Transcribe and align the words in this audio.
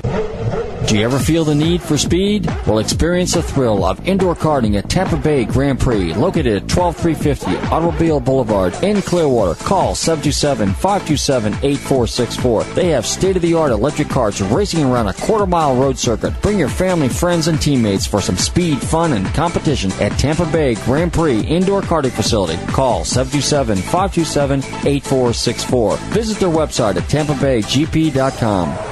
Do 0.00 0.96
you 0.98 1.04
ever 1.04 1.18
feel 1.18 1.44
the 1.44 1.54
need 1.54 1.80
for 1.80 1.96
speed? 1.96 2.44
Well, 2.66 2.78
experience 2.78 3.32
the 3.32 3.42
thrill 3.42 3.82
of 3.84 4.06
indoor 4.06 4.34
karting 4.34 4.76
at 4.76 4.90
Tampa 4.90 5.16
Bay 5.16 5.46
Grand 5.46 5.80
Prix, 5.80 6.12
located 6.12 6.62
at 6.62 6.68
12350 6.68 7.56
Automobile 7.72 8.20
Boulevard 8.20 8.74
in 8.82 9.00
Clearwater. 9.00 9.54
Call 9.64 9.94
727-527-8464. 9.94 12.74
They 12.74 12.88
have 12.88 13.06
state-of-the-art 13.06 13.72
electric 13.72 14.10
carts 14.10 14.42
racing 14.42 14.84
around 14.84 15.08
a 15.08 15.14
quarter-mile 15.14 15.76
road 15.76 15.98
circuit. 15.98 16.38
Bring 16.42 16.58
your 16.58 16.68
family, 16.68 17.08
friends, 17.08 17.48
and 17.48 17.58
teammates 17.58 18.06
for 18.06 18.20
some 18.20 18.36
speed, 18.36 18.82
fun, 18.82 19.14
and 19.14 19.24
competition 19.28 19.90
at 19.92 20.12
Tampa 20.18 20.44
Bay 20.44 20.74
Grand 20.74 21.14
Prix 21.14 21.40
Indoor 21.40 21.80
Karting 21.80 22.10
Facility. 22.10 22.62
Call 22.66 23.04
727-527-8464. 23.04 25.98
Visit 26.10 26.38
their 26.38 26.50
website 26.50 26.96
at 26.96 27.04
tampabaygp.com. 27.04 28.91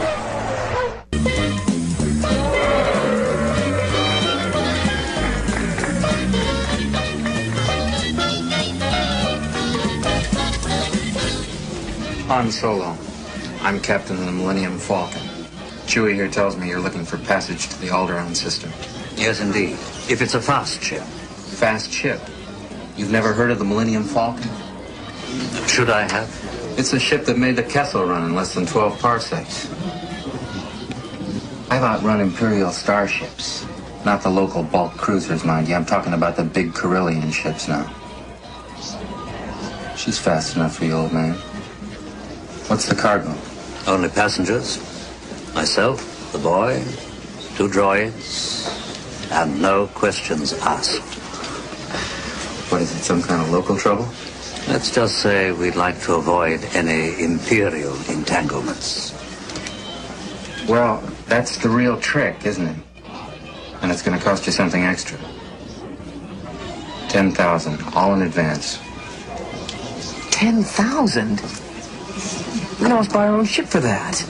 Han 12.41 12.51
Solo. 12.51 12.97
I'm 13.61 13.79
captain 13.81 14.17
of 14.17 14.25
the 14.25 14.33
Millennium 14.33 14.79
Falcon. 14.79 15.21
Chewie 15.85 16.15
here 16.15 16.27
tells 16.27 16.57
me 16.57 16.71
you're 16.71 16.81
looking 16.81 17.05
for 17.05 17.19
passage 17.19 17.69
to 17.69 17.79
the 17.83 17.89
Alderaan 17.89 18.35
system. 18.35 18.73
Yes, 19.15 19.43
indeed. 19.43 19.73
If 20.09 20.23
it's 20.23 20.33
a 20.33 20.41
fast 20.41 20.83
ship. 20.83 21.03
Fast 21.03 21.93
ship? 21.93 22.19
You've 22.97 23.11
never 23.11 23.35
heard 23.35 23.51
of 23.51 23.59
the 23.59 23.67
Millennium 23.67 24.05
Falcon? 24.05 24.49
Should 25.69 25.91
I 25.91 26.11
have? 26.11 26.31
It's 26.79 26.95
a 26.95 26.99
ship 26.99 27.27
that 27.27 27.37
made 27.37 27.57
the 27.57 27.63
Kessel 27.63 28.07
run 28.07 28.25
in 28.25 28.35
less 28.35 28.55
than 28.55 28.65
12 28.65 28.99
parsecs. 28.99 29.71
I've 31.71 31.83
outrun 31.83 32.23
Imperial 32.23 32.71
starships. 32.71 33.67
Not 34.07 34.23
the 34.23 34.31
local 34.31 34.63
bulk 34.63 34.95
cruisers, 34.95 35.45
mind 35.45 35.69
you. 35.69 35.75
I'm 35.75 35.85
talking 35.85 36.15
about 36.15 36.37
the 36.37 36.45
big 36.45 36.73
Corellian 36.73 37.35
ships 37.35 37.69
now. 37.69 37.85
She's 39.95 40.19
fast 40.19 40.57
enough 40.57 40.77
for 40.77 40.87
you, 40.87 40.95
old 40.95 41.13
man. 41.13 41.37
What's 42.71 42.87
the 42.87 42.95
cargo? 42.95 43.35
Only 43.89 44.09
passengers. 44.11 44.79
Myself, 45.57 46.31
the 46.31 46.39
boy, 46.39 46.81
two 47.57 47.67
droids, 47.67 48.71
and 49.33 49.61
no 49.61 49.89
questions 49.89 50.53
asked. 50.53 51.03
What 52.71 52.81
is 52.81 52.95
it, 52.95 53.03
some 53.03 53.23
kind 53.25 53.43
of 53.43 53.51
local 53.51 53.77
trouble? 53.77 54.09
Let's 54.69 54.95
just 54.95 55.19
say 55.19 55.51
we'd 55.51 55.75
like 55.75 56.01
to 56.03 56.15
avoid 56.15 56.65
any 56.73 57.21
imperial 57.21 57.97
entanglements. 58.09 59.15
Well, 60.69 61.03
that's 61.27 61.57
the 61.57 61.69
real 61.69 62.01
trick, 62.01 62.47
isn't 62.47 62.69
it? 62.69 62.77
And 63.83 63.91
it's 63.91 64.03
going 64.03 64.17
to 64.17 64.25
cost 64.25 64.47
you 64.47 64.53
something 64.53 64.85
extra. 64.85 65.19
10,000, 67.09 67.83
all 67.97 68.15
in 68.15 68.23
advance. 68.23 68.79
10,000? 70.31 71.43
We 72.81 72.87
can 72.87 72.93
almost 72.93 73.13
buy 73.13 73.29
our 73.29 73.37
own 73.37 73.45
ship 73.45 73.67
for 73.67 73.81
that. 73.81 74.25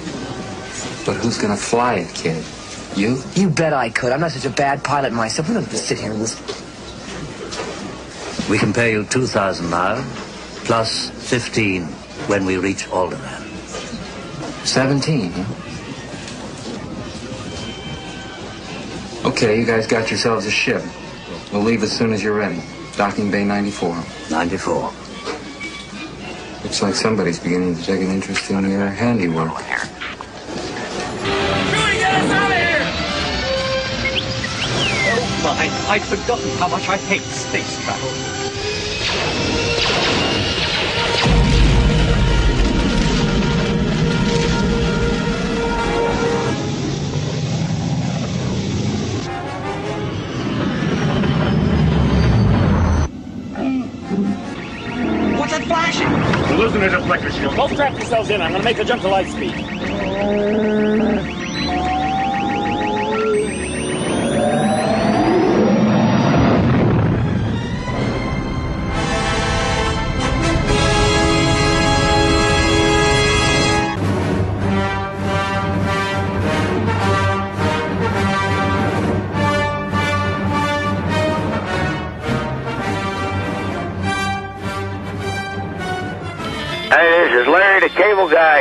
But 1.07 1.15
who's 1.19 1.39
going 1.39 1.57
to 1.57 1.63
fly 1.63 1.95
it, 1.95 2.13
kid? 2.13 2.45
You? 2.97 3.23
You 3.37 3.49
bet 3.49 3.73
I 3.73 3.91
could. 3.91 4.11
I'm 4.11 4.19
not 4.19 4.33
such 4.33 4.45
a 4.45 4.51
bad 4.51 4.83
pilot 4.83 5.13
myself. 5.13 5.49
We 5.49 5.55
don't 5.55 5.63
have 5.63 5.71
to 5.71 5.79
sit 5.79 6.01
here 6.01 6.11
and 6.11 6.19
listen. 6.19 6.45
We 8.51 8.59
can 8.59 8.73
pay 8.73 8.91
you 8.91 9.05
2,000 9.05 9.71
now, 9.71 10.05
plus 10.65 11.11
15 11.31 11.85
when 12.27 12.45
we 12.45 12.57
reach 12.57 12.87
Alderaan. 12.87 13.47
17, 14.67 15.31
huh? 15.31 15.45
Okay, 19.29 19.61
you 19.61 19.65
guys 19.65 19.87
got 19.87 20.11
yourselves 20.11 20.47
a 20.47 20.51
ship. 20.51 20.83
We'll 21.53 21.63
leave 21.63 21.85
as 21.85 21.93
soon 21.97 22.13
as 22.13 22.21
you're 22.21 22.37
ready. 22.37 22.61
Docking 22.97 23.31
Bay 23.31 23.45
94. 23.45 24.03
94. 24.29 24.93
Looks 26.71 26.83
like 26.83 26.95
somebody's 26.95 27.41
beginning 27.41 27.75
to 27.75 27.83
take 27.83 28.01
an 28.01 28.11
interest 28.13 28.49
in 28.49 28.71
your 28.71 28.87
handiwork. 28.87 29.51
Oh 29.51 29.57
my, 35.43 35.69
I'd 35.93 36.03
forgotten 36.03 36.49
how 36.59 36.69
much 36.69 36.89
I 36.89 36.97
hate 36.97 37.23
space 37.23 37.77
travel. 37.83 38.30
Losing 56.61 56.83
a 56.83 56.89
deflector 56.89 57.33
shield. 57.33 57.57
Both 57.57 57.73
strap 57.73 57.93
yourselves 57.95 58.29
in. 58.29 58.43
I'm 58.43 58.53
gonna 58.53 58.63
make 58.63 58.79
a 58.79 58.85
jump 58.85 59.01
to 59.03 59.09
light 59.09 59.29
speed. 59.29 59.55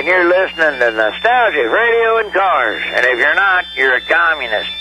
You're 0.09 0.27
listening 0.27 0.79
to 0.79 0.89
Nostalgic 0.89 1.69
Radio 1.69 2.17
and 2.17 2.33
Cars. 2.33 2.81
And 2.83 3.05
if 3.05 3.19
you're 3.19 3.35
not, 3.35 3.65
you're 3.75 3.93
a 3.93 4.01
communist. 4.01 4.71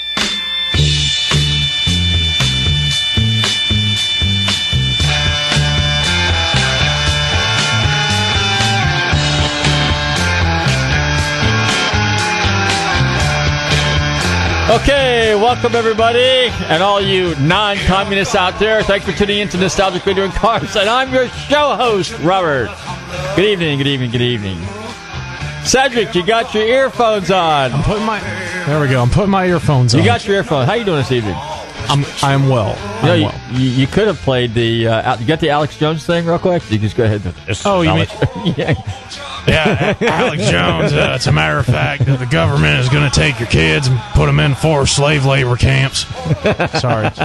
Okay, 14.70 15.34
welcome 15.34 15.74
everybody, 15.74 16.50
and 16.68 16.82
all 16.82 17.02
you 17.02 17.34
non-communists 17.36 18.34
out 18.34 18.58
there. 18.58 18.82
Thanks 18.82 19.04
for 19.04 19.12
tuning 19.12 19.40
in 19.40 19.48
to 19.50 19.58
Nostalgic 19.58 20.06
Radio 20.06 20.24
and 20.24 20.32
Cars, 20.32 20.74
and 20.76 20.88
I'm 20.88 21.12
your 21.12 21.28
show 21.28 21.74
host, 21.76 22.18
Robert. 22.20 22.70
Good 23.36 23.44
evening, 23.44 23.76
good 23.76 23.86
evening, 23.86 24.10
good 24.10 24.22
evening. 24.22 24.87
Cedric, 25.68 26.14
you 26.14 26.24
got 26.24 26.54
your 26.54 26.64
earphones 26.64 27.30
on. 27.30 27.74
I'm 27.74 27.82
putting 27.82 28.06
my. 28.06 28.20
There 28.64 28.80
we 28.80 28.88
go. 28.88 29.02
I'm 29.02 29.10
putting 29.10 29.28
my 29.28 29.46
earphones 29.46 29.92
on. 29.94 30.00
You 30.00 30.06
got 30.06 30.26
your 30.26 30.36
earphones. 30.36 30.66
How 30.66 30.72
you 30.72 30.84
doing 30.86 30.96
this 30.96 31.12
evening? 31.12 31.36
I'm. 31.88 32.04
I'm 32.22 32.48
well. 32.48 32.76
You, 33.02 33.06
know, 33.06 33.12
I'm 33.12 33.18
you, 33.20 33.24
well. 33.26 33.60
you, 33.60 33.68
you 33.70 33.86
could 33.86 34.06
have 34.06 34.18
played 34.18 34.54
the. 34.54 34.88
Uh, 34.88 35.18
you 35.18 35.26
got 35.26 35.40
the 35.40 35.50
Alex 35.50 35.78
Jones 35.78 36.04
thing 36.06 36.26
real 36.26 36.38
quick. 36.38 36.62
You 36.70 36.78
can 36.78 36.80
just 36.86 36.96
go 36.96 37.04
ahead. 37.04 37.24
And, 37.24 37.34
This 37.46 37.60
is 37.60 37.66
Oh, 37.66 37.82
you 37.82 37.90
Alex- 37.90 38.12
yeah. 38.56 38.74
Yeah, 39.46 39.94
Alex 40.02 40.42
Jones. 40.50 40.92
Uh, 40.92 41.12
as 41.14 41.26
a 41.26 41.32
matter 41.32 41.56
of 41.58 41.64
fact, 41.64 42.04
the 42.04 42.28
government 42.30 42.80
is 42.80 42.88
going 42.90 43.08
to 43.10 43.14
take 43.18 43.38
your 43.40 43.48
kids 43.48 43.86
and 43.86 43.98
put 44.12 44.26
them 44.26 44.40
in 44.40 44.54
forced 44.54 44.94
slave 44.96 45.24
labor 45.24 45.56
camps. 45.56 46.00
Sorry. 46.80 47.08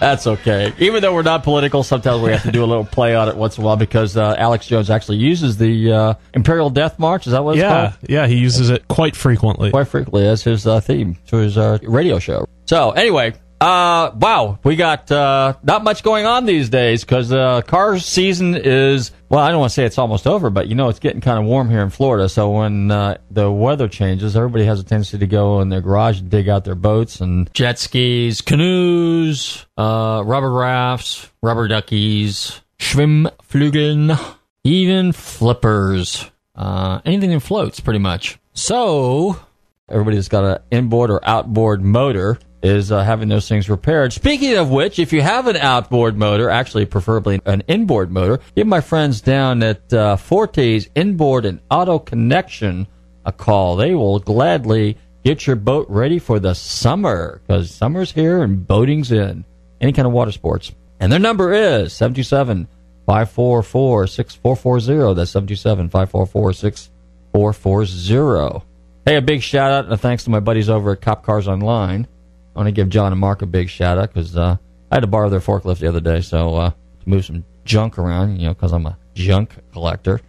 That's 0.00 0.26
okay. 0.26 0.72
Even 0.78 1.02
though 1.02 1.12
we're 1.14 1.22
not 1.22 1.42
political, 1.42 1.82
sometimes 1.82 2.22
we 2.22 2.30
have 2.30 2.42
to 2.44 2.52
do 2.52 2.64
a 2.64 2.66
little 2.66 2.84
play 2.86 3.14
on 3.14 3.28
it 3.28 3.36
once 3.36 3.58
in 3.58 3.64
a 3.64 3.66
while 3.66 3.76
because 3.76 4.16
uh, 4.16 4.34
Alex 4.38 4.66
Jones 4.66 4.88
actually 4.88 5.18
uses 5.18 5.58
the 5.58 5.92
uh, 5.92 6.14
Imperial 6.32 6.70
Death 6.70 6.98
March. 6.98 7.26
Is 7.26 7.32
that 7.32 7.44
what 7.44 7.52
it's 7.56 7.60
Yeah, 7.62 7.90
called? 7.90 7.98
yeah. 8.08 8.26
He 8.26 8.36
uses 8.36 8.70
it 8.70 8.88
quite 8.88 9.14
frequently. 9.16 9.70
Quite 9.70 9.88
frequently 9.88 10.26
as 10.26 10.42
his 10.42 10.66
uh, 10.66 10.80
theme 10.80 11.16
to 11.26 11.36
his 11.36 11.58
uh, 11.58 11.78
radio 11.82 12.18
show. 12.18 12.46
So 12.66 12.92
anyway, 12.92 13.34
uh, 13.60 14.10
wow, 14.14 14.58
we 14.64 14.76
got 14.76 15.10
uh, 15.10 15.54
not 15.62 15.82
much 15.82 16.02
going 16.02 16.26
on 16.26 16.44
these 16.44 16.68
days 16.68 17.04
because 17.04 17.32
uh, 17.32 17.62
car 17.62 17.98
season 17.98 18.54
is 18.54 19.12
Well, 19.30 19.40
I 19.40 19.50
don't 19.50 19.60
want 19.60 19.70
to 19.70 19.74
say 19.74 19.84
it's 19.84 19.96
almost 19.96 20.26
over, 20.26 20.50
but 20.50 20.68
you 20.68 20.74
know 20.74 20.88
it's 20.90 20.98
getting 20.98 21.22
kind 21.22 21.38
of 21.38 21.46
warm 21.46 21.70
here 21.70 21.80
in 21.80 21.88
Florida. 21.88 22.28
So 22.28 22.50
when 22.50 22.90
uh, 22.90 23.16
the 23.30 23.50
weather 23.50 23.88
changes, 23.88 24.36
everybody 24.36 24.64
has 24.66 24.80
a 24.80 24.84
tendency 24.84 25.18
to 25.18 25.26
go 25.26 25.60
in 25.60 25.70
their 25.70 25.80
garage 25.80 26.20
and 26.20 26.28
dig 26.28 26.48
out 26.50 26.64
their 26.64 26.74
boats 26.74 27.20
and 27.22 27.52
jet 27.54 27.78
skis, 27.78 28.42
canoes, 28.42 29.64
uh, 29.78 30.22
rubber 30.26 30.52
rafts, 30.52 31.30
rubber 31.42 31.66
duckies, 31.66 32.60
schwimmflügeln, 32.78 34.18
even 34.64 35.12
flippers, 35.12 36.30
uh, 36.54 37.00
anything 37.06 37.30
that 37.30 37.40
floats, 37.40 37.80
pretty 37.80 38.00
much. 38.00 38.38
So 38.52 39.40
everybody 39.88 40.16
that's 40.16 40.28
got 40.28 40.44
an 40.44 40.58
inboard 40.70 41.10
or 41.10 41.26
outboard 41.26 41.82
motor 41.82 42.38
is 42.62 42.90
uh, 42.90 43.02
having 43.02 43.28
those 43.28 43.48
things 43.48 43.68
repaired. 43.68 44.12
Speaking 44.12 44.56
of 44.56 44.70
which, 44.70 44.98
if 44.98 45.12
you 45.12 45.22
have 45.22 45.46
an 45.46 45.56
outboard 45.56 46.16
motor, 46.16 46.50
actually 46.50 46.86
preferably 46.86 47.40
an 47.44 47.62
inboard 47.68 48.10
motor, 48.10 48.40
give 48.54 48.66
my 48.66 48.80
friends 48.80 49.20
down 49.20 49.62
at 49.62 49.92
uh, 49.92 50.16
Forte's 50.16 50.88
Inboard 50.94 51.44
and 51.44 51.60
Auto 51.70 51.98
Connection 51.98 52.86
a 53.24 53.32
call. 53.32 53.76
They 53.76 53.94
will 53.94 54.18
gladly 54.18 54.96
get 55.24 55.46
your 55.46 55.56
boat 55.56 55.86
ready 55.90 56.18
for 56.18 56.38
the 56.38 56.54
summer 56.54 57.40
because 57.42 57.74
summer's 57.74 58.12
here 58.12 58.42
and 58.42 58.66
boating's 58.66 59.12
in. 59.12 59.44
Any 59.80 59.92
kind 59.92 60.06
of 60.06 60.12
water 60.12 60.32
sports. 60.32 60.72
And 61.00 61.12
their 61.12 61.18
number 61.18 61.52
is 61.52 61.92
727 61.92 62.68
544 63.04 64.06
6440. 64.06 65.14
That's 65.14 65.30
727 65.30 65.90
544 65.90 66.52
6440. 66.52 68.64
Hey, 69.04 69.16
a 69.16 69.22
big 69.22 69.42
shout 69.42 69.70
out 69.70 69.90
and 69.90 70.00
thanks 70.00 70.24
to 70.24 70.30
my 70.30 70.40
buddies 70.40 70.68
over 70.68 70.92
at 70.92 71.00
Cop 71.00 71.22
Cars 71.22 71.46
Online. 71.46 72.08
I 72.56 72.60
want 72.60 72.68
to 72.68 72.72
give 72.72 72.88
John 72.88 73.12
and 73.12 73.20
Mark 73.20 73.42
a 73.42 73.46
big 73.46 73.68
shout 73.68 73.98
out 73.98 74.14
because 74.14 74.34
uh, 74.34 74.56
I 74.90 74.94
had 74.94 75.00
to 75.00 75.06
borrow 75.06 75.28
their 75.28 75.40
forklift 75.40 75.80
the 75.80 75.88
other 75.88 76.00
day, 76.00 76.22
so 76.22 76.54
uh, 76.54 76.70
to 76.70 77.08
move 77.08 77.26
some 77.26 77.44
junk 77.64 77.98
around, 77.98 78.38
you 78.38 78.46
know, 78.46 78.54
because 78.54 78.72
I'm 78.72 78.86
a 78.86 78.96
junk 79.14 79.54
collector. 79.72 80.22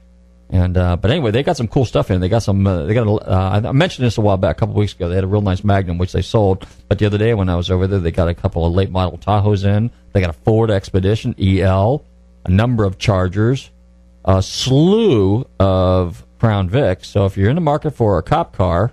And 0.49 0.77
uh, 0.77 0.97
but 0.97 1.09
anyway, 1.09 1.31
they 1.31 1.41
got 1.43 1.55
some 1.55 1.69
cool 1.69 1.85
stuff 1.85 2.11
in. 2.11 2.19
They 2.19 2.27
got 2.27 2.43
some. 2.43 2.67
Uh, 2.67 2.83
they 2.83 2.93
got. 2.93 3.07
A, 3.07 3.11
uh, 3.11 3.61
I 3.63 3.71
mentioned 3.71 4.05
this 4.05 4.17
a 4.17 4.21
while 4.21 4.35
back, 4.35 4.57
a 4.57 4.59
couple 4.59 4.75
weeks 4.75 4.93
ago. 4.93 5.07
They 5.07 5.15
had 5.15 5.23
a 5.23 5.27
real 5.27 5.41
nice 5.41 5.63
Magnum 5.63 5.97
which 5.97 6.11
they 6.11 6.21
sold. 6.21 6.65
But 6.89 6.99
the 6.99 7.05
other 7.05 7.17
day 7.17 7.33
when 7.33 7.47
I 7.47 7.55
was 7.55 7.71
over 7.71 7.87
there, 7.87 7.99
they 7.99 8.11
got 8.11 8.27
a 8.27 8.33
couple 8.33 8.65
of 8.65 8.73
late 8.73 8.91
model 8.91 9.17
Tahoes 9.17 9.65
in. 9.65 9.89
They 10.11 10.19
got 10.19 10.29
a 10.29 10.33
Ford 10.33 10.69
Expedition 10.69 11.33
EL, 11.39 12.03
a 12.43 12.49
number 12.49 12.83
of 12.83 12.97
Chargers, 12.97 13.71
a 14.25 14.41
slew 14.41 15.45
of 15.59 16.25
Crown 16.39 16.69
Vics. 16.69 17.05
So 17.05 17.25
if 17.25 17.37
you're 17.37 17.49
in 17.49 17.55
the 17.55 17.61
market 17.61 17.91
for 17.91 18.17
a 18.17 18.23
cop 18.23 18.53
car, 18.55 18.91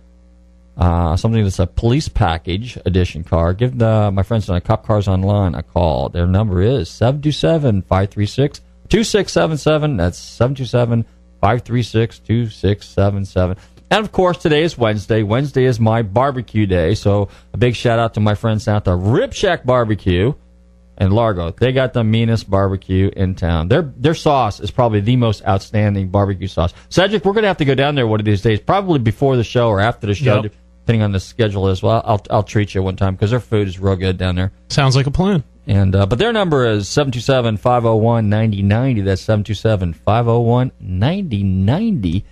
uh, 0.76 1.16
something 1.16 1.42
that's 1.44 1.58
a 1.60 1.66
police 1.66 2.08
package 2.08 2.76
edition 2.84 3.22
car, 3.24 3.52
give 3.54 3.78
the, 3.78 4.10
my 4.12 4.22
friends 4.22 4.48
on 4.50 4.60
Cop 4.60 4.84
Cars 4.86 5.06
Online 5.08 5.54
a 5.54 5.62
call. 5.62 6.08
Their 6.08 6.26
number 6.26 6.62
is 6.62 6.90
727 6.90 7.82
536 7.82 8.60
2677. 8.88 9.96
That's 9.96 10.18
727 10.18 11.04
536 11.40 12.18
2677. 12.20 13.56
And 13.90 14.04
of 14.04 14.12
course, 14.12 14.38
today 14.38 14.62
is 14.62 14.76
Wednesday. 14.76 15.22
Wednesday 15.22 15.64
is 15.64 15.78
my 15.78 16.02
barbecue 16.02 16.66
day. 16.66 16.94
So 16.94 17.28
a 17.52 17.56
big 17.56 17.76
shout 17.76 17.98
out 17.98 18.14
to 18.14 18.20
my 18.20 18.34
friends 18.34 18.66
out 18.66 18.88
at 18.88 18.96
Rib 18.98 19.32
Shack 19.32 19.64
Barbecue 19.64 20.32
and 20.96 21.12
Largo. 21.12 21.50
They 21.50 21.72
got 21.72 21.92
the 21.92 22.02
meanest 22.02 22.48
barbecue 22.48 23.10
in 23.14 23.34
town. 23.34 23.68
Their 23.68 23.82
their 23.82 24.14
sauce 24.14 24.58
is 24.58 24.70
probably 24.70 25.00
the 25.00 25.16
most 25.16 25.44
outstanding 25.46 26.08
barbecue 26.08 26.48
sauce. 26.48 26.72
Cedric, 26.88 27.24
we're 27.24 27.32
going 27.32 27.42
to 27.42 27.48
have 27.48 27.58
to 27.58 27.64
go 27.64 27.74
down 27.74 27.94
there 27.94 28.06
one 28.06 28.20
of 28.20 28.26
these 28.26 28.42
days, 28.42 28.58
probably 28.60 28.98
before 28.98 29.36
the 29.36 29.44
show 29.44 29.68
or 29.68 29.80
after 29.80 30.06
the 30.06 30.14
show, 30.14 30.42
Yep. 30.42 30.52
Depending 30.84 31.02
on 31.02 31.12
the 31.12 31.20
schedule 31.20 31.68
as 31.68 31.82
well. 31.82 32.02
I'll 32.04 32.20
I'll 32.30 32.42
treat 32.42 32.74
you 32.74 32.82
one 32.82 32.96
time 32.96 33.14
because 33.14 33.30
their 33.30 33.40
food 33.40 33.68
is 33.68 33.78
real 33.78 33.96
good 33.96 34.18
down 34.18 34.34
there. 34.34 34.52
Sounds 34.68 34.94
like 34.96 35.06
a 35.06 35.10
plan. 35.10 35.42
And 35.66 35.96
uh, 35.96 36.04
but 36.04 36.18
their 36.18 36.30
number 36.32 36.66
is 36.66 36.86
727-501-9090. 36.88 39.04
That's 39.04 39.24
727-501-9090. 39.24 42.24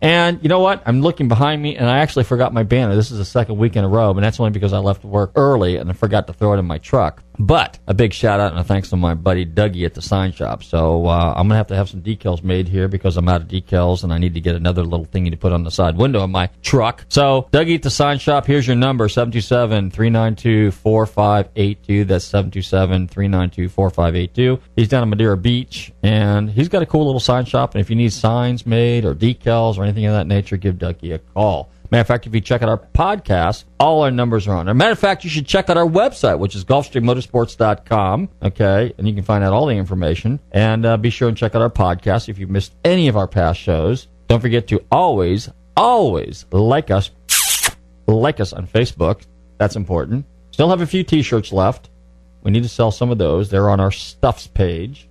And 0.00 0.38
you 0.42 0.48
know 0.48 0.60
what? 0.60 0.82
I'm 0.86 1.02
looking 1.02 1.28
behind 1.28 1.60
me, 1.60 1.76
and 1.76 1.86
I 1.86 1.98
actually 1.98 2.24
forgot 2.24 2.54
my 2.54 2.62
banner. 2.62 2.94
This 2.94 3.10
is 3.10 3.18
the 3.18 3.26
second 3.26 3.58
week 3.58 3.76
in 3.76 3.84
a 3.84 3.88
row, 3.88 4.08
and 4.10 4.22
that's 4.22 4.40
only 4.40 4.52
because 4.52 4.72
I 4.72 4.78
left 4.78 5.04
work 5.04 5.32
early 5.34 5.76
and 5.76 5.90
I 5.90 5.92
forgot 5.92 6.28
to 6.28 6.32
throw 6.32 6.54
it 6.54 6.58
in 6.58 6.64
my 6.64 6.78
truck. 6.78 7.22
But 7.38 7.78
a 7.86 7.94
big 7.94 8.12
shout 8.12 8.40
out 8.40 8.50
and 8.50 8.60
a 8.60 8.64
thanks 8.64 8.90
to 8.90 8.96
my 8.96 9.14
buddy 9.14 9.46
Dougie 9.46 9.86
at 9.86 9.94
the 9.94 10.02
sign 10.02 10.32
shop. 10.32 10.64
So 10.64 11.06
uh, 11.06 11.34
I'm 11.36 11.46
gonna 11.46 11.54
have 11.56 11.68
to 11.68 11.76
have 11.76 11.88
some 11.88 12.02
decals 12.02 12.42
made 12.42 12.66
here 12.68 12.88
because 12.88 13.16
I'm 13.16 13.28
out 13.28 13.42
of 13.42 13.48
decals, 13.48 14.02
and 14.02 14.12
I 14.12 14.18
need 14.18 14.34
to 14.34 14.40
get 14.40 14.56
another 14.56 14.82
little 14.82 15.06
thingy 15.06 15.30
to 15.30 15.36
put 15.36 15.52
on 15.52 15.62
the 15.62 15.70
side 15.70 15.96
window 15.96 16.20
of 16.22 16.30
my 16.30 16.50
truck. 16.62 17.04
So 17.08 17.48
Dougie 17.52 17.76
at 17.76 17.82
the 17.82 17.90
sign 17.90 18.18
shop. 18.18 18.46
Here's 18.46 18.66
your 18.66 18.74
number: 18.76 19.06
727-392-4582. 19.08 22.06
That's 22.06 22.30
727-392-4582. 22.30 24.60
He's 24.76 24.88
down 24.88 25.04
in 25.04 25.10
Madeira 25.10 25.36
Beach, 25.36 25.92
and 26.02 26.50
he's 26.50 26.68
got 26.68 26.82
a 26.82 26.86
cool 26.86 27.06
little 27.06 27.20
sign 27.20 27.44
shop. 27.44 27.74
And 27.74 27.80
if 27.80 27.90
you 27.90 27.96
need 27.96 28.12
signs 28.12 28.66
made 28.66 29.04
or 29.04 29.14
decals 29.14 29.78
or 29.78 29.84
anything 29.84 30.06
of 30.06 30.14
that 30.14 30.26
nature, 30.26 30.56
give 30.56 30.74
Dougie 30.76 31.14
a 31.14 31.18
call. 31.18 31.70
Matter 31.90 32.02
of 32.02 32.06
fact, 32.06 32.26
if 32.26 32.34
you 32.34 32.40
check 32.42 32.62
out 32.62 32.68
our 32.68 32.78
podcast, 32.78 33.64
all 33.80 34.02
our 34.02 34.10
numbers 34.10 34.46
are 34.46 34.54
on 34.54 34.66
there. 34.66 34.74
Matter 34.74 34.92
of 34.92 34.98
fact, 34.98 35.24
you 35.24 35.30
should 35.30 35.46
check 35.46 35.70
out 35.70 35.78
our 35.78 35.86
website, 35.86 36.38
which 36.38 36.54
is 36.54 36.64
GulfstreamMotorsports.com. 36.64 38.28
Okay, 38.42 38.92
and 38.98 39.08
you 39.08 39.14
can 39.14 39.24
find 39.24 39.42
out 39.42 39.54
all 39.54 39.66
the 39.66 39.74
information. 39.74 40.38
And 40.52 40.84
uh, 40.84 40.98
be 40.98 41.08
sure 41.08 41.28
and 41.28 41.36
check 41.36 41.54
out 41.54 41.62
our 41.62 41.70
podcast 41.70 42.28
if 42.28 42.38
you 42.38 42.46
missed 42.46 42.74
any 42.84 43.08
of 43.08 43.16
our 43.16 43.26
past 43.26 43.58
shows. 43.58 44.08
Don't 44.26 44.40
forget 44.40 44.68
to 44.68 44.84
always, 44.92 45.48
always 45.76 46.44
like 46.52 46.90
us, 46.90 47.10
like 48.06 48.40
us 48.40 48.52
on 48.52 48.66
Facebook. 48.66 49.22
That's 49.56 49.76
important. 49.76 50.26
Still 50.50 50.68
have 50.68 50.82
a 50.82 50.86
few 50.86 51.02
T-shirts 51.02 51.52
left. 51.52 51.88
We 52.42 52.50
need 52.50 52.62
to 52.64 52.68
sell 52.68 52.90
some 52.90 53.10
of 53.10 53.18
those. 53.18 53.48
They're 53.48 53.70
on 53.70 53.80
our 53.80 53.90
stuffs 53.90 54.46
page. 54.46 55.08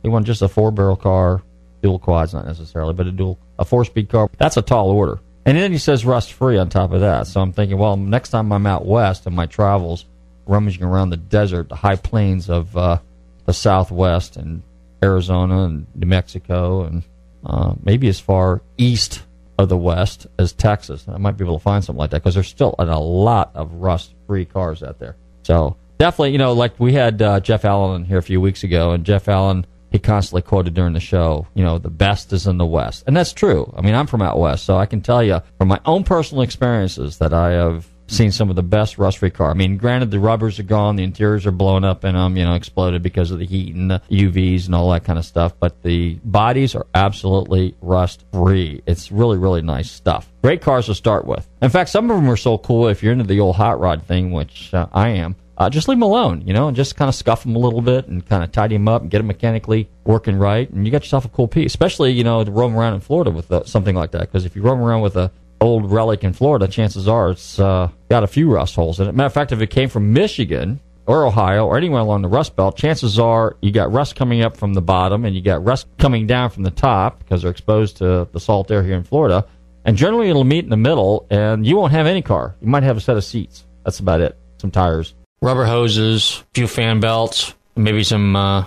he 0.03 0.09
wanted 0.09 0.27
just 0.27 0.43
a 0.43 0.49
four 0.49 0.71
barrel 0.71 0.97
car, 0.97 1.43
dual 1.83 1.99
quads, 1.99 2.35
not 2.35 2.47
necessarily, 2.47 2.95
but 2.95 3.07
a 3.07 3.13
dual 3.13 3.39
a 3.59 3.65
four 3.65 3.85
speed 3.85 4.09
car. 4.09 4.31
That's 4.39 4.57
a 4.57 4.63
tall 4.63 4.91
order. 4.91 5.21
And 5.47 5.57
then 5.57 5.73
he 5.73 5.79
says 5.79 6.05
rust 6.05 6.33
free 6.33 6.59
on 6.59 6.69
top 6.69 6.93
of 6.93 7.01
that. 7.01 7.27
So 7.27 7.41
I'm 7.41 7.53
thinking, 7.53 7.79
well, 7.79 7.97
next 7.97 8.31
time 8.31 8.53
I'm 8.53 8.67
out 8.67 8.87
west 8.87 9.27
in 9.27 9.35
my 9.35 9.47
travels, 9.47 10.05
rummaging 10.47 10.85
around 10.85 11.11
the 11.11 11.17
desert, 11.17 11.69
the 11.69 11.77
high 11.77 11.97
plains 11.97 12.51
of 12.51 12.77
uh, 12.77 12.99
the 13.47 13.53
Southwest 13.53 14.37
and 14.37 14.63
Arizona 15.03 15.65
and 15.65 15.87
New 15.95 16.07
Mexico, 16.07 16.85
and 16.85 17.03
uh, 17.45 17.75
maybe 17.83 18.09
as 18.09 18.21
far 18.21 18.61
east 18.77 19.23
of 19.59 19.69
the 19.69 19.77
West 19.77 20.27
as 20.39 20.53
Texas, 20.53 21.05
I 21.09 21.19
might 21.19 21.37
be 21.37 21.45
able 21.45 21.59
to 21.59 21.63
find 21.63 21.85
something 21.85 21.99
like 21.99 22.11
that 22.11 22.23
because 22.23 22.35
there's 22.35 22.49
still 22.49 22.75
a 22.79 22.85
lot 22.99 23.51
of 23.55 23.73
rust 23.75 24.15
free 24.27 24.45
cars 24.45 24.83
out 24.83 24.99
there. 24.99 25.17
So 25.43 25.77
definitely, 25.99 26.33
you 26.33 26.39
know, 26.39 26.53
like 26.53 26.79
we 26.79 26.93
had 26.93 27.21
uh, 27.21 27.41
Jeff 27.41 27.65
Allen 27.65 28.05
here 28.05 28.19
a 28.19 28.23
few 28.23 28.41
weeks 28.41 28.65
ago, 28.65 28.93
and 28.93 29.05
Jeff 29.05 29.29
Allen 29.29 29.67
he 29.91 29.99
constantly 29.99 30.43
quoted 30.43 30.75
during 30.75 30.93
the 30.93 31.01
show, 31.01 31.47
you 31.55 31.65
know, 31.65 31.79
the 31.79 31.91
best 31.91 32.33
is 32.33 32.47
in 32.47 32.59
the 32.59 32.67
West. 32.67 33.05
And 33.07 33.17
that's 33.17 33.33
true. 33.33 33.73
I 33.77 33.83
mean, 33.83 33.95
I'm 33.95 34.07
from 34.07 34.23
out 34.23 34.39
West, 34.39 34.65
so 34.65 34.77
I 34.77 34.87
can 34.87 35.01
tell 35.01 35.23
you 35.23 35.41
from 35.59 35.69
my 35.69 35.81
own 35.85 36.05
personal 36.05 36.43
experiences 36.43 37.19
that 37.19 37.33
I 37.33 37.51
have 37.53 37.87
seen 38.11 38.33
some 38.33 38.51
of 38.51 38.57
the 38.57 38.63
best 38.63 38.99
rust 38.99 39.19
free 39.19 39.31
car. 39.31 39.51
I 39.51 39.55
mean, 39.55 39.77
granted, 39.77 40.11
the 40.11 40.19
rubbers 40.19 40.59
are 40.59 40.65
gone, 40.65 40.97
the 40.97 41.05
interiors 41.05 41.47
are 41.47 41.53
blown 41.53 41.85
up 41.85 42.05
and, 42.05 42.17
um, 42.17 42.37
you 42.37 42.45
know, 42.45 42.55
exploded 42.55 43.03
because 43.03 43.31
of 43.31 43.39
the 43.39 43.47
heat 43.47 43.75
and 43.75 43.91
the 43.91 44.03
UVs 44.11 44.67
and 44.67 44.75
all 44.75 44.91
that 44.91 45.05
kind 45.05 45.19
of 45.19 45.25
stuff, 45.25 45.55
but 45.59 45.83
the 45.83 46.15
bodies 46.25 46.75
are 46.75 46.87
absolutely 46.95 47.75
rust 47.81 48.25
free. 48.33 48.83
It's 48.87 49.13
really, 49.13 49.39
really 49.39 49.63
nice 49.63 49.91
stuff. 49.91 50.33
Great 50.43 50.61
cars 50.61 50.87
to 50.87 50.95
start 50.95 51.25
with. 51.25 51.49
In 51.63 51.71
fact, 51.71 51.91
some 51.91 52.11
of 52.11 52.17
them 52.17 52.29
are 52.29 52.37
so 52.37 52.59
cool 52.59 52.89
if 52.89 53.03
you're 53.03 53.13
into 53.13 53.25
the 53.25 53.41
old 53.41 53.57
hot 53.57 53.79
rod 53.79 54.03
thing, 54.03 54.33
which 54.33 54.75
uh, 54.75 54.87
I 54.93 55.11
am 55.11 55.37
uh, 55.61 55.69
just 55.69 55.89
leave 55.89 55.97
them 55.97 56.03
alone, 56.03 56.43
you 56.47 56.55
know, 56.55 56.69
and 56.69 56.77
just 56.77 56.97
kind 56.97 57.11
of 57.11 57.15
scuff 57.15 57.43
them 57.43 57.55
a 57.55 57.59
little 57.59 57.83
bit 57.83 58.09
and 58.09 58.27
kind 58.27 58.43
of 58.43 58.51
tidy 58.51 58.77
them 58.77 58.89
up 58.89 59.03
and 59.03 59.11
get 59.11 59.19
them 59.19 59.27
mechanically 59.27 59.91
working 60.05 60.39
right, 60.39 60.71
and 60.71 60.87
you 60.87 60.91
got 60.91 61.03
yourself 61.03 61.27
a 61.27 61.29
cool 61.29 61.47
piece. 61.47 61.67
Especially, 61.67 62.13
you 62.13 62.25
know, 62.25 62.43
to 62.43 62.51
roam 62.51 62.75
around 62.75 62.95
in 62.95 63.01
Florida 63.01 63.31
with 63.31 63.53
uh, 63.53 63.63
something 63.65 63.95
like 63.95 64.13
that, 64.13 64.23
because 64.23 64.47
if 64.47 64.57
you 64.57 64.63
roam 64.63 64.81
around 64.81 65.03
with 65.03 65.17
a 65.17 65.31
old 65.61 65.93
relic 65.93 66.25
in 66.25 66.33
Florida, 66.33 66.67
chances 66.67 67.07
are 67.07 67.33
it's 67.33 67.61
uh, 67.61 67.91
got 68.09 68.25
a 68.25 68.27
few 68.27 68.51
rust 68.51 68.75
holes 68.75 69.01
in 69.01 69.09
it. 69.09 69.15
Matter 69.15 69.27
of 69.27 69.35
fact, 69.35 69.53
if 69.53 69.61
it 69.61 69.67
came 69.67 69.91
from 69.91 70.15
Michigan 70.15 70.81
or 71.05 71.27
Ohio 71.27 71.67
or 71.67 71.77
anywhere 71.77 72.01
along 72.01 72.23
the 72.23 72.29
Rust 72.29 72.57
Belt, 72.57 72.79
chances 72.79 73.19
are 73.19 73.59
you 73.61 73.71
got 73.71 73.93
rust 73.93 74.17
coming 74.17 74.41
up 74.41 74.57
from 74.57 74.73
the 74.73 74.81
bottom 74.81 75.27
and 75.27 75.37
you 75.37 75.43
got 75.43 75.63
rust 75.63 75.89
coming 75.99 76.27
down 76.27 76.49
from 76.49 76.63
the 76.63 76.71
top 76.71 77.19
because 77.19 77.43
they're 77.43 77.51
exposed 77.51 77.99
to 77.99 78.27
the 78.33 78.41
salt 78.41 78.71
air 78.71 78.83
here 78.83 78.97
in 78.97 79.05
Florida. 79.05 79.47
And 79.85 79.95
generally, 79.95 80.31
it'll 80.31 80.45
meet 80.45 80.65
in 80.65 80.71
the 80.71 80.79
middle, 80.79 81.27
and 81.29 81.67
you 81.67 81.77
won't 81.77 81.93
have 81.93 82.07
any 82.07 82.23
car. 82.23 82.57
You 82.63 82.69
might 82.69 82.83
have 82.83 82.97
a 82.97 83.01
set 83.01 83.19
of 83.19 83.25
seats. 83.25 83.65
That's 83.85 83.99
about 83.99 84.23
it. 84.23 84.39
Some 84.57 84.71
tires 84.71 85.15
rubber 85.43 85.65
hoses, 85.65 86.43
a 86.43 86.55
few 86.55 86.67
fan 86.67 87.01
belts, 87.01 87.55
maybe 87.77 88.05
some 88.05 88.37
uh, 88.37 88.65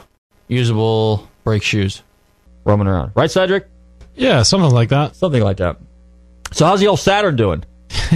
usable 0.47 1.29
brake 1.43 1.63
shoes 1.63 2.03
roaming 2.65 2.87
around. 2.87 3.11
Right, 3.15 3.29
Cedric? 3.29 3.67
Yeah, 4.15 4.43
something 4.43 4.71
like 4.71 4.89
that. 4.89 5.15
Something 5.15 5.43
like 5.43 5.57
that. 5.57 5.77
So 6.51 6.65
how's 6.65 6.79
the 6.79 6.87
old 6.87 6.99
Saturn 6.99 7.35
doing? 7.35 7.63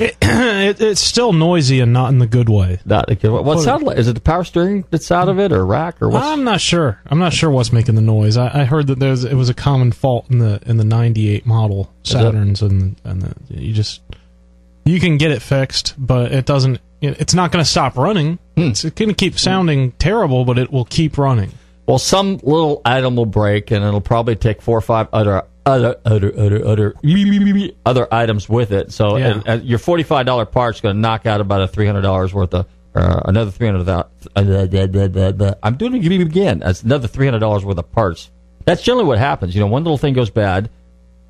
it, 0.00 0.80
it's 0.80 1.00
still 1.00 1.32
noisy 1.32 1.80
and 1.80 1.92
not 1.92 2.10
in 2.10 2.18
the 2.18 2.26
good 2.26 2.48
way. 2.48 2.78
Not 2.84 3.06
the 3.08 3.16
good. 3.16 3.32
What 3.44 3.60
sound 3.60 3.82
like? 3.82 3.98
Is 3.98 4.08
it 4.08 4.14
the 4.14 4.20
power 4.20 4.44
steering 4.44 4.84
that's 4.90 5.10
out 5.10 5.28
of 5.28 5.38
it, 5.38 5.52
or 5.52 5.64
rack, 5.66 6.00
or 6.00 6.08
what's? 6.08 6.24
I'm 6.24 6.44
not 6.44 6.60
sure. 6.60 7.00
I'm 7.06 7.18
not 7.18 7.32
sure 7.32 7.50
what's 7.50 7.72
making 7.72 7.96
the 7.96 8.00
noise. 8.00 8.36
I, 8.36 8.62
I 8.62 8.64
heard 8.64 8.86
that 8.88 9.00
there's 9.00 9.24
it 9.24 9.34
was 9.34 9.48
a 9.48 9.54
common 9.54 9.90
fault 9.92 10.30
in 10.30 10.38
the 10.38 10.60
in 10.66 10.76
the 10.76 10.84
'98 10.84 11.46
model? 11.46 11.92
Saturns, 12.04 12.62
and 12.62 13.00
and 13.04 13.22
the, 13.22 13.34
you 13.48 13.72
just 13.72 14.00
you 14.88 15.00
can 15.00 15.16
get 15.18 15.30
it 15.30 15.42
fixed, 15.42 15.94
but 15.98 16.32
it 16.32 16.46
doesn't. 16.46 16.80
It's 17.00 17.34
not 17.34 17.52
going 17.52 17.64
to 17.64 17.70
stop 17.70 17.96
running. 17.96 18.38
It's 18.56 18.82
going 18.82 19.08
to 19.08 19.14
keep 19.14 19.38
sounding 19.38 19.92
terrible, 19.92 20.44
but 20.44 20.58
it 20.58 20.72
will 20.72 20.84
keep 20.84 21.16
running. 21.16 21.52
Well, 21.86 21.98
some 21.98 22.38
little 22.42 22.82
item 22.84 23.14
will 23.16 23.24
break, 23.26 23.70
and 23.70 23.84
it'll 23.84 24.00
probably 24.00 24.34
take 24.36 24.60
four 24.60 24.76
or 24.76 24.80
five 24.82 25.06
other 25.12 25.44
other 25.64 25.96
other 26.04 26.32
other 26.36 26.66
other 26.66 26.94
other 27.86 28.08
items 28.12 28.48
with 28.48 28.72
it. 28.72 28.92
So 28.92 29.16
Yeah. 29.16 29.42
uh, 29.46 29.52
uh, 29.52 29.60
your 29.62 29.78
forty 29.78 30.02
five 30.02 30.26
dollar 30.26 30.44
part's 30.44 30.80
going 30.80 30.96
to 30.96 31.00
knock 31.00 31.24
out 31.26 31.40
about 31.40 31.62
a 31.62 31.68
three 31.68 31.86
hundred 31.86 32.02
dollars 32.02 32.34
worth 32.34 32.52
of 32.54 32.66
uh, 32.94 33.20
another 33.26 33.50
three 33.50 33.68
hundred. 33.68 33.88
I'm 35.62 35.76
doing 35.76 35.94
it 36.02 36.20
again. 36.20 36.58
That's 36.60 36.82
another 36.82 37.06
three 37.08 37.26
hundred 37.26 37.40
dollars 37.40 37.64
worth 37.64 37.78
of 37.78 37.90
parts. 37.92 38.30
That's 38.64 38.82
generally 38.82 39.06
what 39.06 39.18
happens. 39.18 39.54
You 39.54 39.60
know, 39.60 39.66
one 39.68 39.84
little 39.84 39.98
thing 39.98 40.14
goes 40.14 40.30
bad, 40.30 40.68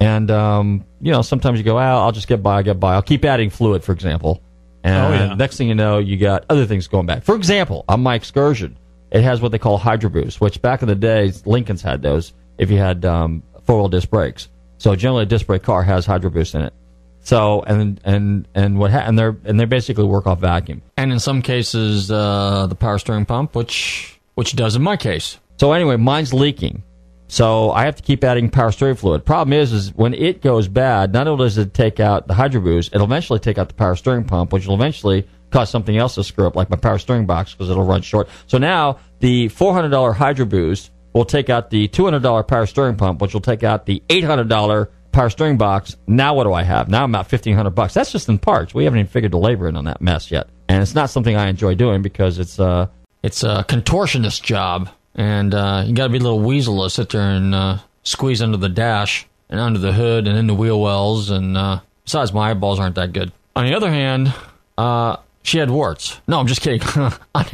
and 0.01 0.31
um, 0.31 0.85
you 1.01 1.13
know 1.13 1.23
sometimes 1.23 1.59
you 1.59 1.65
go, 1.65 1.77
"Well, 1.77 1.99
I'll 2.01 2.13
just 2.13 2.29
get 2.29 2.43
by. 2.43 2.57
I'll 2.57 2.63
get 2.63 2.79
by. 2.81 2.95
I'll 2.95 3.03
keep 3.03 3.25
adding 3.25 3.51
fluid, 3.51 3.83
for 3.85 3.93
example." 3.93 4.43
And 4.85 5.15
Oh, 5.15 5.17
yeah. 5.17 5.35
next 5.35 5.57
thing 5.57 5.69
you 5.69 5.75
know, 5.75 5.99
you 5.99 6.17
got 6.17 6.45
other 6.49 6.65
things 6.65 6.87
going 6.87 7.07
back. 7.07 7.25
For 7.25 7.35
example, 7.35 7.85
on 7.89 8.01
my 8.01 8.15
excursion, 8.15 8.79
it 9.11 9.23
has 9.23 9.41
what 9.41 9.51
they 9.51 9.59
call 9.59 9.77
Hydro 9.77 10.09
Boost, 10.11 10.41
which 10.41 10.63
back 10.63 10.83
in 10.83 10.89
the 10.89 10.95
days, 10.95 11.45
Lincoln's 11.47 11.83
had 11.83 12.01
those 12.01 12.33
if 12.59 12.71
you 12.71 12.79
had 12.79 13.05
um, 13.05 13.43
four 13.65 13.79
wheel 13.79 13.89
disc 13.89 14.09
brakes. 14.09 14.49
So 14.79 14.95
generally, 14.95 15.25
a 15.25 15.27
disc 15.27 15.47
brake 15.47 15.65
car 15.65 15.83
has 15.83 16.07
Hydro 16.07 16.31
Boost 16.31 16.55
in 16.55 16.63
it. 16.63 16.73
So 17.21 17.63
and 17.67 18.01
and 18.05 18.47
and 18.55 18.79
what 18.79 18.93
ha- 18.93 19.03
and 19.05 19.19
they're 19.19 19.37
and 19.45 19.59
they 19.59 19.65
basically 19.65 20.05
work 20.05 20.27
off 20.27 20.39
vacuum. 20.41 20.81
And 20.97 21.13
in 21.13 21.19
some 21.19 21.43
cases, 21.43 22.11
uh, 22.11 22.67
the 22.69 22.75
power 22.77 22.99
steering 22.99 23.27
pump, 23.27 23.55
which 23.57 24.19
which 24.37 24.55
does 24.55 24.77
in 24.77 24.83
my 24.83 24.97
case. 24.97 25.39
So 25.59 25.73
anyway, 25.73 25.97
mine's 25.97 26.33
leaking. 26.33 26.85
So 27.29 27.71
I 27.71 27.85
have 27.85 27.97
to 27.97 28.03
keep 28.03 28.25
adding 28.25 28.51
power 28.51 28.73
steering 28.73 28.97
fluid. 28.97 29.25
Problem 29.25 29.53
is, 29.53 29.73
is 29.73 29.95
when 29.95 30.15
it 30.15 30.43
goes 30.43 30.67
bad, 30.67 31.13
not 31.13 31.29
only 31.29 31.45
does 31.45 31.59
it 31.59 31.75
take 31.75 32.01
out 32.01 32.27
the 32.27 32.35
Hydro 32.35 32.63
Boost, 32.63 32.95
it'll 32.95 33.07
eventually 33.07 33.39
take 33.39 33.59
out 33.59 33.69
the 33.69 33.75
power 33.75 33.95
steering 33.95 34.25
pump, 34.25 34.53
which 34.53 34.67
will 34.67 34.75
eventually 34.75 35.29
cause 35.51 35.71
something 35.71 35.97
else 35.97 36.15
to 36.15 36.25
screw 36.25 36.47
up, 36.47 36.57
like 36.57 36.71
my 36.71 36.77
power 36.77 36.99
steering 36.99 37.27
box, 37.27 37.53
because 37.53 37.71
it'll 37.71 37.85
run 37.85 38.03
short. 38.03 38.29
So 38.47 38.59
now 38.59 38.99
the 39.21 39.49
$400 39.49 40.15
Hydro 40.15 40.47
Boost 40.47 40.91
will 41.13 41.25
take 41.25 41.51
out 41.51 41.71
the 41.71 41.89
$200 41.89 42.49
power 42.49 42.67
steering 42.67 42.97
pump, 42.97 43.21
which 43.21 43.35
will 43.35 43.41
take 43.41 43.63
out 43.63 43.87
the 43.87 44.03
$800 44.09 44.89
power 45.13 45.31
steering 45.31 45.59
box. 45.59 45.97
Now 46.07 46.35
what 46.35 46.45
do 46.45 46.53
I 46.53 46.63
have? 46.63 46.89
Now 46.89 47.05
I'm 47.05 47.11
about 47.11 47.31
1500 47.31 47.71
bucks. 47.71 47.95
That's 47.95 48.13
just 48.13 48.29
in 48.29 48.39
parts. 48.39 48.75
We 48.75 48.85
haven't 48.85 49.01
even 49.01 49.11
figured 49.11 49.33
the 49.33 49.39
labor 49.39 49.69
in 49.69 49.77
on 49.77 49.85
that 49.85 50.01
mess 50.01 50.31
yet. 50.31 50.49
And 50.69 50.83
it's 50.83 50.95
not 50.95 51.11
something 51.11 51.35
I 51.35 51.49
enjoy 51.49 51.75
doing 51.75 52.03
because 52.03 52.39
it's 52.39 52.61
uh 52.61 52.87
it's 53.23 53.43
a 53.43 53.65
contortionist 53.69 54.43
job. 54.43 54.91
And 55.19 55.53
uh, 55.53 55.83
you 55.85 55.95
got 55.95 56.05
to 56.05 56.09
be 56.11 56.19
a 56.19 56.23
little 56.23 56.39
weasel 56.39 56.85
to 56.85 56.89
sit 56.89 57.11
there 57.11 57.21
and 57.21 57.53
uh, 57.53 57.79
squeeze 58.05 58.41
under 58.41 58.57
the 58.57 58.69
dash 58.69 59.27
and 59.51 59.59
under 59.59 59.81
the 59.81 59.93
hood 59.93 60.29
and 60.29 60.39
in 60.39 60.47
the 60.47 60.55
wheel 60.55 60.81
wells. 60.81 61.31
And 61.31 61.57
uh, 61.57 61.81
besides, 62.05 62.33
my 62.33 62.51
eyeballs 62.51 62.79
aren't 62.79 62.95
that 62.95 63.13
good. 63.13 63.33
On 63.57 63.67
the 63.67 63.75
other 63.75 63.91
hand, 63.91 64.33
uh, 64.79 65.17
she 65.43 65.59
had 65.59 65.71
warts. 65.71 66.21
No, 66.29 66.39
I'm 66.39 66.47
just 66.47 66.61
kidding. 66.61 66.81
on 67.35 67.45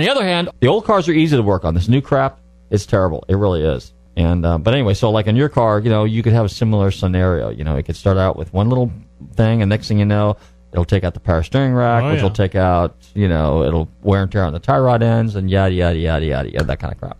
the 0.00 0.10
other 0.10 0.24
hand, 0.24 0.48
the 0.58 0.66
old 0.66 0.84
cars 0.84 1.08
are 1.08 1.12
easy 1.12 1.36
to 1.36 1.42
work 1.44 1.64
on. 1.64 1.74
This 1.74 1.88
new 1.88 2.00
crap 2.00 2.40
is 2.70 2.86
terrible. 2.86 3.24
It 3.28 3.36
really 3.36 3.62
is. 3.62 3.92
And 4.16 4.44
uh, 4.44 4.58
but 4.58 4.74
anyway, 4.74 4.94
so 4.94 5.10
like 5.10 5.28
in 5.28 5.36
your 5.36 5.48
car, 5.48 5.78
you 5.78 5.90
know, 5.90 6.04
you 6.04 6.24
could 6.24 6.32
have 6.32 6.44
a 6.44 6.48
similar 6.48 6.90
scenario. 6.90 7.50
You 7.50 7.62
know, 7.62 7.76
it 7.76 7.84
could 7.84 7.96
start 7.96 8.18
out 8.18 8.36
with 8.36 8.52
one 8.52 8.68
little 8.68 8.92
thing, 9.34 9.62
and 9.62 9.68
next 9.68 9.86
thing 9.88 10.00
you 10.00 10.04
know, 10.04 10.36
it'll 10.72 10.84
take 10.84 11.04
out 11.04 11.14
the 11.14 11.20
power 11.20 11.42
steering 11.42 11.74
rack, 11.74 12.02
Oh, 12.02 12.08
which 12.10 12.16
yeah. 12.18 12.22
will 12.22 12.30
take 12.30 12.54
out, 12.54 12.96
you 13.14 13.28
know, 13.28 13.62
it'll 13.62 13.88
wear 14.02 14.22
and 14.22 14.32
tear 14.32 14.44
on 14.44 14.52
the 14.52 14.58
tie 14.58 14.78
rod 14.78 15.02
ends, 15.02 15.36
and 15.36 15.50
yada 15.50 15.72
yada 15.74 15.98
yada 15.98 16.24
yada 16.26 16.50
yada 16.50 16.64
that 16.64 16.78
kind 16.80 16.92
of 16.92 16.98
crap. 17.00 17.16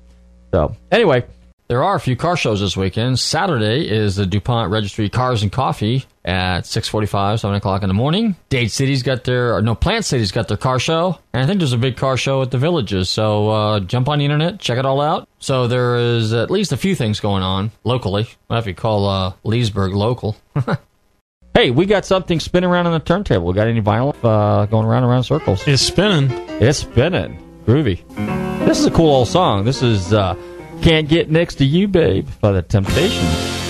So 0.53 0.77
anyway, 0.91 1.25
there 1.69 1.83
are 1.83 1.95
a 1.95 2.01
few 2.01 2.17
car 2.17 2.37
shows 2.37 2.61
this 2.61 2.77
weekend. 2.77 3.19
Saturday 3.19 3.89
is 3.89 4.17
the 4.17 4.27
DuPont 4.27 4.71
Registry 4.71 5.09
Cars 5.09 5.43
and 5.43 5.51
Coffee 5.51 6.05
at 6.25 6.67
6:45, 6.67 7.41
7 7.41 7.57
o'clock 7.57 7.83
in 7.83 7.89
the 7.89 7.95
morning. 7.95 8.37
Dade 8.51 8.71
City's 8.71 9.03
got 9.03 9.25
their, 9.25 9.55
or 9.57 9.63
no, 9.63 9.75
Plant 9.75 10.05
City's 10.05 10.31
got 10.31 10.49
their 10.49 10.57
car 10.59 10.79
show, 10.79 11.19
and 11.33 11.43
I 11.43 11.47
think 11.47 11.59
there's 11.61 11.73
a 11.73 11.79
big 11.79 11.97
car 11.97 12.17
show 12.19 12.43
at 12.43 12.51
the 12.51 12.59
Villages. 12.59 13.09
So 13.09 13.49
uh, 13.51 13.81
jump 13.81 14.09
on 14.09 14.19
the 14.19 14.25
internet, 14.27 14.59
check 14.61 14.79
it 14.79 14.85
all 14.85 15.01
out. 15.01 15.29
So 15.39 15.67
there 15.67 15.97
is 15.97 16.33
at 16.35 16.51
least 16.51 16.73
a 16.73 16.77
few 16.77 16.95
things 16.95 17.19
going 17.21 17.43
on 17.43 17.71
locally. 17.85 18.29
Well, 18.49 18.59
if 18.59 18.67
you 18.67 18.75
call 18.75 19.09
uh, 19.09 19.33
Leesburg 19.43 19.95
local. 19.95 20.37
hey, 21.55 21.71
we 21.71 21.87
got 21.87 22.05
something 22.05 22.41
spinning 22.41 22.71
around 22.71 22.87
on 22.87 22.93
the 22.93 23.01
turntable. 23.01 23.47
We 23.47 23.55
got 23.55 23.67
any 23.67 23.81
vinyl 23.81 24.15
uh, 24.23 24.67
going 24.67 24.87
around 24.87 25.05
and 25.05 25.13
around 25.13 25.25
circles? 25.25 25.67
It's 25.67 25.83
spinning. 25.83 26.31
It's 26.61 26.79
spinning. 26.79 27.39
Groovy. 27.67 28.03
This 28.67 28.79
is 28.81 28.87
a 28.87 28.91
cool 28.91 29.11
old 29.11 29.29
song. 29.29 29.65
This 29.65 29.83
is 29.83 30.13
uh, 30.13 30.35
Can't 30.83 31.09
Get 31.09 31.31
Next 31.31 31.57
to 31.57 31.65
You, 31.65 31.89
Babe 31.89 32.29
by 32.41 32.53
The 32.53 32.63
Temptations. 32.63 33.63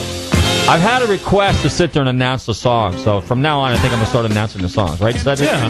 I've 0.69 0.81
had 0.81 1.03
a 1.03 1.07
request 1.07 1.62
to 1.62 1.71
sit 1.71 1.93
there 1.93 2.03
and 2.03 2.09
announce 2.09 2.47
the 2.47 2.55
song, 2.55 2.97
so 2.99 3.21
from 3.21 3.43
now 3.43 3.59
on, 3.61 3.73
I 3.73 3.77
think 3.77 3.87
I'm 3.93 3.99
going 3.99 4.05
to 4.05 4.11
start 4.11 4.27
announcing 4.27 4.62
the 4.62 4.69
songs, 4.69 5.01
right, 5.01 5.15
Cedric? 5.15 5.49
Yeah. 5.49 5.69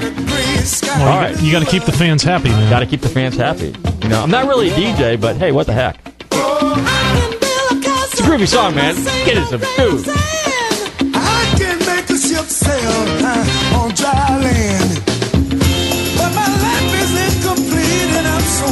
Well, 0.99 1.09
All 1.09 1.31
you, 1.43 1.51
got 1.51 1.61
to 1.65 1.71
keep 1.71 1.85
the 1.85 1.93
fans 1.93 2.23
happy, 2.23 2.51
man. 2.51 2.69
Got 2.71 2.81
to 2.81 2.87
keep 2.87 3.01
the 3.01 3.09
fans 3.09 3.37
happy. 3.37 3.75
You 4.03 4.09
know, 4.11 4.23
I'm 4.23 4.31
not 4.31 4.47
really 4.47 4.69
a 4.69 4.73
DJ, 4.75 5.19
but 5.19 5.37
hey, 5.37 5.51
what 5.51 5.67
the 5.67 5.73
heck? 5.73 5.97
It's 6.31 8.21
a 8.21 8.23
groovy 8.23 8.47
song, 8.47 8.75
man. 8.75 8.95
Get 9.25 9.39
it 9.39 9.47
some 9.47 9.61
groove. 9.77 10.52
On 12.69 13.91
dry 13.95 14.39
land. 14.39 15.01
But 16.17 16.31
my 16.35 16.49
life 16.67 16.93
is 17.03 17.13
incomplete 17.27 18.11
and 18.19 18.27
I'm 18.27 18.43
so 18.43 18.67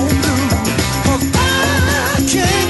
I 1.34 2.26
can't 2.28 2.69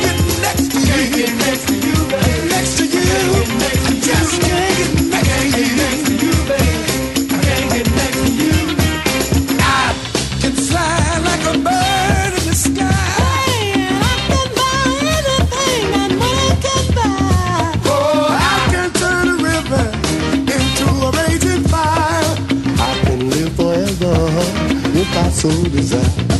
so 25.40 25.48
desire. 25.70 26.39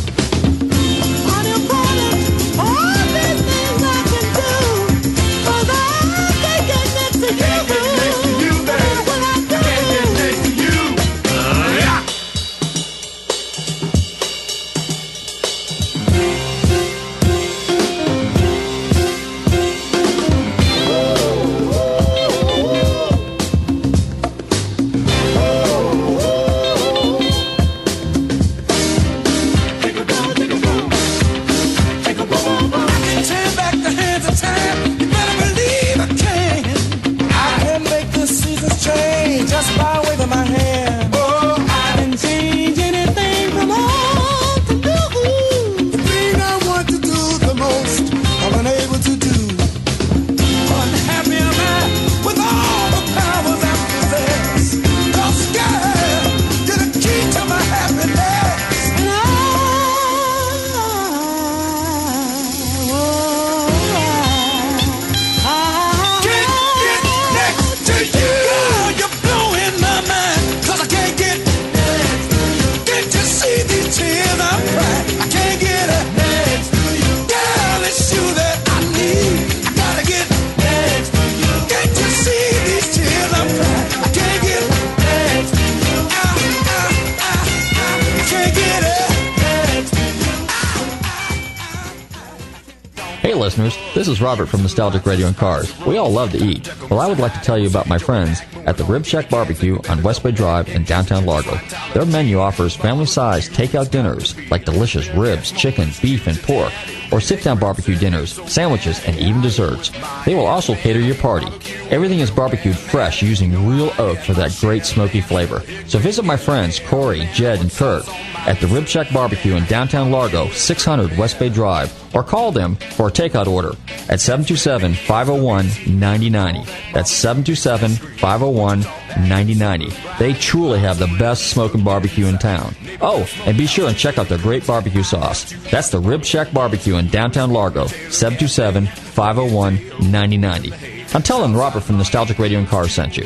From 94.51 94.61
Nostalgic 94.63 95.05
Radio 95.05 95.27
and 95.27 95.37
Cars. 95.37 95.73
We 95.85 95.97
all 95.97 96.11
love 96.11 96.31
to 96.33 96.37
eat. 96.37 96.69
Well, 96.89 96.99
I 96.99 97.07
would 97.07 97.19
like 97.19 97.33
to 97.33 97.39
tell 97.39 97.57
you 97.57 97.69
about 97.69 97.87
my 97.87 97.97
friends 97.97 98.41
at 98.65 98.77
the 98.77 98.83
Rib 98.83 99.05
Shack 99.05 99.29
Barbecue 99.29 99.79
on 99.87 100.03
West 100.03 100.23
Bay 100.23 100.31
Drive 100.31 100.67
in 100.67 100.83
downtown 100.83 101.25
Largo. 101.25 101.57
Their 101.93 102.05
menu 102.05 102.39
offers 102.39 102.75
family-sized 102.75 103.53
takeout 103.53 103.91
dinners 103.91 104.35
like 104.51 104.65
delicious 104.65 105.07
ribs, 105.11 105.51
chicken, 105.53 105.89
beef, 106.01 106.27
and 106.27 106.37
pork, 106.41 106.73
or 107.13 107.21
sit-down 107.21 107.59
barbecue 107.59 107.95
dinners, 107.95 108.33
sandwiches, 108.51 109.01
and 109.05 109.17
even 109.17 109.41
desserts. 109.41 109.89
They 110.25 110.35
will 110.35 110.47
also 110.47 110.75
cater 110.75 110.99
your 110.99 111.15
party. 111.15 111.47
Everything 111.91 112.19
is 112.21 112.31
barbecued 112.31 112.77
fresh 112.77 113.21
using 113.21 113.67
real 113.67 113.91
oak 113.99 114.17
for 114.19 114.31
that 114.33 114.55
great 114.61 114.85
smoky 114.85 115.19
flavor. 115.19 115.61
So 115.87 115.99
visit 115.99 116.23
my 116.23 116.37
friends 116.37 116.79
Corey, 116.79 117.27
Jed, 117.33 117.59
and 117.59 117.69
Kurt 117.69 118.07
at 118.47 118.61
the 118.61 118.67
Rib 118.67 118.87
Shack 118.87 119.11
Barbecue 119.11 119.55
in 119.55 119.65
downtown 119.65 120.09
Largo, 120.09 120.47
600 120.51 121.17
West 121.17 121.37
Bay 121.37 121.49
Drive, 121.49 121.93
or 122.15 122.23
call 122.23 122.53
them 122.53 122.77
for 122.77 123.09
a 123.09 123.11
takeout 123.11 123.47
order 123.47 123.73
at 124.07 124.21
727 124.21 124.93
501 124.93 125.65
9090. 125.99 126.71
That's 126.93 127.11
727 127.11 127.91
501 128.19 128.79
9090. 129.27 129.89
They 130.17 130.31
truly 130.31 130.79
have 130.79 130.97
the 130.97 131.13
best 131.19 131.47
smoking 131.47 131.83
barbecue 131.83 132.27
in 132.27 132.37
town. 132.37 132.73
Oh, 133.01 133.27
and 133.45 133.57
be 133.57 133.67
sure 133.67 133.89
and 133.89 133.97
check 133.97 134.17
out 134.17 134.29
their 134.29 134.37
great 134.37 134.65
barbecue 134.65 135.03
sauce. 135.03 135.51
That's 135.69 135.89
the 135.89 135.99
Rib 135.99 136.23
Shack 136.23 136.53
Barbecue 136.53 136.95
in 136.95 137.09
downtown 137.09 137.51
Largo, 137.51 137.87
727 137.87 138.85
501 138.85 139.75
9090. 140.09 141.00
I'm 141.13 141.21
telling 141.21 141.53
Robert 141.53 141.81
from 141.81 141.97
Nostalgic 141.97 142.39
Radio 142.39 142.59
and 142.59 142.67
Cars 142.67 142.93
sent 142.93 143.17
you. 143.17 143.25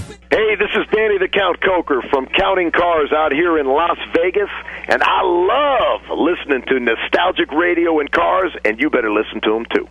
Hey, 0.31 0.55
this 0.55 0.69
is 0.77 0.87
Danny 0.93 1.17
the 1.17 1.27
Count 1.27 1.59
Koker 1.59 2.09
from 2.09 2.25
Counting 2.25 2.71
Cars 2.71 3.11
out 3.11 3.33
here 3.33 3.59
in 3.59 3.65
Las 3.65 3.97
Vegas, 4.15 4.47
and 4.87 5.03
I 5.03 5.23
love 5.23 6.17
listening 6.17 6.63
to 6.69 6.79
nostalgic 6.79 7.51
radio 7.51 7.99
and 7.99 8.09
cars, 8.09 8.53
and 8.63 8.79
you 8.79 8.89
better 8.89 9.11
listen 9.11 9.41
to 9.41 9.51
them 9.51 9.65
too. 9.65 9.89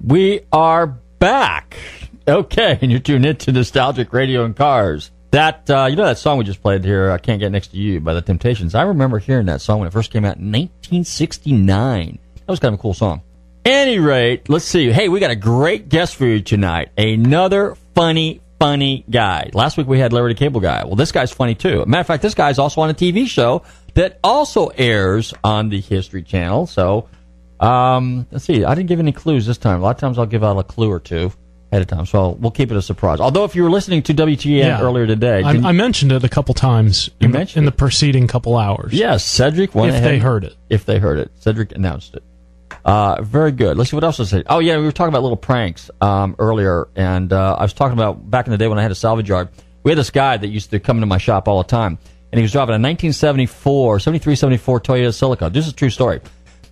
We 0.00 0.42
are 0.52 0.86
back. 0.86 1.76
Okay, 2.28 2.78
and 2.80 2.92
you're 2.92 3.00
tuned 3.00 3.26
into 3.26 3.50
Nostalgic 3.50 4.12
Radio 4.12 4.44
and 4.44 4.54
Cars. 4.54 5.10
That 5.34 5.68
uh, 5.68 5.86
you 5.90 5.96
know 5.96 6.04
that 6.04 6.18
song 6.18 6.38
we 6.38 6.44
just 6.44 6.62
played 6.62 6.84
here, 6.84 7.10
"I 7.10 7.18
Can't 7.18 7.40
Get 7.40 7.50
Next 7.50 7.72
to 7.72 7.76
You" 7.76 7.98
by 7.98 8.14
the 8.14 8.22
Temptations. 8.22 8.72
I 8.76 8.82
remember 8.82 9.18
hearing 9.18 9.46
that 9.46 9.60
song 9.60 9.80
when 9.80 9.88
it 9.88 9.90
first 9.90 10.12
came 10.12 10.24
out 10.24 10.36
in 10.36 10.52
1969. 10.52 12.20
That 12.36 12.42
was 12.46 12.60
kind 12.60 12.72
of 12.72 12.78
a 12.78 12.80
cool 12.80 12.94
song. 12.94 13.20
Any 13.64 13.98
rate, 13.98 14.48
let's 14.48 14.64
see. 14.64 14.92
Hey, 14.92 15.08
we 15.08 15.18
got 15.18 15.32
a 15.32 15.36
great 15.36 15.88
guest 15.88 16.14
for 16.14 16.24
you 16.24 16.40
tonight. 16.40 16.90
Another 16.96 17.74
funny, 17.96 18.42
funny 18.60 19.04
guy. 19.10 19.50
Last 19.54 19.76
week 19.76 19.88
we 19.88 19.98
had 19.98 20.12
Larry 20.12 20.34
the 20.34 20.38
Cable 20.38 20.60
Guy. 20.60 20.84
Well, 20.84 20.94
this 20.94 21.10
guy's 21.10 21.32
funny 21.32 21.56
too. 21.56 21.84
Matter 21.84 22.02
of 22.02 22.06
fact, 22.06 22.22
this 22.22 22.34
guy's 22.34 22.60
also 22.60 22.82
on 22.82 22.90
a 22.90 22.94
TV 22.94 23.26
show 23.26 23.64
that 23.94 24.20
also 24.22 24.68
airs 24.68 25.34
on 25.42 25.68
the 25.68 25.80
History 25.80 26.22
Channel. 26.22 26.68
So, 26.68 27.08
um, 27.58 28.28
let's 28.30 28.44
see. 28.44 28.64
I 28.64 28.76
didn't 28.76 28.88
give 28.88 29.00
any 29.00 29.10
clues 29.10 29.46
this 29.46 29.58
time. 29.58 29.80
A 29.80 29.82
lot 29.82 29.96
of 29.96 30.00
times 30.00 30.16
I'll 30.16 30.26
give 30.26 30.44
out 30.44 30.56
a 30.58 30.62
clue 30.62 30.92
or 30.92 31.00
two 31.00 31.32
ahead 31.74 31.82
of 31.82 31.88
time. 31.88 32.06
So 32.06 32.30
we'll 32.30 32.50
keep 32.50 32.70
it 32.70 32.76
a 32.76 32.82
surprise. 32.82 33.20
Although 33.20 33.44
if 33.44 33.54
you 33.56 33.62
were 33.62 33.70
listening 33.70 34.02
to 34.04 34.14
WTN 34.14 34.58
Yeah. 34.58 34.80
earlier 34.80 35.06
today, 35.06 35.42
I, 35.42 35.50
I 35.50 35.72
mentioned 35.72 36.12
it 36.12 36.22
a 36.24 36.28
couple 36.28 36.54
times 36.54 37.10
in, 37.20 37.32
the, 37.32 37.52
in 37.56 37.64
the 37.64 37.72
preceding 37.72 38.26
couple 38.26 38.56
hours. 38.56 38.92
Yes, 38.92 39.24
Cedric 39.24 39.74
went 39.74 39.90
If 39.90 39.96
ahead. 39.96 40.10
they 40.10 40.18
heard 40.18 40.44
it. 40.44 40.54
If 40.70 40.84
they 40.86 40.98
heard 40.98 41.18
it. 41.18 41.30
Cedric 41.40 41.72
announced 41.72 42.14
it. 42.14 42.22
Uh, 42.84 43.22
very 43.22 43.50
good. 43.52 43.76
Let's 43.76 43.90
see 43.90 43.96
what 43.96 44.04
else 44.04 44.20
I 44.20 44.24
said. 44.24 44.44
Oh, 44.48 44.58
yeah, 44.58 44.76
we 44.76 44.84
were 44.84 44.92
talking 44.92 45.08
about 45.08 45.22
little 45.22 45.36
pranks 45.38 45.90
um, 46.00 46.36
earlier, 46.38 46.88
and 46.96 47.32
uh, 47.32 47.56
I 47.58 47.62
was 47.62 47.72
talking 47.72 47.94
about 47.96 48.30
back 48.30 48.46
in 48.46 48.50
the 48.50 48.58
day 48.58 48.68
when 48.68 48.78
I 48.78 48.82
had 48.82 48.90
a 48.90 48.94
salvage 48.96 49.28
yard. 49.28 49.48
We 49.84 49.90
had 49.90 49.98
this 49.98 50.10
guy 50.10 50.36
that 50.36 50.48
used 50.48 50.70
to 50.70 50.80
come 50.80 50.98
into 50.98 51.06
my 51.06 51.18
shop 51.18 51.48
all 51.48 51.62
the 51.62 51.68
time, 51.68 51.98
and 52.30 52.38
he 52.38 52.42
was 52.42 52.52
driving 52.52 52.70
a 52.74 52.80
1974, 52.80 54.00
73, 54.00 54.36
74 54.36 54.80
Toyota 54.80 55.08
Celica. 55.08 55.52
This 55.52 55.66
is 55.66 55.72
a 55.72 55.76
true 55.76 55.90
story. 55.90 56.20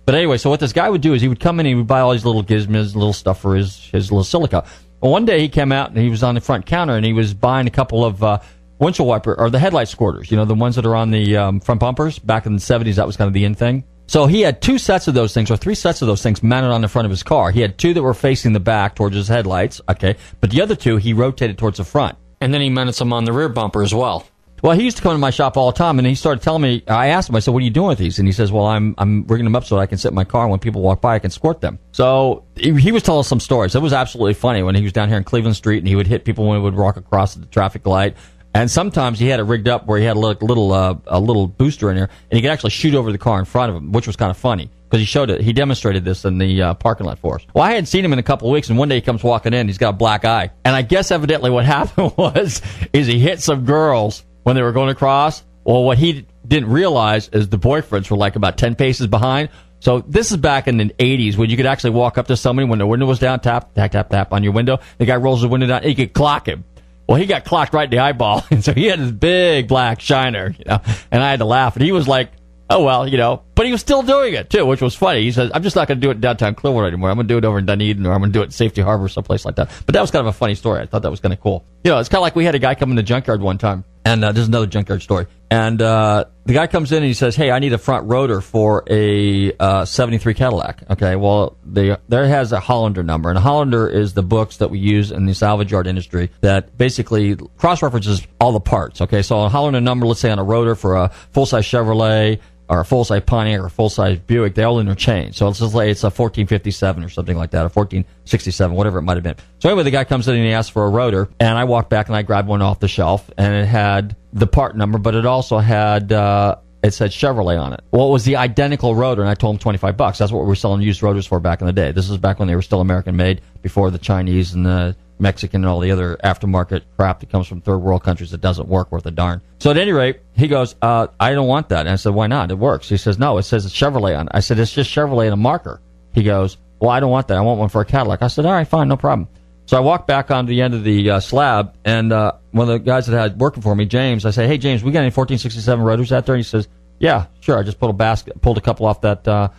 But 0.05 0.15
anyway, 0.15 0.37
so 0.37 0.49
what 0.49 0.59
this 0.59 0.73
guy 0.73 0.89
would 0.89 1.01
do 1.01 1.13
is 1.13 1.21
he 1.21 1.27
would 1.29 1.39
come 1.39 1.59
in 1.59 1.65
and 1.65 1.71
he 1.71 1.75
would 1.75 1.87
buy 1.87 2.01
all 2.01 2.11
these 2.11 2.25
little 2.25 2.43
gizmos, 2.43 2.93
little 2.93 3.13
stuff 3.13 3.39
for 3.41 3.55
his, 3.55 3.77
his 3.91 4.11
little 4.11 4.23
Celica. 4.25 4.67
One 5.09 5.25
day 5.25 5.41
he 5.41 5.49
came 5.49 5.73
out 5.73 5.89
and 5.89 5.97
he 5.97 6.09
was 6.09 6.23
on 6.23 6.35
the 6.35 6.39
front 6.39 6.65
counter 6.65 6.95
and 6.95 7.05
he 7.05 7.11
was 7.11 7.33
buying 7.33 7.67
a 7.67 7.71
couple 7.71 8.05
of 8.05 8.23
uh, 8.23 8.39
windshield 8.79 9.09
wiper 9.09 9.37
or 9.37 9.49
the 9.49 9.59
headlight 9.59 9.87
squirters. 9.87 10.31
You 10.31 10.37
know, 10.37 10.45
the 10.45 10.55
ones 10.55 10.77
that 10.77 10.85
are 10.85 10.95
on 10.95 11.11
the 11.11 11.35
um, 11.35 11.59
front 11.59 11.81
bumpers. 11.81 12.19
Back 12.19 12.45
in 12.45 12.53
the 12.53 12.61
seventies, 12.61 12.95
that 12.95 13.05
was 13.05 13.17
kind 13.17 13.27
of 13.27 13.33
the 13.33 13.43
in 13.43 13.53
thing. 13.53 13.83
So 14.07 14.27
he 14.27 14.39
had 14.39 14.61
two 14.61 14.77
sets 14.77 15.09
of 15.09 15.13
those 15.13 15.33
things, 15.33 15.51
or 15.51 15.57
three 15.57 15.75
sets 15.75 16.01
of 16.01 16.07
those 16.07 16.21
things, 16.23 16.41
mounted 16.41 16.71
on 16.71 16.79
the 16.79 16.87
front 16.87 17.05
of 17.05 17.09
his 17.09 17.21
car. 17.21 17.51
He 17.51 17.59
had 17.59 17.77
two 17.77 17.93
that 17.93 18.01
were 18.01 18.13
facing 18.13 18.53
the 18.53 18.61
back 18.61 18.95
towards 18.95 19.15
his 19.15 19.27
headlights. 19.27 19.81
Okay, 19.89 20.15
but 20.39 20.51
the 20.51 20.61
other 20.61 20.75
two 20.75 20.95
he 20.95 21.11
rotated 21.11 21.57
towards 21.57 21.79
the 21.79 21.83
front, 21.83 22.17
and 22.39 22.53
then 22.53 22.61
he 22.61 22.69
mounted 22.69 22.93
some 22.93 23.11
on 23.11 23.25
the 23.25 23.33
rear 23.33 23.49
bumper 23.49 23.83
as 23.83 23.93
well. 23.93 24.25
Well, 24.63 24.77
he 24.77 24.85
used 24.85 24.95
to 24.95 25.03
come 25.03 25.11
to 25.11 25.17
my 25.17 25.29
shop 25.29 25.57
all 25.57 25.69
the 25.69 25.77
time, 25.77 25.99
and 25.99 26.07
he 26.07 26.15
started 26.15 26.41
telling 26.41 26.61
me. 26.61 26.83
I 26.87 27.07
asked 27.07 27.27
him, 27.27 27.35
I 27.35 27.39
said, 27.39 27.53
"What 27.53 27.61
are 27.61 27.65
you 27.65 27.69
doing 27.69 27.89
with 27.89 27.97
these?" 27.97 28.17
And 28.17 28.25
he 28.25 28.31
says, 28.31 28.49
"Well, 28.49 28.65
I'm 28.65 28.95
I'm 28.97 29.27
rigging 29.27 29.43
them 29.43 29.57
up 29.57 29.65
so 29.65 29.77
I 29.77 29.87
can 29.87 29.97
sit 29.97 30.07
in 30.07 30.15
my 30.15 30.23
car 30.23 30.43
and 30.43 30.51
when 30.51 30.59
people 30.61 30.81
walk 30.81 31.01
by, 31.01 31.15
I 31.15 31.19
can 31.19 31.31
squirt 31.31 31.59
them." 31.59 31.79
So 31.91 32.45
he, 32.55 32.93
was 32.93 33.03
telling 33.03 33.23
some 33.23 33.41
stories. 33.41 33.75
It 33.75 33.81
was 33.81 33.91
absolutely 33.91 34.35
funny 34.35 34.63
when 34.63 34.73
he 34.73 34.81
was 34.81 34.93
down 34.93 35.09
here 35.09 35.17
in 35.17 35.25
Cleveland 35.25 35.57
Street, 35.57 35.79
and 35.79 35.87
he 35.87 35.97
would 35.97 36.07
hit 36.07 36.23
people 36.23 36.47
when 36.47 36.59
he 36.59 36.63
would 36.63 36.75
walk 36.75 36.95
across 36.95 37.35
the 37.35 37.45
traffic 37.47 37.85
light. 37.85 38.15
And 38.55 38.71
sometimes 38.71 39.19
he 39.19 39.27
had 39.27 39.41
it 39.41 39.43
rigged 39.43 39.67
up 39.67 39.85
where 39.85 39.99
he 39.99 40.05
had 40.05 40.15
a 40.15 40.19
little 40.19 40.47
little, 40.47 40.71
uh, 40.71 40.95
a 41.07 41.19
little 41.19 41.47
booster 41.47 41.89
in 41.89 41.97
there, 41.97 42.09
and 42.31 42.37
he 42.37 42.41
could 42.41 42.51
actually 42.51 42.69
shoot 42.69 42.95
over 42.95 43.11
the 43.11 43.17
car 43.17 43.39
in 43.39 43.45
front 43.45 43.69
of 43.69 43.75
him, 43.75 43.91
which 43.91 44.07
was 44.07 44.15
kind 44.15 44.31
of 44.31 44.37
funny 44.37 44.69
because 44.85 45.01
he 45.01 45.05
showed 45.05 45.29
it. 45.29 45.41
He 45.41 45.51
demonstrated 45.51 46.05
this 46.05 46.23
in 46.23 46.37
the 46.37 46.61
uh, 46.61 46.73
parking 46.75 47.05
lot 47.05 47.19
for 47.19 47.35
us. 47.35 47.45
Well, 47.53 47.65
I 47.65 47.71
hadn't 47.71 47.87
seen 47.87 48.05
him 48.05 48.13
in 48.13 48.19
a 48.19 48.23
couple 48.23 48.47
of 48.47 48.53
weeks, 48.53 48.69
and 48.69 48.77
one 48.77 48.87
day 48.87 48.95
he 48.95 49.01
comes 49.01 49.23
walking 49.23 49.53
in. 49.53 49.67
He's 49.67 49.77
got 49.77 49.89
a 49.89 49.97
black 49.97 50.23
eye, 50.23 50.51
and 50.63 50.73
I 50.73 50.83
guess 50.83 51.11
evidently 51.11 51.49
what 51.49 51.65
happened 51.77 52.13
was 52.15 52.61
is 52.93 53.07
he 53.07 53.19
hit 53.19 53.41
some 53.41 53.65
girls 53.65 54.23
when 54.43 54.55
they 54.55 54.61
were 54.61 54.71
going 54.71 54.89
across. 54.89 55.43
Well, 55.63 55.83
what 55.83 55.97
he 55.97 56.25
didn't 56.47 56.69
realize 56.69 57.29
is 57.29 57.49
the 57.49 57.57
boyfriends 57.57 58.09
were 58.09 58.17
like 58.17 58.35
about 58.35 58.57
ten 58.57 58.75
paces 58.75 59.07
behind. 59.07 59.49
So 59.79 59.99
this 59.99 60.31
is 60.31 60.37
back 60.37 60.69
in 60.69 60.77
the 60.77 60.85
80s 60.85 61.35
when 61.35 61.49
you 61.49 61.57
could 61.57 61.65
actually 61.65 61.89
walk 61.89 62.17
up 62.17 62.27
to 62.27 62.37
somebody 62.37 62.69
when 62.69 62.79
the 62.79 62.87
window 62.87 63.05
was 63.05 63.19
down, 63.19 63.41
tap, 63.41 63.73
tap, 63.73 63.91
tap, 63.91 64.09
tap 64.09 64.31
on 64.31 64.41
your 64.41 64.53
window. 64.53 64.79
The 64.97 65.05
guy 65.05 65.17
rolls 65.17 65.41
the 65.41 65.49
window 65.49 65.67
down, 65.67 65.83
you 65.83 65.93
could 65.93 66.13
clock 66.13 66.47
him. 66.47 66.63
Well, 67.05 67.17
he 67.17 67.25
got 67.25 67.43
clocked 67.43 67.73
right 67.73 67.83
in 67.83 67.89
the 67.89 67.99
eyeball, 67.99 68.45
and 68.51 68.63
so 68.63 68.73
he 68.73 68.85
had 68.85 68.99
this 68.99 69.11
big 69.11 69.67
black 69.67 69.99
shiner, 69.99 70.55
you 70.57 70.63
know. 70.65 70.79
And 71.11 71.21
I 71.21 71.29
had 71.29 71.39
to 71.39 71.45
laugh, 71.45 71.75
and 71.75 71.83
he 71.83 71.91
was 71.91 72.07
like, 72.07 72.31
"Oh 72.69 72.81
well, 72.83 73.05
you 73.05 73.17
know," 73.17 73.43
but 73.55 73.65
he 73.65 73.73
was 73.73 73.81
still 73.81 74.03
doing 74.03 74.35
it 74.35 74.49
too, 74.49 74.65
which 74.65 74.81
was 74.81 74.95
funny. 74.95 75.21
He 75.21 75.33
says, 75.33 75.51
"I'm 75.53 75.63
just 75.63 75.75
not 75.75 75.89
going 75.89 75.99
to 75.99 76.01
do 76.01 76.11
it 76.11 76.15
in 76.15 76.21
downtown 76.21 76.55
Clearwater 76.55 76.87
anymore. 76.87 77.09
I'm 77.09 77.17
going 77.17 77.27
to 77.27 77.33
do 77.33 77.37
it 77.37 77.43
over 77.43 77.59
in 77.59 77.65
Dunedin, 77.65 78.05
or 78.05 78.13
I'm 78.13 78.21
going 78.21 78.31
to 78.31 78.39
do 78.39 78.41
it 78.41 78.45
in 78.45 78.51
Safety 78.51 78.81
Harbor, 78.81 79.03
or 79.05 79.09
someplace 79.09 79.43
like 79.43 79.55
that." 79.55 79.69
But 79.85 79.93
that 79.93 80.01
was 80.01 80.11
kind 80.11 80.21
of 80.25 80.33
a 80.33 80.37
funny 80.37 80.55
story. 80.55 80.81
I 80.81 80.85
thought 80.85 81.01
that 81.01 81.11
was 81.11 81.19
kind 81.19 81.33
of 81.33 81.41
cool. 81.41 81.65
You 81.83 81.91
know, 81.91 81.99
it's 81.99 82.07
kind 82.07 82.19
of 82.19 82.23
like 82.23 82.37
we 82.37 82.45
had 82.45 82.55
a 82.55 82.59
guy 82.59 82.73
come 82.73 82.89
in 82.89 82.95
the 82.95 83.03
junkyard 83.03 83.41
one 83.41 83.57
time, 83.57 83.83
and 84.05 84.23
uh, 84.23 84.31
there's 84.31 84.47
another 84.47 84.67
junkyard 84.67 85.01
story. 85.01 85.27
And 85.49 85.81
uh, 85.81 86.25
the 86.45 86.53
guy 86.53 86.65
comes 86.65 86.91
in 86.91 86.97
and 86.97 87.05
he 87.05 87.13
says, 87.13 87.35
"Hey, 87.35 87.51
I 87.51 87.59
need 87.59 87.73
a 87.73 87.77
front 87.77 88.07
rotor 88.07 88.41
for 88.41 88.83
a 88.89 89.53
uh, 89.59 89.85
'73 89.85 90.33
Cadillac." 90.33 90.83
Okay, 90.89 91.15
well, 91.15 91.57
the, 91.63 91.99
there 92.09 92.27
has 92.27 92.51
a 92.51 92.59
Hollander 92.59 93.03
number, 93.03 93.29
and 93.29 93.37
a 93.37 93.41
Hollander 93.41 93.87
is 93.87 94.13
the 94.13 94.23
books 94.23 94.57
that 94.57 94.69
we 94.71 94.79
use 94.79 95.11
in 95.11 95.27
the 95.27 95.35
salvage 95.35 95.71
yard 95.71 95.85
industry 95.85 96.31
that 96.41 96.75
basically 96.75 97.35
cross 97.57 97.83
references 97.83 98.25
all 98.41 98.51
the 98.51 98.59
parts. 98.59 98.99
Okay, 99.01 99.21
so 99.21 99.41
a 99.41 99.49
Hollander 99.49 99.79
number, 99.79 100.07
let's 100.07 100.21
say 100.21 100.31
on 100.31 100.39
a 100.39 100.43
rotor 100.43 100.75
for 100.75 100.95
a 100.95 101.09
full 101.31 101.45
size 101.45 101.65
Chevrolet 101.65 102.39
or 102.73 102.79
a 102.79 102.85
full 102.85 103.03
size 103.03 103.21
Pontiac 103.25 103.59
or 103.59 103.67
a 103.67 103.69
full 103.69 103.89
size 103.89 104.17
Buick, 104.19 104.55
they 104.55 104.63
all 104.63 104.79
interchange. 104.79 105.37
So 105.37 105.45
let's 105.45 105.59
just 105.59 105.73
say 105.73 105.91
it's 105.91 106.03
a 106.03 106.07
1457 106.07 107.03
or 107.03 107.09
something 107.09 107.37
like 107.37 107.51
that, 107.51 107.59
a 107.59 107.69
1467, 107.69 108.75
whatever 108.75 108.97
it 108.97 109.03
might 109.03 109.15
have 109.15 109.23
been. 109.23 109.35
So 109.59 109.69
anyway, 109.69 109.83
the 109.83 109.91
guy 109.91 110.03
comes 110.05 110.27
in 110.27 110.35
and 110.35 110.43
he 110.43 110.53
asks 110.53 110.71
for 110.71 110.85
a 110.85 110.89
rotor, 110.89 111.29
and 111.39 111.57
I 111.57 111.65
walk 111.65 111.89
back 111.89 112.07
and 112.07 112.15
I 112.15 112.23
grab 112.23 112.47
one 112.47 112.61
off 112.61 112.79
the 112.79 112.87
shelf, 112.87 113.29
and 113.37 113.53
it 113.53 113.65
had 113.65 114.15
the 114.33 114.47
part 114.47 114.75
number, 114.75 114.97
but 114.97 115.13
it 115.13 115.25
also 115.25 115.59
had 115.59 116.11
uh, 116.11 116.55
it 116.83 116.93
said 116.93 117.11
Chevrolet 117.11 117.61
on 117.61 117.73
it. 117.73 117.81
Well, 117.91 118.09
it 118.09 118.11
was 118.11 118.25
the 118.25 118.37
identical 118.37 118.95
rotor, 118.95 119.21
and 119.21 119.29
I 119.29 119.35
told 119.35 119.55
him 119.55 119.59
25 119.59 119.95
bucks. 119.95 120.17
That's 120.17 120.31
what 120.31 120.41
we 120.41 120.47
were 120.47 120.55
selling 120.55 120.81
used 120.81 121.03
rotors 121.03 121.27
for 121.27 121.39
back 121.39 121.61
in 121.61 121.67
the 121.67 121.73
day. 121.73 121.91
This 121.91 122.09
is 122.09 122.17
back 122.17 122.39
when 122.39 122.47
they 122.47 122.55
were 122.55 122.61
still 122.61 122.81
American 122.81 123.15
made, 123.15 123.41
before 123.61 123.91
the 123.91 123.99
Chinese 123.99 124.53
and 124.53 124.65
the 124.65 124.95
Mexican 125.19 125.63
and 125.63 125.69
all 125.69 125.79
the 125.79 125.91
other 125.91 126.17
aftermarket 126.23 126.83
crap 126.97 127.19
that 127.19 127.29
comes 127.29 127.47
from 127.47 127.61
third 127.61 127.77
world 127.77 128.03
countries 128.03 128.31
that 128.31 128.41
doesn't 128.41 128.67
work 128.67 128.91
worth 128.91 129.05
a 129.05 129.11
darn. 129.11 129.41
So 129.59 129.71
at 129.71 129.77
any 129.77 129.91
rate, 129.91 130.19
he 130.33 130.47
goes, 130.47 130.75
uh, 130.81 131.07
I 131.19 131.33
don't 131.33 131.47
want 131.47 131.69
that. 131.69 131.81
And 131.81 131.89
I 131.89 131.95
said, 131.95 132.13
why 132.13 132.27
not? 132.27 132.51
It 132.51 132.57
works. 132.57 132.89
He 132.89 132.97
says, 132.97 133.17
no, 133.17 133.37
it 133.37 133.43
says 133.43 133.65
it's 133.65 133.75
Chevrolet 133.75 134.17
on 134.17 134.27
it. 134.27 134.31
I 134.33 134.39
said, 134.39 134.59
it's 134.59 134.73
just 134.73 134.89
Chevrolet 134.89 135.25
and 135.25 135.33
a 135.33 135.37
marker. 135.37 135.81
He 136.13 136.23
goes, 136.23 136.57
well, 136.79 136.89
I 136.89 136.99
don't 136.99 137.11
want 137.11 137.29
that. 137.29 137.37
I 137.37 137.41
want 137.41 137.59
one 137.59 137.69
for 137.69 137.81
a 137.81 137.85
Cadillac. 137.85 138.21
I 138.21 138.27
said, 138.27 138.45
all 138.45 138.51
right, 138.51 138.67
fine, 138.67 138.87
no 138.87 138.97
problem. 138.97 139.27
So 139.65 139.77
I 139.77 139.79
walked 139.79 140.07
back 140.07 140.29
onto 140.29 140.49
the 140.49 140.61
end 140.61 140.73
of 140.73 140.83
the 140.83 141.11
uh, 141.11 141.19
slab, 141.19 141.75
and 141.85 142.11
uh, 142.11 142.33
one 142.51 142.69
of 142.69 142.73
the 142.73 142.79
guys 142.79 143.07
that 143.07 143.17
had 143.17 143.39
working 143.39 143.63
for 143.63 143.73
me, 143.73 143.85
James, 143.85 144.25
I 144.25 144.31
say, 144.31 144.45
"Hey, 144.45 144.57
James, 144.57 144.83
we 144.83 144.91
got 144.91 144.99
any 144.99 145.07
1467 145.07 145.83
rotors 145.83 146.11
out 146.11 146.25
there?" 146.25 146.35
And 146.35 146.43
he 146.43 146.47
says, 146.47 146.67
"Yeah, 146.99 147.27
sure. 147.39 147.57
I 147.57 147.63
just 147.63 147.79
pulled 147.79 147.91
a 147.91 147.97
basket, 147.97 148.41
pulled 148.41 148.57
a 148.57 148.61
couple 148.61 148.85
off 148.85 149.01
that 149.01 149.25
uh, 149.25 149.49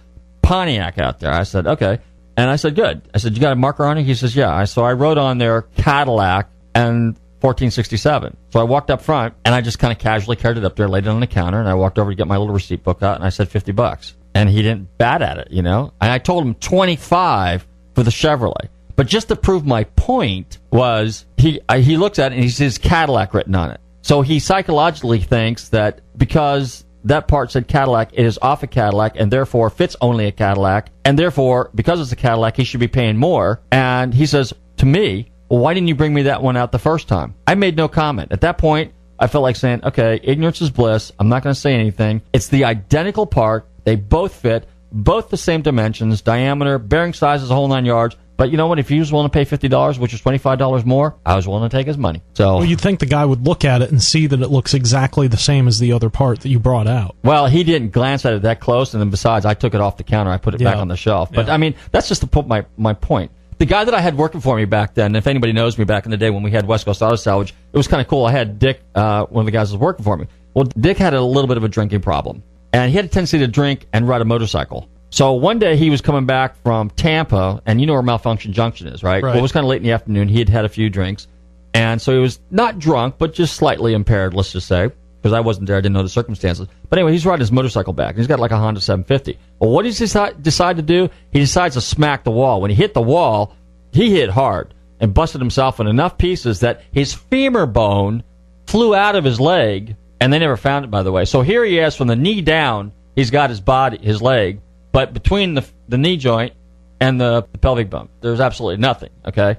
Pontiac 0.43 0.99
out 0.99 1.21
there." 1.21 1.33
I 1.33 1.45
said, 1.45 1.67
"Okay," 1.67 2.01
and 2.37 2.51
I 2.51 2.57
said, 2.57 2.75
"Good." 2.75 3.03
I 3.15 3.19
said, 3.19 3.35
"You 3.35 3.41
got 3.41 3.53
a 3.53 3.57
marker 3.57 3.85
on 3.85 3.99
it?" 3.99 4.05
He 4.05 4.15
says, 4.15 4.35
"Yeah." 4.35 4.65
So 4.65 4.85
I 4.85 4.93
wrote 4.93 5.19
on 5.19 5.39
there 5.39 5.63
Cadillac 5.77 6.51
and 6.75 7.17
1467. 7.41 8.37
So 8.51 8.61
I 8.61 8.63
walked 8.63 8.91
up 8.91 9.03
front, 9.03 9.35
and 9.45 9.55
I 9.55 9.61
just 9.61 9.79
kind 9.79 9.93
of 9.93 9.99
casually 9.99 10.37
carried 10.37 10.59
it 10.59 10.65
up 10.65 10.77
there, 10.77 10.89
laid 10.89 11.07
it 11.07 11.11
on 11.11 11.21
the 11.21 11.27
counter, 11.27 11.61
and 11.61 11.69
I 11.69 11.75
walked 11.75 11.99
over 11.99 12.11
to 12.11 12.17
get 12.17 12.27
my 12.27 12.37
little 12.37 12.55
receipt 12.55 12.83
book 12.83 13.03
out, 13.03 13.17
and 13.17 13.25
I 13.25 13.29
said 13.29 13.49
50 13.49 13.73
bucks, 13.73 14.17
and 14.35 14.49
he 14.49 14.63
didn't 14.63 14.97
bat 14.99 15.21
at 15.23 15.39
it, 15.39 15.49
you 15.51 15.63
know. 15.63 15.93
And 16.01 16.11
I 16.11 16.19
told 16.19 16.45
him 16.45 16.55
25 16.55 17.67
for 17.95 18.03
the 18.03 18.11
Chevrolet. 18.11 18.69
But 18.97 19.07
just 19.09 19.29
to 19.29 19.37
prove 19.37 19.67
my 19.67 19.85
point 19.85 20.59
was 20.71 21.27
he 21.37 21.61
uh, 21.69 21.79
he 21.79 21.97
looks 21.97 22.19
at 22.19 22.33
it 22.33 22.37
and 22.37 22.45
he 22.45 22.51
sees 22.51 22.79
Cadillac 22.79 23.35
written 23.35 23.55
on 23.55 23.71
it. 23.71 23.81
So 24.03 24.23
he 24.23 24.39
psychologically 24.39 25.21
thinks 25.21 25.71
that 25.71 26.01
because 26.17 26.85
that 27.05 27.29
part 27.29 27.53
said 27.53 27.69
Cadillac, 27.69 28.11
it 28.13 28.25
is 28.25 28.39
off 28.41 28.63
a 28.63 28.67
Cadillac 28.67 29.15
and 29.17 29.31
therefore 29.31 29.71
fits 29.71 29.97
only 30.01 30.27
a 30.27 30.33
Cadillac, 30.33 30.91
and 31.05 31.19
therefore 31.19 31.71
because 31.75 32.01
it's 32.01 32.13
a 32.13 32.17
Cadillac, 32.17 32.57
he 32.57 32.65
should 32.65 32.81
be 32.81 32.89
paying 32.89 33.17
more. 33.17 33.61
And 33.71 34.13
he 34.13 34.27
says 34.27 34.53
to 34.79 34.87
me, 34.87 35.31
"Well, 35.49 35.61
why 35.61 35.75
didn't 35.75 35.89
you 35.89 35.95
bring 35.95 36.15
me 36.15 36.23
that 36.23 36.43
one 36.43 36.57
out 36.57 36.73
the 36.73 36.79
first 36.79 37.09
time?" 37.09 37.35
I 37.47 37.55
made 37.55 37.77
no 37.77 37.89
comment. 37.89 38.33
At 38.33 38.41
that 38.41 38.59
point, 38.59 38.93
I 39.19 39.27
felt 39.27 39.43
like 39.43 39.57
saying, 39.57 39.83
"Okay, 39.85 40.19
ignorance 40.23 40.61
is 40.61 40.71
bliss. 40.71 41.13
I'm 41.19 41.29
not 41.29 41.43
going 41.43 41.55
to 41.55 41.61
say 41.61 41.75
anything. 41.75 42.23
It's 42.33 42.49
the 42.49 42.65
identical 42.65 43.27
part. 43.27 43.69
They 43.85 43.97
both 43.97 44.35
fit." 44.35 44.67
Both 44.97 45.29
the 45.29 45.37
same 45.37 45.61
dimensions, 45.61 46.21
diameter, 46.21 46.79
bearing 46.79 47.15
size 47.15 47.43
is 47.43 47.51
a 47.51 47.55
whole 47.55 47.67
nine 47.67 47.85
yards. 47.85 48.15
But 48.37 48.51
you 48.51 48.57
know 48.57 48.67
what? 48.67 48.79
If 48.79 48.89
he 48.89 48.99
was 48.99 49.13
willing 49.13 49.29
to 49.29 49.33
pay 49.33 49.45
fifty 49.45 49.69
dollars, 49.69 49.99
which 49.99 50.13
is 50.13 50.21
twenty 50.21 50.39
five 50.39 50.59
dollars 50.59 50.85
more, 50.85 51.17
I 51.25 51.37
was 51.37 51.47
willing 51.47 51.69
to 51.69 51.75
take 51.77 51.87
his 51.87 51.97
money. 51.97 52.23
So 52.35 52.57
Well, 52.57 52.65
you'd 52.65 52.81
think 52.81 52.99
the 53.01 53.07
guy 53.07 53.25
would 53.25 53.47
look 53.47 53.65
at 53.65 53.81
it 53.83 53.91
and 53.91 54.03
see 54.03 54.27
that 54.27 54.41
it 54.43 54.49
looks 54.49 54.75
exactly 54.75 55.29
the 55.29 55.37
same 55.37 55.69
as 55.69 55.79
the 55.79 55.93
other 55.93 56.11
part 56.11 56.41
that 56.41 56.49
you 56.49 56.59
brought 56.59 56.89
out. 56.89 57.15
Well, 57.23 57.47
he 57.47 57.63
didn't 57.63 57.93
glance 57.93 58.25
at 58.25 58.33
it 58.35 58.43
that 58.43 58.61
close, 58.61 58.93
and 58.93 59.01
then 59.01 59.11
besides, 59.11 59.47
I 59.47 59.55
took 59.55 59.75
it 59.75 59.81
off 59.81 59.97
the 59.97 60.03
counter. 60.05 60.33
I 60.33 60.39
put 60.39 60.55
it 60.55 60.63
back 60.65 60.77
on 60.77 60.89
the 60.89 60.97
shelf. 60.97 61.31
But 61.33 61.47
Yeah. 61.47 61.55
I 61.55 61.57
mean, 61.59 61.75
that's 61.93 62.09
just 62.09 62.23
to 62.23 62.27
put 62.27 62.47
my 62.49 62.65
my 62.77 62.93
point. 62.93 63.31
The 63.59 63.67
guy 63.67 63.85
that 63.85 63.95
I 63.95 64.01
had 64.01 64.17
working 64.19 64.41
for 64.41 64.57
me 64.57 64.65
back 64.65 64.95
then, 64.95 65.15
if 65.15 65.29
anybody 65.29 65.53
knows 65.53 65.79
me 65.79 65.85
back 65.85 66.05
in 66.07 66.11
the 66.11 66.17
day 66.17 66.29
when 66.29 66.43
we 66.43 66.51
had 66.51 66.67
West 66.67 66.87
Coast 66.87 67.01
Auto 67.03 67.15
Salvage, 67.15 67.55
it 67.73 67.77
was 67.77 67.87
kind 67.87 68.01
of 68.01 68.09
cool. 68.09 68.25
I 68.27 68.33
had 68.33 68.59
Dick, 68.59 68.81
uh, 68.97 69.27
one 69.27 69.43
of 69.43 69.47
the 69.47 69.53
guys 69.53 69.71
that 69.71 69.77
was 69.77 69.81
working 69.81 70.05
for 70.05 70.17
me. 70.17 70.27
Well, 70.55 70.65
Dick 70.65 70.99
had 70.99 71.15
a 71.15 71.21
little 71.23 71.47
bit 71.47 71.57
of 71.57 71.63
a 71.63 71.69
drinking 71.69 72.01
problem, 72.01 72.43
and 72.73 72.91
he 72.91 72.97
had 72.97 73.05
a 73.05 73.09
tendency 73.09 73.39
to 73.39 73.47
drink 73.47 73.87
and 73.93 74.09
ride 74.09 74.23
a 74.23 74.25
motorcycle. 74.25 74.89
So 75.15 75.35
one 75.35 75.61
day 75.61 75.77
he 75.77 75.91
was 75.91 76.01
coming 76.01 76.27
back 76.27 76.61
from 76.65 76.91
Tampa, 76.91 77.63
and 77.67 77.81
you 77.81 77.87
know 77.87 77.93
where 77.93 78.03
Malfunction 78.03 78.53
Junction 78.53 78.89
is, 78.89 79.05
right? 79.05 79.23
Right. 79.23 79.31
Well, 79.31 79.39
it 79.39 79.43
was 79.43 79.53
kind 79.53 79.63
of 79.63 79.69
late 79.69 79.77
in 79.77 79.85
the 79.85 79.93
afternoon. 79.93 80.27
He 80.27 80.41
had 80.41 80.49
had 80.49 80.65
a 80.65 80.69
few 80.69 80.91
drinks, 80.91 81.29
and 81.73 82.03
so 82.03 82.13
he 82.13 82.19
was 82.19 82.41
not 82.51 82.81
drunk, 82.81 83.15
but 83.17 83.33
just 83.33 83.55
slightly 83.55 83.95
impaired, 83.95 84.35
let's 84.35 84.51
just 84.51 84.67
say, 84.67 84.91
because 85.23 85.33
I 85.33 85.39
wasn't 85.39 85.69
there. 85.69 85.77
I 85.77 85.81
didn't 85.81 85.93
know 85.93 86.03
the 86.03 86.09
circumstances. 86.09 86.67
But 86.91 86.99
anyway, 86.99 87.13
he's 87.13 87.25
riding 87.25 87.43
his 87.43 87.53
motorcycle 87.53 87.93
back. 87.93 88.09
and 88.09 88.19
He's 88.19 88.27
got 88.27 88.41
like 88.41 88.51
a 88.51 88.59
Honda 88.59 88.81
750. 88.81 89.39
Well, 89.61 89.71
what 89.71 89.85
does 89.85 89.97
he 89.97 90.05
decide, 90.05 90.43
decide 90.43 90.79
to 90.79 90.83
do? 90.83 91.09
He 91.31 91.39
decides 91.39 91.77
to 91.77 91.81
smack 91.81 92.25
the 92.25 92.33
wall. 92.33 92.61
When 92.61 92.73
he 92.73 92.77
hit 92.77 92.93
the 92.93 93.01
wall, 93.01 93.55
he 93.93 94.11
hit 94.11 94.31
hard 94.31 94.75
and 94.99 95.15
busted 95.15 95.41
himself 95.41 95.79
in 95.79 95.87
enough 95.87 96.19
pieces 96.19 96.59
that 96.59 96.83
his 96.91 97.15
femur 97.15 97.67
bone 97.67 98.25
flew 98.67 98.97
out 98.97 99.15
of 99.15 99.23
his 99.23 99.39
leg, 99.39 99.95
and 100.21 100.33
they 100.33 100.41
never 100.41 100.57
found 100.57 100.85
it, 100.85 100.91
by 100.91 101.05
the 101.05 101.13
way. 101.13 101.25
So 101.25 101.41
here 101.43 101.65
he 101.65 101.79
is 101.79 101.95
from 101.95 102.09
the 102.09 102.17
knee 102.17 102.41
down. 102.41 102.91
He's 103.15 103.31
got 103.31 103.49
his 103.49 103.61
body, 103.61 103.99
his 103.99 104.21
leg, 104.21 104.61
but 104.95 105.13
between 105.13 105.55
the 105.55 105.67
the 105.89 105.99
knee 105.99 106.17
joint 106.17 106.53
and 107.01 107.21
the, 107.21 107.45
the 107.51 107.59
pelvic 107.59 107.91
bone, 107.91 108.09
there's 108.21 108.39
absolutely 108.41 108.81
nothing. 108.81 109.11
Okay. 109.27 109.57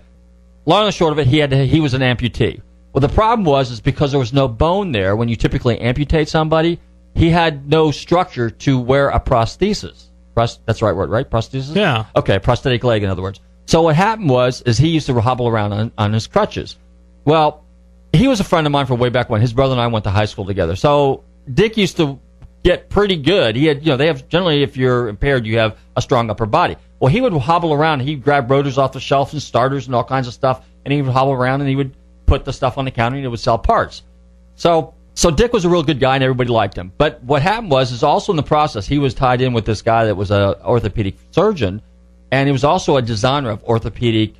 Long 0.66 0.86
and 0.86 0.94
short 0.94 1.12
of 1.12 1.20
it, 1.20 1.28
he 1.28 1.40
had 1.40 1.50
to, 1.50 1.68
he 1.68 1.82
was 1.82 1.94
an 1.94 2.02
amputee. 2.02 2.62
Well, 2.94 3.02
the 3.02 3.10
problem 3.10 3.44
was 3.44 3.70
is 3.70 3.82
because 3.82 4.12
there 4.12 4.20
was 4.20 4.32
no 4.32 4.48
bone 4.48 4.94
there. 4.94 5.14
When 5.18 5.28
you 5.28 5.36
typically 5.36 5.78
amputate 5.78 6.30
somebody, 6.30 6.80
he 7.14 7.30
had 7.30 7.70
no 7.70 7.92
structure 7.92 8.50
to 8.50 8.80
wear 8.80 9.10
a 9.10 9.20
prosthesis. 9.20 10.06
Pros, 10.34 10.60
that's 10.66 10.80
the 10.80 10.86
right 10.86 10.96
word, 10.96 11.10
right? 11.10 11.30
Prosthesis. 11.30 11.76
Yeah. 11.76 12.06
Okay, 12.16 12.40
prosthetic 12.40 12.86
leg, 12.86 13.04
in 13.04 13.10
other 13.10 13.22
words. 13.22 13.42
So 13.66 13.82
what 13.82 13.96
happened 13.96 14.30
was 14.30 14.62
is 14.62 14.78
he 14.78 14.88
used 14.88 15.08
to 15.08 15.20
hobble 15.20 15.50
around 15.50 15.74
on, 15.74 15.92
on 15.98 16.14
his 16.14 16.28
crutches. 16.28 16.78
Well, 17.26 17.66
he 18.14 18.30
was 18.30 18.40
a 18.40 18.46
friend 18.46 18.66
of 18.66 18.72
mine 18.72 18.86
from 18.86 19.00
way 19.00 19.10
back 19.10 19.30
when. 19.30 19.42
His 19.42 19.52
brother 19.52 19.74
and 19.74 19.82
I 19.82 19.88
went 19.88 20.06
to 20.06 20.12
high 20.12 20.26
school 20.26 20.46
together. 20.46 20.78
So 20.78 21.26
Dick 21.54 21.76
used 21.76 21.98
to 21.98 22.20
get 22.66 22.90
pretty 22.90 23.16
good. 23.16 23.56
He 23.56 23.68
had, 23.68 23.86
you 23.86 23.92
know, 23.92 23.98
they 23.98 24.08
have 24.08 24.28
generally 24.28 24.64
if 24.64 24.76
you're 24.76 25.08
impaired, 25.08 25.46
you 25.46 25.60
have 25.60 25.78
a 25.96 26.02
strong 26.02 26.32
upper 26.32 26.48
body. 26.48 26.76
Well, 27.00 27.12
he 27.12 27.22
would 27.22 27.32
hobble 27.34 27.72
around. 27.72 28.00
He'd 28.00 28.24
grab 28.24 28.50
rotors 28.50 28.80
off 28.80 28.92
the 28.92 29.00
shelf 29.00 29.34
and 29.34 29.42
starters 29.42 29.86
and 29.86 29.96
all 29.96 30.04
kinds 30.04 30.28
of 30.28 30.34
stuff, 30.34 30.66
and 30.84 30.92
he 30.92 31.02
would 31.04 31.14
hobble 31.14 31.34
around 31.34 31.62
and 31.62 31.70
he 31.70 31.76
would 31.76 31.96
put 32.26 32.44
the 32.44 32.52
stuff 32.52 32.80
on 32.80 32.86
the 32.86 32.92
counter 32.92 33.18
and 33.18 33.24
he 33.24 33.28
would 33.28 33.40
sell 33.40 33.60
parts. 33.60 34.02
So, 34.56 34.96
so 35.14 35.30
Dick 35.30 35.54
was 35.54 35.64
a 35.64 35.70
real 35.70 35.84
good 35.84 36.00
guy 36.00 36.16
and 36.16 36.24
everybody 36.24 36.50
liked 36.50 36.76
him. 36.76 36.92
But 36.98 37.24
what 37.24 37.44
happened 37.44 37.70
was, 37.70 37.92
is 37.92 38.02
also 38.02 38.32
in 38.32 38.36
the 38.36 38.44
process, 38.44 38.88
he 38.88 38.98
was 38.98 39.14
tied 39.14 39.42
in 39.42 39.54
with 39.54 39.66
this 39.66 39.84
guy 39.84 40.06
that 40.06 40.16
was 40.16 40.32
a 40.32 40.60
orthopedic 40.66 41.18
surgeon, 41.30 41.84
and 42.32 42.48
he 42.48 42.52
was 42.52 42.64
also 42.64 42.98
a 42.98 43.02
designer 43.04 43.52
of 43.52 43.64
orthopedic 43.64 44.34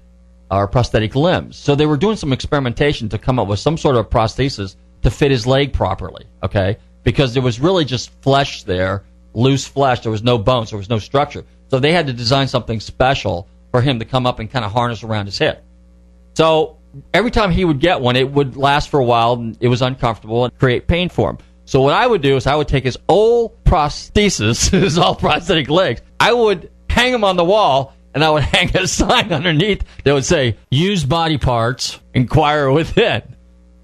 or 0.50 0.68
prosthetic 0.68 1.14
limbs. 1.14 1.58
So 1.58 1.76
they 1.76 1.86
were 1.86 1.98
doing 1.98 2.18
some 2.18 2.34
experimentation 2.34 3.08
to 3.10 3.20
come 3.20 3.38
up 3.38 3.48
with 3.48 3.60
some 3.60 3.78
sort 3.78 3.98
of 3.98 4.10
prosthesis 4.10 4.76
to 5.04 5.12
fit 5.12 5.30
his 5.30 5.46
leg 5.46 5.74
properly. 5.74 6.26
Okay, 6.42 6.78
because 7.06 7.34
there 7.34 7.44
was 7.44 7.62
really 7.62 7.86
just 7.86 8.12
flesh 8.22 8.64
there, 8.64 9.04
loose 9.34 9.66
flesh. 9.66 10.02
There 10.02 10.12
was 10.12 10.24
no 10.24 10.38
bones. 10.38 10.72
There 10.72 10.78
was 10.78 10.90
no 10.90 11.00
structure. 11.00 11.46
So 11.70 11.80
they 11.80 11.94
had 11.94 12.08
to 12.08 12.14
design 12.14 12.50
something 12.50 12.82
special 12.82 13.48
for 13.72 13.80
him 13.80 14.00
to 14.00 14.06
come 14.06 14.26
up 14.26 14.40
and 14.40 14.52
kind 14.52 14.66
of 14.66 14.74
harness 14.74 15.04
around 15.04 15.28
his 15.28 15.38
hip. 15.38 15.64
So 16.34 16.78
every 17.14 17.32
time 17.32 17.52
he 17.52 17.64
would 17.64 17.80
get 17.80 18.02
one, 18.02 18.16
it 18.16 18.30
would 18.30 18.58
last 18.58 18.90
for 18.90 19.00
a 19.00 19.06
while 19.06 19.34
and 19.34 19.56
it 19.62 19.68
was 19.68 19.82
uncomfortable 19.82 20.44
and 20.46 20.58
create 20.58 20.88
pain 20.88 21.08
for 21.08 21.30
him. 21.30 21.38
So 21.66 21.82
what 21.82 21.94
I 21.94 22.06
would 22.06 22.22
do 22.22 22.36
is 22.36 22.48
I 22.48 22.56
would 22.56 22.68
take 22.68 22.84
his 22.84 22.98
old 23.08 23.64
prosthesis, 23.64 24.70
his 24.82 24.98
old 24.98 25.20
prosthetic 25.20 25.70
legs, 25.70 26.02
I 26.20 26.34
would 26.34 26.72
hang 26.90 27.12
them 27.12 27.24
on 27.24 27.36
the 27.36 27.44
wall 27.44 27.94
and 28.14 28.24
I 28.24 28.30
would 28.32 28.44
hang 28.56 28.76
a 28.76 28.88
sign 28.88 29.32
underneath 29.32 29.84
that 30.04 30.14
would 30.14 30.26
say, 30.26 30.58
use 30.72 31.04
body 31.04 31.38
parts, 31.38 32.00
inquire 32.14 32.72
within. 32.72 33.35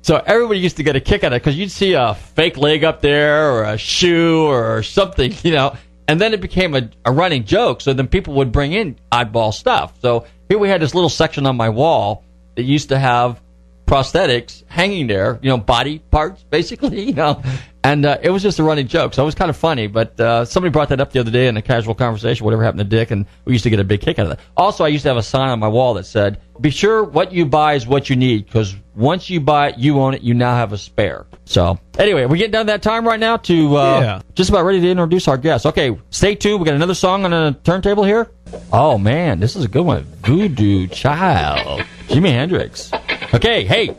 So 0.02 0.22
everybody 0.26 0.60
used 0.60 0.78
to 0.78 0.84
get 0.84 0.96
a 0.96 1.00
kick 1.00 1.24
out 1.24 1.32
of 1.32 1.38
it 1.38 1.42
because 1.42 1.58
you'd 1.58 1.72
see 1.72 1.94
a 1.94 2.16
fake 2.16 2.58
leg 2.58 2.84
up 2.84 3.02
there 3.02 3.52
or 3.52 3.64
a 3.64 3.78
shoe 3.78 4.44
or 4.44 4.82
something, 4.84 5.34
you 5.44 5.52
know, 5.52 5.76
and 6.08 6.20
then 6.20 6.34
it 6.34 6.42
became 6.42 6.76
a, 6.76 6.90
a 7.06 7.12
running 7.12 7.46
joke. 7.46 7.82
So 7.82 7.94
then 7.94 8.08
people 8.08 8.34
would 8.36 8.52
bring 8.52 8.74
in 8.74 8.98
oddball 9.12 9.54
stuff. 9.54 9.94
So 10.02 10.26
here 10.50 10.58
we 10.58 10.70
had 10.70 10.82
this 10.82 10.96
little 10.96 11.10
section 11.10 11.46
on 11.46 11.56
my 11.56 11.70
wall 11.70 12.24
that 12.56 12.64
used 12.64 12.90
to 12.90 13.00
have 13.00 13.40
prosthetics 13.86 14.64
hanging 14.68 15.08
there, 15.08 15.40
you 15.42 15.50
know, 15.50 15.58
body 15.58 16.00
parts 16.00 16.44
basically, 16.50 17.04
you 17.04 17.14
know, 17.14 17.42
and 17.84 18.06
uh, 18.06 18.18
it 18.22 18.30
was 18.30 18.44
just 18.44 18.60
a 18.60 18.64
running 18.64 18.88
joke. 18.88 19.14
So 19.14 19.24
it 19.24 19.26
was 19.26 19.36
kind 19.36 19.50
of 19.50 19.58
funny. 19.58 19.88
But 19.88 20.20
uh, 20.20 20.46
somebody 20.46 20.72
brought 20.72 20.90
that 20.90 21.00
up 21.02 21.12
the 21.12 21.20
other 21.20 21.32
day 21.32 21.48
in 21.48 21.58
a 21.58 21.62
casual 21.62 21.96
conversation, 21.96 22.44
whatever 22.46 22.64
happened 22.64 22.80
to 22.80 22.84
Dick, 22.86 23.12
and 23.12 23.26
we 23.46 23.54
used 23.54 23.64
to 23.64 23.70
get 23.70 23.80
a 23.80 23.84
big 23.84 24.02
kick 24.02 24.20
out 24.20 24.26
of 24.28 24.30
that. 24.32 24.40
Also, 24.56 24.84
I 24.84 24.90
used 24.90 25.04
to 25.04 25.10
have 25.10 25.18
a 25.18 25.24
sign 25.24 25.50
on 25.50 25.60
my 25.60 25.68
wall 25.68 25.96
that 25.96 26.06
said, 26.06 26.40
"Be 26.60 26.70
sure 26.70 27.04
what 27.04 27.32
you 27.34 27.46
buy 27.46 27.74
is 27.74 27.88
what 27.88 28.10
you 28.10 28.16
need, 28.16 28.46
because 28.46 28.76
once 28.96 29.30
you 29.30 29.40
buy 29.40 29.70
it, 29.70 29.78
you 29.78 30.00
own 30.00 30.14
it. 30.14 30.22
You 30.22 30.34
now 30.34 30.56
have 30.56 30.74
a 30.74 30.78
spare." 30.78 31.26
So 31.46 31.80
anyway, 31.98 32.26
we're 32.26 32.38
getting 32.38 32.52
down 32.52 32.68
to 32.68 32.72
that 32.72 32.82
time 32.84 33.06
right 33.06 33.20
now 33.20 33.38
to 33.38 33.76
uh, 33.78 34.00
Yeah. 34.00 34.22
just 34.36 34.50
about 34.50 34.64
ready 34.64 34.80
to 34.82 34.90
introduce 34.90 35.28
our 35.28 35.38
guest. 35.38 35.66
Okay, 35.66 35.98
stay 36.12 36.36
tuned. 36.36 36.60
We 36.60 36.66
got 36.66 36.76
another 36.76 36.94
song 36.94 37.26
on 37.26 37.34
a 37.34 37.54
turntable 37.64 38.04
here. 38.04 38.30
Oh 38.72 38.98
man, 38.98 39.40
this 39.40 39.56
is 39.56 39.66
a 39.66 39.68
good 39.68 39.86
one. 39.86 40.04
Voodoo 40.24 40.88
Child, 40.88 41.82
Jimi 42.08 42.30
Hendrix. 42.32 42.92
Okay, 43.34 43.64
hey, 43.66 43.96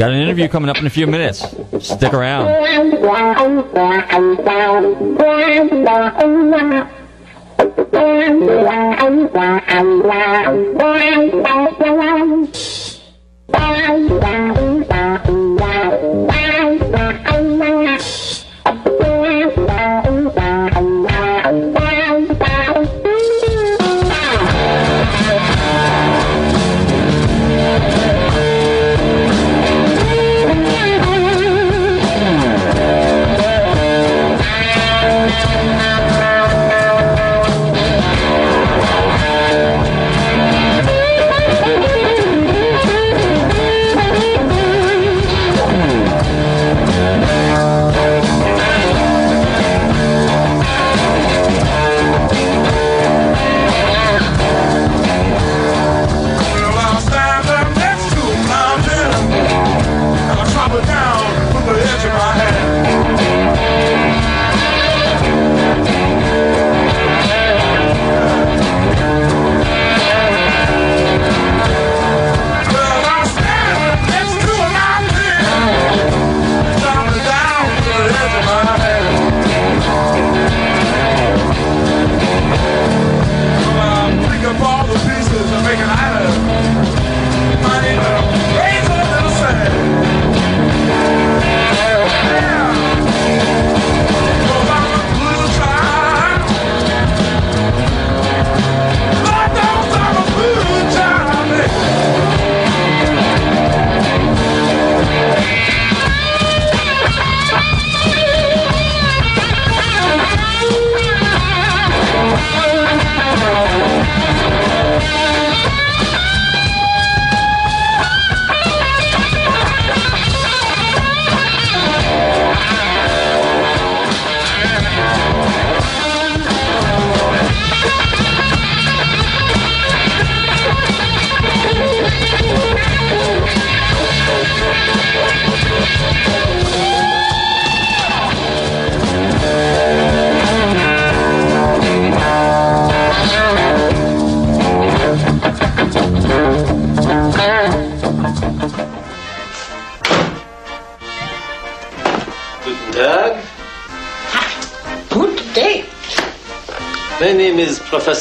got 0.00 0.12
an 0.12 0.22
interview 0.22 0.48
coming 0.48 0.70
up 0.70 0.78
in 0.78 0.86
a 0.86 0.90
few 0.90 1.06
minutes. 1.06 1.40
Stick 1.78 2.14
around. 2.14 2.48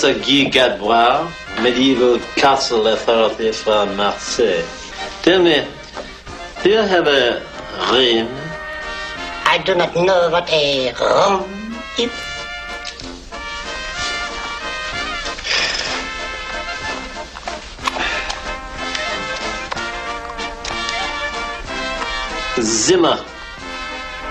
Professor 0.09 0.25
Guy 0.25 0.49
Gadbois, 0.49 1.61
medieval 1.61 2.17
castle 2.35 2.87
authority 2.87 3.51
from 3.51 3.95
Marseille. 3.95 4.65
Tell 5.21 5.43
me, 5.43 5.67
do 6.63 6.69
you 6.71 6.77
have 6.77 7.05
a 7.07 7.45
ring? 7.93 8.27
I 9.45 9.61
do 9.63 9.75
not 9.75 9.93
know 9.95 10.31
what 10.31 10.49
a 10.49 10.93
rum 10.93 11.45
is. 11.99 12.09
Zimmer. 22.59 23.23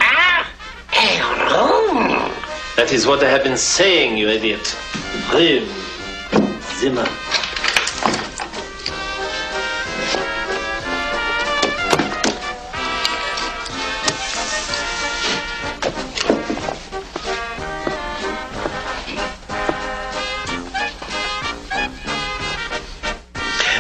Ah, 0.01 0.51
a 0.93 1.07
rum. 1.53 2.33
That 2.75 2.93
is 2.93 3.07
what 3.07 3.23
I 3.23 3.31
have 3.31 3.45
been 3.45 3.57
saying, 3.57 4.19
you 4.19 4.29
idiot. 4.29 4.77
Rim. 5.33 5.69
Zimmer. 6.81 7.07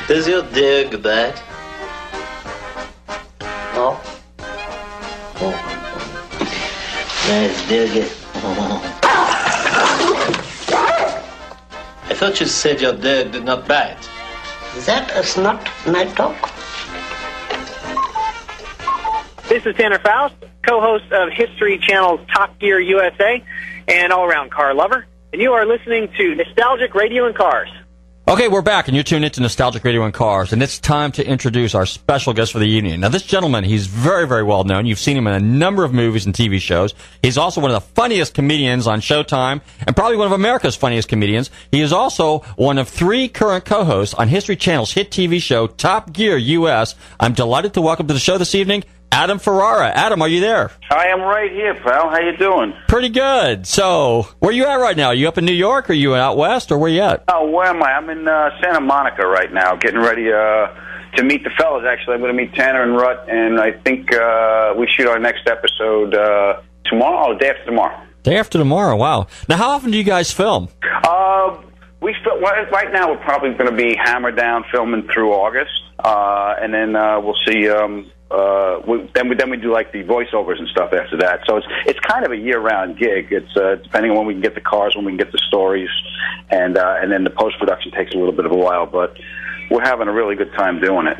Does 0.06 0.28
your 0.28 0.42
dog 0.42 1.02
bite? 1.02 1.42
No. 3.74 3.98
Nice 7.26 7.68
dog. 7.68 8.27
Thought 12.18 12.40
you 12.40 12.46
said 12.46 12.80
your 12.80 12.94
dog 12.94 13.30
did 13.30 13.44
not 13.44 13.68
bite. 13.68 13.96
That 14.86 15.08
is 15.16 15.36
not 15.36 15.70
my 15.86 16.02
dog. 16.02 16.34
This 19.48 19.64
is 19.64 19.76
Tanner 19.76 20.00
Faust, 20.00 20.34
co-host 20.66 21.12
of 21.12 21.30
History 21.30 21.78
Channel's 21.78 22.18
Top 22.34 22.58
Gear 22.58 22.80
USA 22.80 23.40
and 23.86 24.12
all-around 24.12 24.50
car 24.50 24.74
lover, 24.74 25.06
and 25.32 25.40
you 25.40 25.52
are 25.52 25.64
listening 25.64 26.08
to 26.18 26.34
Nostalgic 26.34 26.92
Radio 26.96 27.24
and 27.24 27.36
Cars. 27.36 27.70
Okay, 28.28 28.46
we're 28.46 28.60
back, 28.60 28.88
and 28.88 28.94
you're 28.94 29.04
tuned 29.04 29.24
into 29.24 29.40
Nostalgic 29.40 29.82
Radio 29.84 30.02
and 30.02 30.12
Cars, 30.12 30.52
and 30.52 30.62
it's 30.62 30.78
time 30.78 31.12
to 31.12 31.26
introduce 31.26 31.74
our 31.74 31.86
special 31.86 32.34
guest 32.34 32.52
for 32.52 32.58
the 32.58 32.68
evening. 32.68 33.00
Now, 33.00 33.08
this 33.08 33.22
gentleman, 33.22 33.64
he's 33.64 33.86
very, 33.86 34.28
very 34.28 34.42
well 34.42 34.64
known. 34.64 34.84
You've 34.84 34.98
seen 34.98 35.16
him 35.16 35.26
in 35.26 35.32
a 35.32 35.40
number 35.40 35.82
of 35.82 35.94
movies 35.94 36.26
and 36.26 36.34
TV 36.34 36.60
shows. 36.60 36.92
He's 37.22 37.38
also 37.38 37.62
one 37.62 37.70
of 37.70 37.82
the 37.82 37.88
funniest 37.94 38.34
comedians 38.34 38.86
on 38.86 39.00
Showtime, 39.00 39.62
and 39.86 39.96
probably 39.96 40.18
one 40.18 40.26
of 40.26 40.34
America's 40.34 40.76
funniest 40.76 41.08
comedians. 41.08 41.50
He 41.72 41.80
is 41.80 41.90
also 41.90 42.40
one 42.56 42.76
of 42.76 42.86
three 42.86 43.28
current 43.28 43.64
co-hosts 43.64 44.12
on 44.12 44.28
History 44.28 44.56
Channel's 44.56 44.92
hit 44.92 45.10
TV 45.10 45.40
show 45.40 45.66
Top 45.66 46.12
Gear 46.12 46.36
US. 46.36 46.96
I'm 47.18 47.32
delighted 47.32 47.72
to 47.74 47.80
welcome 47.80 48.08
to 48.08 48.12
the 48.12 48.20
show 48.20 48.36
this 48.36 48.54
evening 48.54 48.84
Adam 49.10 49.38
Ferrara. 49.38 49.88
Adam, 49.88 50.22
are 50.22 50.28
you 50.28 50.40
there? 50.40 50.70
I 50.90 51.06
am 51.08 51.20
right 51.20 51.50
here, 51.50 51.74
pal. 51.74 52.10
How 52.10 52.20
you 52.20 52.36
doing? 52.36 52.72
Pretty 52.88 53.08
good. 53.08 53.66
So, 53.66 54.28
where 54.38 54.52
you 54.52 54.64
at 54.66 54.76
right 54.76 54.96
now? 54.96 55.08
Are 55.08 55.14
you 55.14 55.28
up 55.28 55.38
in 55.38 55.44
New 55.44 55.52
York? 55.52 55.88
Or 55.88 55.92
are 55.92 55.96
you 55.96 56.14
out 56.14 56.36
west? 56.36 56.70
Or 56.70 56.78
where 56.78 56.90
you 56.90 57.00
at? 57.02 57.24
Oh, 57.28 57.48
where 57.50 57.66
am 57.66 57.82
I? 57.82 57.92
I'm 57.92 58.08
in 58.10 58.28
uh, 58.28 58.50
Santa 58.62 58.80
Monica 58.80 59.26
right 59.26 59.52
now, 59.52 59.74
getting 59.76 60.00
ready 60.00 60.30
uh, 60.30 60.68
to 61.16 61.24
meet 61.24 61.42
the 61.42 61.50
fellas. 61.58 61.84
Actually, 61.88 62.14
I'm 62.14 62.20
going 62.20 62.36
to 62.36 62.42
meet 62.42 62.54
Tanner 62.54 62.82
and 62.82 62.94
Rut, 62.96 63.26
and 63.28 63.58
I 63.58 63.72
think 63.72 64.12
uh, 64.14 64.74
we 64.78 64.86
shoot 64.96 65.06
our 65.08 65.18
next 65.18 65.48
episode 65.48 66.14
uh, 66.14 66.60
tomorrow. 66.84 67.34
Oh, 67.34 67.38
day 67.38 67.48
after 67.50 67.64
tomorrow. 67.64 68.06
Day 68.22 68.36
after 68.36 68.58
tomorrow. 68.58 68.96
Wow. 68.96 69.26
Now, 69.48 69.56
how 69.56 69.70
often 69.70 69.90
do 69.90 69.96
you 69.98 70.04
guys 70.04 70.30
film? 70.30 70.68
Uh, 71.02 71.56
we 72.00 72.14
fil- 72.22 72.40
right 72.40 72.70
right 72.70 72.92
now 72.92 73.10
we're 73.10 73.18
probably 73.24 73.50
going 73.54 73.70
to 73.70 73.76
be 73.76 73.96
hammered 73.96 74.36
down 74.36 74.64
filming 74.70 75.08
through 75.12 75.32
August, 75.32 75.72
uh, 76.04 76.54
and 76.60 76.72
then 76.72 76.94
uh, 76.94 77.20
we'll 77.20 77.36
see. 77.46 77.68
Um, 77.68 78.10
uh, 78.30 78.80
we, 78.86 79.10
then 79.14 79.28
we 79.28 79.36
then 79.36 79.50
we 79.50 79.56
do 79.56 79.72
like 79.72 79.92
the 79.92 80.04
voiceovers 80.04 80.58
and 80.58 80.68
stuff 80.68 80.92
after 80.92 81.16
that. 81.18 81.40
So 81.46 81.56
it's 81.56 81.66
it's 81.86 82.00
kind 82.00 82.26
of 82.26 82.32
a 82.32 82.36
year 82.36 82.60
round 82.60 82.98
gig. 82.98 83.28
It's 83.30 83.56
uh, 83.56 83.76
depending 83.82 84.10
on 84.10 84.18
when 84.18 84.26
we 84.26 84.34
can 84.34 84.42
get 84.42 84.54
the 84.54 84.60
cars, 84.60 84.94
when 84.94 85.04
we 85.04 85.12
can 85.12 85.18
get 85.18 85.32
the 85.32 85.40
stories, 85.48 85.88
and 86.50 86.76
uh, 86.76 86.96
and 87.00 87.10
then 87.10 87.24
the 87.24 87.30
post 87.30 87.58
production 87.58 87.90
takes 87.92 88.12
a 88.12 88.18
little 88.18 88.32
bit 88.32 88.44
of 88.44 88.52
a 88.52 88.56
while, 88.56 88.86
but 88.86 89.16
we're 89.70 89.84
having 89.84 90.08
a 90.08 90.12
really 90.12 90.34
good 90.34 90.52
time 90.52 90.80
doing 90.80 91.06
it. 91.06 91.16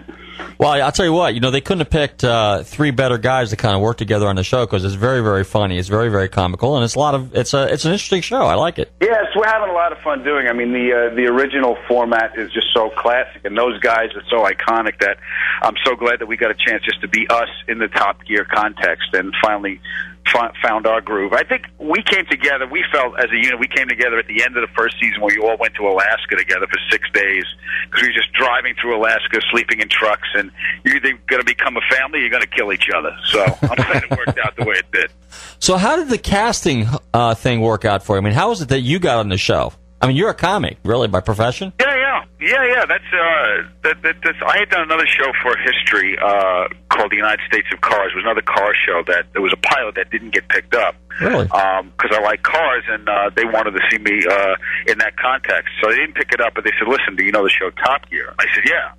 Well, 0.59 0.71
I'll 0.71 0.93
tell 0.93 1.07
you 1.07 1.13
what. 1.13 1.35
You 1.35 1.41
know, 1.41 1.51
they 1.51 1.61
couldn't 1.61 1.81
have 1.81 1.91
picked 1.91 2.25
uh, 2.25 2.63
three 2.63 2.91
better 2.91 3.19
guys 3.19 3.51
to 3.51 3.57
kind 3.57 3.75
of 3.75 3.81
work 3.81 3.97
together 3.97 4.27
on 4.27 4.37
the 4.37 4.45
show 4.45 4.67
because 4.67 4.85
it's 4.85 4.95
very, 4.95 5.21
very 5.21 5.45
funny. 5.45 5.79
It's 5.79 5.89
very, 5.89 6.09
very 6.09 6.29
comical, 6.29 6.77
and 6.77 6.85
it's 6.85 6.95
a 6.95 6.99
lot 6.99 7.15
of. 7.15 7.35
It's 7.35 7.55
a. 7.55 7.73
It's 7.73 7.85
an 7.85 7.93
interesting 7.93 8.23
show. 8.23 8.43
I 8.43 8.55
like 8.55 8.79
it. 8.79 8.91
Yes, 9.01 9.27
we're 9.37 9.47
having 9.47 9.71
a 9.71 9.75
lot 9.75 9.93
of 9.93 9.99
fun 9.99 10.25
doing. 10.25 10.49
I 10.49 10.53
mean, 10.53 10.73
the 10.73 10.93
uh, 10.93 11.15
the 11.15 11.27
original 11.27 11.77
format 11.87 12.39
is 12.39 12.53
just 12.53 12.69
so 12.75 12.91
classic, 12.91 13.45
and 13.45 13.57
those 13.57 13.79
guys 13.81 14.11
are 14.15 14.23
so 14.31 14.45
iconic 14.45 14.99
that 15.01 15.19
I'm 15.63 15.77
so 15.85 15.95
glad 15.95 16.21
that 16.21 16.27
we 16.27 16.37
got 16.37 16.51
a 16.51 16.55
chance 16.55 16.83
just 16.85 17.01
to 17.03 17.09
be 17.09 17.27
us 17.29 17.49
in 17.69 17.79
the 17.79 17.89
Top 17.89 18.25
Gear 18.25 18.45
context 18.45 19.15
and 19.15 19.33
finally 19.43 19.69
fi- 19.69 19.81
found 20.63 20.87
our 20.87 21.01
groove. 21.01 21.33
I 21.33 21.43
think 21.43 21.67
we 21.79 22.03
came 22.03 22.27
together. 22.27 22.67
We 22.67 22.85
felt 22.93 23.19
as 23.19 23.31
a 23.31 23.37
unit. 23.37 23.59
We 23.59 23.69
came 23.69 23.89
together 23.89 24.19
at 24.19 24.27
the 24.27 24.43
end 24.43 24.57
of 24.57 24.63
the 24.63 24.73
first 24.77 24.97
season 25.01 25.21
where 25.21 25.35
we 25.35 25.43
all 25.43 25.57
went 25.59 25.75
to 25.75 25.87
Alaska 25.89 26.37
together 26.37 26.67
for 26.67 26.79
six 26.91 27.09
days 27.13 27.45
because 27.87 28.03
we 28.03 28.09
were 28.09 28.15
just 28.15 28.33
driving 28.33 28.75
through 28.81 28.97
Alaska, 28.97 29.41
sleeping 29.51 29.81
in 29.81 29.89
trucks, 29.89 30.29
and 30.35 30.51
you're 30.85 30.97
either 30.97 31.19
going 31.27 31.41
to 31.41 31.47
become 31.47 31.77
a 31.77 31.95
family, 31.95 32.19
or 32.19 32.23
you're 32.23 32.31
going 32.31 32.43
to 32.43 32.49
kill 32.49 32.73
each 32.73 32.89
other. 32.95 33.15
So 33.27 33.45
I'm 33.63 33.77
glad 33.77 34.05
it 34.05 34.11
worked 34.11 34.39
out 34.39 34.57
the 34.57 34.65
way 34.65 34.77
it 34.77 34.91
did. 34.93 35.11
So, 35.61 35.77
how 35.77 35.97
did 35.97 36.09
the 36.09 36.19
casting 36.19 36.87
uh, 37.13 37.35
thing 37.35 37.61
work 37.61 37.85
out 37.85 38.03
for 38.03 38.15
you? 38.17 38.23
I 38.23 38.25
mean, 38.25 38.33
how 38.33 38.49
was 38.49 38.63
it 38.63 38.69
that 38.69 38.81
you 38.81 38.99
got 38.99 39.19
on 39.19 39.29
the 39.29 39.37
show? 39.37 39.73
I 40.01 40.07
mean, 40.07 40.17
you're 40.17 40.31
a 40.31 40.35
comic, 40.35 40.79
really, 40.85 41.09
by 41.09 41.21
profession. 41.21 41.73
Yeah, 41.81 41.88
yeah, 42.41 42.65
yeah. 42.67 42.85
That's 42.87 43.11
uh, 43.13 43.69
that, 43.83 44.03
that 44.03 44.17
that's. 44.23 44.39
I 44.47 44.59
had 44.59 44.71
done 44.71 44.83
another 44.83 45.07
show 45.07 45.31
for 45.43 45.57
history 45.59 46.17
uh, 46.19 46.69
called 46.89 47.11
the 47.11 47.17
United 47.17 47.41
States 47.47 47.67
of 47.73 47.81
Cars. 47.81 48.13
It 48.13 48.17
was 48.17 48.25
another 48.25 48.43
car 48.43 48.73
show 48.87 49.03
that 49.07 49.27
there 49.33 49.43
was 49.43 49.53
a 49.53 49.61
pilot 49.61 49.97
that 49.97 50.11
didn't 50.11 50.31
get 50.31 50.49
picked 50.49 50.75
up. 50.75 50.95
Really? 51.21 51.45
Because 51.45 52.13
I 52.13 52.21
like 52.23 52.43
cars, 52.43 52.85
and 52.89 53.09
uh, 53.09 53.31
they 53.35 53.45
wanted 53.45 53.73
to 53.73 53.81
see 53.91 53.99
me 53.99 54.23
uh, 54.31 54.55
in 54.87 54.99
that 54.99 55.17
context. 55.17 55.75
So 55.83 55.91
they 55.91 55.97
didn't 55.97 56.15
pick 56.15 56.33
it 56.33 56.41
up, 56.41 56.55
but 56.55 56.65
they 56.65 56.73
said, 56.79 56.87
"Listen, 56.87 57.17
do 57.17 57.25
you 57.25 57.33
know 57.33 57.43
the 57.43 57.51
show 57.51 57.71
Top 57.71 58.09
Gear?" 58.09 58.35
I 58.39 58.47
said, 58.55 58.65
"Yeah." 58.67 58.93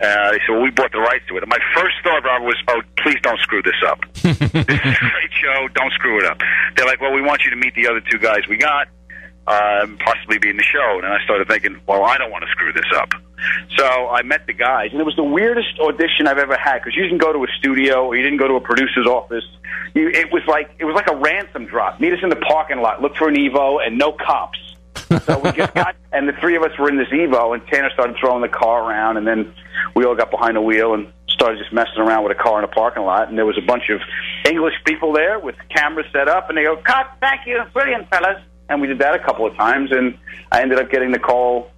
Uh, 0.00 0.30
they 0.30 0.38
said, 0.46 0.50
well, 0.54 0.62
we 0.62 0.70
bought 0.70 0.92
the 0.92 1.00
rights 1.00 1.24
to 1.28 1.36
it. 1.36 1.42
And 1.42 1.50
my 1.50 1.58
first 1.74 1.96
thought, 2.04 2.22
Robert, 2.22 2.44
was, 2.44 2.56
oh, 2.68 2.82
please 2.98 3.16
don't 3.22 3.38
screw 3.40 3.62
this 3.62 3.78
up. 3.86 4.00
this 4.14 4.40
is 4.40 4.50
a 4.50 5.10
great 5.10 5.32
show. 5.32 5.68
Don't 5.74 5.92
screw 5.92 6.18
it 6.18 6.24
up. 6.24 6.40
They're 6.76 6.86
like, 6.86 7.00
well, 7.00 7.12
we 7.12 7.20
want 7.22 7.42
you 7.44 7.50
to 7.50 7.56
meet 7.56 7.74
the 7.74 7.88
other 7.88 8.00
two 8.00 8.18
guys 8.18 8.46
we 8.48 8.58
got, 8.58 8.88
um, 9.48 9.96
possibly 9.98 10.38
be 10.38 10.50
in 10.50 10.56
the 10.56 10.62
show. 10.62 11.00
And 11.02 11.06
I 11.06 11.22
started 11.24 11.48
thinking, 11.48 11.80
well, 11.86 12.04
I 12.04 12.18
don't 12.18 12.30
want 12.30 12.44
to 12.44 12.50
screw 12.50 12.72
this 12.72 12.90
up. 12.94 13.10
So 13.76 13.84
I 14.08 14.22
met 14.22 14.46
the 14.46 14.52
guys, 14.52 14.90
and 14.92 15.00
it 15.00 15.04
was 15.04 15.16
the 15.16 15.24
weirdest 15.24 15.78
audition 15.80 16.26
I've 16.26 16.38
ever 16.38 16.56
had 16.56 16.78
because 16.80 16.96
you 16.96 17.02
didn't 17.04 17.18
go 17.18 17.32
to 17.32 17.44
a 17.44 17.46
studio 17.58 18.06
or 18.06 18.16
you 18.16 18.22
didn't 18.22 18.38
go 18.38 18.48
to 18.48 18.54
a 18.54 18.60
producer's 18.60 19.06
office. 19.06 19.44
You, 19.94 20.08
it 20.08 20.32
was 20.32 20.42
like 20.46 20.70
it 20.78 20.84
was 20.84 20.94
like 20.94 21.08
a 21.08 21.16
ransom 21.16 21.66
drop. 21.66 22.00
Meet 22.00 22.14
us 22.14 22.18
in 22.22 22.30
the 22.30 22.36
parking 22.36 22.80
lot, 22.80 23.00
look 23.00 23.16
for 23.16 23.28
an 23.28 23.36
Evo, 23.36 23.84
and 23.84 23.96
no 23.96 24.12
cops. 24.12 24.58
so 25.24 25.38
we 25.38 25.52
just 25.52 25.72
got, 25.72 25.96
and 26.12 26.28
the 26.28 26.32
three 26.32 26.56
of 26.56 26.62
us 26.62 26.76
were 26.78 26.88
in 26.88 26.96
this 26.96 27.08
Evo, 27.08 27.54
and 27.54 27.66
Tanner 27.68 27.90
started 27.90 28.16
throwing 28.18 28.42
the 28.42 28.48
car 28.48 28.82
around, 28.82 29.16
and 29.16 29.26
then 29.26 29.54
we 29.94 30.04
all 30.04 30.16
got 30.16 30.30
behind 30.30 30.56
the 30.56 30.60
wheel 30.60 30.94
and 30.94 31.12
started 31.28 31.58
just 31.58 31.72
messing 31.72 31.98
around 31.98 32.24
with 32.24 32.36
a 32.36 32.42
car 32.42 32.58
in 32.58 32.64
a 32.64 32.68
parking 32.68 33.04
lot. 33.04 33.28
And 33.28 33.38
there 33.38 33.46
was 33.46 33.56
a 33.56 33.62
bunch 33.62 33.88
of 33.90 34.00
English 34.44 34.74
people 34.84 35.12
there 35.12 35.38
with 35.38 35.54
cameras 35.68 36.06
set 36.12 36.28
up, 36.28 36.48
and 36.48 36.58
they 36.58 36.64
go, 36.64 36.76
"Cut! 36.76 37.12
Thank 37.20 37.46
you, 37.46 37.62
brilliant 37.72 38.10
fellas." 38.10 38.42
And 38.68 38.80
we 38.80 38.86
did 38.86 38.98
that 38.98 39.14
a 39.14 39.18
couple 39.18 39.46
of 39.46 39.56
times, 39.56 39.90
and 39.92 40.18
I 40.52 40.62
ended 40.62 40.78
up 40.78 40.90
getting 40.90 41.12
the 41.12 41.18
call. 41.18 41.70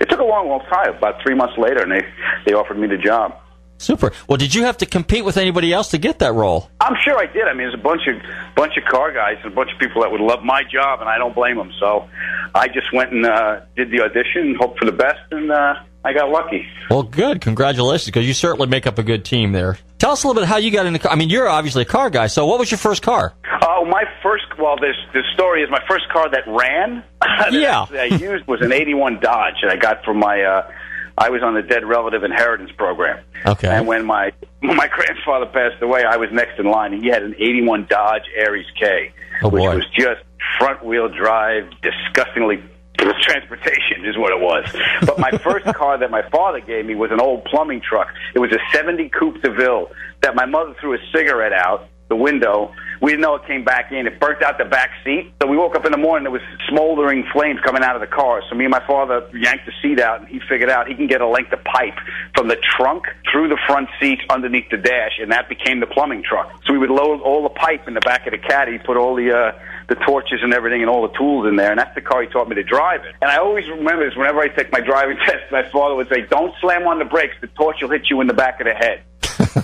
It 0.00 0.08
took 0.08 0.20
a 0.20 0.24
long, 0.24 0.48
long 0.48 0.60
time, 0.70 0.94
about 0.96 1.22
three 1.22 1.34
months 1.34 1.58
later, 1.58 1.82
and 1.82 1.92
they 1.92 2.02
they 2.46 2.54
offered 2.54 2.78
me 2.78 2.86
the 2.86 2.96
job. 2.96 3.34
Super. 3.80 4.12
Well, 4.28 4.36
did 4.36 4.54
you 4.54 4.64
have 4.64 4.76
to 4.78 4.86
compete 4.86 5.24
with 5.24 5.38
anybody 5.38 5.72
else 5.72 5.88
to 5.88 5.98
get 5.98 6.18
that 6.18 6.34
role? 6.34 6.68
I'm 6.80 6.96
sure 7.02 7.18
I 7.18 7.24
did. 7.24 7.44
I 7.44 7.54
mean, 7.54 7.68
there's 7.68 7.74
a 7.74 7.78
bunch 7.82 8.02
of 8.08 8.16
bunch 8.54 8.76
of 8.76 8.84
car 8.84 9.10
guys 9.12 9.36
and 9.42 9.52
a 9.52 9.54
bunch 9.54 9.70
of 9.72 9.78
people 9.78 10.02
that 10.02 10.10
would 10.10 10.20
love 10.20 10.42
my 10.42 10.62
job, 10.70 11.00
and 11.00 11.08
I 11.08 11.16
don't 11.16 11.34
blame 11.34 11.56
them. 11.56 11.72
So 11.80 12.08
I 12.54 12.68
just 12.68 12.92
went 12.92 13.12
and 13.12 13.24
uh, 13.24 13.60
did 13.76 13.90
the 13.90 14.02
audition, 14.02 14.48
and 14.48 14.56
hoped 14.56 14.78
for 14.78 14.84
the 14.84 14.92
best, 14.92 15.20
and 15.30 15.50
uh, 15.50 15.74
I 16.04 16.12
got 16.14 16.30
lucky. 16.30 16.66
Well, 16.88 17.02
good. 17.02 17.40
Congratulations, 17.42 18.06
because 18.06 18.26
you 18.26 18.32
certainly 18.34 18.66
make 18.68 18.86
up 18.86 18.98
a 18.98 19.02
good 19.02 19.24
team 19.24 19.52
there. 19.52 19.78
Tell 19.98 20.12
us 20.12 20.24
a 20.24 20.26
little 20.28 20.40
bit 20.40 20.48
how 20.48 20.56
you 20.56 20.70
got 20.70 20.86
into. 20.86 21.10
I 21.10 21.14
mean, 21.14 21.28
you're 21.28 21.48
obviously 21.48 21.82
a 21.82 21.86
car 21.86 22.08
guy. 22.08 22.26
So, 22.26 22.46
what 22.46 22.58
was 22.58 22.70
your 22.70 22.78
first 22.78 23.02
car? 23.02 23.34
Oh, 23.62 23.84
my 23.84 24.04
first. 24.22 24.44
Well, 24.58 24.76
this 24.76 24.96
the 25.12 25.22
story 25.34 25.62
is 25.62 25.70
my 25.70 25.82
first 25.86 26.08
car 26.10 26.30
that 26.30 26.44
ran. 26.46 27.04
that 27.20 27.52
Yeah. 27.52 27.84
I 27.90 28.04
used 28.06 28.46
was 28.46 28.62
an 28.62 28.72
'81 28.72 29.20
Dodge 29.20 29.54
that 29.62 29.70
I 29.70 29.76
got 29.76 30.02
from 30.04 30.18
my. 30.18 30.40
Uh, 30.42 30.70
I 31.18 31.28
was 31.28 31.42
on 31.42 31.52
the 31.52 31.60
dead 31.60 31.84
relative 31.84 32.24
inheritance 32.24 32.70
program. 32.78 33.22
Okay. 33.44 33.68
And 33.68 33.86
when 33.86 34.06
my 34.06 34.32
when 34.60 34.76
my 34.84 34.88
grandfather 34.88 35.44
passed 35.46 35.82
away, 35.82 36.02
I 36.02 36.16
was 36.16 36.30
next 36.32 36.58
in 36.58 36.64
line, 36.64 36.94
and 36.94 37.02
he 37.02 37.10
had 37.10 37.22
an 37.22 37.34
'81 37.38 37.88
Dodge 37.90 38.22
Aries 38.38 38.66
K, 38.78 39.12
Oh, 39.42 39.50
which 39.50 39.60
boy. 39.60 39.74
was 39.76 39.84
just 39.94 40.22
front 40.58 40.82
wheel 40.82 41.08
drive, 41.08 41.68
disgustingly. 41.82 42.62
Transportation 43.00 44.04
is 44.04 44.16
what 44.18 44.32
it 44.32 44.40
was. 44.40 44.64
But 45.06 45.18
my 45.18 45.30
first 45.42 45.66
car 45.74 45.98
that 45.98 46.10
my 46.10 46.28
father 46.30 46.60
gave 46.60 46.84
me 46.84 46.94
was 46.94 47.10
an 47.10 47.20
old 47.20 47.44
plumbing 47.44 47.80
truck. 47.80 48.08
It 48.34 48.38
was 48.38 48.52
a 48.52 48.58
70 48.76 49.08
Coupe 49.10 49.42
de 49.42 49.52
Ville 49.52 49.90
that 50.22 50.34
my 50.34 50.46
mother 50.46 50.74
threw 50.80 50.94
a 50.94 50.98
cigarette 51.12 51.52
out 51.52 51.88
the 52.10 52.16
window. 52.16 52.74
We 53.00 53.12
didn't 53.12 53.22
know 53.22 53.36
it 53.36 53.46
came 53.46 53.64
back 53.64 53.92
in. 53.92 54.06
It 54.06 54.20
burnt 54.20 54.42
out 54.42 54.58
the 54.58 54.66
back 54.66 54.90
seat. 55.04 55.32
So 55.40 55.48
we 55.48 55.56
woke 55.56 55.74
up 55.74 55.86
in 55.86 55.92
the 55.92 55.98
morning. 55.98 56.24
There 56.24 56.32
was 56.32 56.42
smoldering 56.68 57.24
flames 57.32 57.60
coming 57.64 57.82
out 57.82 57.94
of 57.94 58.02
the 58.02 58.14
car. 58.14 58.42
So 58.50 58.54
me 58.54 58.66
and 58.66 58.72
my 58.72 58.84
father 58.86 59.26
yanked 59.32 59.64
the 59.64 59.72
seat 59.80 59.98
out, 60.00 60.20
and 60.20 60.28
he 60.28 60.40
figured 60.46 60.68
out 60.68 60.86
he 60.88 60.94
can 60.94 61.06
get 61.06 61.22
a 61.22 61.26
length 61.26 61.52
of 61.52 61.64
pipe 61.64 61.94
from 62.34 62.48
the 62.48 62.56
trunk 62.76 63.04
through 63.32 63.48
the 63.48 63.58
front 63.66 63.88
seat 63.98 64.18
underneath 64.28 64.68
the 64.70 64.76
dash, 64.76 65.18
and 65.18 65.32
that 65.32 65.48
became 65.48 65.80
the 65.80 65.86
plumbing 65.86 66.22
truck. 66.22 66.52
So 66.66 66.74
we 66.74 66.78
would 66.78 66.90
load 66.90 67.22
all 67.22 67.42
the 67.44 67.54
pipe 67.54 67.88
in 67.88 67.94
the 67.94 68.00
back 68.00 68.26
of 68.26 68.32
the 68.32 68.38
caddy, 68.38 68.78
put 68.78 68.98
all 68.98 69.14
the 69.14 69.32
uh, 69.32 69.58
the 69.90 69.96
torches 69.96 70.40
and 70.42 70.54
everything, 70.54 70.80
and 70.80 70.88
all 70.88 71.02
the 71.02 71.12
tools 71.18 71.46
in 71.46 71.56
there, 71.56 71.70
and 71.70 71.78
that's 71.78 71.94
the 71.94 72.00
car 72.00 72.22
he 72.22 72.28
taught 72.28 72.48
me 72.48 72.54
to 72.54 72.62
drive 72.62 73.04
it. 73.04 73.14
And 73.20 73.30
I 73.30 73.36
always 73.36 73.68
remember 73.68 74.08
this. 74.08 74.16
Whenever 74.16 74.40
I 74.40 74.48
take 74.48 74.72
my 74.72 74.80
driving 74.80 75.16
test, 75.26 75.50
my 75.52 75.68
father 75.68 75.94
would 75.96 76.08
say, 76.08 76.22
"Don't 76.22 76.54
slam 76.62 76.86
on 76.86 76.98
the 76.98 77.04
brakes. 77.04 77.34
The 77.42 77.48
torch 77.48 77.76
will 77.82 77.90
hit 77.90 78.08
you 78.08 78.22
in 78.22 78.26
the 78.26 78.34
back 78.34 78.60
of 78.60 78.66
the 78.66 78.74
head." 78.74 79.02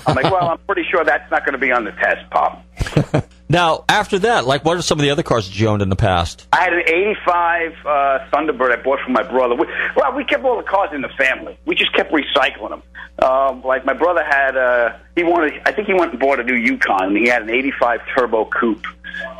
I'm 0.06 0.14
like, 0.14 0.24
well, 0.24 0.48
I'm 0.48 0.58
pretty 0.58 0.84
sure 0.90 1.04
that's 1.04 1.30
not 1.30 1.44
going 1.44 1.52
to 1.52 1.58
be 1.58 1.70
on 1.70 1.84
the 1.84 1.92
test, 1.92 2.28
Pop. 2.30 2.64
Now, 3.48 3.84
after 3.88 4.18
that, 4.20 4.44
like, 4.44 4.64
what 4.64 4.76
are 4.76 4.82
some 4.82 4.98
of 4.98 5.04
the 5.04 5.10
other 5.10 5.22
cars 5.22 5.48
that 5.48 5.58
you 5.58 5.68
owned 5.68 5.80
in 5.80 5.88
the 5.88 5.96
past? 5.96 6.48
I 6.52 6.64
had 6.64 6.72
an 6.72 6.82
85 6.84 7.72
uh, 7.72 7.86
Thunderbird 8.32 8.76
I 8.76 8.82
bought 8.82 8.98
from 9.04 9.12
my 9.12 9.22
brother. 9.22 9.54
We, 9.54 9.66
well, 9.94 10.16
we 10.16 10.24
kept 10.24 10.44
all 10.44 10.56
the 10.56 10.64
cars 10.64 10.90
in 10.92 11.00
the 11.00 11.10
family. 11.16 11.56
We 11.64 11.76
just 11.76 11.92
kept 11.94 12.12
recycling 12.12 12.70
them. 12.70 12.82
Um, 13.22 13.62
like, 13.62 13.84
my 13.84 13.92
brother 13.92 14.24
had, 14.24 14.56
uh, 14.56 14.96
he 15.14 15.22
wanted, 15.22 15.62
I 15.64 15.70
think 15.70 15.86
he 15.86 15.94
went 15.94 16.10
and 16.10 16.20
bought 16.20 16.40
a 16.40 16.42
new 16.42 16.56
Yukon, 16.56 17.04
and 17.04 17.16
he 17.16 17.28
had 17.28 17.42
an 17.42 17.50
85 17.50 18.00
Turbo 18.16 18.46
Coupe 18.46 18.84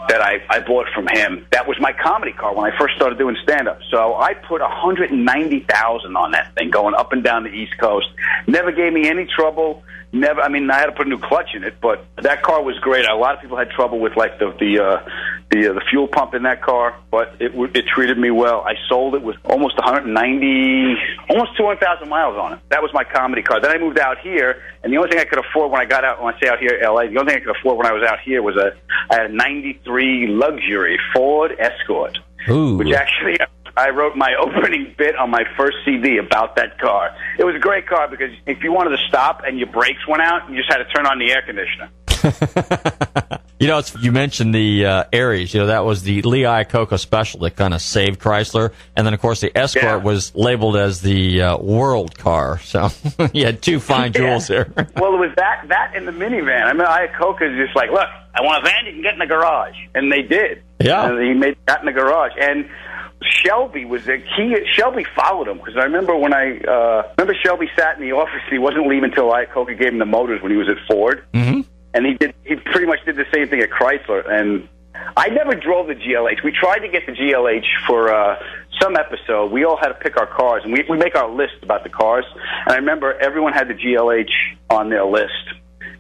that 0.09 0.21
I, 0.21 0.43
I 0.51 0.61
bought 0.61 0.87
from 0.95 1.07
him. 1.09 1.47
That 1.53 1.67
was 1.67 1.77
my 1.81 1.93
comedy 1.93 2.33
car 2.33 2.55
when 2.55 2.71
I 2.71 2.77
first 2.79 2.97
started 2.97 3.19
doing 3.19 3.37
stand 3.43 3.69
up. 3.69 3.81
So 3.91 4.15
I 4.15 4.35
put 4.35 4.61
190,000 4.61 6.17
on 6.17 6.31
that 6.33 6.55
thing 6.55 6.71
going 6.71 6.95
up 6.95 7.13
and 7.13 7.23
down 7.23 7.45
the 7.45 7.51
East 7.51 7.77
Coast. 7.79 8.07
Never 8.47 8.73
gave 8.73 8.93
me 8.93 9.09
any 9.09 9.27
trouble. 9.27 9.83
Never 10.21 10.41
I 10.41 10.49
mean 10.49 10.71
I 10.71 10.79
had 10.79 10.87
to 10.87 10.93
put 10.93 11.07
a 11.07 11.11
new 11.11 11.19
clutch 11.19 11.51
in 11.55 11.65
it, 11.65 11.75
but 11.81 12.05
that 12.23 12.43
car 12.43 12.63
was 12.63 12.79
great. 12.79 13.07
A 13.07 13.15
lot 13.15 13.35
of 13.35 13.41
people 13.41 13.57
had 13.57 13.71
trouble 13.71 14.01
with 14.01 14.17
like 14.17 14.39
the 14.39 14.55
the 14.59 14.83
uh 14.83 15.11
the 15.51 15.71
uh, 15.71 15.73
the 15.75 15.83
fuel 15.91 16.09
pump 16.09 16.35
in 16.35 16.43
that 16.43 16.63
car, 16.63 16.99
but 17.11 17.37
it 17.39 17.51
w- 17.51 17.71
it 17.75 17.87
treated 17.87 18.19
me 18.19 18.31
well. 18.31 18.63
I 18.63 18.75
sold 18.89 19.15
it 19.15 19.23
with 19.23 19.37
almost 19.45 19.77
190 19.77 20.97
almost 21.31 21.57
200,000 21.57 22.09
miles 22.09 22.37
on 22.37 22.55
it. 22.55 22.59
That 22.71 22.83
was 22.83 22.91
my 22.93 23.05
comedy 23.05 23.43
car. 23.43 23.61
Then 23.61 23.71
I 23.71 23.79
moved 23.79 23.99
out 23.99 24.19
here, 24.19 24.63
and 24.83 24.93
the 24.93 24.97
only 24.97 25.11
thing 25.11 25.21
I 25.21 25.25
could 25.25 25.39
afford 25.39 25.71
when 25.71 25.81
I 25.81 25.85
got 25.85 26.05
out 26.05 26.23
when 26.23 26.35
I 26.35 26.41
say 26.41 26.49
out 26.49 26.59
here 26.59 26.79
LA, 26.83 27.07
the 27.07 27.19
only 27.19 27.33
thing 27.33 27.43
I 27.43 27.45
could 27.45 27.57
afford 27.57 27.77
when 27.77 27.87
I 27.87 27.93
was 27.93 28.03
out 28.03 28.21
here 28.21 28.43
was 28.43 28.57
a 28.57 28.73
I 29.11 29.23
had 29.23 29.31
a 29.31 29.35
93 29.35 30.29
luxury 30.29 30.99
Ford 31.15 31.57
Escort. 31.59 32.19
Ooh. 32.49 32.77
Which 32.77 32.93
actually 32.93 33.39
I 33.77 33.91
wrote 33.91 34.17
my 34.17 34.35
opening 34.41 34.95
bit 34.97 35.17
on 35.17 35.31
my 35.31 35.45
first 35.57 35.77
CD 35.85 36.19
about 36.19 36.57
that 36.57 36.79
car. 36.79 37.11
It 37.39 37.45
was 37.45 37.55
a 37.55 37.59
great 37.61 37.87
car 37.87 38.09
because 38.09 38.31
if 38.47 38.63
you 38.63 38.73
wanted 38.73 38.97
to 38.97 39.03
stop 39.09 39.43
and 39.47 39.59
your 39.59 39.69
brakes 39.69 40.07
went 40.09 40.23
out, 40.23 40.49
you 40.51 40.57
just 40.57 40.71
had 40.71 40.79
to 40.79 40.87
turn 40.87 41.07
on 41.07 41.19
the 41.19 41.31
air 41.33 41.43
conditioner. 41.43 41.91
You 43.59 43.69
know, 43.69 43.79
it's, 43.79 43.97
you 44.03 44.13
mentioned 44.13 44.55
the 44.55 44.85
uh, 44.85 45.05
Aries. 45.15 45.55
You 45.55 45.61
know, 45.61 45.67
that 45.69 45.83
was 45.87 46.03
the 46.03 46.21
Lee 46.21 46.43
Iacocca 46.43 46.99
special 46.99 47.41
that 47.41 47.57
kind 47.57 47.73
of 47.73 47.81
saved 47.81 48.21
Chrysler. 48.21 48.75
And 48.95 49.07
then, 49.07 49.15
of 49.15 49.21
course, 49.21 49.41
the 49.41 49.51
Escort 49.57 49.83
Yeah. 49.83 49.97
was 49.97 50.35
labeled 50.35 50.77
as 50.77 51.01
the 51.01 51.41
uh, 51.41 51.57
world 51.57 52.19
car. 52.19 52.59
So 52.59 52.91
you 53.33 53.47
had 53.47 53.63
two 53.63 53.81
fine 53.81 54.13
jewels 54.13 54.47
there. 54.49 54.71
well, 54.97 55.15
it 55.15 55.19
was 55.21 55.33
that 55.37 55.65
that 55.69 55.95
in 55.97 56.05
the 56.05 56.13
minivan. 56.13 56.65
I 56.65 56.75
mean, 56.75 56.87
Iacocca 56.87 57.51
is 57.51 57.65
just 57.67 57.75
like, 57.75 57.91
look, 57.91 58.07
I 58.35 58.43
want 58.43 58.63
a 58.63 58.67
van 58.69 58.85
you 58.85 58.93
can 58.93 59.01
get 59.03 59.15
in 59.15 59.21
the 59.21 59.27
garage, 59.27 59.77
and 59.95 60.13
they 60.13 60.21
did. 60.21 60.63
Yeah. 60.79 61.09
and 61.09 61.19
he 61.27 61.33
made 61.33 61.57
that 61.67 61.81
in 61.81 61.87
the 61.87 61.93
garage, 61.93 62.33
and. 62.39 62.69
Shelby 63.23 63.85
was 63.85 64.07
a 64.09 64.19
he. 64.37 64.55
Shelby 64.73 65.05
followed 65.17 65.49
him 65.49 65.59
because 65.59 65.77
I 65.77 65.85
remember 65.85 66.17
when 66.17 66.35
I 66.35 66.59
uh, 66.59 67.13
remember 67.19 67.35
Shelby 67.43 67.69
sat 67.77 67.97
in 67.97 68.03
the 68.03 68.13
office. 68.13 68.43
He 68.51 68.59
wasn't 68.59 68.87
leaving 68.89 69.05
until 69.05 69.31
Iacocca 69.31 69.79
gave 69.79 69.93
him 69.93 69.99
the 69.99 70.07
motors 70.07 70.43
when 70.43 70.53
he 70.53 70.59
was 70.59 70.69
at 70.69 70.77
Ford. 70.87 71.25
Mm-hmm. 71.33 71.61
and 71.95 72.07
he 72.07 72.15
did 72.15 72.35
he 72.45 72.57
pretty 72.57 72.87
much 72.87 72.99
did 73.05 73.17
the 73.17 73.27
same 73.33 73.49
thing 73.49 73.61
at 73.61 73.71
Chrysler 73.71 74.29
and 74.31 74.69
I 75.17 75.29
never 75.29 75.55
drove 75.55 75.89
the 75.89 75.95
GLH. 75.95 76.43
We 76.45 76.53
tried 76.53 76.81
to 76.81 76.89
get 76.89 77.07
the 77.07 77.13
GLH 77.13 77.65
for 77.87 78.13
uh, 78.13 78.37
some 78.81 78.97
episode. 78.97 79.51
We 79.53 79.65
all 79.65 79.77
had 79.77 79.89
to 79.89 79.95
pick 79.95 80.19
our 80.19 80.27
cars, 80.27 80.63
and 80.65 80.73
we, 80.73 80.85
we 80.89 80.97
make 80.97 81.15
our 81.15 81.31
list 81.31 81.55
about 81.63 81.85
the 81.85 81.91
cars. 81.91 82.25
And 82.67 82.73
I 82.73 82.77
remember 82.77 83.15
everyone 83.15 83.53
had 83.53 83.69
the 83.69 83.75
GLH 83.75 84.31
on 84.71 84.91
their 84.91 85.05
list, 85.05 85.33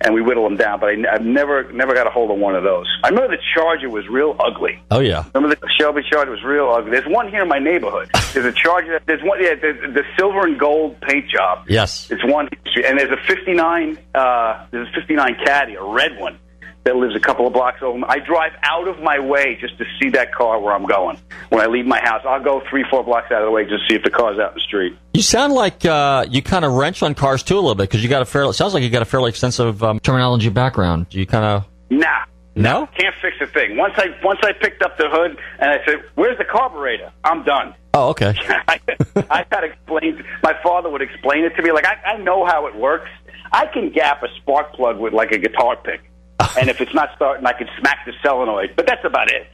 and 0.00 0.14
we 0.14 0.20
whittle 0.22 0.44
them 0.44 0.56
down. 0.56 0.80
But 0.80 0.90
I, 0.90 1.14
I've 1.14 1.24
never 1.24 1.70
never 1.72 1.94
got 1.94 2.06
a 2.06 2.10
hold 2.10 2.30
of 2.30 2.38
one 2.38 2.54
of 2.54 2.62
those. 2.62 2.86
I 3.02 3.08
remember 3.08 3.36
the 3.36 3.42
Charger 3.54 3.88
was 3.88 4.08
real 4.08 4.36
ugly. 4.38 4.82
Oh, 4.90 5.00
yeah. 5.00 5.24
Remember 5.34 5.54
the 5.54 5.68
Shelby 5.78 6.02
Charger 6.10 6.30
was 6.30 6.42
real 6.44 6.68
ugly. 6.70 6.90
There's 6.90 7.06
one 7.06 7.28
here 7.28 7.42
in 7.42 7.48
my 7.48 7.58
neighborhood. 7.58 8.10
There's 8.32 8.46
a 8.46 8.52
Charger. 8.52 9.00
There's 9.06 9.22
one. 9.22 9.42
Yeah, 9.42 9.54
the, 9.54 9.92
the 9.92 10.02
silver 10.18 10.46
and 10.46 10.58
gold 10.58 11.00
paint 11.00 11.28
job. 11.30 11.66
Yes. 11.68 12.10
It's 12.10 12.24
one, 12.24 12.48
and 12.84 12.98
there's 12.98 13.10
a 13.10 13.16
'59. 13.26 13.98
Uh, 14.14 14.66
there's 14.70 14.88
a 14.88 14.92
'59 14.92 15.36
Caddy, 15.44 15.74
a 15.74 15.82
red 15.82 16.18
one, 16.18 16.38
that 16.86 16.96
lives 16.96 17.14
a 17.14 17.20
couple 17.20 17.46
of 17.46 17.52
blocks 17.52 17.82
over. 17.82 18.00
I 18.08 18.20
drive 18.20 18.52
out 18.62 18.88
of 18.88 19.00
my 19.00 19.18
way 19.18 19.58
just 19.60 19.76
to 19.78 19.84
see 20.00 20.08
that 20.10 20.32
car 20.32 20.60
where 20.60 20.72
I'm 20.72 20.86
going. 20.86 21.18
When 21.50 21.60
I 21.60 21.66
leave 21.66 21.84
my 21.84 22.00
house, 22.00 22.22
I'll 22.26 22.42
go 22.42 22.62
three, 22.70 22.84
four 22.88 23.04
blocks 23.04 23.30
out 23.30 23.42
of 23.42 23.46
the 23.46 23.50
way 23.50 23.64
just 23.64 23.82
to 23.82 23.88
see 23.88 23.96
if 23.96 24.02
the 24.02 24.10
car's 24.10 24.38
out 24.38 24.52
in 24.52 24.54
the 24.54 24.60
street. 24.60 24.96
You 25.12 25.22
sound 25.22 25.52
like 25.52 25.84
uh, 25.84 26.26
you 26.30 26.42
kind 26.42 26.64
of 26.64 26.72
wrench 26.72 27.02
on 27.02 27.14
cars 27.14 27.42
too 27.42 27.54
a 27.54 27.60
little 27.60 27.74
bit 27.74 27.84
because 27.90 28.02
you 28.02 28.08
got 28.08 28.22
a 28.22 28.24
fairly. 28.24 28.52
Sounds 28.52 28.72
like 28.72 28.82
you 28.82 28.90
got 28.90 29.02
a 29.02 29.06
fairly 29.06 29.28
extensive 29.28 29.82
um, 29.82 30.00
terminology 30.00 30.48
background. 30.48 31.08
Do 31.10 31.18
you 31.18 31.26
kind 31.26 31.44
of? 31.44 31.64
Nah. 31.90 32.24
No. 32.54 32.88
Can't 32.96 33.14
fix 33.20 33.36
a 33.42 33.46
thing. 33.46 33.76
Once 33.76 33.94
I 33.96 34.16
once 34.24 34.40
I 34.42 34.52
picked 34.52 34.82
up 34.82 34.96
the 34.96 35.10
hood 35.10 35.36
and 35.58 35.70
I 35.70 35.84
said, 35.84 36.02
"Where's 36.14 36.38
the 36.38 36.44
carburetor?" 36.44 37.12
I'm 37.22 37.44
done. 37.44 37.74
Oh, 37.92 38.08
okay. 38.10 38.34
I, 38.68 38.80
I 39.28 39.44
got 39.50 39.60
to 39.60 39.66
explain. 39.66 40.24
My 40.42 40.54
father 40.62 40.88
would 40.88 41.02
explain 41.02 41.44
it 41.44 41.54
to 41.56 41.62
me. 41.62 41.72
Like 41.72 41.84
I, 41.84 42.14
I 42.14 42.16
know 42.18 42.46
how 42.46 42.66
it 42.66 42.74
works. 42.74 43.10
I 43.52 43.66
can 43.66 43.90
gap 43.90 44.22
a 44.22 44.28
spark 44.36 44.72
plug 44.72 44.98
with 44.98 45.12
like 45.12 45.32
a 45.32 45.38
guitar 45.38 45.76
pick, 45.76 46.10
and 46.58 46.68
if 46.68 46.80
it's 46.80 46.94
not 46.94 47.10
starting, 47.16 47.46
I 47.46 47.52
can 47.52 47.68
smack 47.78 48.04
the 48.06 48.12
solenoid. 48.22 48.74
But 48.76 48.86
that's 48.86 49.04
about 49.04 49.30
it. 49.30 49.46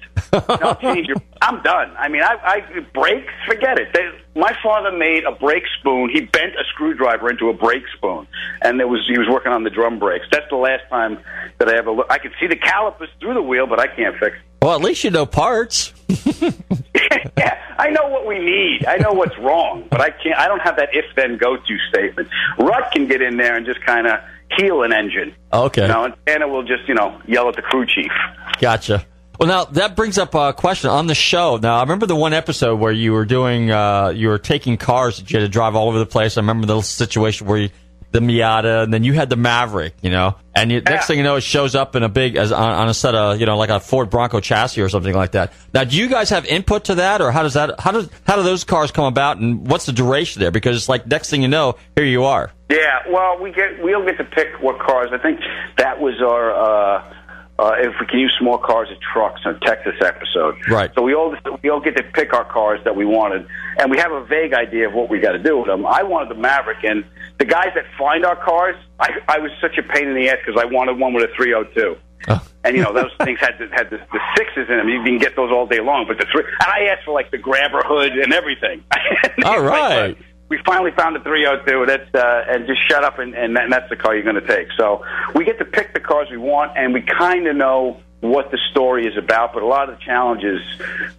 No 0.61 0.75
change 0.81 1.09
your, 1.09 1.17
I'm 1.41 1.63
done. 1.63 1.95
I 1.99 2.09
mean, 2.09 2.23
I, 2.23 2.37
I 2.43 2.81
brakes. 2.95 3.33
Forget 3.47 3.79
it. 3.79 3.89
They, 3.93 4.11
my 4.41 4.57
father 4.63 4.91
made 4.97 5.25
a 5.25 5.33
brake 5.33 5.65
spoon. 5.79 6.11
He 6.11 6.23
bent 6.23 6.55
a 6.55 6.65
screwdriver 6.71 7.31
into 7.31 7.49
a 7.49 7.55
brake 7.55 7.85
spoon, 7.97 8.27
and 8.63 8.79
there 8.79 8.89
was 8.89 9.01
he 9.09 9.19
was 9.19 9.29
working 9.29 9.53
on 9.53 9.65
the 9.65 9.71
drum 9.71 9.99
brakes. 9.99 10.27
That's 10.31 10.49
the 10.51 10.57
last 10.57 10.89
time 10.89 11.19
that 11.59 11.69
I 11.69 11.77
ever 11.77 11.91
looked. 11.91 12.11
I 12.11 12.19
could 12.19 12.33
see 12.41 12.47
the 12.47 12.57
calipers 12.57 13.09
through 13.21 13.35
the 13.35 13.43
wheel, 13.43 13.67
but 13.67 13.79
I 13.79 13.87
can't 13.89 14.17
fix. 14.19 14.37
it. 14.37 14.43
Well, 14.63 14.75
at 14.77 14.81
least 14.81 15.03
you 15.05 15.11
know 15.11 15.27
parts. 15.27 15.93
yeah, 16.09 17.59
I 17.79 17.91
know 17.91 18.09
what 18.09 18.27
we 18.27 18.39
need. 18.39 18.87
I 18.87 18.97
know 18.97 19.13
what's 19.13 19.37
wrong, 19.39 19.87
but 19.91 20.01
I 20.01 20.11
can't. 20.11 20.39
I 20.39 20.47
don't 20.47 20.61
have 20.61 20.77
that 20.77 20.91
if 20.93 21.05
then 21.17 21.37
go 21.37 21.57
to 21.57 21.79
statement. 21.89 22.29
Rut 22.59 22.91
can 22.93 23.07
get 23.09 23.21
in 23.21 23.37
there 23.37 23.57
and 23.57 23.67
just 23.67 23.85
kind 23.85 24.07
of 24.07 24.21
heal 24.57 24.83
an 24.83 24.93
engine. 24.93 25.35
Okay. 25.53 25.83
You 25.83 25.89
know, 25.89 26.05
and 26.05 26.15
Anna 26.27 26.49
will 26.49 26.63
just 26.63 26.89
you 26.89 26.95
know 26.95 27.21
yell 27.27 27.49
at 27.49 27.57
the 27.57 27.63
crew 27.63 27.87
chief. 27.87 28.13
Gotcha. 28.61 29.07
Well, 29.39 29.49
now 29.49 29.65
that 29.65 29.97
brings 29.97 30.19
up 30.19 30.35
a 30.35 30.53
question 30.53 30.91
on 30.91 31.07
the 31.07 31.15
show. 31.15 31.57
Now, 31.57 31.79
I 31.79 31.81
remember 31.81 32.07
the 32.07 32.15
one 32.15 32.33
episode 32.33 32.77
where 32.77 32.93
you 32.93 33.13
were 33.13 33.25
doing, 33.25 33.71
uh, 33.71 34.11
you 34.15 34.29
were 34.29 34.39
taking 34.39 34.77
cars 34.77 35.17
that 35.17 35.31
you 35.31 35.41
had 35.41 35.45
to 35.45 35.49
drive 35.49 35.75
all 35.75 35.89
over 35.89 35.99
the 35.99 36.07
place. 36.07 36.37
I 36.37 36.43
remember 36.43 36.67
the 36.67 36.81
situation 36.83 37.47
where 37.47 37.59
you, 37.59 37.71
the 38.13 38.21
Miata, 38.21 38.85
and 38.85 38.93
then 38.93 39.05
you 39.05 39.15
had 39.15 39.31
the 39.31 39.37
Maverick, 39.37 39.95
you 40.03 40.11
know, 40.11 40.37
and 40.55 40.71
you, 40.71 40.83
next 40.83 41.07
thing 41.07 41.17
you 41.17 41.25
know, 41.25 41.37
it 41.37 41.41
shows 41.41 41.75
up 41.75 41.97
in 41.97 42.03
a 42.03 42.09
big, 42.09 42.37
as 42.37 42.53
on, 42.53 42.73
on 42.73 42.89
a 42.89 42.95
set 42.95 43.15
of, 43.15 43.41
you 43.41 43.47
know, 43.47 43.57
like 43.57 43.71
a 43.71 43.81
Ford 43.81 44.11
Bronco 44.11 44.39
chassis 44.41 44.83
or 44.83 44.89
something 44.91 45.15
like 45.15 45.33
that. 45.33 45.53
Now, 45.73 45.85
do 45.85 45.97
you 45.97 46.09
guys 46.09 46.29
have 46.31 46.45
input 46.45 46.85
to 46.85 46.97
that, 46.97 47.23
or 47.23 47.33
how 47.33 47.43
does 47.43 47.55
that, 47.55 47.81
how 47.81 47.91
does, 47.91 48.11
how 48.27 48.37
do 48.37 48.43
those 48.43 48.65
cars 48.65 48.93
come 48.93 49.07
about, 49.07 49.39
and 49.39 49.67
what's 49.67 49.87
the 49.87 49.93
duration 49.93 50.41
there? 50.41 50.51
Because 50.51 50.77
it's 50.77 50.89
like 50.89 51.07
next 51.07 51.31
thing 51.31 51.43
you 51.43 51.49
know, 51.49 51.77
here 51.97 52.05
you 52.05 52.25
are. 52.25 52.53
Yeah, 52.71 53.01
well, 53.11 53.39
we 53.43 53.51
get 53.53 53.83
we'll 53.83 54.05
get 54.05 54.17
to 54.17 54.25
pick 54.25 54.49
what 54.61 54.79
cars. 54.79 55.11
I 55.13 55.19
think 55.19 55.41
that 55.77 56.01
was 56.01 56.15
our 56.23 56.53
uh, 56.53 57.15
uh, 57.59 57.73
if 57.79 57.95
we 58.01 58.07
can 58.07 58.19
use 58.19 58.35
small 58.39 58.59
cars 58.59 58.89
and 58.91 59.01
trucks 59.01 59.41
on 59.45 59.61
Texas 59.61 59.95
episode. 60.01 60.57
Right. 60.69 60.91
So 60.95 61.03
we 61.03 61.15
all 61.15 61.35
we 61.63 61.69
all 61.69 61.81
get 61.81 61.97
to 61.97 62.03
pick 62.03 62.33
our 62.33 62.45
cars 62.45 62.81
that 62.85 62.97
we 62.97 63.05
wanted, 63.05 63.47
and 63.79 63.91
we 63.91 63.99
have 63.99 64.13
a 64.13 64.25
vague 64.25 64.55
idea 64.55 64.89
of 64.89 64.95
what 64.95 65.09
we 65.09 65.21
got 65.21 65.33
to 65.33 65.39
do 65.39 65.59
with 65.59 65.67
them. 65.67 65.87
I 65.87 66.03
wanted 66.03 66.31
the 66.31 66.41
Maverick, 66.41 66.85
and 66.85 67.05
the 67.39 67.45
guys 67.45 67.69
that 67.75 67.85
find 67.99 68.25
our 68.25 68.37
cars, 68.37 68.77
I, 68.99 69.11
I 69.29 69.39
was 69.39 69.51
such 69.61 69.79
a 69.79 69.83
pain 69.83 70.09
in 70.09 70.15
the 70.15 70.29
ass 70.29 70.39
because 70.45 70.61
I 70.61 70.65
wanted 70.65 70.99
one 70.99 71.13
with 71.13 71.25
a 71.25 71.35
302. 71.35 71.97
And 72.65 72.77
you 72.77 72.83
know 72.85 72.93
those 72.93 73.11
things 73.25 73.41
had 73.41 73.59
the, 73.59 73.67
had 73.75 73.91
the, 73.91 73.99
the 74.13 74.21
sixes 74.37 74.71
in 74.71 74.77
them. 74.77 74.89
You 74.89 75.03
can 75.03 75.19
get 75.19 75.35
those 75.35 75.51
all 75.51 75.67
day 75.67 75.81
long, 75.81 76.05
but 76.07 76.19
the 76.19 76.27
three. 76.31 76.45
And 76.45 76.71
I 76.71 76.93
asked 76.93 77.05
for 77.05 77.13
like 77.13 77.33
the 77.33 77.39
grabber 77.39 77.83
hood 77.85 78.13
and 78.13 78.33
everything. 78.33 78.85
All 79.45 79.61
right. 79.61 80.17
We 80.53 80.59
finally 80.67 80.91
found 80.91 81.17
the 81.17 81.21
302 81.21 81.87
that's 81.87 82.15
uh, 82.15 82.45
and 82.47 82.67
just 82.67 82.87
shut 82.87 83.03
up 83.03 83.19
and, 83.19 83.35
and, 83.35 83.57
that, 83.57 83.65
and 83.65 83.73
that's 83.73 83.89
the 83.89 83.97
car 83.97 84.15
you're 84.15 84.23
going 84.23 84.37
to 84.37 84.47
take 84.47 84.69
so 84.77 85.03
we 85.35 85.47
get 85.47 85.59
to 85.59 85.65
pick 85.65 85.95
the 85.95 86.01
cars 86.01 86.29
we 86.31 86.37
want 86.37 86.77
and 86.77 86.93
we 86.93 87.01
kind 87.01 87.47
of 87.47 87.57
know 87.57 87.99
what 88.21 88.51
the 88.51 88.59
story 88.71 89.07
is 89.07 89.17
about 89.17 89.55
but 89.55 89.63
a 89.63 89.67
lot 89.67 89.89
of 89.89 89.99
the 89.99 90.05
challenges 90.05 90.61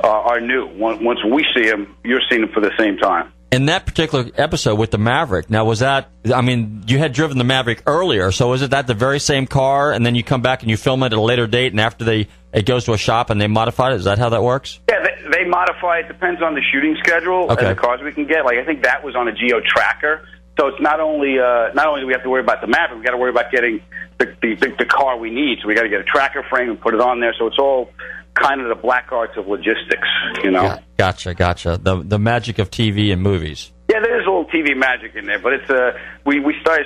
uh, 0.04 0.08
are 0.08 0.40
new 0.40 0.68
once 0.78 1.02
once 1.02 1.20
we 1.26 1.44
see 1.56 1.68
them 1.68 1.96
you're 2.04 2.22
seeing 2.30 2.42
them 2.42 2.52
for 2.52 2.62
the 2.62 2.72
same 2.78 2.96
time 2.98 3.34
in 3.52 3.68
that 3.68 3.86
particular 3.86 4.32
episode 4.36 4.80
with 4.80 4.90
the 4.90 4.98
Maverick, 4.98 5.48
now 5.48 5.64
was 5.64 5.80
that? 5.80 6.10
I 6.34 6.42
mean, 6.42 6.86
you 6.88 6.98
had 6.98 7.14
driven 7.14 7.38
the 7.38 7.44
Maverick 7.44 7.84
earlier, 7.86 8.32
so 8.32 8.50
was 8.50 8.64
it 8.64 8.72
that 8.72 8.88
the 8.88 8.96
very 8.96 9.20
same 9.20 9.46
car, 9.46 9.92
and 9.92 10.04
then 10.04 10.16
you 10.16 10.24
come 10.24 10.42
back 10.42 10.64
and 10.64 10.72
you 10.72 10.78
film 10.78 11.04
it 11.04 11.08
at 11.08 11.14
a 11.14 11.22
later 11.22 11.46
date, 11.46 11.72
and 11.72 11.80
after 11.80 12.04
they 12.04 12.30
it 12.52 12.66
goes 12.66 12.86
to 12.86 12.94
a 12.94 12.98
shop 12.98 13.30
and 13.30 13.40
they 13.40 13.46
modify 13.46 13.92
it? 13.92 13.98
Is 13.98 14.06
that 14.06 14.18
how 14.18 14.30
that 14.30 14.42
works? 14.42 14.80
yeah 14.90 15.04
they, 15.04 15.12
they 15.34 15.44
modify 15.46 16.00
it 16.00 16.08
depends 16.08 16.42
on 16.42 16.54
the 16.54 16.62
shooting 16.72 16.96
schedule 17.04 17.52
Okay. 17.52 17.66
and 17.66 17.76
the 17.78 17.82
cars 17.82 18.00
we 18.04 18.12
can 18.12 18.26
get 18.26 18.46
like 18.46 18.58
i 18.58 18.66
think 18.66 18.84
that 18.84 19.04
was 19.04 19.16
on 19.16 19.28
a 19.28 19.34
geo 19.34 19.60
tracker 19.66 20.16
So 20.58 20.68
it's 20.68 20.80
not 20.80 21.00
only 21.00 21.40
uh, 21.40 21.74
not 21.74 21.88
only 21.90 22.02
do 22.02 22.08
we 22.08 22.14
have 22.14 22.22
to 22.24 22.30
worry 22.30 22.42
about 22.50 22.62
the 22.62 22.68
Maverick, 22.68 23.00
we 23.00 23.04
got 23.04 23.12
to 23.18 23.18
worry 23.18 23.32
about 23.38 23.50
getting 23.52 23.82
the, 24.20 24.26
the, 24.42 24.50
the, 24.62 24.68
the 24.78 24.86
car 24.86 25.18
we 25.18 25.32
need. 25.32 25.58
So 25.60 25.68
we 25.68 25.74
got 25.74 25.82
to 25.82 25.90
get 25.90 26.00
a 26.06 26.10
tracker 26.14 26.44
frame 26.48 26.70
and 26.70 26.80
put 26.80 26.94
it 26.94 27.02
on 27.02 27.20
there. 27.22 27.34
So 27.40 27.48
it's 27.48 27.58
all 27.58 27.90
kind 28.36 28.62
of 28.62 28.68
the 28.70 28.76
black 28.88 29.08
arts 29.12 29.34
of 29.36 29.48
logistics, 29.48 30.08
you 30.44 30.52
know. 30.52 30.62
Yeah, 30.62 30.80
gotcha, 30.98 31.34
gotcha. 31.34 31.80
The 31.82 31.96
the 32.14 32.20
magic 32.20 32.60
of 32.60 32.70
TV 32.70 33.12
and 33.12 33.20
movies. 33.24 33.72
Yeah, 33.90 34.00
there 34.06 34.16
is 34.22 34.28
a 34.28 34.30
little 34.30 34.46
TV 34.46 34.78
magic 34.78 35.16
in 35.16 35.26
there, 35.26 35.40
but 35.40 35.54
it's 35.54 35.70
uh, 35.72 35.98
we 36.24 36.40
we 36.40 36.54
start 36.62 36.82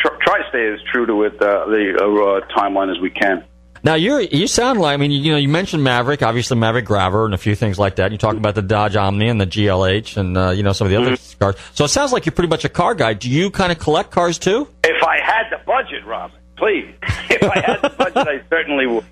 tr- 0.00 0.16
try 0.26 0.36
to 0.42 0.48
stay 0.48 0.64
as 0.72 0.80
true 0.90 1.04
to 1.04 1.24
it 1.24 1.34
uh, 1.42 1.66
the 1.66 1.84
uh, 2.00 2.58
timeline 2.58 2.90
as 2.90 2.98
we 3.02 3.10
can. 3.10 3.44
Now 3.84 3.94
you 3.96 4.18
you 4.18 4.46
sound 4.46 4.80
like 4.80 4.94
I 4.94 4.96
mean 4.96 5.10
you 5.10 5.30
know 5.32 5.36
you 5.38 5.48
mentioned 5.48 5.84
Maverick, 5.84 6.22
obviously 6.22 6.56
Maverick 6.56 6.86
Grabber 6.86 7.26
and 7.26 7.34
a 7.34 7.38
few 7.38 7.54
things 7.54 7.78
like 7.78 7.96
that. 7.96 8.12
You 8.12 8.18
talk 8.18 8.34
about 8.36 8.54
the 8.54 8.62
Dodge 8.62 8.96
Omni 8.96 9.28
and 9.28 9.38
the 9.40 9.46
GLH 9.46 10.16
and 10.16 10.36
uh, 10.38 10.50
you 10.50 10.62
know 10.62 10.72
some 10.72 10.86
of 10.86 10.90
the 10.90 10.96
other 10.96 11.10
Mm-hmm. 11.12 11.38
cars. 11.38 11.56
So 11.74 11.84
it 11.84 11.88
sounds 11.88 12.10
like 12.12 12.24
you're 12.24 12.32
pretty 12.32 12.48
much 12.48 12.64
a 12.64 12.70
car 12.70 12.94
guy. 12.94 13.12
Do 13.12 13.28
you 13.30 13.50
kind 13.50 13.70
of 13.70 13.78
collect 13.78 14.10
cars 14.10 14.38
too? 14.38 14.66
If 14.84 15.02
I 15.02 15.18
had 15.22 15.50
the 15.50 15.62
budget, 15.66 16.04
Robert, 16.06 16.38
please. 16.56 16.88
if 17.30 17.42
I 17.42 17.60
had 17.60 17.82
the 17.82 17.90
budget, 17.90 18.16
I 18.26 18.40
certainly 18.48 18.86
would. 18.86 19.04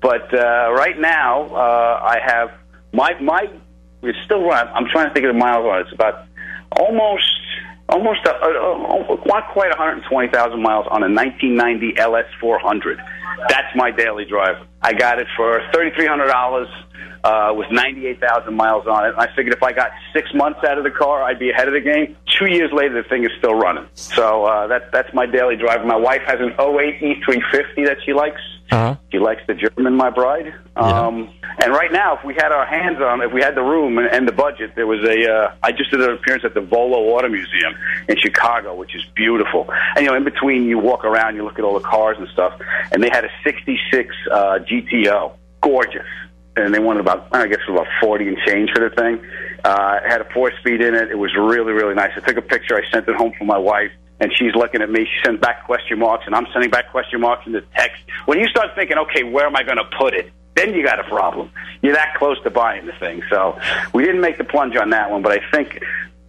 But 0.00 0.34
uh, 0.34 0.72
right 0.72 0.98
now, 0.98 1.44
uh, 1.54 2.00
I 2.02 2.18
have 2.24 2.50
my 2.92 3.18
my. 3.20 3.48
We're 4.00 4.14
still 4.24 4.42
run. 4.42 4.66
I'm 4.68 4.86
trying 4.90 5.08
to 5.08 5.14
think 5.14 5.26
of 5.26 5.32
the 5.34 5.38
miles 5.38 5.64
on 5.64 5.78
it. 5.78 5.82
It's 5.82 5.92
about 5.92 6.26
almost 6.72 7.24
almost 7.88 8.26
uh, 8.26 8.30
uh, 8.30 9.16
not 9.26 9.48
quite 9.52 9.70
120,000 9.70 10.60
miles 10.62 10.86
on 10.90 11.02
a 11.02 11.08
1990 11.08 11.94
LS400. 11.94 12.98
That's 13.48 13.74
my 13.76 13.90
daily 13.90 14.24
driver. 14.24 14.66
I 14.82 14.92
got 14.92 15.18
it 15.18 15.26
for 15.36 15.60
$3,300 15.72 16.66
uh, 17.24 17.52
with 17.54 17.66
98,000 17.70 18.54
miles 18.54 18.86
on 18.86 19.06
it. 19.06 19.10
And 19.10 19.18
I 19.18 19.26
figured 19.34 19.54
if 19.54 19.62
I 19.62 19.72
got 19.72 19.90
six 20.12 20.28
months 20.34 20.60
out 20.66 20.78
of 20.78 20.84
the 20.84 20.90
car, 20.90 21.22
I'd 21.22 21.38
be 21.38 21.50
ahead 21.50 21.68
of 21.68 21.74
the 21.74 21.80
game. 21.80 22.16
Two 22.38 22.46
years 22.46 22.70
later, 22.72 23.02
the 23.02 23.08
thing 23.08 23.24
is 23.24 23.30
still 23.38 23.54
running. 23.54 23.86
So 23.94 24.44
uh, 24.44 24.66
that, 24.68 24.92
that's 24.92 25.12
my 25.14 25.26
daily 25.26 25.56
driver. 25.56 25.84
My 25.84 25.96
wife 25.96 26.22
has 26.26 26.38
an 26.40 26.52
08 26.58 27.00
E350 27.00 27.86
that 27.86 27.98
she 28.04 28.12
likes. 28.12 28.40
Uh-huh. 28.70 28.96
She 29.10 29.18
likes 29.18 29.40
the 29.46 29.54
German, 29.54 29.94
my 29.94 30.10
bride. 30.10 30.54
Um, 30.76 31.30
and 31.62 31.72
right 31.72 31.90
now, 31.90 32.18
if 32.18 32.24
we 32.24 32.34
had 32.34 32.52
our 32.52 32.66
hands 32.66 33.00
on, 33.00 33.22
if 33.22 33.32
we 33.32 33.40
had 33.40 33.54
the 33.54 33.62
room 33.62 33.96
and, 33.98 34.06
and 34.08 34.28
the 34.28 34.32
budget, 34.32 34.74
there 34.76 34.86
was 34.86 35.00
a. 35.04 35.30
Uh, 35.30 35.54
I 35.62 35.72
just 35.72 35.90
did 35.90 36.00
an 36.00 36.10
appearance 36.10 36.44
at 36.44 36.52
the 36.52 36.60
Volo 36.60 36.98
Auto 37.14 37.28
Museum 37.28 37.74
in 38.08 38.16
Chicago, 38.18 38.74
which 38.74 38.94
is 38.94 39.02
beautiful. 39.14 39.70
And 39.96 40.04
you 40.04 40.10
know, 40.10 40.16
in 40.16 40.24
between, 40.24 40.64
you 40.64 40.78
walk 40.78 41.04
around, 41.04 41.36
you 41.36 41.44
look 41.44 41.58
at 41.58 41.64
all 41.64 41.74
the 41.78 41.84
cars 41.84 42.18
and 42.18 42.28
stuff, 42.28 42.60
and 42.92 43.02
they 43.02 43.08
had 43.08 43.24
a 43.24 43.30
'66 43.42 44.14
uh, 44.30 44.58
GTO, 44.60 45.32
gorgeous. 45.62 46.06
And 46.56 46.74
they 46.74 46.80
wanted 46.80 47.00
about, 47.00 47.28
I 47.32 47.46
guess, 47.46 47.60
about 47.68 47.86
forty 48.02 48.28
and 48.28 48.36
change 48.46 48.70
for 48.74 48.86
the 48.86 48.94
thing. 48.94 49.24
Uh, 49.64 50.00
it 50.04 50.10
had 50.10 50.20
a 50.20 50.28
four-speed 50.32 50.80
in 50.80 50.94
it. 50.94 51.10
It 51.10 51.18
was 51.18 51.34
really, 51.36 51.72
really 51.72 51.94
nice. 51.94 52.10
I 52.16 52.20
took 52.20 52.36
a 52.36 52.42
picture. 52.42 52.76
I 52.76 52.88
sent 52.90 53.08
it 53.08 53.14
home 53.16 53.32
for 53.38 53.44
my 53.44 53.58
wife 53.58 53.92
and 54.20 54.32
she's 54.36 54.54
looking 54.54 54.82
at 54.82 54.90
me. 54.90 55.04
She 55.04 55.24
sends 55.24 55.40
back 55.40 55.64
question 55.64 55.98
marks, 55.98 56.26
and 56.26 56.34
I'm 56.34 56.46
sending 56.52 56.70
back 56.70 56.90
question 56.90 57.20
marks 57.20 57.46
in 57.46 57.52
the 57.52 57.62
text. 57.76 58.02
When 58.26 58.38
you 58.38 58.48
start 58.48 58.74
thinking, 58.74 58.98
okay, 58.98 59.22
where 59.22 59.46
am 59.46 59.56
I 59.56 59.62
going 59.62 59.78
to 59.78 59.88
put 59.98 60.14
it? 60.14 60.30
Then 60.54 60.74
you 60.74 60.82
got 60.82 60.98
a 60.98 61.04
problem. 61.04 61.50
You're 61.82 61.94
that 61.94 62.16
close 62.18 62.42
to 62.42 62.50
buying 62.50 62.86
the 62.86 62.92
thing. 62.92 63.22
So 63.30 63.58
we 63.94 64.04
didn't 64.04 64.20
make 64.20 64.38
the 64.38 64.44
plunge 64.44 64.76
on 64.76 64.90
that 64.90 65.10
one, 65.10 65.22
but 65.22 65.32
I 65.32 65.50
think 65.52 65.80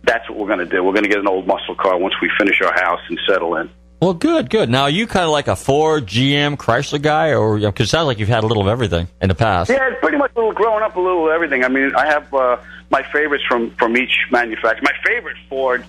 that's 0.04 0.30
what 0.30 0.38
we're 0.38 0.48
going 0.48 0.60
to 0.60 0.66
do. 0.66 0.84
We're 0.84 0.94
going 0.94 1.04
to 1.04 1.10
get 1.10 1.20
an 1.20 1.28
old 1.28 1.48
muscle 1.48 1.76
car 1.76 1.98
once 1.98 2.14
we 2.22 2.30
finish 2.38 2.62
our 2.62 2.74
house 2.74 3.00
and 3.10 3.20
settle 3.28 3.56
in. 3.56 3.70
Well, 4.02 4.14
good, 4.14 4.50
good. 4.50 4.70
Now, 4.70 4.84
are 4.84 4.90
you 4.90 5.08
kind 5.08 5.26
of 5.26 5.32
like 5.32 5.50
a 5.50 5.58
Ford, 5.58 6.06
GM, 6.06 6.56
Chrysler 6.56 7.02
guy, 7.02 7.34
or 7.34 7.60
because 7.60 7.88
it 7.88 7.90
sounds 7.90 8.06
like 8.06 8.18
you've 8.18 8.30
had 8.30 8.44
a 8.44 8.48
little 8.48 8.64
of 8.64 8.70
everything 8.70 9.10
in 9.22 9.28
the 9.28 9.36
past? 9.36 9.70
Yeah, 9.70 9.90
it's 9.90 10.00
pretty 10.00 10.18
much 10.18 10.32
a 10.36 10.40
little 10.40 10.54
growing 10.54 10.84
up 10.84 10.96
a 10.96 11.02
little 11.02 11.26
of 11.26 11.32
everything. 11.34 11.66
I 11.66 11.68
mean, 11.68 11.94
I 11.96 12.06
have 12.06 12.34
uh, 12.34 12.58
my 12.90 13.04
favorites 13.12 13.44
from 13.46 13.72
from 13.72 13.98
each 13.98 14.28
manufacturer. 14.32 14.84
My 14.84 14.94
favorite 15.06 15.36
Ford 15.50 15.84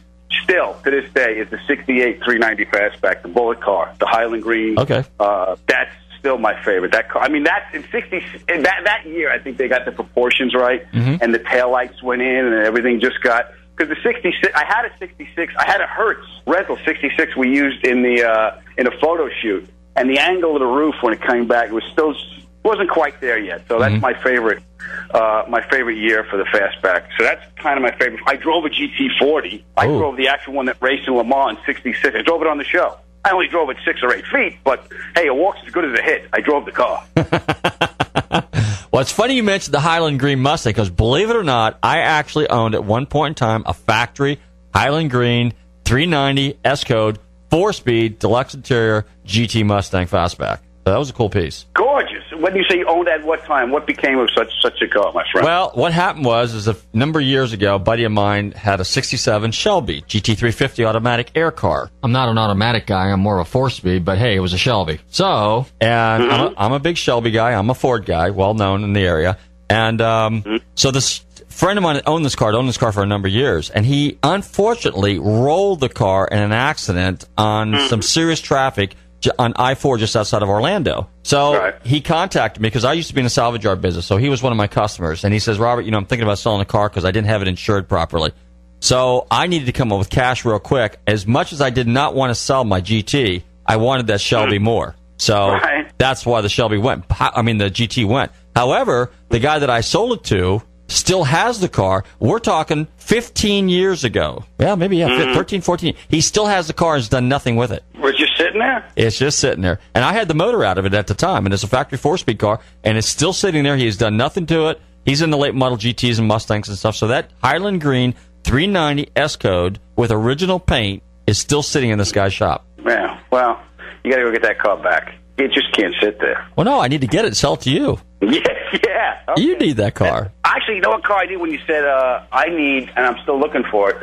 still 0.45 0.75
to 0.85 0.91
this 0.91 1.11
day 1.13 1.39
is 1.39 1.49
the 1.51 1.59
68 1.67 2.23
390 2.25 2.65
fastback, 2.67 3.23
the 3.23 3.29
bullet 3.29 3.61
car, 3.61 3.95
the 3.99 4.07
Highland 4.07 4.43
Green. 4.43 4.79
Okay. 4.79 5.05
Uh, 5.19 5.57
that's 5.67 5.91
still 6.19 6.39
my 6.39 6.55
favorite. 6.65 6.93
That 6.93 7.09
car. 7.09 7.23
I 7.23 7.29
mean, 7.29 7.45
that's 7.45 7.75
in 7.75 7.83
60 7.91 8.17
in 8.49 8.63
that 8.63 8.83
that 8.85 9.07
year. 9.07 9.31
I 9.33 9.39
think 9.39 9.57
they 9.57 9.69
got 9.69 9.85
the 9.85 9.93
proportions 9.93 10.55
right, 10.55 10.91
Mhm. 10.93 11.21
and 11.23 11.35
the 11.35 11.39
taillights 11.41 12.03
went 12.03 12.23
in, 12.23 12.45
and 12.47 12.55
everything 12.67 13.01
just 13.01 13.21
got. 13.23 13.51
Because 13.77 13.97
the 13.97 14.03
66, 14.03 14.53
I 14.55 14.65
had 14.67 14.85
a 14.85 14.91
66, 14.99 15.55
I 15.59 15.65
had 15.65 15.81
a 15.81 15.87
Hertz 15.87 16.27
rental 16.47 16.77
66 16.85 17.35
we 17.37 17.49
used 17.49 17.87
in 17.87 18.03
the 18.03 18.23
uh, 18.29 18.61
in 18.77 18.87
a 18.87 18.91
photo 19.01 19.31
shoot, 19.41 19.67
and 19.97 20.11
the 20.11 20.19
angle 20.19 20.55
of 20.55 20.61
the 20.61 20.67
roof 20.67 20.95
when 21.01 21.15
it 21.15 21.23
came 21.23 21.47
back 21.47 21.69
it 21.69 21.73
was 21.73 21.85
still 21.93 22.15
wasn't 22.63 22.91
quite 22.91 23.21
there 23.21 23.39
yet. 23.39 23.63
So 23.69 23.79
that's 23.79 24.01
my 24.01 24.15
favorite 24.23 24.63
uh, 25.11 25.45
my 25.49 25.63
favorite 25.69 25.97
year 25.97 26.25
for 26.25 26.37
the 26.37 26.45
fastback. 26.45 27.09
So 27.17 27.25
that's 27.25 27.45
kind 27.57 27.77
of 27.77 27.83
my 27.83 27.93
favorite. 27.93 28.21
I 28.27 28.37
drove 28.37 28.65
a 28.65 28.69
GT40. 28.69 29.63
I 29.77 29.87
drove 29.87 30.17
the 30.17 30.29
actual 30.29 30.55
one 30.55 30.67
that 30.67 30.77
raced 30.81 31.09
in 31.09 31.15
Le 31.15 31.25
Mans 31.25 31.59
in 31.59 31.65
'66. 31.65 32.17
I 32.17 32.23
drove 32.23 32.43
it 32.43 32.47
on 32.49 32.59
the 32.59 32.65
show. 32.65 32.97
I 33.25 33.33
only 33.33 33.49
drove 33.49 33.69
it 33.71 33.77
six 33.85 34.03
or 34.03 34.15
eight 34.15 34.25
feet, 34.27 34.57
but 34.65 34.87
hey, 35.15 35.27
a 35.29 35.35
walk's 35.35 35.61
as 35.67 35.73
good 35.73 35.85
as 35.85 35.99
a 35.99 36.03
hit. 36.03 36.29
I 36.33 36.41
drove 36.41 36.65
the 36.65 36.73
car. 36.73 37.05
Well, 38.93 39.03
it's 39.03 39.13
funny 39.13 39.35
you 39.35 39.45
mentioned 39.45 39.73
the 39.73 39.81
Highland 39.81 40.19
Green 40.19 40.41
Mustang 40.41 40.73
because 40.73 40.91
believe 40.91 41.31
it 41.31 41.37
or 41.37 41.45
not, 41.45 41.79
I 41.81 41.99
actually 41.99 42.49
owned 42.49 42.75
at 42.75 42.83
one 42.83 43.07
point 43.07 43.31
in 43.31 43.35
time 43.37 43.63
a 43.65 43.73
factory 43.73 44.41
Highland 44.75 45.13
Green 45.13 45.53
390 45.85 46.59
S 46.65 46.83
code 46.83 47.21
four 47.51 47.73
speed 47.73 48.19
deluxe 48.19 48.55
interior 48.55 49.07
GT 49.25 49.65
Mustang 49.65 50.09
fastback. 50.09 50.59
So 50.85 50.91
that 50.93 50.99
was 50.99 51.09
a 51.09 51.13
cool 51.13 51.31
piece. 51.31 51.67
Gorgeous. 51.75 52.10
When 52.41 52.57
you 52.57 52.65
say 52.65 52.79
you 52.79 52.87
owned 52.87 53.09
at 53.09 53.23
what 53.25 53.45
time? 53.45 53.71
What 53.71 53.87
became 53.87 54.19
of 54.19 54.31
such 54.35 54.51
such 54.63 54.81
a 54.81 54.89
car, 54.89 55.13
my 55.13 55.25
friend? 55.31 55.45
Well, 55.45 55.73
what 55.75 55.93
happened 55.93 56.25
was, 56.25 56.55
is 56.55 56.69
a 56.69 56.77
number 56.93 57.21
of 57.21 57.27
years 57.27 57.53
ago, 57.53 57.75
a 57.75 57.79
buddy 57.79 58.05
of 58.05 58.13
mine 58.13 58.53
had 58.53 58.81
a 58.81 58.85
'67 58.85 59.53
Shelby 59.53 60.03
GT350 60.03 60.87
automatic 60.87 61.33
air 61.35 61.51
car. 61.51 61.91
I'm 62.03 62.13
not 62.13 62.29
an 62.31 62.39
automatic 62.39 62.87
guy; 62.87 63.11
I'm 63.11 63.21
more 63.21 63.39
of 63.39 63.47
a 63.47 63.51
four-speed. 63.51 64.05
But 64.05 64.19
hey, 64.19 64.37
it 64.37 64.41
was 64.41 64.55
a 64.55 64.59
Shelby. 64.59 65.01
So, 65.09 65.67
and 65.81 66.23
I'm, 66.23 66.41
a, 66.41 66.51
mm-hmm. 66.51 66.55
I'm 66.57 66.73
a 66.73 66.81
big 66.81 66.97
Shelby 66.97 67.31
guy. 67.31 67.53
I'm 67.53 67.69
a 67.69 67.75
Ford 67.75 68.07
guy, 68.07 68.31
well 68.31 68.55
known 68.55 68.85
in 68.85 68.95
the 68.95 69.01
area. 69.01 69.37
And 69.69 70.01
um, 70.01 70.43
mm-hmm. 70.43 70.57
so 70.75 70.91
this 70.91 71.25
friend 71.49 71.79
of 71.79 71.83
mine 71.83 72.01
owned 72.07 72.25
this 72.25 72.37
car, 72.37 72.55
owned 72.55 72.69
this 72.69 72.79
car 72.79 72.91
for 72.91 73.03
a 73.03 73.07
number 73.07 73.29
of 73.29 73.35
years, 73.35 73.69
and 73.69 73.85
he 73.85 74.19
unfortunately 74.23 75.19
rolled 75.19 75.81
the 75.81 75.91
car 75.91 76.27
in 76.27 76.39
an 76.39 76.53
accident 76.53 77.27
on 77.37 77.73
mm-hmm. 77.73 77.87
some 77.89 78.01
serious 78.01 78.41
traffic 78.41 78.91
j- 78.91 78.97
on 79.39 79.53
I 79.57 79.75
four 79.75 79.99
just 79.99 80.17
outside 80.17 80.43
of 80.43 80.49
Orlando. 80.49 81.09
So 81.23 81.73
he 81.85 82.01
contacted 82.01 82.63
me 82.63 82.69
because 82.69 82.85
I 82.85 82.95
used 82.95 83.09
to 83.09 83.15
be 83.15 83.21
in 83.21 83.25
the 83.25 83.31
salvage 83.31 83.65
yard 83.65 83.81
business. 83.81 84.07
So 84.07 84.17
he 84.17 84.29
was 84.29 84.43
one 84.43 84.53
of 84.53 84.57
my 84.57 84.67
customers, 84.67 85.25
and 85.25 85.33
he 85.33 85.39
says, 85.41 85.59
"Robert, 85.59 85.83
you 85.83 85.91
know, 85.91 85.99
I'm 85.99 86.07
thinking 86.07 86.27
about 86.27 86.39
selling 86.39 86.61
the 86.61 86.65
car 86.65 86.89
because 86.89 87.05
I 87.05 87.11
didn't 87.11 87.29
have 87.29 87.43
it 87.43 87.49
insured 87.49 87.89
properly." 87.89 88.33
So 88.81 89.27
I 89.31 89.47
needed 89.47 89.67
to 89.67 89.73
come 89.73 89.93
up 89.93 89.99
with 89.99 90.09
cash 90.09 90.45
real 90.45 90.59
quick. 90.59 90.99
As 91.07 91.27
much 91.27 91.53
as 91.53 91.61
I 91.61 91.69
did 91.71 91.87
not 91.87 92.15
want 92.15 92.31
to 92.31 92.35
sell 92.35 92.65
my 92.65 92.81
GT, 92.81 93.43
I 93.67 93.77
wanted 93.77 94.07
that 94.07 94.21
Shelby 94.23 94.59
more. 94.59 94.97
So 95.19 95.59
that's 95.99 96.25
why 96.25 96.41
the 96.41 96.49
Shelby 96.49 96.79
went. 96.79 97.05
I 97.21 97.43
mean, 97.43 97.59
the 97.59 97.69
GT 97.71 98.07
went. 98.07 98.33
However, 98.57 99.11
the 99.29 99.39
guy 99.39 99.59
that 99.59 99.69
I 99.69 99.83
sold 99.83 100.13
it 100.19 100.25
to 100.25 100.63
still 100.89 101.25
has 101.25 101.61
the 101.61 101.69
car. 101.69 102.05
We're 102.19 102.39
talking 102.41 102.89
15 102.97 103.69
years 103.69 104.03
ago. 104.03 104.45
Yeah, 104.59 104.75
maybe, 104.75 104.97
yeah, 104.97 105.09
Mhm. 105.09 105.35
13, 105.35 105.61
14. 105.61 105.95
He 106.09 106.21
still 106.21 106.47
has 106.47 106.67
the 106.67 106.73
car 106.73 106.95
and 106.95 107.01
has 107.03 107.09
done 107.09 107.29
nothing 107.29 107.55
with 107.57 107.71
it. 107.71 107.85
We're 108.01 108.11
just 108.13 108.30
sitting 108.41 108.61
there. 108.61 108.89
It's 108.97 109.19
just 109.19 109.39
sitting 109.39 109.63
there. 109.63 109.79
And 109.95 110.05
I 110.05 110.13
had 110.13 110.29
the 110.29 110.35
motor 110.35 110.65
out 110.65 110.79
of 110.79 110.87
it 110.87 110.95
at 110.95 111.07
the 111.07 111.15
time, 111.15 111.47
and 111.47 111.53
it's 111.53 111.63
a 111.63 111.69
factory 111.69 111.99
four 111.99 112.19
speed 112.19 112.39
car, 112.39 112.61
and 112.85 112.97
it's 112.97 113.09
still 113.09 113.33
sitting 113.33 113.65
there. 113.65 113.77
He 113.77 113.87
has 113.87 113.97
done 113.97 114.17
nothing 114.17 114.47
to 114.47 114.69
it. 114.69 114.81
He's 115.05 115.23
in 115.23 115.31
the 115.31 115.37
late 115.37 115.55
model 115.55 115.79
GTs 115.79 116.19
and 116.19 116.29
Mustangs 116.29 116.69
and 116.69 116.77
stuff. 116.77 116.97
So 116.97 117.09
that 117.09 117.31
Highland 117.43 117.81
Green 117.81 118.15
390 118.45 119.11
S 119.17 119.37
code 119.37 119.79
with 119.97 120.11
original 120.11 120.59
paint 120.59 121.03
is 121.27 121.39
still 121.39 121.63
sitting 121.63 121.91
in 121.91 121.99
this 121.99 122.13
guy's 122.13 122.33
shop. 122.33 122.67
Yeah. 122.85 123.21
Well, 123.31 123.61
you 124.05 124.11
got 124.11 124.19
to 124.19 124.25
go 124.25 124.33
get 124.33 124.43
that 124.43 124.59
car 124.59 124.77
back. 124.83 125.15
It 125.39 125.53
just 125.53 125.73
can't 125.73 125.95
sit 126.01 126.19
there. 126.19 126.47
Well, 126.57 126.67
no, 126.67 126.81
I 126.81 126.89
need 126.89 127.01
to 127.01 127.07
get 127.07 127.25
it 127.25 127.29
and 127.29 127.37
sell 127.37 127.55
it 127.55 127.63
to 127.63 127.71
you. 127.71 127.99
Yeah, 128.23 128.43
yeah. 128.87 129.23
Okay. 129.31 129.43
You 129.43 129.59
need 129.59 129.79
that 129.79 129.95
car. 129.95 130.31
Actually, 130.45 130.77
you 130.77 130.81
know 130.83 130.91
what 130.91 131.03
car 131.05 131.21
I 131.21 131.27
need 131.27 131.39
when 131.39 131.51
you 131.51 131.59
said 131.67 131.85
uh, 131.85 132.23
I 132.31 132.51
need, 132.51 132.91
and 132.95 133.07
I'm 133.07 133.17
still 133.23 133.41
looking 133.41 133.65
for 133.71 133.91
it, 133.91 133.97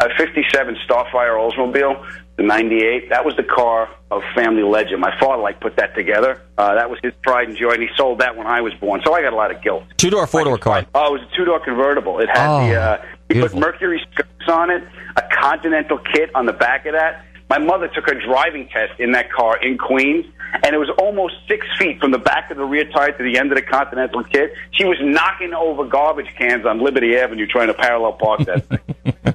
a 0.00 0.08
57 0.16 0.76
Starfire 0.88 1.36
Oldsmobile, 1.38 2.04
the 2.40 2.46
98. 2.46 3.10
That 3.10 3.26
was 3.26 3.36
the 3.36 3.42
car 3.42 3.90
of 4.10 4.22
family 4.34 4.62
legend. 4.62 4.98
My 4.98 5.12
father 5.20 5.42
like 5.42 5.60
put 5.60 5.76
that 5.76 5.94
together. 5.94 6.40
Uh, 6.56 6.74
that 6.74 6.88
was 6.88 6.98
his 7.02 7.12
pride 7.22 7.48
and 7.48 7.56
joy, 7.56 7.72
and 7.72 7.82
he 7.82 7.88
sold 7.98 8.20
that 8.20 8.34
when 8.34 8.46
I 8.46 8.62
was 8.62 8.72
born. 8.80 9.02
So 9.04 9.12
I 9.12 9.20
got 9.20 9.34
a 9.34 9.36
lot 9.36 9.54
of 9.54 9.62
guilt. 9.62 9.84
Two 9.98 10.08
door, 10.08 10.26
four 10.26 10.44
door 10.44 10.56
car. 10.56 10.86
Oh, 10.94 11.14
it 11.14 11.20
was 11.20 11.28
a 11.30 11.36
two 11.36 11.44
door 11.44 11.60
convertible. 11.60 12.18
It 12.18 12.30
had 12.30 12.48
Oh, 12.48 12.66
the 12.66 12.74
uh, 12.80 13.04
he 13.28 13.40
put 13.42 13.54
Mercury 13.54 14.00
skirts 14.10 14.48
on 14.48 14.70
it, 14.70 14.82
a 15.16 15.22
Continental 15.38 15.98
kit 15.98 16.34
on 16.34 16.46
the 16.46 16.54
back 16.54 16.86
of 16.86 16.94
that. 16.94 17.26
My 17.50 17.58
mother 17.58 17.88
took 17.88 18.06
her 18.06 18.14
driving 18.14 18.68
test 18.68 18.98
in 18.98 19.12
that 19.12 19.30
car 19.30 19.58
in 19.58 19.76
Queens, 19.76 20.24
and 20.64 20.74
it 20.74 20.78
was 20.78 20.88
almost 20.98 21.34
six 21.46 21.66
feet 21.78 22.00
from 22.00 22.10
the 22.10 22.18
back 22.18 22.50
of 22.50 22.56
the 22.56 22.64
rear 22.64 22.88
tire 22.90 23.12
to 23.12 23.22
the 23.22 23.38
end 23.38 23.52
of 23.52 23.56
the 23.56 23.62
Continental 23.62 24.24
kit. 24.24 24.54
She 24.70 24.84
was 24.86 24.96
knocking 25.02 25.52
over 25.52 25.84
garbage 25.84 26.32
cans 26.38 26.64
on 26.64 26.80
Liberty 26.80 27.16
Avenue 27.18 27.46
trying 27.46 27.66
to 27.66 27.74
parallel 27.74 28.14
park 28.14 28.40
that 28.46 28.64
thing. 28.64 29.34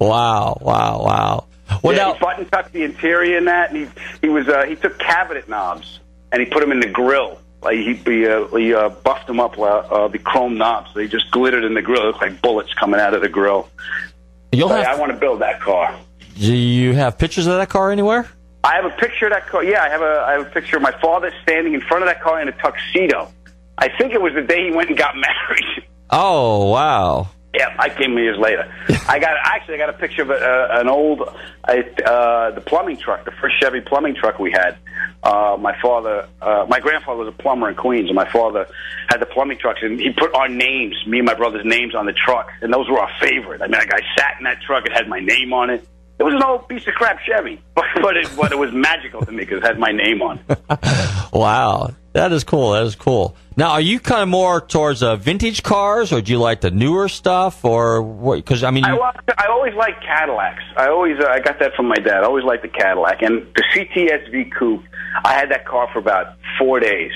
Wow, 0.00 0.58
wow, 0.60 1.02
wow. 1.02 1.46
Well, 1.82 1.94
yeah, 1.94 2.02
now, 2.08 2.12
he 2.14 2.18
button 2.20 2.46
tucked 2.46 2.72
the 2.72 2.82
interior 2.84 3.38
in 3.38 3.44
that, 3.46 3.70
and 3.72 3.78
he 3.86 3.88
he 4.20 4.28
was 4.28 4.48
uh, 4.48 4.64
he 4.64 4.74
took 4.76 4.98
cabinet 4.98 5.48
knobs 5.48 6.00
and 6.32 6.40
he 6.42 6.46
put 6.48 6.60
them 6.60 6.72
in 6.72 6.80
the 6.80 6.88
grill. 6.88 7.40
Like 7.62 7.76
he 7.76 7.94
he, 7.94 8.26
uh, 8.26 8.46
he 8.56 8.72
uh, 8.74 8.88
buffed 8.88 9.26
them 9.26 9.40
up, 9.40 9.58
uh, 9.58 9.62
uh, 9.64 10.08
the 10.08 10.18
chrome 10.18 10.56
knobs. 10.58 10.94
They 10.94 11.08
just 11.08 11.30
glittered 11.30 11.64
in 11.64 11.74
the 11.74 11.82
grill. 11.82 12.02
It 12.02 12.06
looked 12.06 12.20
like 12.22 12.40
bullets 12.40 12.72
coming 12.74 13.00
out 13.00 13.14
of 13.14 13.20
the 13.22 13.28
grill. 13.28 13.68
You'll 14.52 14.68
But 14.68 14.84
have- 14.84 14.96
I 14.96 15.00
want 15.00 15.12
to 15.12 15.18
build 15.18 15.40
that 15.40 15.60
car. 15.60 15.94
Do 16.36 16.54
you 16.54 16.94
have 16.94 17.18
pictures 17.18 17.46
of 17.48 17.56
that 17.56 17.68
car 17.68 17.90
anywhere? 17.90 18.28
I 18.62 18.74
have 18.76 18.84
a 18.84 18.90
picture 18.90 19.26
of 19.26 19.32
that 19.32 19.48
car. 19.48 19.64
Yeah, 19.64 19.82
I 19.82 19.88
have 19.88 20.02
a 20.02 20.24
I 20.26 20.32
have 20.32 20.42
a 20.46 20.50
picture 20.50 20.76
of 20.76 20.82
my 20.82 20.92
father 21.00 21.32
standing 21.42 21.74
in 21.74 21.80
front 21.80 22.02
of 22.04 22.08
that 22.08 22.22
car 22.22 22.40
in 22.40 22.48
a 22.48 22.52
tuxedo. 22.52 23.32
I 23.76 23.88
think 23.88 24.12
it 24.12 24.22
was 24.22 24.34
the 24.34 24.42
day 24.42 24.66
he 24.66 24.70
went 24.70 24.88
and 24.88 24.98
got 24.98 25.14
married. 25.28 25.84
Oh 26.10 26.70
wow! 26.70 27.28
Yeah, 27.54 27.74
I 27.78 27.88
came 27.88 28.16
years 28.18 28.38
later. 28.38 28.70
I 29.08 29.18
got 29.18 29.36
actually 29.42 29.76
I 29.76 29.78
got 29.78 29.90
a 29.90 29.94
picture 29.94 30.22
of 30.22 30.30
a, 30.30 30.34
uh, 30.34 30.80
an 30.80 30.88
old 30.88 31.22
uh, 31.22 31.72
uh, 32.04 32.50
the 32.50 32.60
plumbing 32.60 32.98
truck, 32.98 33.24
the 33.24 33.30
first 33.30 33.58
Chevy 33.60 33.80
plumbing 33.80 34.14
truck 34.14 34.38
we 34.38 34.52
had. 34.52 34.76
Uh, 35.22 35.56
my 35.58 35.74
father, 35.80 36.28
uh, 36.42 36.66
my 36.68 36.78
grandfather 36.78 37.24
was 37.24 37.28
a 37.28 37.42
plumber 37.42 37.68
in 37.68 37.74
Queens, 37.74 38.08
and 38.08 38.14
my 38.14 38.30
father 38.30 38.68
had 39.08 39.20
the 39.20 39.26
plumbing 39.26 39.58
trucks, 39.58 39.80
and 39.82 39.98
he 39.98 40.12
put 40.12 40.32
our 40.34 40.48
names, 40.48 40.94
me 41.06 41.18
and 41.18 41.26
my 41.26 41.34
brother's 41.34 41.64
names, 41.64 41.94
on 41.94 42.06
the 42.06 42.12
truck, 42.12 42.50
and 42.60 42.72
those 42.72 42.88
were 42.88 43.00
our 43.00 43.10
favorite. 43.18 43.62
I 43.62 43.66
mean, 43.66 43.72
like 43.78 43.92
I 43.92 44.00
sat 44.16 44.36
in 44.38 44.44
that 44.44 44.60
truck; 44.62 44.84
it 44.86 44.92
had 44.92 45.08
my 45.08 45.20
name 45.20 45.52
on 45.52 45.70
it. 45.70 45.86
It 46.18 46.24
was 46.24 46.34
an 46.34 46.42
old 46.42 46.68
piece 46.68 46.86
of 46.88 46.94
crap 46.94 47.20
Chevy, 47.20 47.60
but 47.74 47.84
but 48.02 48.16
it, 48.16 48.28
but 48.36 48.52
it 48.52 48.58
was 48.58 48.72
magical 48.72 49.24
to 49.24 49.30
me 49.30 49.38
because 49.38 49.58
it 49.58 49.64
had 49.64 49.78
my 49.78 49.92
name 49.92 50.22
on. 50.22 50.40
it. 50.48 50.58
Wow, 51.30 51.90
that 52.14 52.32
is 52.32 52.42
cool. 52.42 52.72
That 52.72 52.84
is 52.84 52.96
cool. 52.96 53.36
Now, 53.54 53.72
are 53.72 53.80
you 53.82 54.00
kind 54.00 54.22
of 54.22 54.28
more 54.28 54.62
towards 54.62 55.02
uh, 55.02 55.16
vintage 55.16 55.62
cars, 55.62 56.10
or 56.10 56.22
do 56.22 56.32
you 56.32 56.38
like 56.38 56.62
the 56.62 56.70
newer 56.70 57.08
stuff, 57.08 57.64
or 57.66 58.00
what? 58.02 58.36
Because 58.36 58.64
I 58.64 58.70
mean, 58.70 58.84
I, 58.84 58.94
you, 58.94 59.02
I 59.02 59.46
always 59.50 59.74
liked 59.74 60.02
Cadillacs. 60.02 60.62
I 60.76 60.88
always 60.88 61.20
uh, 61.20 61.28
I 61.28 61.40
got 61.40 61.58
that 61.60 61.74
from 61.74 61.86
my 61.86 61.96
dad. 61.96 62.22
I 62.22 62.24
always 62.24 62.44
liked 62.44 62.62
the 62.62 62.68
Cadillac 62.68 63.20
and 63.20 63.46
the 63.54 63.62
CTSV 63.74 64.52
coupe. 64.58 64.84
I 65.22 65.34
had 65.34 65.50
that 65.50 65.66
car 65.66 65.88
for 65.92 65.98
about 65.98 66.36
four 66.58 66.80
days, 66.80 67.12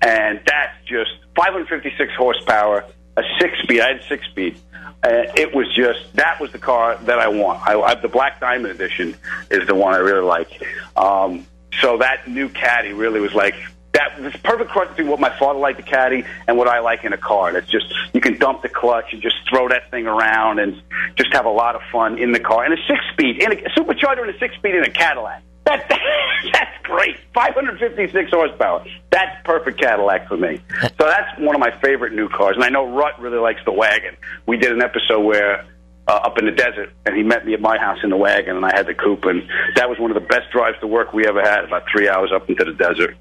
and 0.00 0.40
that's 0.46 0.72
just 0.86 1.10
556 1.36 2.12
horsepower, 2.16 2.86
a 3.16 3.22
six 3.40 3.52
speed. 3.62 3.80
I 3.80 3.88
had 3.92 4.02
six 4.08 4.26
speed. 4.26 4.58
Uh, 5.04 5.30
it 5.36 5.54
was 5.54 5.66
just 5.74 6.00
that 6.14 6.40
was 6.40 6.50
the 6.52 6.58
car 6.58 6.96
that 7.04 7.18
I 7.18 7.28
want. 7.28 7.60
I, 7.66 7.78
I 7.78 7.94
the 7.94 8.08
Black 8.08 8.40
Diamond 8.40 8.74
Edition 8.74 9.14
is 9.50 9.66
the 9.66 9.74
one 9.74 9.92
I 9.92 9.98
really 9.98 10.24
like. 10.24 10.62
Um, 10.96 11.46
so 11.80 11.98
that 11.98 12.26
new 12.26 12.48
Caddy 12.48 12.94
really 12.94 13.20
was 13.20 13.34
like 13.34 13.54
that 13.92 14.18
was 14.18 14.34
perfect 14.36 14.70
cross 14.70 14.88
between 14.88 15.08
what 15.08 15.20
my 15.20 15.30
father 15.38 15.58
liked 15.58 15.76
the 15.76 15.82
Caddy 15.82 16.24
and 16.48 16.56
what 16.56 16.68
I 16.68 16.80
like 16.80 17.04
in 17.04 17.12
a 17.12 17.18
car. 17.18 17.52
That's 17.52 17.70
just 17.70 17.86
you 18.14 18.22
can 18.22 18.38
dump 18.38 18.62
the 18.62 18.70
clutch 18.70 19.12
and 19.12 19.20
just 19.20 19.36
throw 19.48 19.68
that 19.68 19.90
thing 19.90 20.06
around 20.06 20.58
and 20.58 20.80
just 21.16 21.32
have 21.34 21.44
a 21.44 21.50
lot 21.50 21.76
of 21.76 21.82
fun 21.92 22.18
in 22.18 22.32
the 22.32 22.40
car. 22.40 22.64
And 22.64 22.72
a 22.72 22.78
six 22.88 23.00
speed, 23.12 23.42
in 23.42 23.52
a, 23.52 23.56
a 23.56 23.70
supercharger 23.70 24.22
and 24.22 24.34
a 24.34 24.38
six 24.38 24.54
speed 24.56 24.74
in 24.74 24.84
a 24.84 24.90
Cadillac. 24.90 25.42
That, 25.66 25.88
that's 26.52 26.82
great. 26.82 27.16
556 27.34 28.30
horsepower. 28.30 28.84
That's 29.10 29.30
perfect 29.44 29.78
Cadillac 29.80 30.28
for 30.28 30.36
me. 30.36 30.60
So 30.98 31.06
that's 31.08 31.38
one 31.38 31.54
of 31.56 31.60
my 31.60 31.70
favorite 31.80 32.12
new 32.14 32.28
cars. 32.28 32.54
And 32.56 32.64
I 32.64 32.68
know 32.68 32.86
Rut 32.86 33.18
really 33.20 33.38
likes 33.38 33.60
the 33.64 33.72
wagon. 33.72 34.16
We 34.46 34.56
did 34.56 34.72
an 34.72 34.80
episode 34.82 35.20
where 35.22 35.64
uh, 36.06 36.12
up 36.12 36.38
in 36.38 36.44
the 36.46 36.52
desert, 36.52 36.90
and 37.06 37.16
he 37.16 37.22
met 37.22 37.44
me 37.46 37.54
at 37.54 37.60
my 37.60 37.78
house 37.78 37.98
in 38.04 38.10
the 38.10 38.16
wagon, 38.16 38.56
and 38.56 38.64
I 38.64 38.70
had 38.74 38.86
the 38.86 38.94
coupe, 38.94 39.24
and 39.24 39.42
that 39.76 39.88
was 39.88 39.98
one 39.98 40.10
of 40.10 40.14
the 40.14 40.26
best 40.28 40.50
drives 40.52 40.78
to 40.80 40.86
work 40.86 41.12
we 41.12 41.26
ever 41.26 41.40
had. 41.42 41.64
About 41.64 41.82
three 41.90 42.08
hours 42.08 42.30
up 42.34 42.48
into 42.48 42.64
the 42.64 42.72
desert. 42.74 43.16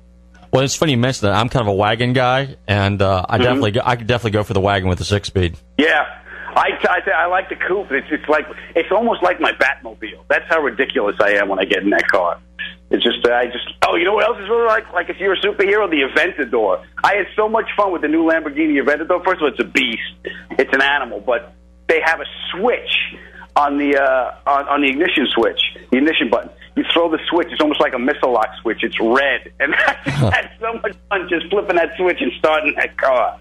well, 0.51 0.63
it's 0.63 0.75
funny 0.75 0.91
you 0.91 0.97
mentioned 0.97 1.29
that. 1.31 1.35
I'm 1.35 1.49
kind 1.49 1.61
of 1.61 1.67
a 1.69 1.75
wagon 1.75 2.13
guy, 2.13 2.55
and 2.67 3.01
uh, 3.01 3.25
I 3.27 3.37
Mhm. 3.37 3.41
definitely, 3.43 3.81
I 3.83 3.95
could 3.95 4.07
definitely 4.07 4.31
go 4.31 4.43
for 4.43 4.53
the 4.53 4.59
wagon 4.61 4.87
with 4.89 4.99
the 4.99 5.05
six 5.05 5.27
speed. 5.27 5.55
Yeah, 5.77 6.05
I, 6.55 6.69
I, 6.83 7.11
I 7.23 7.25
like 7.27 7.49
the 7.49 7.55
coupe. 7.55 7.91
It's, 7.91 8.07
it's 8.11 8.27
like 8.29 8.45
it's 8.75 8.91
almost 8.91 9.23
like 9.23 9.39
my 9.39 9.51
Batmobile. 9.53 10.23
That's 10.29 10.45
how 10.49 10.61
ridiculous 10.61 11.15
I 11.19 11.31
am 11.33 11.49
when 11.49 11.59
I 11.59 11.65
get 11.65 11.83
in 11.83 11.89
that 11.91 12.07
car. 12.07 12.39
It's 12.89 13.03
just 13.03 13.25
I 13.27 13.45
just 13.47 13.67
oh 13.87 13.95
you 13.95 14.05
know 14.05 14.13
what 14.13 14.27
else 14.27 14.37
is 14.37 14.49
really 14.49 14.67
like 14.67 14.91
like 14.93 15.09
if 15.09 15.17
you're 15.17 15.33
a 15.33 15.41
superhero 15.41 15.89
the 15.89 16.03
Aventador. 16.07 16.85
I 17.03 17.15
had 17.15 17.27
so 17.35 17.49
much 17.49 17.69
fun 17.75 17.91
with 17.91 18.03
the 18.03 18.07
new 18.07 18.23
Lamborghini 18.23 18.81
Aventador. 18.81 19.23
First 19.25 19.37
of 19.37 19.43
all, 19.43 19.47
it's 19.47 19.59
a 19.59 19.63
beast. 19.63 20.01
It's 20.51 20.73
an 20.73 20.81
animal, 20.81 21.19
but 21.19 21.53
they 21.87 22.01
have 22.05 22.19
a 22.19 22.25
switch 22.51 23.15
on 23.55 23.77
the 23.77 23.97
uh, 23.97 24.35
on, 24.49 24.67
on 24.67 24.81
the 24.81 24.89
ignition 24.89 25.27
switch, 25.31 25.59
the 25.91 25.97
ignition 25.97 26.29
button. 26.29 26.51
You 26.75 26.83
throw 26.91 27.09
the 27.09 27.19
switch. 27.29 27.47
It's 27.51 27.61
almost 27.61 27.81
like 27.81 27.93
a 27.93 27.99
missile 27.99 28.31
lock 28.33 28.49
switch. 28.61 28.83
It's 28.83 28.99
red, 28.99 29.51
and 29.59 29.75
I 29.75 29.97
just 30.05 30.33
had 30.33 30.51
so 30.59 30.73
much 30.73 30.95
fun 31.09 31.27
just 31.29 31.49
flipping 31.49 31.75
that 31.75 31.95
switch 31.97 32.21
and 32.21 32.31
starting 32.37 32.73
that 32.75 32.97
car. 32.97 33.39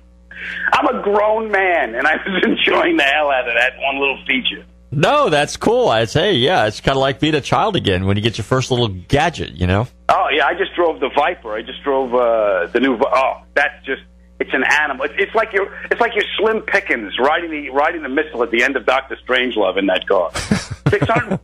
I'm 0.72 0.86
a 0.86 1.02
grown 1.02 1.50
man, 1.50 1.94
and 1.94 2.06
I 2.06 2.16
was 2.16 2.42
enjoying 2.44 2.96
the 2.96 3.04
hell 3.04 3.30
out 3.30 3.48
of 3.48 3.54
that 3.54 3.72
one 3.78 3.98
little 3.98 4.18
feature. 4.26 4.64
No, 4.94 5.30
that's 5.30 5.56
cool. 5.56 5.88
I'd 5.88 6.10
say, 6.10 6.34
yeah, 6.34 6.66
it's 6.66 6.80
kind 6.80 6.96
of 6.96 7.00
like 7.00 7.18
being 7.18 7.34
a 7.34 7.40
child 7.40 7.76
again 7.76 8.04
when 8.04 8.18
you 8.18 8.22
get 8.22 8.36
your 8.36 8.44
first 8.44 8.70
little 8.70 8.88
gadget, 8.88 9.52
you 9.52 9.66
know? 9.66 9.88
Oh 10.10 10.26
yeah, 10.30 10.44
I 10.46 10.52
just 10.52 10.74
drove 10.74 11.00
the 11.00 11.08
Viper. 11.14 11.54
I 11.54 11.62
just 11.62 11.82
drove 11.82 12.14
uh, 12.14 12.66
the 12.66 12.80
new. 12.80 12.98
Oh, 13.02 13.42
that's 13.54 13.84
just. 13.86 14.02
It's 14.38 14.52
an 14.52 14.64
animal. 14.64 15.06
It's, 15.06 15.14
it's 15.16 15.34
like 15.34 15.52
you're. 15.52 15.72
It's 15.90 16.00
like 16.00 16.12
you're 16.14 16.24
Slim 16.36 16.62
Pickens 16.62 17.14
riding 17.18 17.50
the 17.50 17.70
riding 17.70 18.02
the 18.02 18.10
missile 18.10 18.42
at 18.42 18.50
the 18.50 18.62
end 18.62 18.76
of 18.76 18.84
Doctor 18.84 19.16
Strangelove 19.26 19.78
in 19.78 19.86
that 19.86 20.06
car. 20.06 20.30
600, 20.90 21.40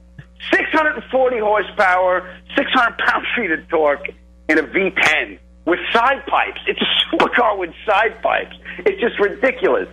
640 0.52 1.38
horsepower, 1.38 2.36
600 2.54 2.98
pound 2.98 3.24
feet 3.34 3.50
of 3.50 3.66
torque 3.68 4.10
in 4.48 4.58
a 4.58 4.62
V10 4.62 5.38
with 5.68 5.78
side 5.92 6.24
pipes. 6.26 6.60
It's 6.66 6.80
a 6.80 7.16
supercar 7.16 7.58
with 7.58 7.70
side 7.86 8.20
pipes. 8.22 8.56
It's 8.80 9.00
just 9.00 9.18
ridiculous. 9.20 9.88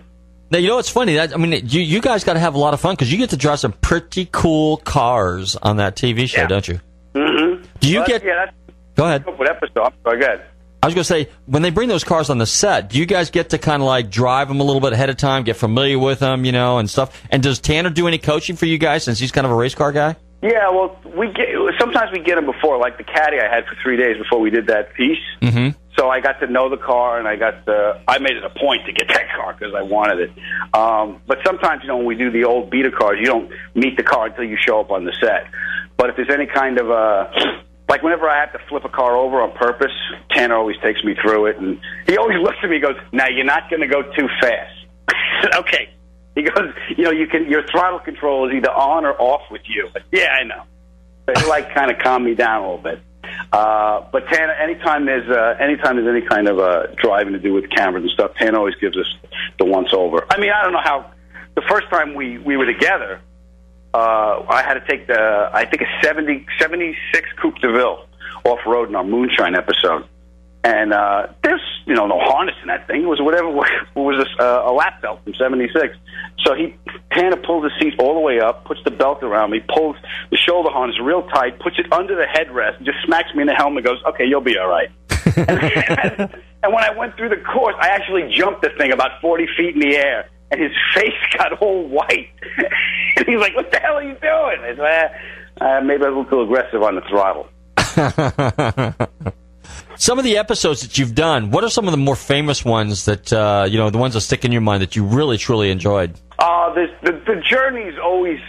Now, 0.50 0.58
you 0.58 0.68
know 0.68 0.76
what's 0.76 0.88
funny? 0.90 1.14
That 1.14 1.34
I 1.34 1.36
mean, 1.38 1.52
you 1.66 1.80
you 1.80 2.00
guys 2.00 2.24
got 2.24 2.34
to 2.34 2.38
have 2.40 2.54
a 2.54 2.58
lot 2.58 2.72
of 2.74 2.80
fun 2.80 2.94
because 2.94 3.10
you 3.10 3.18
get 3.18 3.30
to 3.30 3.36
drive 3.36 3.58
some 3.60 3.72
pretty 3.72 4.28
cool 4.30 4.76
cars 4.78 5.56
on 5.56 5.76
that 5.78 5.96
TV 5.96 6.28
show, 6.28 6.46
don't 6.46 6.66
you? 6.68 6.80
Mm-hmm. 7.14 7.64
Do 7.80 7.88
you 7.88 7.98
Well, 7.98 8.06
get? 8.06 8.24
Yeah, 8.24 8.50
Go 8.94 9.04
ahead. 9.06 9.26
what 9.26 9.48
episode. 9.50 9.92
Go 10.04 10.10
ahead. 10.12 10.44
I 10.82 10.86
was 10.86 10.94
going 10.94 11.02
to 11.02 11.08
say 11.08 11.28
when 11.46 11.62
they 11.62 11.70
bring 11.70 11.88
those 11.88 12.04
cars 12.04 12.30
on 12.30 12.38
the 12.38 12.46
set, 12.46 12.90
do 12.90 12.98
you 12.98 13.06
guys 13.06 13.30
get 13.30 13.50
to 13.50 13.58
kind 13.58 13.82
of 13.82 13.86
like 13.86 14.08
drive 14.10 14.46
them 14.46 14.60
a 14.60 14.62
little 14.62 14.80
bit 14.80 14.92
ahead 14.92 15.10
of 15.10 15.16
time, 15.16 15.42
get 15.42 15.56
familiar 15.56 15.98
with 15.98 16.20
them, 16.20 16.44
you 16.44 16.52
know, 16.52 16.78
and 16.78 16.88
stuff? 16.88 17.20
And 17.30 17.42
does 17.42 17.58
Tanner 17.58 17.90
do 17.90 18.06
any 18.06 18.18
coaching 18.18 18.54
for 18.54 18.66
you 18.66 18.78
guys 18.78 19.02
since 19.02 19.18
he's 19.18 19.32
kind 19.32 19.46
of 19.46 19.50
a 19.50 19.54
race 19.56 19.74
car 19.74 19.90
guy? 19.90 20.14
Yeah, 20.42 20.68
well, 20.70 21.00
we 21.16 21.32
get 21.32 21.48
sometimes 21.78 22.12
we 22.12 22.20
get 22.20 22.36
them 22.36 22.46
before, 22.46 22.78
like 22.78 22.98
the 22.98 23.04
caddy 23.04 23.38
I 23.40 23.52
had 23.52 23.66
for 23.66 23.74
three 23.82 23.96
days 23.96 24.18
before 24.18 24.38
we 24.38 24.50
did 24.50 24.66
that 24.66 24.92
piece. 24.94 25.18
Mm-hmm. 25.40 25.78
So 25.98 26.10
I 26.10 26.20
got 26.20 26.40
to 26.40 26.46
know 26.46 26.68
the 26.68 26.76
car, 26.76 27.18
and 27.18 27.26
I 27.26 27.36
got 27.36 27.64
the. 27.64 27.98
I 28.06 28.18
made 28.18 28.36
it 28.36 28.44
a 28.44 28.50
point 28.50 28.84
to 28.84 28.92
get 28.92 29.08
that 29.08 29.30
car 29.34 29.54
because 29.54 29.74
I 29.74 29.82
wanted 29.82 30.20
it. 30.20 30.30
Um, 30.74 31.22
but 31.26 31.38
sometimes, 31.44 31.82
you 31.82 31.88
know, 31.88 31.96
when 31.96 32.06
we 32.06 32.16
do 32.16 32.30
the 32.30 32.44
old 32.44 32.70
beta 32.70 32.90
cars, 32.90 33.16
you 33.18 33.24
don't 33.24 33.50
meet 33.74 33.96
the 33.96 34.02
car 34.02 34.26
until 34.26 34.44
you 34.44 34.58
show 34.60 34.78
up 34.78 34.90
on 34.90 35.04
the 35.04 35.12
set. 35.20 35.50
But 35.96 36.10
if 36.10 36.16
there's 36.16 36.30
any 36.30 36.46
kind 36.46 36.78
of 36.78 36.90
uh 36.90 37.28
like 37.88 38.02
whenever 38.02 38.28
I 38.28 38.40
have 38.40 38.52
to 38.52 38.58
flip 38.68 38.84
a 38.84 38.88
car 38.88 39.16
over 39.16 39.40
on 39.40 39.52
purpose, 39.52 39.92
Tanner 40.30 40.56
always 40.56 40.76
takes 40.82 41.02
me 41.02 41.14
through 41.14 41.46
it, 41.46 41.56
and 41.56 41.80
he 42.06 42.18
always 42.18 42.38
looks 42.42 42.58
at 42.62 42.68
me 42.68 42.76
and 42.76 42.84
goes, 42.84 42.96
"Now 43.12 43.28
you're 43.28 43.44
not 43.44 43.70
going 43.70 43.80
to 43.80 43.88
go 43.88 44.02
too 44.02 44.28
fast." 44.40 44.74
Okay. 45.54 45.90
He 46.36 46.42
goes, 46.42 46.72
"You 46.96 47.04
know, 47.04 47.10
you 47.10 47.26
can 47.26 47.50
your 47.50 47.66
throttle 47.66 47.98
control 47.98 48.48
is 48.48 48.54
either 48.54 48.70
on 48.70 49.04
or 49.04 49.20
off 49.20 49.50
with 49.50 49.62
you." 49.64 49.88
yeah, 50.12 50.28
I 50.40 50.44
know. 50.44 50.62
They 51.26 51.34
like 51.48 51.74
kind 51.74 51.90
of 51.90 51.98
calm 51.98 52.24
me 52.24 52.34
down 52.34 52.62
a 52.62 52.66
little 52.66 52.82
bit. 52.82 53.00
Uh, 53.52 54.04
but 54.12 54.28
Tanner, 54.28 54.52
anytime 54.52 55.06
there's 55.06 55.28
uh, 55.28 55.56
anytime 55.58 55.96
there's 55.96 56.08
any 56.08 56.26
kind 56.26 56.46
of 56.46 56.58
uh, 56.58 56.86
driving 56.96 57.32
to 57.32 57.38
do 57.38 57.52
with 57.52 57.68
cameras 57.70 58.02
and 58.04 58.12
stuff, 58.12 58.34
Tanner 58.36 58.58
always 58.58 58.74
gives 58.76 58.96
us 58.96 59.06
the 59.58 59.64
once 59.64 59.88
over. 59.92 60.24
I 60.30 60.38
mean, 60.38 60.50
I 60.50 60.62
don't 60.62 60.72
know 60.72 60.82
how. 60.84 61.10
The 61.54 61.62
first 61.62 61.88
time 61.88 62.14
we 62.14 62.38
we 62.38 62.56
were 62.56 62.66
together, 62.66 63.20
uh, 63.94 64.44
I 64.48 64.62
had 64.62 64.74
to 64.74 64.86
take 64.86 65.06
the 65.06 65.50
I 65.52 65.64
think 65.64 65.82
a 65.82 65.86
70, 66.02 66.46
76 66.60 67.28
Coupe 67.40 67.58
de 67.60 67.72
Ville 67.72 68.06
off 68.44 68.58
road 68.66 68.88
in 68.88 68.94
our 68.94 69.04
moonshine 69.04 69.54
episode, 69.54 70.06
and 70.66 70.92
uh, 70.92 71.28
there's 71.44 71.62
you 71.86 71.94
know 71.94 72.06
no 72.08 72.18
harness 72.18 72.56
in 72.60 72.66
that 72.66 72.88
thing. 72.88 73.02
It 73.02 73.06
was 73.06 73.20
whatever 73.22 73.48
it 73.48 73.86
was 73.94 74.26
a, 74.26 74.42
uh, 74.42 74.70
a 74.70 74.72
lap 74.72 75.00
belt 75.00 75.20
from 75.22 75.34
'76. 75.34 75.96
So 76.44 76.54
he 76.54 76.74
Tanner 77.12 77.36
pulls 77.36 77.62
the 77.62 77.70
seat 77.80 77.94
all 78.00 78.14
the 78.14 78.20
way 78.20 78.40
up, 78.40 78.64
puts 78.64 78.80
the 78.84 78.90
belt 78.90 79.22
around 79.22 79.52
me, 79.52 79.60
pulls 79.68 79.96
the 80.30 80.36
shoulder 80.36 80.70
harness 80.70 80.96
real 81.00 81.22
tight, 81.28 81.60
puts 81.60 81.78
it 81.78 81.86
under 81.92 82.16
the 82.16 82.26
headrest, 82.26 82.82
just 82.82 82.98
smacks 83.04 83.32
me 83.34 83.42
in 83.42 83.46
the 83.46 83.54
helmet. 83.54 83.84
Goes, 83.84 84.02
okay, 84.08 84.24
you'll 84.26 84.40
be 84.40 84.58
all 84.58 84.68
right. 84.68 84.90
and, 85.36 85.48
and 86.62 86.74
when 86.74 86.82
I 86.82 86.90
went 86.96 87.16
through 87.16 87.28
the 87.28 87.42
course, 87.54 87.76
I 87.80 87.88
actually 87.88 88.34
jumped 88.34 88.62
the 88.62 88.70
thing 88.76 88.92
about 88.92 89.20
40 89.20 89.46
feet 89.56 89.74
in 89.74 89.80
the 89.80 89.96
air, 89.96 90.28
and 90.50 90.60
his 90.60 90.72
face 90.94 91.14
got 91.38 91.62
all 91.62 91.86
white. 91.86 92.28
and 93.16 93.24
he's 93.24 93.38
like, 93.38 93.54
"What 93.54 93.70
the 93.70 93.78
hell 93.78 93.98
are 93.98 94.02
you 94.02 94.16
doing?" 94.20 94.60
I 94.62 94.74
said, 94.74 95.12
eh, 95.60 95.64
uh, 95.64 95.80
"Maybe 95.82 96.02
I 96.02 96.08
was 96.08 96.16
a 96.16 96.18
little 96.18 96.24
too 96.24 96.40
aggressive 96.40 96.82
on 96.82 96.96
the 96.96 97.02
throttle." 97.02 97.46
Some 99.98 100.18
of 100.18 100.24
the 100.24 100.36
episodes 100.36 100.82
that 100.82 100.98
you've 100.98 101.14
done, 101.14 101.50
what 101.50 101.64
are 101.64 101.70
some 101.70 101.86
of 101.86 101.92
the 101.92 101.98
more 101.98 102.16
famous 102.16 102.64
ones 102.64 103.06
that 103.06 103.32
uh, 103.32 103.66
you 103.68 103.78
know, 103.78 103.90
the 103.90 103.98
ones 103.98 104.14
that 104.14 104.20
stick 104.20 104.44
in 104.44 104.52
your 104.52 104.60
mind 104.60 104.82
that 104.82 104.96
you 104.96 105.04
really 105.04 105.38
truly 105.38 105.70
enjoyed? 105.70 106.18
Uh, 106.38 106.72
the, 106.74 106.86
the 107.02 107.12
the 107.12 107.42
journey's 107.48 107.94
always 108.02 108.40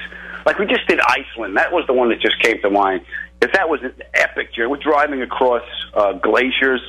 like 0.45 0.59
we 0.59 0.65
just 0.65 0.87
did 0.87 0.99
Iceland. 0.99 1.57
That 1.57 1.71
was 1.71 1.85
the 1.87 1.93
one 1.93 2.09
that 2.09 2.19
just 2.19 2.41
came 2.41 2.61
to 2.61 2.69
mind. 2.69 3.05
If 3.41 3.53
that 3.53 3.69
was 3.69 3.81
an 3.83 3.93
epic 4.13 4.53
journey, 4.53 4.69
we're 4.69 4.77
driving 4.77 5.21
across 5.21 5.63
uh, 5.93 6.13
glaciers. 6.13 6.81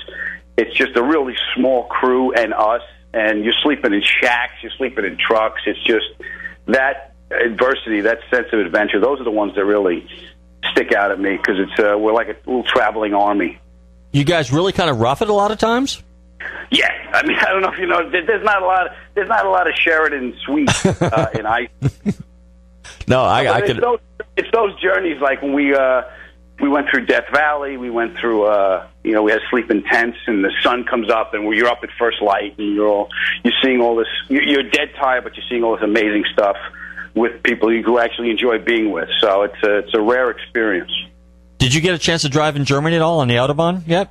It's 0.57 0.75
just 0.75 0.97
a 0.97 1.03
really 1.03 1.35
small 1.55 1.85
crew 1.85 2.33
and 2.33 2.53
us, 2.53 2.83
and 3.13 3.45
you're 3.45 3.55
sleeping 3.63 3.93
in 3.93 4.03
shacks, 4.03 4.55
you're 4.63 4.73
sleeping 4.77 5.05
in 5.05 5.19
trucks. 5.19 5.61
It's 5.67 5.83
just 5.85 6.07
that 6.67 7.15
adversity, 7.31 8.01
that 8.01 8.19
sense 8.31 8.47
of 8.53 8.61
adventure. 8.61 8.99
Those 8.99 9.21
are 9.21 9.25
the 9.25 9.31
ones 9.31 9.55
that 9.55 9.65
really 9.65 10.07
stick 10.73 10.93
out 10.93 11.11
at 11.11 11.21
me 11.21 11.37
because 11.37 11.57
it's 11.59 11.79
uh, 11.79 11.97
we're 11.97 12.13
like 12.13 12.29
a 12.29 12.37
little 12.47 12.65
traveling 12.65 13.15
army. 13.15 13.61
You 14.13 14.25
guys 14.25 14.51
really 14.53 14.73
kind 14.73 14.91
of 14.91 15.01
rough 15.01 15.23
it 15.23 15.29
a 15.29 15.33
lot 15.33 15.51
of 15.51 15.59
times? 15.59 16.03
Yeah, 16.71 16.89
I 17.13 17.27
mean, 17.27 17.37
I 17.41 17.45
don't 17.51 17.63
know 17.63 17.73
if 17.73 17.79
you 17.79 17.87
know, 17.87 18.09
there's 18.11 18.45
not 18.45 18.63
a 18.63 18.67
lot. 18.67 18.89
There's 19.15 19.29
not 19.29 19.45
a 19.47 19.51
lot 19.51 19.69
of 19.69 19.75
Sheraton 19.75 20.35
Suite 20.45 20.71
uh, 21.03 21.27
in 21.35 21.47
Iceland. 21.47 22.23
No, 23.07 23.23
I, 23.23 23.41
I 23.41 23.61
But 23.61 23.67
could. 23.67 23.71
It's 23.77 23.81
those, 23.81 23.99
it's 24.37 24.49
those 24.53 24.81
journeys 24.81 25.21
like 25.21 25.41
when 25.43 25.53
we 25.55 25.75
uh, 25.75 26.03
we 26.61 26.69
went 26.69 26.89
through 26.91 27.07
Death 27.07 27.25
Valley. 27.33 27.77
We 27.77 27.91
went 27.91 28.19
through 28.19 28.45
uh, 28.45 28.87
you 29.05 29.13
know 29.13 29.23
we 29.23 29.31
had 29.33 29.41
sleep 29.51 29.71
in 29.71 29.83
tents, 29.85 30.19
and 30.27 30.45
the 30.45 30.53
sun 30.63 30.85
comes 30.85 31.11
up, 31.11 31.33
and 31.35 31.45
you're 31.55 31.69
up 31.69 31.81
at 31.83 31.91
first 31.99 32.21
light, 32.23 32.57
and 32.59 32.75
you're 32.75 32.87
all 32.89 33.09
you're 33.45 33.55
seeing 33.63 33.81
all 33.81 33.97
this. 33.97 34.09
you- 34.29 34.41
You're 34.43 34.63
dead 34.71 34.91
tired, 34.99 35.25
but 35.25 35.37
you're 35.37 35.47
seeing 35.49 35.63
all 35.65 35.75
this 35.77 35.85
amazing 35.85 36.25
stuff 36.33 36.57
with 37.15 37.43
people 37.43 37.73
you 37.73 37.83
who 37.83 37.99
actually 37.99 38.31
enjoy 38.31 38.59
being 38.59 38.91
with. 38.91 39.09
So 39.21 39.43
it's 39.43 39.63
a 39.63 39.79
it's 39.79 39.95
a 39.95 40.01
rare 40.01 40.31
experience. 40.31 40.93
Did 41.59 41.75
you 41.75 41.81
get 41.81 41.95
a 41.95 41.99
chance 41.99 42.23
to 42.23 42.29
drive 42.29 42.57
in 42.57 42.65
Germany 42.65 42.97
at 42.97 43.03
all 43.03 43.21
on 43.21 43.29
the 43.29 43.35
Autobahn 43.35 43.83
yet? 43.87 44.11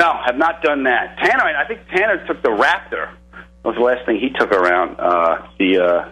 No, 0.00 0.12
have 0.24 0.36
not 0.36 0.62
done 0.62 0.84
that. 0.84 1.16
Tanner, 1.18 1.42
I 1.44 1.66
think 1.66 1.80
Tanner 1.88 2.24
took 2.26 2.42
the 2.42 2.50
Raptor. 2.50 3.10
That 3.32 3.64
was 3.64 3.74
the 3.76 3.82
last 3.82 4.06
thing 4.06 4.20
he 4.20 4.30
took 4.38 4.52
around 4.52 5.00
uh, 5.00 5.48
the 5.58 5.78
uh, 5.78 6.08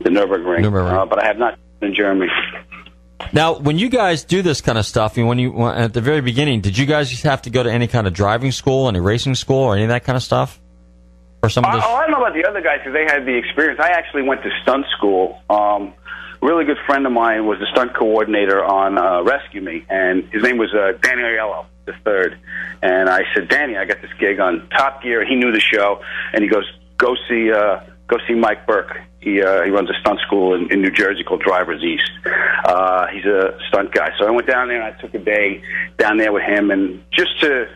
the 0.00 0.10
Nurburgring. 0.10 0.64
Uh, 0.64 1.06
but 1.06 1.22
I 1.22 1.26
have 1.26 1.36
not 1.38 1.58
been 1.80 1.90
in 1.90 1.94
Germany. 1.96 2.30
Now, 3.32 3.58
when 3.58 3.78
you 3.78 3.88
guys 3.88 4.22
do 4.22 4.42
this 4.42 4.60
kind 4.60 4.78
of 4.78 4.86
stuff, 4.86 5.16
and 5.16 5.26
when 5.26 5.38
you 5.40 5.66
at 5.66 5.92
the 5.92 6.00
very 6.00 6.20
beginning, 6.20 6.60
did 6.60 6.78
you 6.78 6.86
guys 6.86 7.10
have 7.22 7.42
to 7.42 7.50
go 7.50 7.62
to 7.64 7.70
any 7.72 7.88
kind 7.88 8.06
of 8.06 8.12
driving 8.14 8.52
school, 8.52 8.88
any 8.88 9.00
racing 9.00 9.34
school, 9.34 9.58
or 9.64 9.74
any 9.74 9.82
of 9.84 9.88
that 9.88 10.04
kind 10.04 10.16
of 10.16 10.22
stuff? 10.22 10.60
Or 11.42 11.48
some 11.48 11.64
of 11.64 11.72
Oh, 11.72 11.76
this? 11.76 11.84
oh, 11.86 11.94
I 11.94 12.02
don't 12.02 12.12
know 12.12 12.24
about 12.24 12.34
the 12.34 12.48
other 12.48 12.60
guys 12.60 12.78
because 12.78 12.94
they 12.94 13.04
had 13.04 13.24
the 13.26 13.36
experience. 13.36 13.80
I 13.82 13.90
actually 13.90 14.22
went 14.22 14.42
to 14.44 14.50
stunt 14.62 14.86
school. 14.96 15.40
Um, 15.50 15.94
really 16.42 16.64
good 16.64 16.78
friend 16.86 17.06
of 17.06 17.12
mine 17.12 17.46
was 17.46 17.58
the 17.58 17.66
stunt 17.72 17.94
coordinator 17.94 18.64
on 18.64 18.98
uh, 18.98 19.22
Rescue 19.22 19.60
Me, 19.60 19.84
and 19.88 20.24
his 20.32 20.42
name 20.42 20.58
was 20.58 20.72
uh, 20.74 20.92
Danny 21.00 21.22
Aiello 21.22 21.66
the 21.88 21.94
third. 22.04 22.38
And 22.82 23.08
I 23.08 23.22
said, 23.34 23.48
Danny, 23.48 23.76
I 23.76 23.84
got 23.84 24.00
this 24.00 24.10
gig 24.20 24.38
on 24.38 24.68
Top 24.70 25.02
Gear. 25.02 25.26
He 25.26 25.34
knew 25.34 25.50
the 25.50 25.60
show, 25.60 26.00
and 26.32 26.44
he 26.44 26.48
goes, 26.48 26.64
go 26.96 27.16
see 27.28 27.50
uh, 27.50 27.80
go 28.06 28.18
see 28.28 28.34
Mike 28.34 28.66
Burke. 28.66 29.00
He 29.20 29.42
uh, 29.42 29.64
he 29.64 29.70
runs 29.70 29.90
a 29.90 29.94
stunt 30.00 30.20
school 30.20 30.54
in, 30.54 30.70
in 30.72 30.80
New 30.80 30.92
Jersey 30.92 31.24
called 31.24 31.42
Drivers 31.42 31.82
East. 31.82 32.10
Uh, 32.64 33.08
he's 33.08 33.24
a 33.24 33.58
stunt 33.68 33.92
guy. 33.92 34.10
So 34.18 34.26
I 34.26 34.30
went 34.30 34.46
down 34.46 34.68
there 34.68 34.80
and 34.80 34.94
I 34.94 35.00
took 35.00 35.12
a 35.14 35.18
day 35.18 35.62
down 35.96 36.18
there 36.18 36.32
with 36.32 36.44
him, 36.44 36.70
and 36.70 37.02
just 37.12 37.40
to 37.40 37.66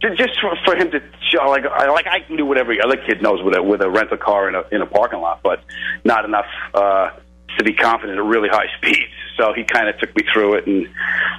just 0.00 0.40
for, 0.40 0.56
for 0.64 0.76
him 0.76 0.90
to 0.90 1.00
show 1.30 1.48
like 1.48 1.64
I 1.66 1.90
like 1.90 2.06
I 2.06 2.20
can 2.20 2.36
do 2.36 2.46
what 2.46 2.56
every 2.56 2.80
other 2.80 2.96
kid 2.96 3.20
knows 3.20 3.42
with 3.42 3.56
a 3.56 3.62
with 3.62 3.82
a 3.82 3.90
rental 3.90 4.16
car 4.16 4.48
in 4.48 4.54
a 4.54 4.62
in 4.72 4.80
a 4.80 4.86
parking 4.86 5.20
lot, 5.20 5.40
but 5.42 5.60
not 6.04 6.24
enough 6.24 6.46
uh, 6.72 7.10
to 7.58 7.64
be 7.64 7.74
confident 7.74 8.18
at 8.18 8.24
really 8.24 8.48
high 8.48 8.66
speeds. 8.78 9.12
So 9.36 9.52
he 9.54 9.64
kind 9.64 9.88
of 9.88 9.98
took 9.98 10.14
me 10.16 10.24
through 10.32 10.54
it 10.54 10.66
and 10.66 10.88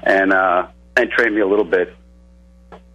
and 0.04 0.34
uh, 0.34 0.68
and 0.96 1.10
trained 1.12 1.36
me 1.36 1.42
a 1.42 1.48
little 1.48 1.66
bit. 1.66 1.96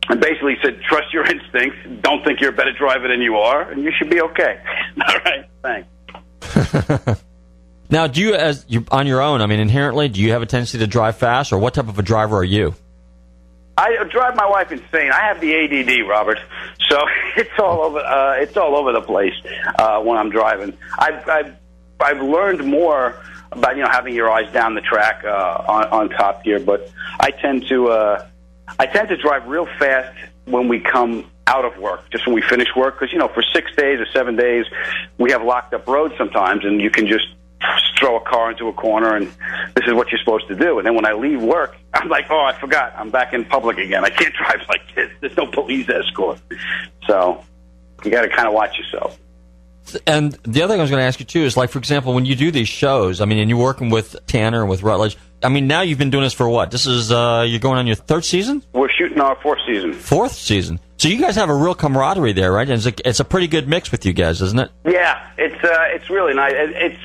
And 0.08 0.20
basically 0.20 0.56
said, 0.62 0.80
trust 0.82 1.12
your 1.12 1.24
instincts. 1.24 1.78
Don't 2.02 2.24
think 2.24 2.40
you're 2.40 2.50
a 2.50 2.56
better 2.56 2.72
driver 2.72 3.06
than 3.06 3.22
you 3.22 3.36
are, 3.36 3.70
and 3.70 3.84
you 3.84 3.92
should 3.96 4.10
be 4.10 4.20
okay. 4.20 4.60
All 5.08 5.18
right, 5.24 5.46
thanks. 5.62 7.22
Now, 7.92 8.06
do 8.06 8.22
you, 8.22 8.34
as 8.34 8.64
you 8.68 8.86
on 8.90 9.06
your 9.06 9.20
own, 9.20 9.42
I 9.42 9.46
mean, 9.46 9.60
inherently, 9.60 10.08
do 10.08 10.22
you 10.22 10.32
have 10.32 10.40
a 10.40 10.46
tendency 10.46 10.78
to 10.78 10.86
drive 10.86 11.18
fast, 11.18 11.52
or 11.52 11.58
what 11.58 11.74
type 11.74 11.88
of 11.88 11.98
a 11.98 12.02
driver 12.02 12.38
are 12.38 12.44
you? 12.44 12.74
I 13.76 14.02
drive 14.10 14.34
my 14.34 14.48
wife 14.48 14.72
insane. 14.72 15.12
I 15.12 15.26
have 15.26 15.42
the 15.42 15.54
ADD, 15.54 16.08
Robert. 16.08 16.38
So 16.88 16.98
it's 17.36 17.50
all 17.58 17.82
over. 17.82 17.98
Uh, 17.98 18.36
it's 18.36 18.56
all 18.56 18.76
over 18.76 18.92
the 18.92 19.02
place 19.02 19.34
uh, 19.78 20.00
when 20.00 20.16
I'm 20.16 20.30
driving. 20.30 20.72
I've, 20.98 21.28
I've 21.28 21.56
I've 22.03 22.22
learned 22.22 22.64
more 22.64 23.22
about 23.50 23.76
you 23.76 23.82
know 23.82 23.90
having 23.90 24.14
your 24.14 24.30
eyes 24.30 24.53
down 24.53 24.74
the 24.74 24.80
track 24.80 25.24
uh, 25.24 25.64
on, 25.68 25.88
on 25.88 26.09
Top 26.11 26.44
Gear, 26.44 26.61
but 26.61 26.90
I 27.20 27.30
tend 27.30 27.66
to 27.68 27.88
uh, 27.88 28.26
I 28.78 28.86
tend 28.86 29.09
to 29.09 29.16
drive 29.16 29.46
real 29.46 29.66
fast 29.78 30.16
when 30.46 30.68
we 30.68 30.80
come 30.80 31.30
out 31.46 31.64
of 31.64 31.76
work, 31.78 32.09
just 32.11 32.26
when 32.26 32.34
we 32.34 32.42
finish 32.42 32.68
work, 32.76 32.98
because 32.98 33.12
you 33.12 33.18
know 33.18 33.28
for 33.28 33.42
six 33.55 33.74
days 33.76 34.00
or 34.00 34.07
seven 34.07 34.36
days 34.36 34.66
we 35.18 35.30
have 35.32 35.42
locked 35.42 35.74
up 35.74 35.86
roads 35.86 36.14
sometimes, 36.16 36.64
and 36.64 36.80
you 36.80 36.90
can 36.90 37.07
just 37.07 37.26
throw 37.98 38.16
a 38.16 38.20
car 38.20 38.50
into 38.50 38.66
a 38.68 38.72
corner 38.72 39.14
and 39.14 39.28
this 39.76 39.86
is 39.86 39.94
what 39.94 40.11
you're 40.11 40.18
supposed 40.18 40.48
to 40.48 40.57
do. 40.57 40.78
And 40.78 40.86
then 40.86 40.94
when 40.94 41.07
I 41.07 41.12
leave 41.12 41.40
work, 41.40 41.76
I'm 41.94 42.09
like, 42.09 42.26
oh, 42.30 42.40
I 42.40 42.59
forgot. 42.59 42.94
I'm 42.96 43.11
back 43.11 43.32
in 43.32 43.44
public 43.44 43.78
again. 43.78 44.05
I 44.05 44.11
can't 44.11 44.34
drive 44.38 44.66
like 44.68 44.94
this. 44.94 45.11
There's 45.20 45.36
no 45.36 45.46
police 45.46 45.88
escort. 45.88 46.40
So 47.07 47.44
you 48.05 48.11
got 48.11 48.22
to 48.22 48.28
kind 48.28 48.48
of 48.48 48.55
watch 48.55 48.76
yourself. 48.78 49.18
And 50.06 50.32
the 50.44 50.62
other 50.62 50.72
thing 50.74 50.80
I 50.80 50.82
was 50.82 50.90
going 50.90 51.00
to 51.00 51.06
ask 51.06 51.18
you 51.20 51.26
too 51.26 51.40
is, 51.42 51.56
like, 51.56 51.70
for 51.70 51.78
example, 51.78 52.14
when 52.14 52.24
you 52.24 52.34
do 52.36 52.50
these 52.50 52.68
shows, 52.68 53.20
I 53.20 53.24
mean, 53.24 53.38
and 53.38 53.50
you're 53.50 53.58
working 53.58 53.90
with 53.90 54.16
Tanner 54.26 54.60
and 54.60 54.70
with 54.70 54.82
Rutledge. 54.82 55.16
I 55.42 55.48
mean, 55.48 55.66
now 55.66 55.80
you've 55.82 55.98
been 55.98 56.10
doing 56.10 56.22
this 56.24 56.32
for 56.32 56.48
what? 56.48 56.70
This 56.70 56.86
is 56.86 57.10
uh, 57.10 57.44
you're 57.46 57.58
going 57.60 57.78
on 57.78 57.86
your 57.88 57.96
third 57.96 58.24
season, 58.24 58.62
We're 58.72 58.88
shooting 58.88 59.20
our 59.20 59.34
fourth 59.42 59.58
season. 59.66 59.92
fourth 59.92 60.32
season. 60.32 60.78
So 60.98 61.08
you 61.08 61.20
guys 61.20 61.34
have 61.34 61.50
a 61.50 61.54
real 61.54 61.74
camaraderie 61.74 62.32
there, 62.32 62.52
right? 62.52 62.68
And 62.68 62.76
it's 62.78 62.86
a, 62.86 63.08
it's 63.08 63.18
a 63.18 63.24
pretty 63.24 63.48
good 63.48 63.66
mix 63.66 63.90
with 63.90 64.06
you 64.06 64.12
guys, 64.12 64.40
isn't 64.40 64.58
it? 64.60 64.70
Yeah, 64.84 65.28
it's 65.36 65.64
uh, 65.64 65.84
it's 65.88 66.08
really 66.08 66.32
nice. 66.34 66.52
It's 66.56 67.00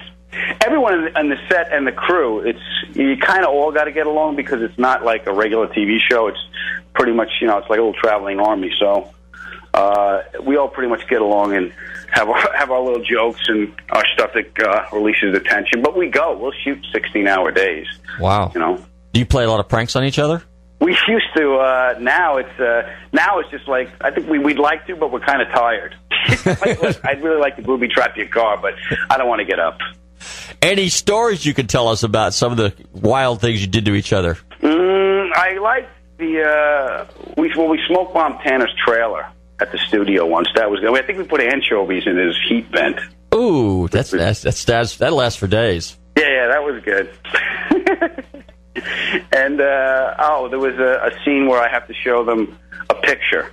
everyone 0.64 1.18
on 1.18 1.30
the 1.30 1.38
set 1.50 1.74
and 1.74 1.88
the 1.88 1.92
crew. 1.92 2.42
It's 2.42 2.60
you 2.94 3.18
kind 3.18 3.44
of 3.44 3.50
all 3.50 3.72
got 3.72 3.86
to 3.86 3.92
get 3.92 4.06
along 4.06 4.36
because 4.36 4.62
it's 4.62 4.78
not 4.78 5.04
like 5.04 5.26
a 5.26 5.34
regular 5.34 5.66
TV 5.68 5.98
show. 6.00 6.28
It's 6.28 6.38
pretty 6.94 7.14
much 7.14 7.30
you 7.42 7.48
know 7.48 7.58
it's 7.58 7.70
like 7.72 7.80
a 7.80 7.82
little 7.82 8.00
traveling 8.00 8.40
army. 8.40 8.72
So 8.80 9.12
uh, 9.74 10.22
we 10.44 10.58
all 10.58 10.68
pretty 10.70 10.90
much 10.90 11.08
get 11.08 11.22
along 11.22 11.56
and 11.56 11.74
have 12.10 12.30
our, 12.30 12.58
have 12.58 12.72
our 12.72 12.82
little 12.82 13.04
jokes 13.04 13.42
and 13.48 13.74
our 13.90 14.04
stuff 14.14 14.32
that 14.34 14.68
uh, 14.68 14.86
releases 14.94 15.36
attention. 15.36 15.82
But 15.82 15.98
we 15.98 16.08
go. 16.08 16.38
We'll 16.38 16.54
shoot 16.64 16.86
sixteen 16.94 17.28
hour 17.28 17.52
days. 17.52 17.88
Wow. 18.20 18.52
You 18.54 18.60
know. 18.60 18.86
Do 19.14 19.20
you 19.20 19.26
play 19.26 19.44
a 19.44 19.50
lot 19.50 19.60
of 19.60 19.68
pranks 19.68 19.96
on 19.96 20.04
each 20.04 20.20
other? 20.20 20.44
We 20.80 20.92
used 21.08 21.26
to. 21.36 21.56
Uh, 21.56 21.96
now 22.00 22.38
it's 22.38 22.60
uh, 22.60 22.94
now 23.12 23.40
it's 23.40 23.50
just 23.50 23.68
like 23.68 23.90
I 24.02 24.12
think 24.12 24.30
we, 24.30 24.40
we'd 24.40 24.60
like 24.60 24.86
to, 24.88 24.96
but 24.96 25.12
we're 25.12 25.26
kind 25.26 25.42
of 25.42 25.48
tired. 25.50 25.96
like, 26.46 26.82
look, 26.82 27.06
I'd 27.06 27.24
really 27.24 27.40
like 27.40 27.56
to 27.56 27.62
booby 27.62 27.88
trap 27.88 28.16
your 28.16 28.28
car, 28.28 28.58
but 28.62 28.74
I 29.10 29.18
don't 29.18 29.28
want 29.28 29.40
to 29.40 29.46
get 29.46 29.60
up. 29.60 29.80
Any 30.62 30.90
stories 30.90 31.46
you 31.46 31.54
could 31.54 31.70
tell 31.70 31.88
us 31.88 32.04
about 32.04 32.34
some 32.34 32.52
of 32.52 32.58
the 32.58 32.74
wild 32.92 33.42
things 33.42 33.62
you 33.62 33.68
did 33.68 33.86
to 33.86 33.96
each 33.96 34.14
other? 34.14 34.38
Mm, 34.62 35.32
I 35.36 35.58
like 35.58 35.90
the 36.18 36.44
uh, 36.44 37.06
we 37.38 37.52
well 37.56 37.70
we 37.70 37.80
smoke 37.88 38.14
bomb 38.14 38.38
Tanner's 38.40 38.74
trailer 38.86 39.28
at 39.60 39.72
the 39.72 39.78
studio 39.78 40.26
once. 40.26 40.48
That 40.56 40.70
was 40.70 40.80
good. 40.80 40.96
I 40.98 41.06
think 41.06 41.20
we 41.20 41.26
put 41.26 41.42
anchovies 41.42 42.06
in 42.06 42.18
his 42.18 42.36
heat 42.48 42.68
vent. 42.68 43.00
Ooh, 43.34 43.88
that's 43.88 44.12
that's 44.12 44.42
that's, 44.42 44.66
that's 44.66 44.98
that 44.98 45.14
lasts 45.14 45.40
for 45.40 45.48
days. 45.48 45.98
Yeah, 46.18 46.28
yeah, 46.28 46.48
that 46.48 46.64
was 46.64 46.84
good. 46.84 47.10
and 49.32 49.62
uh, 49.62 50.16
oh, 50.20 50.48
there 50.50 50.60
was 50.60 50.76
a, 50.76 51.12
a 51.12 51.24
scene 51.24 51.48
where 51.48 51.62
I 51.62 51.70
have 51.70 51.88
to 51.88 51.94
show 51.94 52.24
them 52.24 52.58
a 52.90 52.96
picture. 52.96 53.52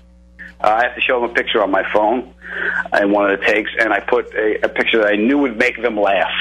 Uh, 0.63 0.69
I 0.69 0.83
have 0.85 0.95
to 0.95 1.01
show 1.01 1.21
them 1.21 1.31
a 1.31 1.35
picture 1.35 1.63
on 1.63 1.71
my 1.71 1.85
phone 1.93 2.33
in 3.01 3.11
one 3.11 3.31
of 3.31 3.39
the 3.39 3.45
takes, 3.45 3.71
and 3.79 3.93
I 3.93 4.01
put 4.01 4.33
a, 4.35 4.65
a 4.65 4.69
picture 4.69 4.99
that 4.99 5.09
I 5.13 5.17
knew 5.17 5.39
would 5.39 5.59
make 5.59 5.81
them 5.83 5.99
laugh. 5.99 6.33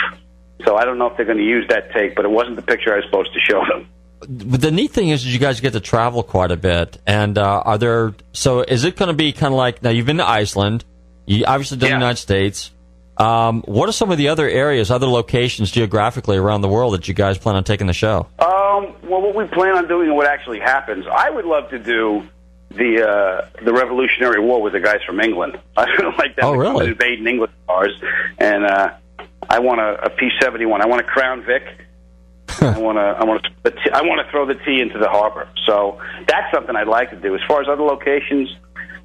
So 0.64 0.78
I 0.78 0.86
don't 0.86 0.97
know 0.97 1.07
if 1.07 1.18
they're 1.18 1.26
going 1.26 1.39
to 1.39 1.43
use 1.43 1.68
that 1.70 1.91
take, 1.91 2.16
but 2.16 2.24
it 2.24 2.32
wasn't 2.32 2.55
the 2.55 2.61
picture 2.61 2.93
I 2.93 2.97
was 2.97 3.05
supposed 3.05 3.34
to 3.34 3.39
show 3.39 3.66
them. 3.66 3.89
The 4.28 4.71
neat 4.71 4.91
thing 4.91 5.09
is, 5.09 5.26
is 5.26 5.34
you 5.34 5.39
guys 5.39 5.59
get 5.59 5.74
to 5.74 5.80
travel 5.80 6.24
quite 6.24 6.51
a 6.51 6.57
bit. 6.57 6.97
And 7.05 7.38
uh, 7.38 7.61
are 7.65 7.78
there? 7.78 8.15
So 8.34 8.61
is 8.61 8.84
it 8.84 8.95
going 8.95 9.07
to 9.07 9.15
be 9.15 9.32
kind 9.32 9.53
of 9.53 9.57
like 9.57 9.84
now? 9.84 9.89
You've 9.89 10.05
been 10.05 10.17
to 10.17 10.28
Iceland. 10.28 10.86
You 11.26 11.45
obviously 11.45 11.78
done 11.78 11.89
the 11.89 11.95
United 11.95 12.17
States. 12.17 12.71
Um, 13.17 13.61
what 13.63 13.88
are 13.88 13.93
some 13.93 14.11
of 14.11 14.17
the 14.17 14.30
other 14.30 14.49
areas, 14.49 14.89
other 14.89 15.05
locations 15.07 15.69
geographically 15.69 16.38
around 16.38 16.61
the 16.61 16.67
world 16.67 16.93
that 16.93 17.07
you 17.07 17.13
guys 17.13 17.38
plan 17.38 17.55
on 17.55 17.63
taking 17.63 17.88
the 17.88 17.93
show? 17.93 18.28
Um, 18.39 18.95
well, 19.03 19.21
what 19.21 19.36
we 19.36 19.45
plan 19.45 19.78
on 19.78 19.88
doing 19.88 20.07
and 20.07 20.17
what 20.17 20.28
actually 20.28 20.59
happens, 20.59 21.05
I 21.11 21.30
would 21.30 21.45
love 21.45 21.69
to 21.69 21.80
do 21.80 22.28
the 22.71 23.07
uh, 23.07 23.63
the 23.63 23.71
Revolutionary 23.71 24.39
War 24.39 24.61
with 24.61 24.74
the 24.74 24.80
guys 24.80 25.01
from 25.05 25.19
England. 25.19 25.59
I 25.78 25.95
feel 25.95 26.11
like 26.17 26.36
that. 26.36 26.43
Oh, 26.43 26.53
really? 26.53 26.88
invading 26.88 27.28
England 27.28 27.53
cars, 27.67 27.93
and 28.39 28.65
uh, 28.65 28.93
I 29.47 29.59
want 29.59 29.80
a, 29.80 30.05
a 30.05 30.09
P 30.09 30.30
seventy 30.41 30.65
one. 30.65 30.82
I 30.82 30.88
want 30.88 31.01
a 31.01 31.05
Crown 31.05 31.43
Vic. 31.43 31.63
I 32.62 32.78
want 32.78 32.97
to. 32.97 33.01
I 33.01 33.24
want 33.24 33.43
to. 33.43 33.72
I 33.93 34.01
want 34.01 34.26
to 34.26 34.32
throw 34.32 34.45
the 34.45 34.56
tea 34.56 34.82
into 34.82 34.97
the 34.97 35.10
harbor. 35.10 35.47
So 35.66 36.01
that's 36.28 36.54
something 36.54 36.76
I'd 36.76 36.88
like 36.88 37.10
to 37.12 37.16
do. 37.16 37.36
As 37.36 37.41
far 37.47 37.62
as 37.62 37.68
other 37.68 37.84
locations, 37.84 38.49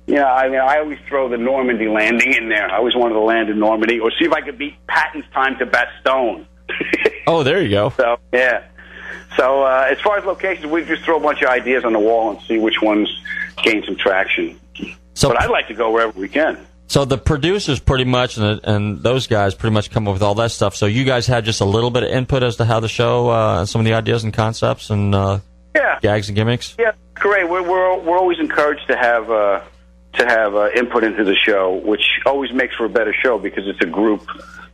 you 0.07 0.16
know, 0.16 0.26
I 0.26 0.49
mean, 0.49 0.61
I 0.61 0.78
always 0.78 0.99
throw 1.09 1.28
the 1.28 1.36
Normandy 1.36 1.88
landing 1.88 2.32
in 2.34 2.49
there. 2.49 2.70
I 2.70 2.76
always 2.78 2.94
wanted 2.94 3.14
to 3.14 3.20
land 3.20 3.51
in 3.51 3.59
Normandy, 3.59 4.01
or 4.01 4.11
see 4.11 4.24
if 4.24 4.32
I 4.32 4.40
could 4.40 4.59
beat 4.59 4.74
Patton's 4.86 5.26
time 5.32 5.59
to 5.59 5.66
Bastogne. 5.66 6.46
Oh, 7.26 7.42
there 7.42 7.61
you 7.61 7.68
go. 7.68 7.90
So 7.90 8.16
yeah. 8.32 8.64
So 9.36 9.62
uh, 9.62 9.86
as 9.90 10.01
far 10.01 10.16
as 10.16 10.24
locations, 10.24 10.64
we 10.64 10.82
just 10.86 11.03
throw 11.03 11.18
a 11.18 11.20
bunch 11.20 11.42
of 11.42 11.51
ideas 11.51 11.84
on 11.84 11.92
the 11.92 11.99
wall 11.99 12.30
and 12.30 12.40
see 12.46 12.59
which 12.59 12.80
ones 12.80 13.07
gain 13.62 13.84
some 13.84 13.96
traction. 13.96 14.59
So, 15.12 15.28
but 15.28 15.42
I'd 15.42 15.51
like 15.51 15.68
to 15.68 15.74
go 15.74 15.90
wherever 15.90 16.18
we 16.18 16.28
can. 16.30 16.66
So 16.89 17.05
the 17.05 17.18
producers 17.18 17.78
pretty 17.80 18.05
much 18.05 18.39
and, 18.39 18.61
and 18.64 19.03
those 19.03 19.26
guys 19.26 19.55
pretty 19.55 19.74
much 19.74 19.91
come 19.91 20.09
up 20.09 20.14
with 20.14 20.22
all 20.22 20.34
that 20.36 20.51
stuff. 20.51 20.74
So 20.74 20.86
you 20.86 21.05
guys 21.05 21.26
had 21.26 21.45
just 21.45 21.61
a 21.61 21.64
little 21.66 21.91
bit 21.91 22.03
of 22.03 22.09
input 22.11 22.43
as 22.43 22.57
to 22.57 22.64
how 22.64 22.80
the 22.80 22.89
show, 22.89 23.28
uh, 23.28 23.66
some 23.66 23.80
of 23.80 23.84
the 23.84 23.93
ideas 23.95 24.24
and 24.24 24.32
concepts 24.32 24.89
and 24.91 25.14
uh, 25.14 25.41
Yeah. 25.76 25.99
gags 26.01 26.28
and 26.28 26.36
gimmicks. 26.36 26.74
Yeah, 26.78 26.93
great. 27.14 27.49
We're 27.49 27.62
we're 27.62 27.99
we're 28.01 28.18
always 28.18 28.39
encouraged 28.41 28.86
to 28.89 28.97
have 28.97 29.30
uh, 29.30 29.61
to 30.14 30.24
have 30.26 30.55
uh, 30.55 30.70
input 30.74 31.05
into 31.05 31.24
the 31.24 31.36
show, 31.36 31.74
which 31.84 32.03
always 32.24 32.53
makes 32.53 32.74
for 32.74 32.86
a 32.86 32.89
better 32.89 33.14
show 33.22 33.39
because 33.39 33.64
it's 33.68 33.80
a 33.82 33.86
group. 33.86 34.22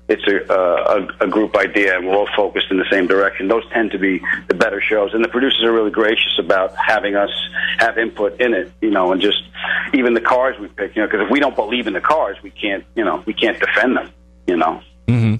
It's 0.06 0.26
a, 0.26 0.52
uh, 0.52 1.06
a 1.20 1.24
a 1.24 1.28
group 1.28 1.56
idea, 1.56 1.96
and 1.96 2.06
we're 2.06 2.14
all 2.14 2.28
focused 2.36 2.66
in 2.70 2.76
the 2.76 2.84
same 2.90 3.06
direction. 3.06 3.48
Those 3.48 3.64
tend 3.72 3.90
to 3.92 3.98
be 3.98 4.20
the 4.48 4.54
better 4.54 4.80
shows, 4.80 5.14
and 5.14 5.24
the 5.24 5.28
producers 5.28 5.62
are 5.64 5.72
really 5.72 5.90
gracious 5.90 6.38
about 6.38 6.74
having 6.76 7.16
us 7.16 7.30
have 7.78 7.96
input 7.96 8.38
in 8.40 8.52
it. 8.52 8.70
You 8.82 8.90
know, 8.90 9.12
and 9.12 9.20
just 9.20 9.42
even 9.94 10.12
the 10.12 10.20
cars 10.20 10.58
we 10.58 10.68
pick. 10.68 10.94
You 10.94 11.02
know, 11.02 11.08
because 11.08 11.24
if 11.24 11.30
we 11.30 11.40
don't 11.40 11.56
believe 11.56 11.86
in 11.86 11.94
the 11.94 12.02
cars, 12.02 12.36
we 12.42 12.50
can't. 12.50 12.84
You 12.94 13.04
know, 13.04 13.22
we 13.24 13.32
can't 13.32 13.58
defend 13.58 13.96
them. 13.96 14.10
You 14.46 14.56
know. 14.58 14.82
hmm 15.08 15.36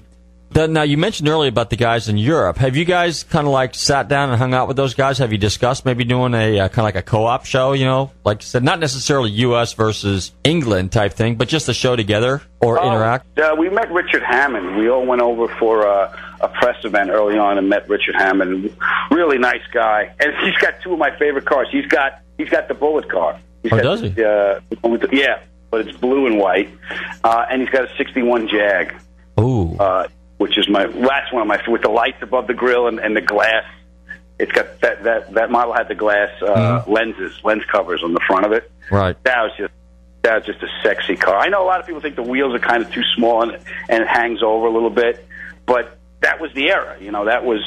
Now 0.55 0.83
you 0.83 0.97
mentioned 0.97 1.27
earlier 1.27 1.49
about 1.49 1.69
the 1.69 1.75
guys 1.75 2.07
in 2.07 2.17
Europe. 2.17 2.57
Have 2.59 2.77
you 2.77 2.85
guys 2.85 3.23
kind 3.23 3.45
of 3.45 3.51
like 3.51 3.75
sat 3.75 4.07
down 4.07 4.29
and 4.29 4.37
hung 4.39 4.53
out 4.53 4.69
with 4.69 4.77
those 4.77 4.93
guys? 4.93 5.17
Have 5.17 5.33
you 5.33 5.37
discussed 5.37 5.83
maybe 5.85 6.05
doing 6.05 6.33
a 6.33 6.59
uh, 6.61 6.67
kind 6.69 6.79
of 6.79 6.83
like 6.85 6.95
a 6.95 7.01
co-op 7.01 7.45
show? 7.45 7.73
You 7.73 7.83
know, 7.83 8.11
like 8.23 8.41
you 8.41 8.45
said, 8.47 8.63
not 8.63 8.79
necessarily 8.79 9.31
U.S. 9.31 9.73
versus 9.73 10.31
England 10.45 10.93
type 10.93 11.11
thing, 11.11 11.35
but 11.35 11.49
just 11.49 11.67
a 11.67 11.73
show 11.73 11.97
together 11.97 12.41
or 12.61 12.79
Oh, 12.79 12.87
interact. 12.87 13.37
Uh, 13.37 13.53
we 13.59 13.69
met 13.69 13.91
Richard 13.91 14.23
Hammond. 14.23 14.77
We 14.77 14.89
all 14.89 15.05
went 15.05 15.21
over 15.21 15.49
for 15.59 15.85
uh, 15.85 16.17
a 16.39 16.47
press 16.47 16.83
event 16.85 17.09
early 17.09 17.37
on 17.37 17.57
and 17.57 17.67
met 17.67 17.89
Richard 17.89 18.15
Hammond. 18.15 18.73
Really 19.11 19.37
nice 19.37 19.67
guy, 19.73 20.13
and 20.21 20.33
he's 20.41 20.55
got 20.57 20.81
two 20.81 20.93
of 20.93 20.99
my 20.99 21.13
favorite 21.19 21.45
cars. 21.45 21.67
He's 21.69 21.87
got 21.87 22.21
he's 22.37 22.49
got 22.49 22.69
the 22.69 22.75
Bullet 22.75 23.09
car. 23.09 23.37
He's 23.61 23.73
Oh, 23.73 23.75
got, 23.75 23.83
does 23.83 24.01
he? 24.01 24.23
Uh, 24.23 24.61
yeah, 25.11 25.41
but 25.69 25.85
it's 25.85 25.97
blue 25.97 26.27
and 26.27 26.37
white, 26.39 26.69
uh, 27.25 27.45
and 27.51 27.61
he's 27.61 27.71
got 27.71 27.83
a 27.91 27.97
'61 27.97 28.47
Jag. 28.47 28.93
Ooh. 29.37 29.75
Uh, 29.77 30.07
which 30.37 30.57
is 30.57 30.67
my 30.69 30.85
last 30.85 31.33
one 31.33 31.41
of 31.41 31.47
my 31.47 31.61
with 31.67 31.81
the 31.81 31.89
lights 31.89 32.21
above 32.21 32.47
the 32.47 32.53
grill 32.53 32.87
and, 32.87 32.99
and 32.99 33.15
the 33.15 33.21
glass. 33.21 33.65
It's 34.37 34.51
got 34.51 34.81
that 34.81 35.03
that 35.03 35.33
that 35.33 35.51
model 35.51 35.73
had 35.73 35.87
the 35.87 35.95
glass 35.95 36.29
uh, 36.41 36.83
lenses, 36.87 37.39
lens 37.43 37.63
covers 37.71 38.03
on 38.03 38.13
the 38.13 38.19
front 38.27 38.45
of 38.45 38.51
it. 38.51 38.69
Right. 38.91 39.21
That 39.23 39.43
was 39.43 39.51
just 39.57 39.73
that 40.23 40.35
was 40.35 40.45
just 40.45 40.61
a 40.61 40.67
sexy 40.83 41.15
car. 41.15 41.37
I 41.37 41.47
know 41.47 41.63
a 41.63 41.67
lot 41.67 41.79
of 41.79 41.85
people 41.85 42.01
think 42.01 42.15
the 42.15 42.23
wheels 42.23 42.53
are 42.53 42.59
kind 42.59 42.83
of 42.83 42.91
too 42.91 43.03
small 43.15 43.43
and 43.43 43.53
and 43.89 44.03
it 44.03 44.07
hangs 44.07 44.43
over 44.43 44.65
a 44.67 44.71
little 44.71 44.89
bit, 44.89 45.25
but 45.65 45.97
that 46.21 46.41
was 46.41 46.51
the 46.53 46.69
era. 46.69 46.97
You 46.99 47.11
know, 47.11 47.25
that 47.25 47.45
was 47.45 47.61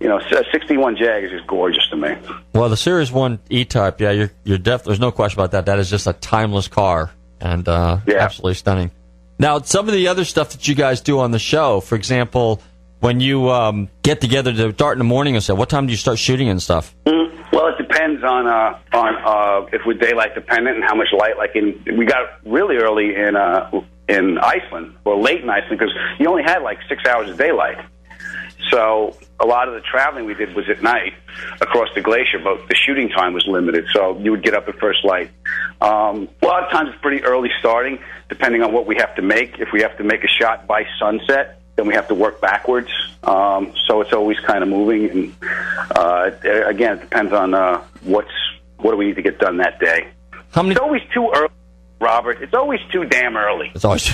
you 0.00 0.08
know, 0.08 0.18
a 0.18 0.44
61 0.52 0.96
Jag 0.96 1.24
is 1.24 1.30
just 1.30 1.46
gorgeous 1.46 1.88
to 1.88 1.96
me. 1.96 2.14
Well, 2.52 2.68
the 2.68 2.76
Series 2.76 3.10
One 3.10 3.38
E-Type, 3.48 4.00
yeah, 4.00 4.10
you're 4.10 4.30
you're 4.44 4.58
def- 4.58 4.84
There's 4.84 5.00
no 5.00 5.10
question 5.10 5.40
about 5.40 5.52
that. 5.52 5.66
That 5.66 5.78
is 5.78 5.88
just 5.88 6.06
a 6.06 6.12
timeless 6.12 6.68
car 6.68 7.10
and 7.40 7.66
uh, 7.66 8.00
absolutely 8.06 8.54
stunning. 8.54 8.90
Now, 9.38 9.60
some 9.60 9.88
of 9.88 9.94
the 9.94 10.08
other 10.08 10.24
stuff 10.24 10.50
that 10.50 10.66
you 10.66 10.74
guys 10.74 11.00
do 11.00 11.20
on 11.20 11.30
the 11.30 11.38
show, 11.38 11.80
for 11.80 11.94
example, 11.94 12.62
when 13.00 13.20
you 13.20 13.50
um, 13.50 13.88
get 14.02 14.20
together 14.20 14.52
to 14.52 14.72
start 14.72 14.94
in 14.94 14.98
the 14.98 15.04
morning 15.04 15.34
and 15.34 15.44
stuff, 15.44 15.58
what 15.58 15.68
time 15.68 15.86
do 15.86 15.92
you 15.92 15.98
start 15.98 16.18
shooting 16.18 16.48
and 16.48 16.62
stuff? 16.62 16.94
Well, 17.52 17.68
it 17.68 17.78
depends 17.78 18.22
on 18.24 18.46
uh, 18.46 18.78
on 18.92 19.14
uh, 19.24 19.66
if 19.72 19.82
we're 19.86 19.94
daylight 19.94 20.34
dependent 20.34 20.76
and 20.76 20.84
how 20.84 20.94
much 20.94 21.08
light. 21.16 21.36
Like 21.38 21.54
in, 21.54 21.96
we 21.96 22.04
got 22.04 22.26
really 22.44 22.76
early 22.76 23.14
in 23.14 23.36
uh, 23.36 23.70
in 24.08 24.38
Iceland 24.38 24.94
or 25.04 25.16
late 25.18 25.42
in 25.42 25.48
Iceland 25.48 25.78
because 25.78 25.94
you 26.18 26.28
only 26.28 26.42
had 26.42 26.62
like 26.62 26.78
six 26.88 27.04
hours 27.06 27.30
of 27.30 27.38
daylight. 27.38 27.78
So 28.70 29.16
a 29.38 29.46
lot 29.46 29.68
of 29.68 29.74
the 29.74 29.80
traveling 29.80 30.24
we 30.24 30.34
did 30.34 30.54
was 30.54 30.68
at 30.68 30.82
night 30.82 31.14
across 31.60 31.88
the 31.94 32.00
glacier, 32.00 32.38
but 32.42 32.68
the 32.68 32.74
shooting 32.74 33.08
time 33.08 33.32
was 33.32 33.46
limited. 33.46 33.86
So 33.92 34.18
you 34.18 34.30
would 34.30 34.42
get 34.42 34.54
up 34.54 34.68
at 34.68 34.78
first 34.78 35.04
light. 35.04 35.30
Um, 35.80 36.28
a 36.42 36.46
lot 36.46 36.64
of 36.64 36.70
times 36.70 36.90
it's 36.92 37.00
pretty 37.02 37.22
early 37.22 37.50
starting, 37.60 37.98
depending 38.28 38.62
on 38.62 38.72
what 38.72 38.86
we 38.86 38.96
have 38.96 39.14
to 39.16 39.22
make. 39.22 39.58
If 39.58 39.68
we 39.72 39.82
have 39.82 39.96
to 39.98 40.04
make 40.04 40.24
a 40.24 40.28
shot 40.28 40.66
by 40.66 40.84
sunset, 40.98 41.60
then 41.76 41.86
we 41.86 41.94
have 41.94 42.08
to 42.08 42.14
work 42.14 42.40
backwards. 42.40 42.88
Um, 43.22 43.74
so 43.86 44.00
it's 44.00 44.12
always 44.12 44.38
kind 44.40 44.62
of 44.62 44.68
moving. 44.68 45.10
And 45.10 45.34
uh, 45.94 46.30
again, 46.66 46.98
it 46.98 47.00
depends 47.02 47.32
on 47.32 47.54
uh, 47.54 47.82
what's 48.02 48.30
what 48.78 48.90
do 48.92 48.96
we 48.96 49.06
need 49.06 49.16
to 49.16 49.22
get 49.22 49.38
done 49.38 49.58
that 49.58 49.78
day. 49.78 50.08
How 50.52 50.62
many? 50.62 50.72
It's 50.72 50.80
always 50.80 51.02
too 51.12 51.30
early, 51.34 51.48
Robert. 52.00 52.42
It's 52.42 52.54
always 52.54 52.80
too 52.92 53.04
damn 53.04 53.36
early. 53.36 53.70
It's 53.74 53.84
always. 53.84 54.10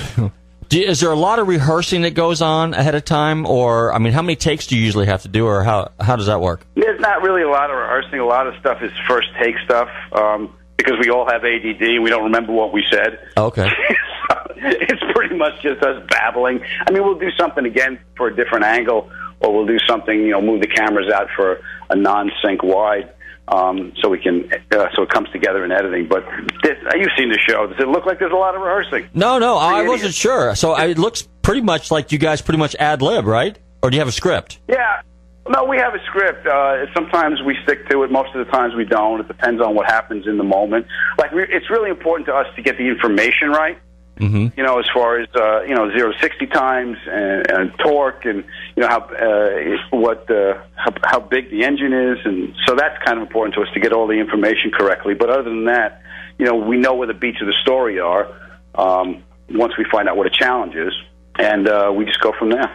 Do 0.73 0.81
is 0.81 1.01
there 1.01 1.11
a 1.11 1.17
lot 1.17 1.39
of 1.39 1.49
rehearsing 1.49 2.01
that 2.01 2.15
goes 2.15 2.41
on 2.41 2.73
ahead 2.73 2.95
of 2.95 3.05
time, 3.05 3.45
or 3.45 3.93
I 3.93 3.99
mean, 3.99 4.15
how 4.15 4.23
many 4.23 4.37
takes 4.37 4.67
do 4.67 4.75
you 4.75 4.83
usually 4.83 5.05
have 5.05 5.21
to 5.21 5.29
do, 5.29 5.45
or 5.45 5.63
how 5.63 5.93
how 6.01 6.17
does 6.17 6.29
that 6.29 6.41
work? 6.41 6.65
There's 6.75 6.99
not 6.99 7.21
really 7.21 7.43
a 7.43 7.51
lot 7.51 7.71
of 7.71 7.77
rehearsing. 7.77 8.21
A 8.21 8.25
lot 8.25 8.47
of 8.47 8.55
stuff 8.59 8.79
is 8.81 8.91
first 9.07 9.29
take 9.39 9.55
stuff 9.67 9.91
um, 10.13 10.57
because 10.79 10.95
we 10.99 11.11
all 11.11 11.27
have 11.31 11.45
ADD. 11.45 11.83
and 11.83 12.03
We 12.03 12.09
don't 12.09 12.25
remember 12.25 12.55
what 12.55 12.73
we 12.73 12.83
said. 12.91 13.19
Okay. 13.37 13.69
it's 14.57 15.03
pretty 15.15 15.37
much 15.37 15.61
just 15.61 15.83
us 15.83 16.03
babbling. 16.09 16.65
I 16.87 16.91
mean, 16.91 17.03
we'll 17.03 17.19
do 17.19 17.31
something 17.39 17.67
again 17.67 17.99
for 18.17 18.29
a 18.29 18.35
different 18.35 18.65
angle, 18.65 19.11
or 19.41 19.53
we'll 19.53 19.67
do 19.67 19.79
something, 19.87 20.19
you 20.19 20.31
know, 20.31 20.41
move 20.41 20.63
the 20.63 20.69
cameras 20.69 21.13
out 21.13 21.29
for 21.37 21.61
a 21.91 21.97
non-sync 21.97 22.63
wide, 22.63 23.12
um, 23.49 23.93
so 24.01 24.09
we 24.09 24.19
can, 24.19 24.51
uh, 24.71 24.87
so 24.95 25.03
it 25.03 25.11
comes 25.11 25.29
together 25.31 25.65
in 25.65 25.73
editing. 25.73 26.09
But 26.09 26.25
this, 26.63 26.77
uh, 26.87 26.97
you've 26.97 27.11
seen 27.19 27.29
the 27.29 27.39
show. 27.49 27.67
Does 27.67 27.81
it 27.81 27.89
look 27.89 28.07
like 28.07 28.19
there's 28.19 28.33
a 28.33 28.37
lot 28.37 28.55
of 28.55 28.63
rehearsing? 28.63 29.09
No, 29.15 29.39
no, 29.39 29.57
I 29.57 29.87
wasn't 29.87 30.15
sure. 30.15 30.55
So 30.55 30.73
I, 30.73 30.87
it 30.87 30.99
looks 30.99 31.29
pretty 31.43 31.61
much 31.61 31.91
like 31.91 32.13
you 32.13 32.19
guys 32.19 32.41
pretty 32.41 32.59
much 32.59 32.75
ad 32.77 33.03
lib, 33.03 33.27
right? 33.27 33.59
Or 33.83 33.91
do 33.91 33.97
you 33.97 34.01
have 34.01 34.09
a 34.09 34.13
script? 34.13 34.61
Yeah. 34.69 35.03
No, 35.49 35.65
we 35.65 35.77
have 35.79 35.93
a 35.93 35.99
script. 36.07 36.47
Uh, 36.47 36.87
sometimes 36.95 37.43
we 37.43 37.57
stick 37.65 37.89
to 37.89 38.05
it. 38.05 38.13
Most 38.13 38.33
of 38.35 38.47
the 38.47 38.53
times 38.53 38.75
we 38.77 38.85
don't. 38.85 39.21
It 39.21 39.27
depends 39.27 39.61
on 39.61 39.75
what 39.75 39.87
happens 39.87 40.29
in 40.29 40.39
the 40.39 40.45
moment. 40.45 40.87
Like, 41.19 41.33
we 41.33 41.43
it's 41.43 41.69
really 41.69 41.91
important 41.91 42.27
to 42.27 42.35
us 42.35 42.47
to 42.55 42.63
get 42.63 42.79
the 42.79 42.87
information 42.87 43.51
right. 43.51 43.77
Mm-hmm. 44.19 44.59
you 44.59 44.65
know, 44.65 44.79
as 44.79 44.85
far 44.93 45.21
as 45.21 45.29
uh, 45.35 45.63
you 45.63 45.75
know, 45.75 45.91
zero 45.91 46.13
to 46.13 46.19
sixty 46.21 46.47
times 46.47 46.99
and, 47.11 47.51
and 47.51 47.73
torque, 47.79 48.25
and 48.27 48.45
you 48.77 48.83
know 48.83 48.89
how 48.89 49.01
uh, 49.01 49.77
what 49.91 50.31
uh, 50.31 50.63
how, 50.75 50.93
how 51.03 51.21
big 51.21 51.51
the 51.51 51.65
engine 51.65 51.93
is, 51.93 52.19
and 52.25 52.55
so 52.67 52.75
that's 52.75 53.03
kind 53.05 53.19
of 53.19 53.27
important 53.27 53.55
to 53.55 53.63
us 53.63 53.69
to 53.75 53.81
get 53.81 53.93
all 53.93 54.07
the 54.07 54.21
information 54.21 54.71
correctly. 54.71 55.15
But 55.15 55.31
other 55.31 55.45
than 55.45 55.65
that, 55.65 56.03
you 56.39 56.45
know, 56.45 56.57
we 56.57 56.77
know 56.77 56.95
where 56.95 57.09
the 57.09 57.15
beats 57.15 57.41
of 57.41 57.47
the 57.47 57.57
story 57.63 58.01
are 58.01 58.29
um, 58.75 59.25
once 59.51 59.73
we 59.79 59.87
find 59.91 60.09
out 60.09 60.17
what 60.17 60.27
a 60.27 60.31
challenge 60.31 60.75
is, 60.75 60.93
and 61.39 61.67
uh, 61.67 61.93
we 61.95 62.05
just 62.05 62.21
go 62.21 62.33
from 62.39 62.51
there. 62.51 62.71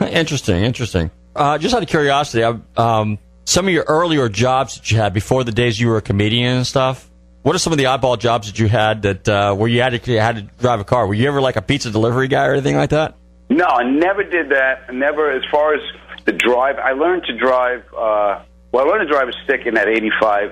Interesting, 0.00 0.62
interesting. 0.62 1.10
Uh, 1.34 1.56
just 1.58 1.74
out 1.74 1.82
of 1.82 1.88
curiosity, 1.88 2.44
I, 2.44 2.58
um, 2.76 3.18
some 3.44 3.66
of 3.66 3.72
your 3.72 3.84
earlier 3.88 4.28
jobs 4.28 4.74
that 4.76 4.90
you 4.90 4.98
had 4.98 5.14
before 5.14 5.42
the 5.42 5.52
days 5.52 5.80
you 5.80 5.88
were 5.88 5.96
a 5.96 6.02
comedian 6.02 6.58
and 6.58 6.66
stuff. 6.66 7.05
What 7.46 7.54
are 7.54 7.60
some 7.60 7.72
of 7.72 7.78
the 7.78 7.84
oddball 7.84 8.18
jobs 8.18 8.48
that 8.48 8.58
you 8.58 8.66
had 8.66 9.02
that 9.02 9.28
uh, 9.28 9.54
where 9.54 9.68
you 9.68 9.80
had 9.80 9.90
to 10.02 10.12
you 10.12 10.18
had 10.18 10.34
to 10.34 10.42
drive 10.42 10.80
a 10.80 10.84
car? 10.84 11.06
Were 11.06 11.14
you 11.14 11.28
ever 11.28 11.40
like 11.40 11.54
a 11.54 11.62
pizza 11.62 11.92
delivery 11.92 12.26
guy 12.26 12.44
or 12.46 12.54
anything 12.54 12.74
like 12.74 12.90
that? 12.90 13.14
No, 13.48 13.64
I 13.66 13.84
never 13.88 14.24
did 14.24 14.48
that. 14.48 14.92
Never, 14.92 15.30
as 15.30 15.44
far 15.48 15.72
as 15.72 15.80
the 16.24 16.32
drive, 16.32 16.74
I 16.80 16.90
learned 16.90 17.22
to 17.26 17.38
drive. 17.38 17.84
Uh, 17.96 18.42
well, 18.72 18.84
I 18.84 18.90
learned 18.90 19.06
to 19.06 19.12
drive 19.14 19.28
a 19.28 19.32
stick 19.44 19.64
in 19.64 19.74
that 19.74 19.86
'85 19.86 20.50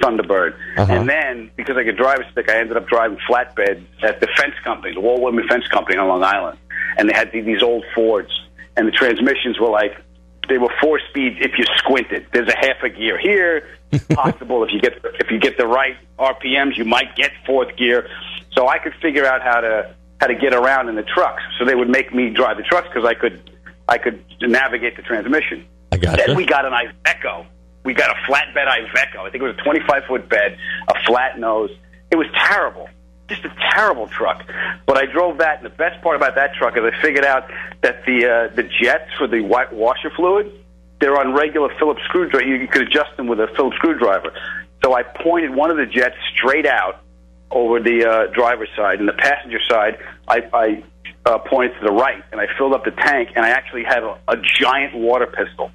Thunderbird, 0.00 0.54
Uh-huh. 0.78 0.92
and 0.92 1.08
then 1.08 1.50
because 1.56 1.76
I 1.76 1.82
could 1.82 1.96
drive 1.96 2.20
a 2.20 2.30
stick, 2.30 2.48
I 2.48 2.58
ended 2.60 2.76
up 2.76 2.86
driving 2.86 3.18
flatbed 3.28 3.84
at 4.04 4.20
the 4.20 4.28
fence 4.36 4.54
company, 4.62 4.94
the 4.94 5.00
Wall 5.00 5.20
Women 5.20 5.48
Fence 5.48 5.66
Company 5.66 5.98
on 5.98 6.06
Long 6.06 6.22
Island, 6.22 6.60
and 6.96 7.10
they 7.10 7.12
had 7.12 7.32
these 7.32 7.60
old 7.60 7.82
Fords, 7.92 8.30
and 8.76 8.86
the 8.86 8.92
transmissions 8.92 9.58
were 9.58 9.68
like 9.68 9.96
they 10.48 10.58
were 10.58 10.72
four 10.80 11.00
speeds 11.10 11.38
if 11.40 11.58
you 11.58 11.64
squinted. 11.78 12.26
There's 12.32 12.48
a 12.48 12.56
half 12.56 12.84
a 12.84 12.88
gear 12.88 13.18
here. 13.18 13.66
Possible 14.14 14.62
if 14.64 14.72
you 14.72 14.80
get 14.80 14.92
if 15.18 15.30
you 15.30 15.38
get 15.38 15.58
the 15.58 15.66
right 15.66 15.96
RPMs, 16.18 16.76
you 16.76 16.84
might 16.84 17.16
get 17.16 17.32
fourth 17.44 17.76
gear. 17.76 18.08
So 18.52 18.68
I 18.68 18.78
could 18.78 18.94
figure 19.02 19.26
out 19.26 19.42
how 19.42 19.60
to 19.60 19.94
how 20.20 20.26
to 20.26 20.34
get 20.34 20.54
around 20.54 20.88
in 20.88 20.94
the 20.94 21.02
trucks. 21.02 21.42
So 21.58 21.64
they 21.64 21.74
would 21.74 21.88
make 21.88 22.14
me 22.14 22.30
drive 22.30 22.56
the 22.56 22.62
trucks 22.62 22.88
because 22.88 23.04
I 23.04 23.14
could 23.14 23.50
I 23.88 23.98
could 23.98 24.24
navigate 24.40 24.96
the 24.96 25.02
transmission. 25.02 25.66
I 25.92 25.96
got 25.96 26.18
Then 26.18 26.36
we 26.36 26.46
got 26.46 26.64
an 26.64 26.72
Iveco. 26.72 27.46
We 27.84 27.94
got 27.94 28.10
a 28.10 28.30
flatbed 28.30 28.66
Iveco. 28.66 29.20
I 29.20 29.30
think 29.30 29.42
it 29.42 29.46
was 29.46 29.56
a 29.58 29.62
25 29.62 30.04
foot 30.06 30.28
bed, 30.28 30.56
a 30.88 30.94
flat 31.04 31.38
nose. 31.38 31.70
It 32.10 32.16
was 32.16 32.26
terrible. 32.36 32.88
Just 33.28 33.44
a 33.44 33.52
terrible 33.72 34.08
truck. 34.08 34.44
But 34.86 34.98
I 34.98 35.06
drove 35.06 35.38
that, 35.38 35.58
and 35.58 35.66
the 35.66 35.76
best 35.76 36.02
part 36.02 36.16
about 36.16 36.34
that 36.34 36.54
truck 36.54 36.76
is 36.76 36.82
I 36.84 37.00
figured 37.00 37.24
out 37.24 37.48
that 37.80 38.04
the 38.04 38.26
uh, 38.26 38.54
the 38.54 38.64
jets 38.82 39.10
for 39.18 39.26
the 39.26 39.40
white 39.40 39.72
washer 39.72 40.10
fluid, 40.10 40.52
they're 41.00 41.18
on 41.18 41.32
regular 41.34 41.70
Phillips 41.78 42.02
screwdriver. 42.04 42.46
You 42.46 42.68
could 42.68 42.82
adjust 42.82 43.16
them 43.16 43.26
with 43.26 43.40
a 43.40 43.48
Phillips 43.56 43.76
screwdriver. 43.76 44.32
So 44.84 44.94
I 44.94 45.02
pointed 45.02 45.54
one 45.54 45.70
of 45.70 45.76
the 45.76 45.86
jets 45.86 46.16
straight 46.34 46.66
out 46.66 47.02
over 47.50 47.80
the 47.80 48.08
uh, 48.08 48.32
driver's 48.32 48.68
side, 48.76 49.00
and 49.00 49.08
the 49.08 49.14
passenger 49.14 49.58
side, 49.68 49.98
I, 50.28 50.48
I 50.52 50.84
uh, 51.26 51.38
pointed 51.38 51.78
to 51.80 51.86
the 51.86 51.92
right, 51.92 52.22
and 52.32 52.40
I 52.40 52.46
filled 52.56 52.72
up 52.72 52.84
the 52.84 52.92
tank, 52.92 53.30
and 53.34 53.44
I 53.44 53.50
actually 53.50 53.84
had 53.84 54.02
a, 54.02 54.18
a 54.28 54.36
giant 54.36 54.94
water 54.94 55.26
pistol, 55.26 55.70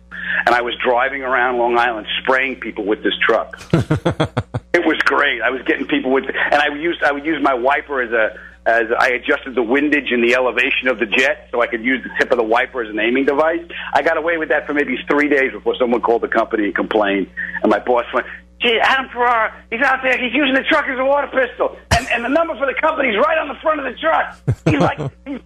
and 0.46 0.56
I 0.56 0.62
was 0.62 0.74
driving 0.84 1.22
around 1.22 1.58
Long 1.58 1.78
Island 1.78 2.08
spraying 2.22 2.60
people 2.60 2.86
with 2.86 3.04
this 3.04 3.14
truck. 3.22 3.60
it 3.74 4.86
was 4.86 4.98
great. 5.06 5.42
I 5.42 5.50
was 5.50 5.62
getting 5.64 5.86
people 5.88 6.12
with, 6.12 6.26
and 6.26 6.56
I 6.56 6.70
would 6.70 6.82
use 6.82 6.98
I 7.06 7.12
would 7.12 7.26
use 7.26 7.42
my 7.44 7.54
wiper 7.54 8.02
as 8.02 8.12
a 8.12 8.40
as 8.66 8.86
I 9.00 9.10
adjusted 9.10 9.56
the 9.56 9.64
windage 9.64 10.12
and 10.12 10.24
the 10.24 10.34
elevation 10.36 10.88
of 10.88 11.00
the 11.00 11.06
jet, 11.06 11.50
so 11.52 11.62
I 11.62 11.68
could 11.68 11.84
use 11.84 12.04
the 12.04 12.10
tip 12.20 12.32
of 12.32 12.38
the 12.38 12.44
wiper 12.44 12.82
as 12.82 12.90
an 12.90 13.00
aiming 13.00 13.26
device. 13.26 13.62
I 13.94 14.02
got 14.02 14.18
away 14.18 14.38
with 14.38 14.50
that 14.50 14.66
for 14.66 14.74
maybe 14.74 14.98
three 15.10 15.30
days 15.30 15.52
before 15.52 15.76
someone 15.80 16.02
called 16.02 16.22
the 16.24 16.28
company 16.28 16.66
and 16.66 16.76
complained, 16.76 17.28
and 17.62 17.70
my 17.70 17.80
boss 17.80 18.06
went. 18.14 18.26
Gee, 18.62 18.80
Adam 18.82 19.10
Ferrara, 19.10 19.54
he's 19.70 19.82
out 19.82 20.00
there, 20.02 20.18
he's 20.18 20.34
using 20.34 20.56
the 20.56 20.64
truck 20.64 20.86
as 20.88 20.98
a 20.98 21.04
water 21.06 21.28
pistol. 21.28 21.78
And, 21.96 22.08
and 22.08 22.24
the 22.24 22.30
number 22.30 22.58
for 22.58 22.66
the 22.66 22.74
company's 22.80 23.18
right 23.18 23.38
on 23.38 23.50
the 23.50 23.56
front 23.62 23.82
of 23.82 23.86
the 23.86 24.00
truck. 24.00 24.38
He's 24.66 24.80
like, 24.80 24.98
he's 25.28 25.40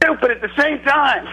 stupid 0.00 0.30
at 0.30 0.40
the 0.40 0.50
same 0.56 0.80
time. 0.84 1.26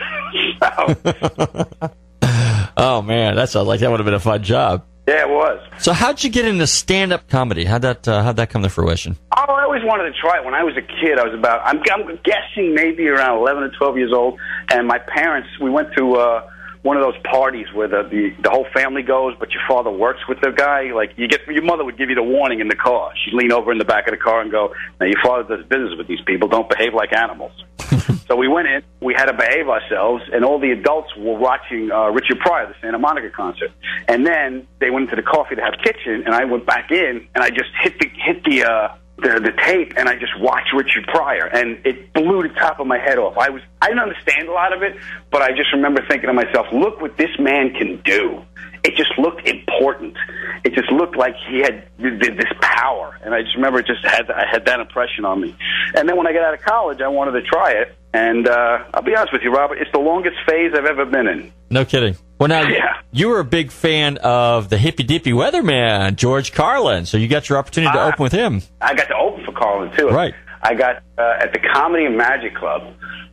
so, 1.82 1.92
Oh 2.78 3.02
man, 3.02 3.36
that 3.38 3.50
sounds 3.50 3.68
like 3.68 3.80
that 3.80 3.90
would 3.90 4.00
have 4.00 4.06
been 4.06 4.16
a 4.16 4.20
fun 4.20 4.44
job. 4.44 4.84
yeah, 5.08 5.22
it 5.22 5.30
was. 5.30 5.65
So 5.80 5.94
how'd 5.94 6.24
you 6.24 6.30
get 6.30 6.46
into 6.46 6.66
stand 6.68 7.14
up 7.14 7.30
comedy? 7.30 7.66
How'd 7.66 7.82
that 7.84 8.08
uh, 8.08 8.24
how'd 8.24 8.38
that 8.38 8.50
come 8.50 8.64
to 8.64 8.70
fruition? 8.70 9.18
Oh, 9.36 9.54
I 9.54 9.64
always 9.64 9.84
wanted 9.84 10.12
to 10.12 10.20
try 10.20 10.40
it. 10.40 10.46
When 10.46 10.54
I 10.54 10.64
was 10.64 10.76
a 10.78 10.82
kid, 10.82 11.20
I 11.20 11.24
was 11.24 11.34
about, 11.34 11.62
I'm, 11.66 11.82
I'm 11.92 12.18
guessing 12.24 12.74
maybe 12.74 13.08
around 13.08 13.38
11 13.40 13.64
or 13.64 13.70
12 13.70 13.98
years 13.98 14.14
old. 14.14 14.40
And 14.72 14.88
my 14.88 15.00
parents, 15.00 15.50
we 15.62 15.70
went 15.70 15.90
to, 15.98 16.16
uh, 16.16 16.50
one 16.86 16.98
of 16.98 17.04
those 17.04 17.18
parties 17.24 17.66
where 17.74 17.88
the, 17.88 18.04
the 18.04 18.30
the 18.44 18.50
whole 18.52 18.68
family 18.72 19.02
goes, 19.02 19.34
but 19.40 19.50
your 19.50 19.64
father 19.68 19.90
works 19.90 20.20
with 20.30 20.40
the 20.42 20.52
guy. 20.52 20.94
Like 20.94 21.14
you 21.18 21.28
get 21.28 21.42
your 21.48 21.64
mother 21.64 21.84
would 21.84 21.98
give 21.98 22.10
you 22.10 22.16
the 22.16 22.22
warning 22.22 22.60
in 22.60 22.68
the 22.68 22.76
car. 22.76 23.12
She'd 23.26 23.34
lean 23.34 23.52
over 23.52 23.72
in 23.72 23.80
the 23.80 23.86
back 23.86 24.06
of 24.08 24.12
the 24.12 24.22
car 24.22 24.40
and 24.40 24.52
go, 24.52 24.72
"Now 25.00 25.08
your 25.08 25.20
father 25.24 25.58
does 25.58 25.66
business 25.66 25.98
with 25.98 26.08
these 26.08 26.22
people. 26.28 26.48
Don't 26.48 26.70
behave 26.70 26.94
like 26.94 27.12
animals." 27.12 27.52
so 28.28 28.36
we 28.36 28.48
went 28.48 28.68
in. 28.68 28.84
We 29.02 29.16
had 29.16 29.26
to 29.26 29.34
behave 29.34 29.68
ourselves, 29.68 30.26
and 30.32 30.46
all 30.46 30.60
the 30.60 30.70
adults 30.70 31.10
were 31.18 31.36
watching 31.36 31.90
uh, 31.90 32.10
Richard 32.10 32.38
Pryor, 32.40 32.68
the 32.68 32.76
Santa 32.80 33.00
Monica 33.00 33.32
concert. 33.32 33.72
And 34.08 34.24
then 34.24 34.68
they 34.80 34.92
went 34.92 35.10
into 35.10 35.16
the 35.16 35.28
coffee 35.28 35.56
to 35.56 35.62
have 35.64 35.74
kitchen, 35.84 36.22
and 36.28 36.36
I 36.36 36.46
went 36.46 36.68
back 36.68 36.92
in, 36.92 37.28
and 37.34 37.44
I 37.44 37.50
just 37.50 37.72
hit 37.82 37.98
the 37.98 38.10
hit 38.14 38.44
the. 38.44 38.64
Uh, 38.64 38.96
the 39.18 39.40
the 39.40 39.54
tape 39.64 39.94
and 39.98 40.10
I 40.10 40.16
just 40.16 40.38
watched 40.40 40.74
Richard 40.74 41.08
Pryor 41.08 41.48
and 41.48 41.80
it 41.86 42.14
blew 42.14 42.44
the 42.44 42.54
top 42.56 42.80
of 42.80 42.88
my 42.88 42.98
head 42.98 43.18
off. 43.18 43.38
I 43.38 43.50
was 43.50 43.62
I 43.82 43.88
didn't 43.88 44.02
understand 44.02 44.50
a 44.50 44.52
lot 44.52 44.74
of 44.76 44.84
it, 44.84 44.98
but 45.32 45.42
I 45.42 45.52
just 45.52 45.72
remember 45.74 46.02
thinking 46.08 46.28
to 46.28 46.34
myself, 46.34 46.68
look 46.74 47.02
what 47.02 47.18
this 47.18 47.32
man 47.40 47.74
can 47.74 48.02
do. 48.04 48.42
It 48.84 48.96
just 48.96 49.18
looked 49.18 49.48
important. 49.48 50.16
It 50.64 50.74
just 50.74 50.92
looked 50.92 51.16
like 51.16 51.34
he 51.50 51.60
had 51.60 51.88
th- 51.98 52.22
th- 52.22 52.38
this 52.38 52.52
power, 52.62 53.18
and 53.24 53.34
I 53.34 53.42
just 53.42 53.56
remember 53.56 53.80
it 53.80 53.88
just 53.88 54.06
had 54.06 54.30
I 54.30 54.46
had 54.52 54.66
that 54.66 54.80
impression 54.80 55.26
on 55.26 55.42
me. 55.42 55.56
And 55.96 56.08
then 56.08 56.18
when 56.18 56.28
I 56.28 56.34
got 56.34 56.44
out 56.44 56.54
of 56.54 56.62
college, 56.62 57.02
I 57.02 57.08
wanted 57.08 57.32
to 57.32 57.42
try 57.42 57.72
it, 57.72 57.96
and 58.14 58.48
uh, 58.48 58.84
I'll 58.94 59.02
be 59.02 59.16
honest 59.16 59.34
with 59.34 59.42
you, 59.42 59.52
Robert, 59.52 59.80
it's 59.80 59.92
the 59.92 60.00
longest 60.00 60.38
phase 60.48 60.74
I've 60.76 60.86
ever 60.86 61.06
been 61.06 61.28
in. 61.28 61.52
No 61.72 61.84
kidding. 61.84 62.16
Well, 62.38 62.50
now 62.50 62.68
you 63.12 63.30
were 63.30 63.40
a 63.40 63.46
big 63.46 63.72
fan 63.72 64.18
of 64.18 64.70
the 64.70 64.78
hippy 64.78 65.04
dippy 65.04 65.32
weatherman 65.32 66.16
George 66.16 66.52
Carlin, 66.52 67.06
so 67.06 67.18
you 67.18 67.28
got 67.30 67.48
your 67.48 67.58
opportunity 67.58 67.94
to 67.94 68.00
Ah. 68.00 68.08
open 68.10 68.24
with 68.24 68.34
him. 68.34 68.62
I 68.82 68.94
got 68.94 69.08
to 69.08 69.16
open 69.16 69.46
for 69.46 69.54
Carlin 69.54 69.92
too. 69.96 70.10
Right. 70.10 70.34
I 70.62 70.74
got 70.74 70.98
uh, 71.18 71.38
at 71.40 71.54
the 71.54 71.60
Comedy 71.60 72.06
and 72.06 72.18
Magic 72.18 72.56
Club. 72.56 72.82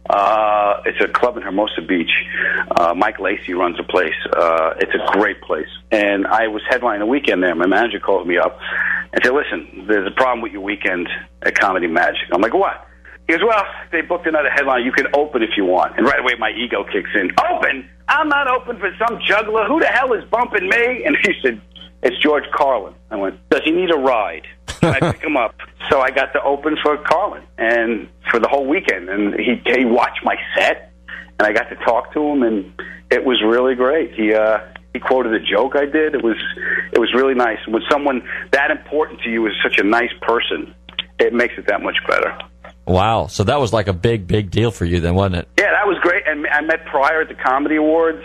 Uh, 0.08 0.82
it's 0.84 1.00
a 1.02 1.08
club 1.08 1.36
in 1.36 1.42
Hermosa 1.42 1.80
Beach. 1.80 2.10
Uh, 2.76 2.92
Mike 2.94 3.18
Lacey 3.18 3.54
runs 3.54 3.76
the 3.76 3.84
place. 3.84 4.14
Uh, 4.36 4.74
it's 4.78 4.92
a 4.94 5.18
great 5.18 5.40
place. 5.40 5.68
And 5.90 6.26
I 6.26 6.48
was 6.48 6.60
headlining 6.70 7.02
a 7.02 7.06
weekend 7.06 7.42
there. 7.42 7.54
My 7.54 7.66
manager 7.66 7.98
called 8.00 8.26
me 8.26 8.36
up 8.36 8.58
and 9.12 9.20
said, 9.24 9.32
"Listen, 9.32 9.86
there's 9.88 10.06
a 10.06 10.10
problem 10.14 10.42
with 10.42 10.52
your 10.52 10.62
weekend 10.62 11.08
at 11.42 11.58
Comedy 11.58 11.86
Magic." 11.86 12.22
I'm 12.32 12.40
like, 12.40 12.52
"What?" 12.54 12.86
Goes, 13.32 13.46
"Well, 13.46 13.64
they 13.90 14.00
booked 14.02 14.26
another 14.26 14.50
headline. 14.50 14.84
You 14.84 14.92
can 14.92 15.06
open 15.14 15.42
if 15.42 15.50
you 15.56 15.64
want." 15.64 15.96
And 15.96 16.06
right 16.06 16.20
away, 16.20 16.34
my 16.38 16.50
ego 16.50 16.84
kicks 16.84 17.10
in. 17.14 17.30
Open? 17.50 17.88
I'm 18.08 18.28
not 18.28 18.48
open 18.48 18.78
for 18.78 18.90
some 18.98 19.20
juggler. 19.26 19.64
Who 19.66 19.80
the 19.80 19.86
hell 19.86 20.12
is 20.12 20.24
bumping 20.30 20.68
me? 20.68 21.04
And 21.04 21.16
he 21.22 21.32
said, 21.42 21.60
"It's 22.02 22.18
George 22.18 22.44
Carlin." 22.54 22.94
I 23.10 23.16
went, 23.16 23.48
"Does 23.48 23.62
he 23.64 23.70
need 23.70 23.90
a 23.90 23.98
ride?" 23.98 24.46
Can 24.66 24.94
I 24.94 25.12
pick 25.12 25.22
him 25.22 25.36
up? 25.36 25.54
So 25.90 26.00
I 26.00 26.10
got 26.10 26.32
to 26.32 26.42
open 26.42 26.76
for 26.82 26.96
Carlin 26.96 27.42
and 27.58 28.08
for 28.30 28.40
the 28.40 28.48
whole 28.48 28.66
weekend, 28.66 29.08
and 29.08 29.34
he 29.34 29.60
he 29.64 29.84
watched 29.84 30.24
my 30.24 30.36
set, 30.56 30.92
and 31.38 31.46
I 31.46 31.52
got 31.52 31.68
to 31.70 31.76
talk 31.76 32.12
to 32.14 32.20
him, 32.20 32.42
and 32.42 32.72
it 33.10 33.24
was 33.24 33.42
really 33.42 33.74
great. 33.74 34.14
He 34.14 34.34
uh, 34.34 34.58
he 34.92 35.00
quoted 35.00 35.34
a 35.34 35.40
joke 35.40 35.76
I 35.76 35.86
did. 35.86 36.14
It 36.14 36.22
was 36.22 36.36
it 36.92 36.98
was 36.98 37.14
really 37.14 37.34
nice. 37.34 37.58
When 37.68 37.82
someone 37.90 38.26
that 38.50 38.70
important 38.70 39.20
to 39.22 39.30
you 39.30 39.46
is 39.46 39.52
such 39.62 39.78
a 39.78 39.84
nice 39.84 40.12
person, 40.22 40.74
it 41.18 41.32
makes 41.32 41.54
it 41.56 41.66
that 41.68 41.82
much 41.82 41.96
better. 42.08 42.36
Wow, 42.86 43.28
so 43.28 43.44
that 43.44 43.60
was 43.60 43.72
like 43.72 43.86
a 43.86 43.92
big, 43.92 44.26
big 44.26 44.50
deal 44.50 44.70
for 44.70 44.84
you 44.84 45.00
then, 45.00 45.14
wasn't 45.14 45.36
it? 45.36 45.48
Yeah, 45.58 45.70
that 45.70 45.86
was 45.86 45.98
great. 46.00 46.24
And 46.26 46.46
I 46.48 46.60
met 46.62 46.84
Pryor 46.86 47.22
at 47.22 47.28
the 47.28 47.34
Comedy 47.34 47.76
Awards. 47.76 48.24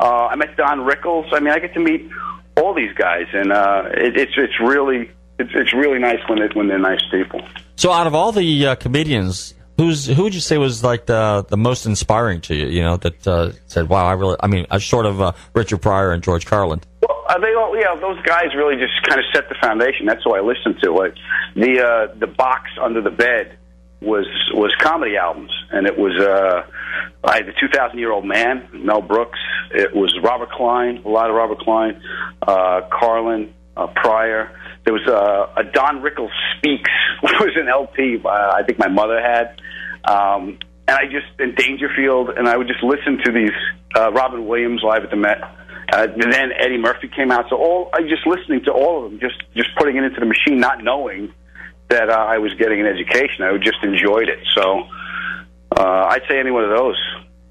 Uh, 0.00 0.28
I 0.28 0.36
met 0.36 0.56
Don 0.56 0.80
Rickles. 0.80 1.28
I 1.32 1.40
mean, 1.40 1.52
I 1.52 1.58
get 1.58 1.74
to 1.74 1.80
meet 1.80 2.10
all 2.56 2.74
these 2.74 2.94
guys, 2.94 3.26
and 3.32 3.52
uh, 3.52 3.84
it, 3.92 4.16
it's 4.16 4.32
it's 4.36 4.60
really 4.60 5.10
it's 5.38 5.50
it's 5.54 5.74
really 5.74 5.98
nice 5.98 6.20
when 6.28 6.40
it, 6.40 6.56
when 6.56 6.68
they're 6.68 6.78
nice 6.78 7.02
people. 7.10 7.40
So, 7.76 7.92
out 7.92 8.06
of 8.06 8.14
all 8.14 8.32
the 8.32 8.68
uh, 8.68 8.74
comedians, 8.76 9.54
who's 9.76 10.06
who 10.06 10.24
would 10.24 10.34
you 10.34 10.40
say 10.40 10.58
was 10.58 10.82
like 10.82 11.06
the 11.06 11.44
the 11.48 11.56
most 11.56 11.86
inspiring 11.86 12.40
to 12.42 12.54
you? 12.54 12.66
You 12.66 12.82
know, 12.82 12.96
that 12.96 13.26
uh, 13.26 13.52
said, 13.66 13.88
"Wow, 13.88 14.06
I 14.06 14.12
really." 14.12 14.36
I 14.40 14.46
mean, 14.46 14.66
uh, 14.70 14.78
short 14.78 15.06
of 15.06 15.20
uh, 15.20 15.32
Richard 15.54 15.78
Pryor 15.78 16.12
and 16.12 16.22
George 16.22 16.46
Carlin. 16.46 16.80
Well, 17.02 17.24
uh, 17.28 17.38
they 17.38 17.54
all 17.54 17.76
yeah, 17.78 17.94
those 18.00 18.20
guys 18.22 18.54
really 18.56 18.76
just 18.76 18.94
kind 19.06 19.20
of 19.20 19.26
set 19.32 19.48
the 19.48 19.54
foundation. 19.60 20.06
That's 20.06 20.24
who 20.24 20.34
I 20.34 20.40
listened 20.40 20.80
to. 20.82 20.92
Like 20.92 21.14
the 21.54 21.84
uh, 21.84 22.14
the 22.18 22.26
box 22.26 22.70
under 22.80 23.00
the 23.00 23.10
bed 23.10 23.58
was 24.00 24.26
was 24.54 24.72
comedy 24.80 25.16
albums, 25.16 25.50
and 25.70 25.86
it 25.86 25.98
was 25.98 26.12
uh, 26.20 26.62
I 27.24 27.36
had 27.36 27.46
the 27.46 27.52
two 27.60 27.68
thousand 27.68 27.98
year 27.98 28.12
old 28.12 28.24
man, 28.24 28.68
Mel 28.72 29.02
Brooks. 29.02 29.38
It 29.72 29.94
was 29.94 30.16
Robert 30.22 30.50
Klein, 30.50 31.02
a 31.04 31.08
lot 31.08 31.30
of 31.30 31.36
Robert 31.36 31.58
Klein, 31.58 32.00
uh, 32.42 32.82
Carlin, 32.92 33.54
uh, 33.76 33.88
Pryor. 33.88 34.56
There 34.84 34.94
was 34.94 35.06
uh, 35.06 35.60
a 35.60 35.64
Don 35.64 36.00
Rickles 36.00 36.30
speaks, 36.56 36.90
which 37.22 37.32
was 37.40 37.56
an 37.56 37.68
LP. 37.68 38.20
Uh, 38.24 38.28
I 38.28 38.62
think 38.64 38.78
my 38.78 38.88
mother 38.88 39.20
had. 39.20 39.60
Um, 40.04 40.58
and 40.86 40.96
I 40.96 41.04
just 41.04 41.26
in 41.38 41.54
Dangerfield, 41.54 42.30
and 42.30 42.48
I 42.48 42.56
would 42.56 42.68
just 42.68 42.82
listen 42.82 43.18
to 43.24 43.32
these 43.32 43.52
uh, 43.94 44.10
Robin 44.12 44.46
Williams 44.46 44.80
live 44.82 45.04
at 45.04 45.10
the 45.10 45.16
Met. 45.16 45.42
Uh, 45.92 46.06
then 46.16 46.50
Eddie 46.58 46.78
Murphy 46.78 47.08
came 47.14 47.30
out. 47.30 47.46
So 47.50 47.56
all 47.56 47.90
I 47.92 48.02
just 48.02 48.26
listening 48.26 48.64
to 48.64 48.72
all 48.72 49.04
of 49.04 49.10
them, 49.10 49.20
just 49.20 49.42
just 49.54 49.68
putting 49.76 49.96
it 49.96 50.04
into 50.04 50.20
the 50.20 50.26
machine, 50.26 50.60
not 50.60 50.82
knowing 50.82 51.32
that 51.88 52.10
uh, 52.10 52.14
I 52.14 52.38
was 52.38 52.52
getting 52.54 52.80
an 52.80 52.86
education. 52.86 53.42
I 53.42 53.56
just 53.58 53.78
enjoyed 53.82 54.28
it. 54.28 54.38
So 54.54 54.82
uh, 55.76 56.06
I'd 56.10 56.22
say 56.28 56.38
any 56.38 56.50
one 56.50 56.64
of 56.64 56.70
those 56.70 56.96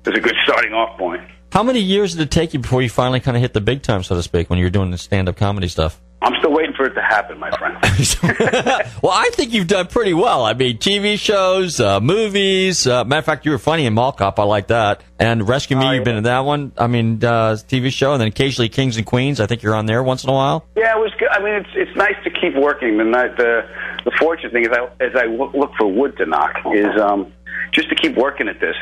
is 0.06 0.18
a 0.18 0.20
good 0.20 0.36
starting 0.44 0.74
off 0.74 0.98
point. 0.98 1.22
How 1.52 1.64
many 1.64 1.80
years 1.80 2.14
did 2.14 2.22
it 2.22 2.32
take 2.32 2.54
you 2.54 2.60
before 2.60 2.82
you 2.82 2.90
finally 2.90 3.20
kind 3.20 3.38
of 3.38 3.42
hit 3.42 3.54
the 3.54 3.62
big 3.62 3.82
time, 3.82 4.04
so 4.04 4.16
to 4.16 4.24
speak, 4.24 4.50
when 4.50 4.60
you 4.60 4.66
were 4.66 4.70
doing 4.70 4.92
the 4.92 4.98
stand 4.98 5.30
up 5.30 5.38
comedy 5.38 5.68
stuff? 5.68 6.00
I'm 6.22 6.34
still 6.40 6.52
waiting 6.52 6.74
for 6.76 6.86
it 6.86 6.96
to 6.96 7.02
happen, 7.02 7.38
my 7.38 7.52
friend. 7.52 7.78
Well, 9.04 9.12
I 9.14 9.30
think 9.32 9.54
you've 9.54 9.68
done 9.68 9.88
pretty 9.88 10.14
well. 10.14 10.44
I 10.44 10.54
mean, 10.54 10.78
TV 10.80 11.20
shows, 11.20 11.80
uh, 11.80 12.00
movies. 12.00 12.88
Uh, 12.88 13.06
matter 13.06 13.20
of 13.20 13.26
fact, 13.26 13.46
you 13.46 13.52
were 13.52 13.60
funny 13.60 13.86
in 13.86 13.94
Mall 13.94 14.12
Cop. 14.12 14.40
I 14.40 14.44
like 14.44 14.68
that. 14.68 15.02
And 15.20 15.48
Rescue 15.48 15.78
Me, 15.78 15.96
you've 15.96 16.04
been 16.04 16.18
in 16.18 16.24
that 16.24 16.40
one. 16.40 16.72
I 16.78 16.88
mean, 16.88 17.24
uh, 17.24 17.58
TV 17.68 17.92
show, 17.92 18.14
and 18.14 18.22
then 18.22 18.28
occasionally 18.28 18.70
Kings 18.70 18.98
and 18.98 19.06
Queens. 19.06 19.40
I 19.40 19.46
think 19.46 19.62
you're 19.62 19.76
on 19.76 19.86
there 19.86 20.02
once 20.02 20.24
in 20.24 20.30
a 20.30 20.34
while. 20.34 20.66
Yeah, 20.76 20.96
it 20.96 21.00
was 21.00 21.12
good. 21.20 21.30
I 21.30 21.40
mean, 21.44 21.54
it's 21.54 21.70
it's 21.76 21.96
nice 21.96 22.16
to 22.24 22.32
keep 22.32 22.56
working. 22.56 22.98
The 22.98 23.04
the 23.38 23.70
the 24.06 24.12
fortunate 24.20 24.52
thing 24.52 24.66
is, 24.66 24.72
I, 24.72 25.04
as 25.04 25.16
I 25.16 25.26
look, 25.26 25.54
look 25.54 25.72
for 25.78 25.88
wood 25.88 26.18
to 26.18 26.26
knock, 26.26 26.56
is 26.74 27.00
um, 27.00 27.32
just 27.72 27.90
to 27.90 27.96
keep 27.96 28.16
working 28.18 28.48
at 28.48 28.60
this. 28.60 28.76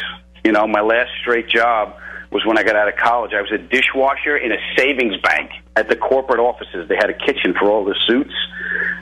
You 0.44 0.54
know, 0.54 0.66
my 0.68 0.82
last 0.82 1.10
straight 1.22 1.50
job 1.50 1.96
was 2.36 2.46
when 2.46 2.58
I 2.58 2.64
got 2.64 2.76
out 2.76 2.90
of 2.90 2.98
college. 2.98 3.32
I 3.34 3.42
was 3.42 3.52
a 3.52 3.58
dishwasher 3.58 4.36
in 4.36 4.52
a 4.52 4.58
savings 4.78 5.16
bank 5.22 5.52
at 5.78 5.88
the 5.88 5.96
corporate 5.96 6.42
offices. 6.42 6.88
They 6.90 6.96
had 6.96 7.10
a 7.10 7.18
kitchen 7.18 7.56
for 7.58 7.72
all 7.72 7.86
the 7.86 7.96
suits, 8.08 8.36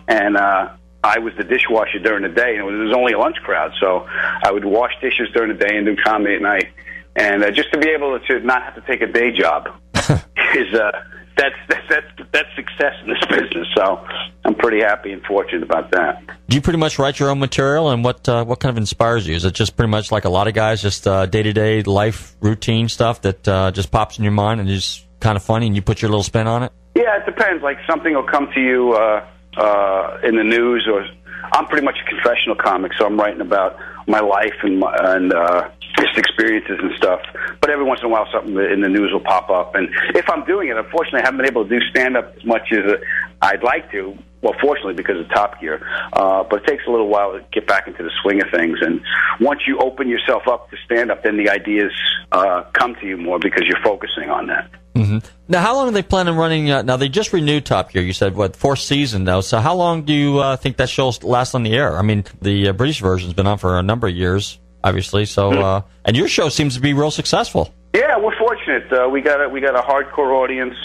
and 0.08 0.38
uh, 0.38 0.70
I 1.04 1.18
was 1.18 1.34
the 1.36 1.44
dishwasher 1.44 1.98
during 1.98 2.22
the 2.22 2.30
day. 2.30 2.52
And 2.56 2.60
it 2.60 2.64
was, 2.64 2.76
it 2.76 2.84
was 2.84 2.96
only 2.96 3.14
a 3.14 3.18
lunch 3.18 3.38
crowd, 3.38 3.72
so 3.82 4.08
I 4.08 4.52
would 4.52 4.64
wash 4.64 4.92
dishes 5.02 5.30
during 5.34 5.50
the 5.50 5.58
day 5.58 5.76
and 5.76 5.86
do 5.86 5.96
comedy 5.96 6.36
at 6.36 6.44
night. 6.44 6.70
And 7.16 7.44
uh, 7.44 7.50
just 7.50 7.72
to 7.74 7.80
be 7.80 7.90
able 7.90 8.20
to 8.20 8.40
not 8.42 8.62
have 8.62 8.76
to 8.76 8.82
take 8.82 9.02
a 9.02 9.12
day 9.12 9.32
job 9.32 9.70
is 9.96 10.74
uh, 10.76 10.92
that's 11.38 11.56
that's 11.68 11.88
that's 11.90 12.30
that's 12.32 12.56
success 12.56 12.94
in 13.04 13.10
this 13.10 13.26
business. 13.30 13.68
So 13.76 14.06
I'm 14.46 14.56
pretty 14.56 14.82
happy 14.82 15.12
and 15.12 15.24
fortunate 15.24 15.64
about 15.64 15.92
that. 15.92 16.24
Do 16.48 16.56
you 16.56 16.62
pretty 16.62 16.80
much 16.80 17.00
write 17.00 17.20
your 17.20 17.30
own 17.30 17.40
material, 17.40 17.90
and 17.90 18.04
what 18.04 18.28
uh, 18.30 18.44
what 18.46 18.60
kind 18.60 18.72
of 18.72 18.78
inspires 18.78 19.28
you? 19.28 19.36
Is 19.36 19.46
it 19.46 19.54
just 19.54 19.76
pretty 19.76 19.90
much 19.90 20.12
like 20.12 20.26
a 20.26 20.30
lot 20.30 20.48
of 20.48 20.54
guys, 20.54 20.82
just 20.82 21.04
day 21.04 21.44
to 21.44 21.54
day 21.54 21.84
life 21.84 22.36
routine 22.42 22.90
stuff 22.90 23.22
that 23.22 23.48
uh, 23.48 23.72
just 23.72 23.92
pops 23.92 24.18
in 24.18 24.24
your 24.24 24.34
mind 24.34 24.60
and 24.60 24.70
is 24.70 25.06
kind 25.20 25.38
of 25.38 25.44
funny, 25.44 25.68
and 25.68 25.76
you 25.76 25.82
put 25.82 26.02
your 26.02 26.10
little 26.10 26.24
spin 26.24 26.48
on 26.48 26.64
it? 26.64 26.72
Yeah, 26.96 27.18
it 27.18 27.26
depends. 27.26 27.64
Like 27.64 27.78
something 27.90 28.14
will 28.14 28.28
come 28.28 28.50
to 28.54 28.62
you 28.62 28.94
uh, 28.94 29.26
uh, 29.58 30.20
in 30.24 30.36
the 30.36 30.44
news, 30.44 30.88
or 30.92 31.06
I'm 31.54 31.66
pretty 31.66 31.86
much 31.86 31.98
a 32.06 32.10
confessional 32.10 32.56
comic, 32.56 32.92
so 32.98 33.06
I'm 33.06 33.18
writing 33.18 33.42
about 33.42 33.78
my 34.08 34.20
life 34.20 34.54
and 34.62 34.80
my, 34.80 34.96
and 35.00 35.34
uh, 35.34 35.70
just 36.04 36.18
experiences 36.18 36.78
and 36.82 36.92
stuff. 36.98 37.22
But 37.62 37.70
every 37.70 37.86
once 37.86 38.02
in 38.02 38.08
a 38.08 38.10
while, 38.10 38.28
something 38.32 38.56
in 38.56 38.82
the 38.82 38.90
news 38.90 39.12
will 39.12 39.22
pop 39.24 39.50
up. 39.50 39.76
And 39.76 39.90
if 40.16 40.30
I'm 40.30 40.44
doing 40.46 40.70
it, 40.70 40.78
unfortunately, 40.78 41.22
I 41.22 41.26
haven't 41.26 41.38
been 41.38 41.48
able 41.48 41.64
to 41.64 41.70
do 41.70 41.80
stand 41.90 42.18
up 42.18 42.36
as 42.36 42.46
much 42.46 42.72
as 42.72 43.00
I'd 43.42 43.64
like 43.64 43.92
to. 43.92 44.18
Well, 44.42 44.56
fortunately, 44.62 44.96
because 44.96 45.18
of 45.22 45.30
Top 45.30 45.62
Gear. 45.62 45.80
Uh, 46.12 46.44
but 46.44 46.64
it 46.64 46.68
takes 46.68 46.84
a 46.86 46.92
little 46.92 47.08
while 47.08 47.32
to 47.32 47.46
get 47.54 47.66
back 47.66 47.88
into 47.88 48.04
the 48.04 48.12
swing 48.22 48.42
of 48.42 48.50
things. 48.52 48.78
And 48.82 49.00
once 49.40 49.62
you 49.66 49.80
open 49.80 50.10
yourself 50.10 50.44
up 50.50 50.70
to 50.72 50.78
stand 50.86 51.12
up, 51.12 51.24
then 51.24 51.38
the 51.38 51.50
ideas 51.50 51.94
uh, 52.34 52.64
come 52.74 52.96
to 52.96 53.08
you 53.08 53.16
more 53.16 53.40
because 53.40 53.64
you're 53.66 53.82
focusing 53.82 54.30
on 54.30 54.48
that. 54.48 54.70
hmm 54.98 55.20
Now, 55.48 55.62
how 55.62 55.76
long 55.76 55.88
are 55.88 55.92
they 55.92 56.04
planning 56.04 56.34
on 56.34 56.40
running? 56.40 56.70
Uh, 56.70 56.82
now, 56.82 56.98
they 56.98 57.08
just 57.08 57.32
renewed 57.32 57.66
Top 57.66 57.92
Gear. 57.92 58.02
You 58.02 58.12
said 58.12 58.36
what 58.36 58.58
fourth 58.58 58.80
season 58.80 59.24
though. 59.24 59.40
So, 59.40 59.60
how 59.60 59.76
long 59.76 60.04
do 60.04 60.12
you 60.12 60.40
uh, 60.40 60.58
think 60.58 60.76
that 60.76 60.90
show 60.90 61.06
will 61.06 61.16
last 61.30 61.56
on 61.56 61.64
the 61.64 61.74
air? 61.74 61.98
I 61.98 62.02
mean, 62.02 62.26
the 62.42 62.68
uh, 62.68 62.74
British 62.74 63.00
version's 63.00 63.34
been 63.34 63.48
on 63.48 63.58
for 63.58 63.80
a 63.80 63.84
number 63.84 64.08
of 64.08 64.14
years, 64.14 64.60
obviously. 64.84 65.26
So, 65.26 65.52
uh, 65.52 65.82
and 66.06 66.16
your 66.18 66.28
show 66.28 66.50
seems 66.50 66.76
to 66.76 66.82
be 66.82 66.94
real 66.94 67.12
successful. 67.12 67.74
Yeah, 67.94 68.18
we're 68.18 68.38
fortunate. 68.38 68.92
Uh, 68.92 69.08
we 69.10 69.22
got 69.22 69.44
a, 69.44 69.50
we 69.50 69.62
got 69.62 69.76
a 69.76 69.82
hardcore 69.82 70.34
audience, 70.34 70.76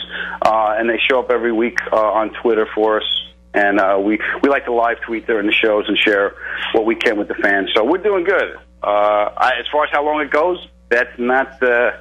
uh, 0.43 0.77
and 0.79 0.91
they 0.91 0.99
show 1.09 1.21
up 1.21 1.31
every 1.31 1.53
week 1.53 1.79
uh, 1.91 1.97
on 1.97 2.31
Twitter 2.43 2.69
for 2.75 2.99
us. 2.99 3.07
And 3.55 3.81
uh, 3.81 3.99
we 4.01 4.21
we 4.43 4.51
like 4.51 4.67
to 4.67 4.75
live 4.75 5.01
tweet 5.01 5.27
during 5.27 5.47
the 5.47 5.53
shows 5.53 5.87
and 5.89 5.97
share 5.97 6.35
what 6.73 6.85
we 6.85 6.95
can 6.95 7.17
with 7.17 7.29
the 7.29 7.35
fans. 7.35 7.71
So 7.75 7.83
we're 7.83 8.03
doing 8.03 8.25
good. 8.25 8.57
Uh, 8.83 8.87
I, 8.87 9.53
as 9.59 9.67
far 9.73 9.85
as 9.85 9.91
how 9.91 10.05
long 10.05 10.21
it 10.21 10.31
goes, 10.31 10.59
that's 10.91 11.19
not 11.19 11.63
uh, 11.63 11.93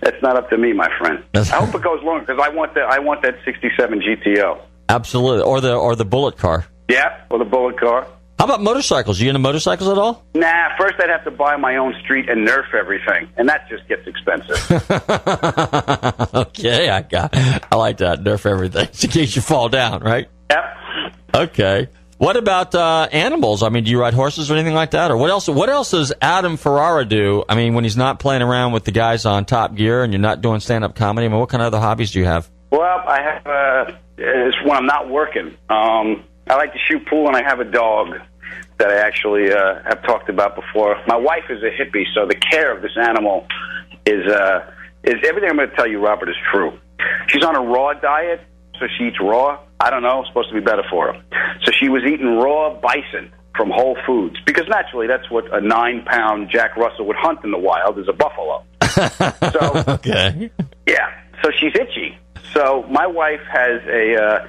that's 0.00 0.22
not 0.22 0.36
up 0.36 0.48
to 0.50 0.58
me, 0.58 0.72
my 0.72 0.88
friend. 0.98 1.24
I 1.34 1.42
hope 1.42 1.74
it 1.74 1.82
goes 1.82 2.02
longer 2.04 2.24
because 2.24 2.40
I 2.40 2.48
want 2.50 2.74
that 2.74 2.84
I 2.84 3.00
want 3.00 3.22
that 3.22 3.34
'67 3.44 4.00
GTO. 4.00 4.60
Absolutely, 4.88 5.42
or 5.42 5.60
the 5.60 5.74
or 5.74 5.96
the 5.96 6.04
bullet 6.04 6.38
car. 6.38 6.66
Yeah, 6.88 7.24
or 7.30 7.38
the 7.38 7.44
bullet 7.44 7.80
car. 7.80 8.06
How 8.42 8.46
about 8.46 8.60
motorcycles? 8.60 9.20
You 9.20 9.28
into 9.28 9.38
motorcycles 9.38 9.88
at 9.88 9.98
all? 9.98 10.24
Nah, 10.34 10.76
first 10.76 10.94
I'd 10.98 11.10
have 11.10 11.22
to 11.22 11.30
buy 11.30 11.56
my 11.56 11.76
own 11.76 11.94
street 12.02 12.28
and 12.28 12.44
nerf 12.44 12.74
everything, 12.74 13.28
and 13.36 13.48
that 13.48 13.68
just 13.68 13.86
gets 13.86 14.04
expensive. 14.04 14.56
okay, 16.34 16.90
I 16.90 17.02
got. 17.02 17.30
I 17.70 17.76
like 17.76 17.98
that. 17.98 18.18
Nerf 18.18 18.44
everything 18.44 18.88
in 19.00 19.10
case 19.10 19.36
you 19.36 19.42
fall 19.42 19.68
down, 19.68 20.00
right? 20.00 20.26
Yep. 20.50 20.64
Okay. 21.36 21.88
What 22.18 22.36
about 22.36 22.74
uh, 22.74 23.06
animals? 23.12 23.62
I 23.62 23.68
mean, 23.68 23.84
do 23.84 23.92
you 23.92 24.00
ride 24.00 24.12
horses 24.14 24.50
or 24.50 24.54
anything 24.54 24.74
like 24.74 24.90
that, 24.90 25.12
or 25.12 25.16
what 25.16 25.30
else? 25.30 25.46
What 25.46 25.68
else 25.70 25.92
does 25.92 26.12
Adam 26.20 26.56
Ferrara 26.56 27.04
do? 27.04 27.44
I 27.48 27.54
mean, 27.54 27.74
when 27.74 27.84
he's 27.84 27.96
not 27.96 28.18
playing 28.18 28.42
around 28.42 28.72
with 28.72 28.82
the 28.82 28.90
guys 28.90 29.24
on 29.24 29.44
Top 29.44 29.76
Gear 29.76 30.02
and 30.02 30.12
you're 30.12 30.18
not 30.18 30.40
doing 30.40 30.58
stand-up 30.58 30.96
comedy, 30.96 31.26
I 31.26 31.28
mean, 31.28 31.38
what 31.38 31.48
kind 31.48 31.62
of 31.62 31.68
other 31.68 31.78
hobbies 31.78 32.10
do 32.10 32.18
you 32.18 32.24
have? 32.24 32.50
Well, 32.72 33.04
I 33.06 33.22
have 33.22 33.46
uh, 33.46 33.96
it's 34.18 34.56
when 34.64 34.76
I'm 34.76 34.86
not 34.86 35.08
working. 35.08 35.56
Um, 35.70 36.24
I 36.48 36.56
like 36.56 36.72
to 36.72 36.78
shoot 36.88 37.06
pool, 37.06 37.28
and 37.28 37.36
I 37.36 37.48
have 37.48 37.60
a 37.60 37.64
dog 37.64 38.16
that 38.78 38.88
I 38.90 38.96
actually 38.96 39.52
uh, 39.52 39.82
have 39.84 40.02
talked 40.02 40.28
about 40.28 40.56
before. 40.56 40.96
My 41.06 41.16
wife 41.16 41.44
is 41.50 41.62
a 41.62 41.70
hippie, 41.70 42.04
so 42.14 42.26
the 42.26 42.34
care 42.34 42.74
of 42.74 42.82
this 42.82 42.96
animal 42.96 43.46
is 44.06 44.26
uh, 44.26 44.70
is 45.04 45.16
everything 45.26 45.50
I'm 45.50 45.56
going 45.56 45.70
to 45.70 45.76
tell 45.76 45.88
you, 45.88 45.98
Robert, 45.98 46.28
is 46.28 46.36
true. 46.52 46.78
She's 47.28 47.44
on 47.44 47.56
a 47.56 47.60
raw 47.60 47.92
diet, 47.94 48.40
so 48.78 48.86
she 48.96 49.04
eats 49.04 49.20
raw. 49.20 49.58
I 49.80 49.90
don't 49.90 50.02
know, 50.02 50.20
it's 50.20 50.28
supposed 50.28 50.48
to 50.50 50.54
be 50.54 50.60
better 50.60 50.84
for 50.88 51.12
her. 51.12 51.22
So 51.64 51.72
she 51.72 51.88
was 51.88 52.02
eating 52.04 52.36
raw 52.36 52.78
bison 52.80 53.32
from 53.56 53.70
Whole 53.70 53.96
Foods 54.06 54.36
because 54.46 54.66
naturally 54.68 55.06
that's 55.06 55.28
what 55.30 55.52
a 55.52 55.60
nine 55.60 56.04
pound 56.04 56.50
Jack 56.50 56.76
Russell 56.76 57.06
would 57.06 57.16
hunt 57.16 57.40
in 57.44 57.50
the 57.50 57.58
wild 57.58 57.98
is 57.98 58.08
a 58.08 58.12
buffalo. 58.12 58.64
so 59.52 59.84
okay. 59.94 60.50
yeah, 60.86 61.10
so 61.42 61.50
she's 61.58 61.74
itchy. 61.74 62.16
So 62.52 62.84
my 62.90 63.06
wife 63.06 63.40
has 63.50 63.82
a. 63.86 64.16
Uh, 64.16 64.22
uh, 64.22 64.46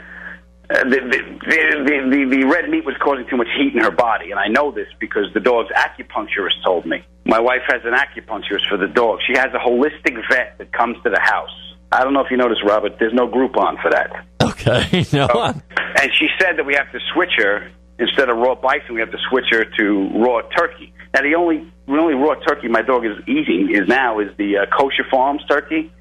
the, 0.70 0.76
the, 0.86 1.00
the, 1.46 2.10
the, 2.10 2.38
the 2.38 2.46
red 2.46 2.70
meat 2.70 2.86
was 2.86 2.96
causing 3.04 3.26
too 3.30 3.38
much 3.38 3.48
heat 3.58 3.74
in 3.76 3.84
her 3.84 3.92
body, 3.92 4.32
and 4.32 4.40
I 4.40 4.48
know 4.48 4.72
this 4.72 4.88
because 5.00 5.26
the 5.34 5.40
dog's 5.40 5.70
acupuncturist 5.72 6.64
told 6.64 6.86
me. 6.86 7.04
My 7.26 7.40
wife 7.40 7.62
has 7.68 7.82
an 7.86 7.94
acupuncturist 7.94 8.68
for 8.70 8.78
the 8.78 8.88
dog. 8.88 9.20
She 9.28 9.38
has 9.38 9.48
a 9.54 9.60
holistic 9.60 10.16
vet 10.30 10.58
that 10.58 10.72
comes 10.72 10.98
to 11.04 11.10
the 11.10 11.20
house. 11.20 11.50
I 11.92 12.04
don't 12.04 12.14
know 12.14 12.22
if 12.22 12.32
you 12.32 12.38
noticed, 12.38 12.64
Robert. 12.66 12.94
There's 13.00 13.14
no 13.14 13.28
Groupon 13.28 13.82
for 13.82 13.92
that. 13.92 14.26
Okay. 14.42 15.06
No. 15.14 15.28
So- 15.28 15.62
and 15.96 16.12
she 16.18 16.28
said 16.40 16.58
that 16.58 16.66
we 16.66 16.74
have 16.76 16.92
to 16.92 17.00
switch 17.14 17.32
her 17.38 17.70
instead 18.00 18.30
of 18.30 18.38
raw 18.38 18.56
bison. 18.56 18.94
We 18.96 19.00
have 19.02 19.12
to 19.12 19.18
switch 19.30 19.46
her 19.52 19.66
to 19.66 20.10
raw 20.16 20.42
turkey. 20.58 20.94
Now, 21.14 21.22
the 21.22 21.36
only 21.36 21.72
the 21.86 21.94
only 21.98 22.16
raw 22.16 22.34
turkey 22.36 22.68
my 22.68 22.82
dog 22.82 23.06
is 23.06 23.12
eating 23.28 23.70
is 23.72 23.88
now 23.88 24.20
is 24.20 24.30
the 24.38 24.58
uh, 24.58 24.66
kosher 24.76 25.04
farms 25.12 25.44
turkey 25.48 25.92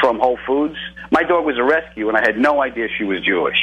from 0.00 0.18
Whole 0.18 0.38
Foods. 0.46 0.76
My 1.10 1.22
dog 1.22 1.44
was 1.44 1.58
a 1.58 1.64
rescue, 1.64 2.08
and 2.08 2.16
I 2.16 2.20
had 2.22 2.38
no 2.38 2.62
idea 2.62 2.86
she 2.96 3.04
was 3.04 3.18
Jewish. 3.24 3.58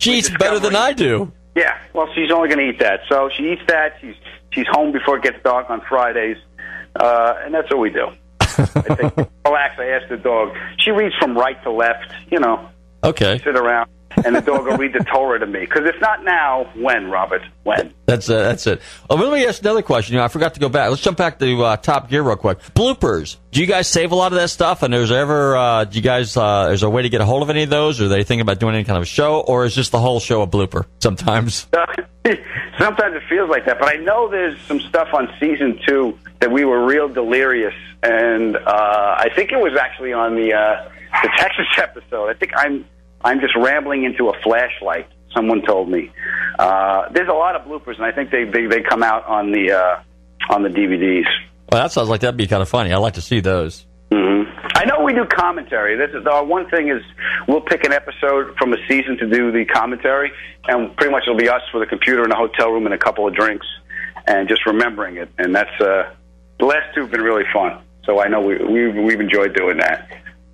She 0.00 0.14
eats 0.18 0.30
better 0.30 0.58
than 0.58 0.74
I 0.74 0.92
do. 0.92 1.30
Yeah, 1.54 1.76
well, 1.94 2.08
she's 2.14 2.30
only 2.30 2.48
going 2.48 2.58
to 2.58 2.68
eat 2.74 2.78
that. 2.80 3.00
So 3.08 3.28
she 3.36 3.52
eats 3.52 3.62
that. 3.68 3.94
She's 4.00 4.14
she's 4.52 4.66
home 4.70 4.92
before 4.92 5.16
it 5.18 5.22
gets 5.22 5.42
dark 5.44 5.68
on 5.70 5.80
Fridays, 5.88 6.36
uh, 6.96 7.34
and 7.44 7.54
that's 7.54 7.68
what 7.70 7.80
we 7.80 7.90
do. 7.90 8.08
I 8.40 8.46
think, 8.94 9.16
relax. 9.44 9.74
I 9.78 9.86
asked 9.86 10.08
the 10.08 10.16
dog. 10.16 10.56
She 10.78 10.90
reads 10.90 11.14
from 11.16 11.36
right 11.36 11.60
to 11.64 11.70
left. 11.70 12.12
You 12.30 12.40
know, 12.40 12.68
Okay. 13.04 13.38
sit 13.44 13.56
around, 13.56 13.90
and 14.24 14.34
the 14.34 14.40
dog 14.40 14.66
will 14.66 14.76
read 14.76 14.92
the 14.92 15.04
Torah 15.04 15.38
to 15.38 15.46
me. 15.46 15.60
Because 15.60 15.86
if 15.86 16.00
not 16.00 16.24
now, 16.24 16.70
when, 16.74 17.10
Robert? 17.10 17.42
When? 17.62 17.92
That's 18.06 18.28
uh, 18.28 18.42
that's 18.42 18.66
it. 18.66 18.80
Oh, 19.08 19.16
let 19.16 19.32
me 19.32 19.46
ask 19.46 19.60
another 19.62 19.82
question. 19.82 20.14
You 20.14 20.18
know, 20.18 20.24
I 20.24 20.28
forgot 20.28 20.54
to 20.54 20.60
go 20.60 20.68
back. 20.68 20.90
Let's 20.90 21.02
jump 21.02 21.18
back 21.18 21.38
to 21.38 21.62
uh, 21.64 21.76
Top 21.76 22.08
Gear 22.08 22.22
real 22.22 22.36
quick. 22.36 22.60
Bloopers. 22.74 23.36
Do 23.50 23.60
you 23.60 23.66
guys 23.66 23.88
save 23.88 24.12
a 24.12 24.14
lot 24.14 24.32
of 24.32 24.38
that 24.38 24.48
stuff? 24.48 24.82
And 24.82 24.94
is 24.94 25.08
there 25.08 25.20
ever? 25.20 25.56
Uh, 25.56 25.84
do 25.84 25.96
you 25.96 26.02
guys? 26.02 26.36
Uh, 26.36 26.70
is 26.72 26.80
there 26.80 26.88
a 26.88 26.92
way 26.92 27.02
to 27.02 27.08
get 27.08 27.20
a 27.20 27.24
hold 27.24 27.42
of 27.42 27.50
any 27.50 27.62
of 27.62 27.70
those? 27.70 28.00
Or 28.00 28.06
are 28.06 28.08
they 28.08 28.24
thinking 28.24 28.42
about 28.42 28.58
doing 28.58 28.74
any 28.74 28.84
kind 28.84 28.96
of 28.96 29.02
a 29.02 29.06
show? 29.06 29.40
Or 29.40 29.64
is 29.64 29.74
just 29.74 29.92
the 29.92 30.00
whole 30.00 30.20
show 30.20 30.42
a 30.42 30.46
blooper? 30.46 30.86
Sometimes. 31.00 31.66
Sometimes 32.78 33.16
it 33.16 33.22
feels 33.28 33.50
like 33.50 33.66
that, 33.66 33.78
but 33.78 33.88
I 33.88 33.96
know 33.96 34.28
there's 34.30 34.58
some 34.62 34.80
stuff 34.80 35.08
on 35.12 35.28
season 35.38 35.78
two 35.86 36.18
that 36.40 36.50
we 36.50 36.64
were 36.64 36.84
real 36.86 37.08
delirious, 37.08 37.74
and 38.02 38.56
uh, 38.56 38.60
I 39.18 39.28
think 39.34 39.52
it 39.52 39.58
was 39.58 39.76
actually 39.78 40.12
on 40.12 40.34
the 40.34 40.54
uh, 40.54 40.88
the 41.22 41.30
Texas 41.38 41.66
episode. 41.78 42.28
I 42.28 42.34
think 42.34 42.52
I'm 42.56 42.86
I'm 43.22 43.40
just 43.40 43.54
rambling 43.56 44.04
into 44.04 44.28
a 44.28 44.40
flashlight. 44.42 45.08
Someone 45.34 45.62
told 45.62 45.88
me 45.88 46.10
uh, 46.58 47.08
there's 47.12 47.28
a 47.28 47.32
lot 47.32 47.54
of 47.54 47.62
bloopers, 47.66 47.96
and 47.96 48.04
I 48.04 48.12
think 48.12 48.30
they 48.30 48.44
they, 48.44 48.66
they 48.66 48.82
come 48.82 49.02
out 49.02 49.24
on 49.26 49.52
the 49.52 49.72
uh, 49.72 50.52
on 50.52 50.62
the 50.62 50.68
DVDs. 50.68 51.26
Well, 51.70 51.82
that 51.82 51.92
sounds 51.92 52.08
like 52.08 52.22
that'd 52.22 52.36
be 52.36 52.46
kind 52.48 52.62
of 52.62 52.68
funny. 52.68 52.92
I'd 52.92 52.96
like 52.98 53.14
to 53.14 53.20
see 53.22 53.40
those. 53.40 53.86
hmm 54.12 54.42
I 54.74 54.84
know 54.86 55.04
we 55.04 55.12
do 55.12 55.24
commentary. 55.26 55.96
This 55.96 56.10
is 56.18 56.26
our 56.26 56.44
one 56.44 56.68
thing 56.70 56.88
is 56.88 57.02
we'll 57.46 57.60
pick 57.60 57.84
an 57.84 57.92
episode 57.92 58.56
from 58.56 58.72
a 58.72 58.76
season 58.88 59.18
to 59.18 59.28
do 59.28 59.52
the 59.52 59.64
commentary, 59.66 60.32
and 60.66 60.96
pretty 60.96 61.12
much 61.12 61.24
it'll 61.24 61.36
be 61.36 61.48
us 61.48 61.62
with 61.72 61.82
a 61.82 61.86
computer 61.86 62.24
in 62.24 62.32
a 62.32 62.36
hotel 62.36 62.70
room 62.70 62.86
and 62.86 62.94
a 62.94 62.98
couple 62.98 63.28
of 63.28 63.34
drinks, 63.34 63.66
and 64.26 64.48
just 64.48 64.66
remembering 64.66 65.16
it. 65.16 65.28
And 65.38 65.54
that's 65.54 65.80
uh, 65.80 66.12
the 66.58 66.66
last 66.66 66.94
two 66.94 67.02
have 67.02 67.10
been 67.10 67.22
really 67.22 67.44
fun. 67.52 67.78
So 68.04 68.20
I 68.20 68.28
know 68.28 68.40
we, 68.40 68.56
we 68.58 68.88
we've 69.02 69.20
enjoyed 69.20 69.54
doing 69.54 69.76
that. 69.78 70.08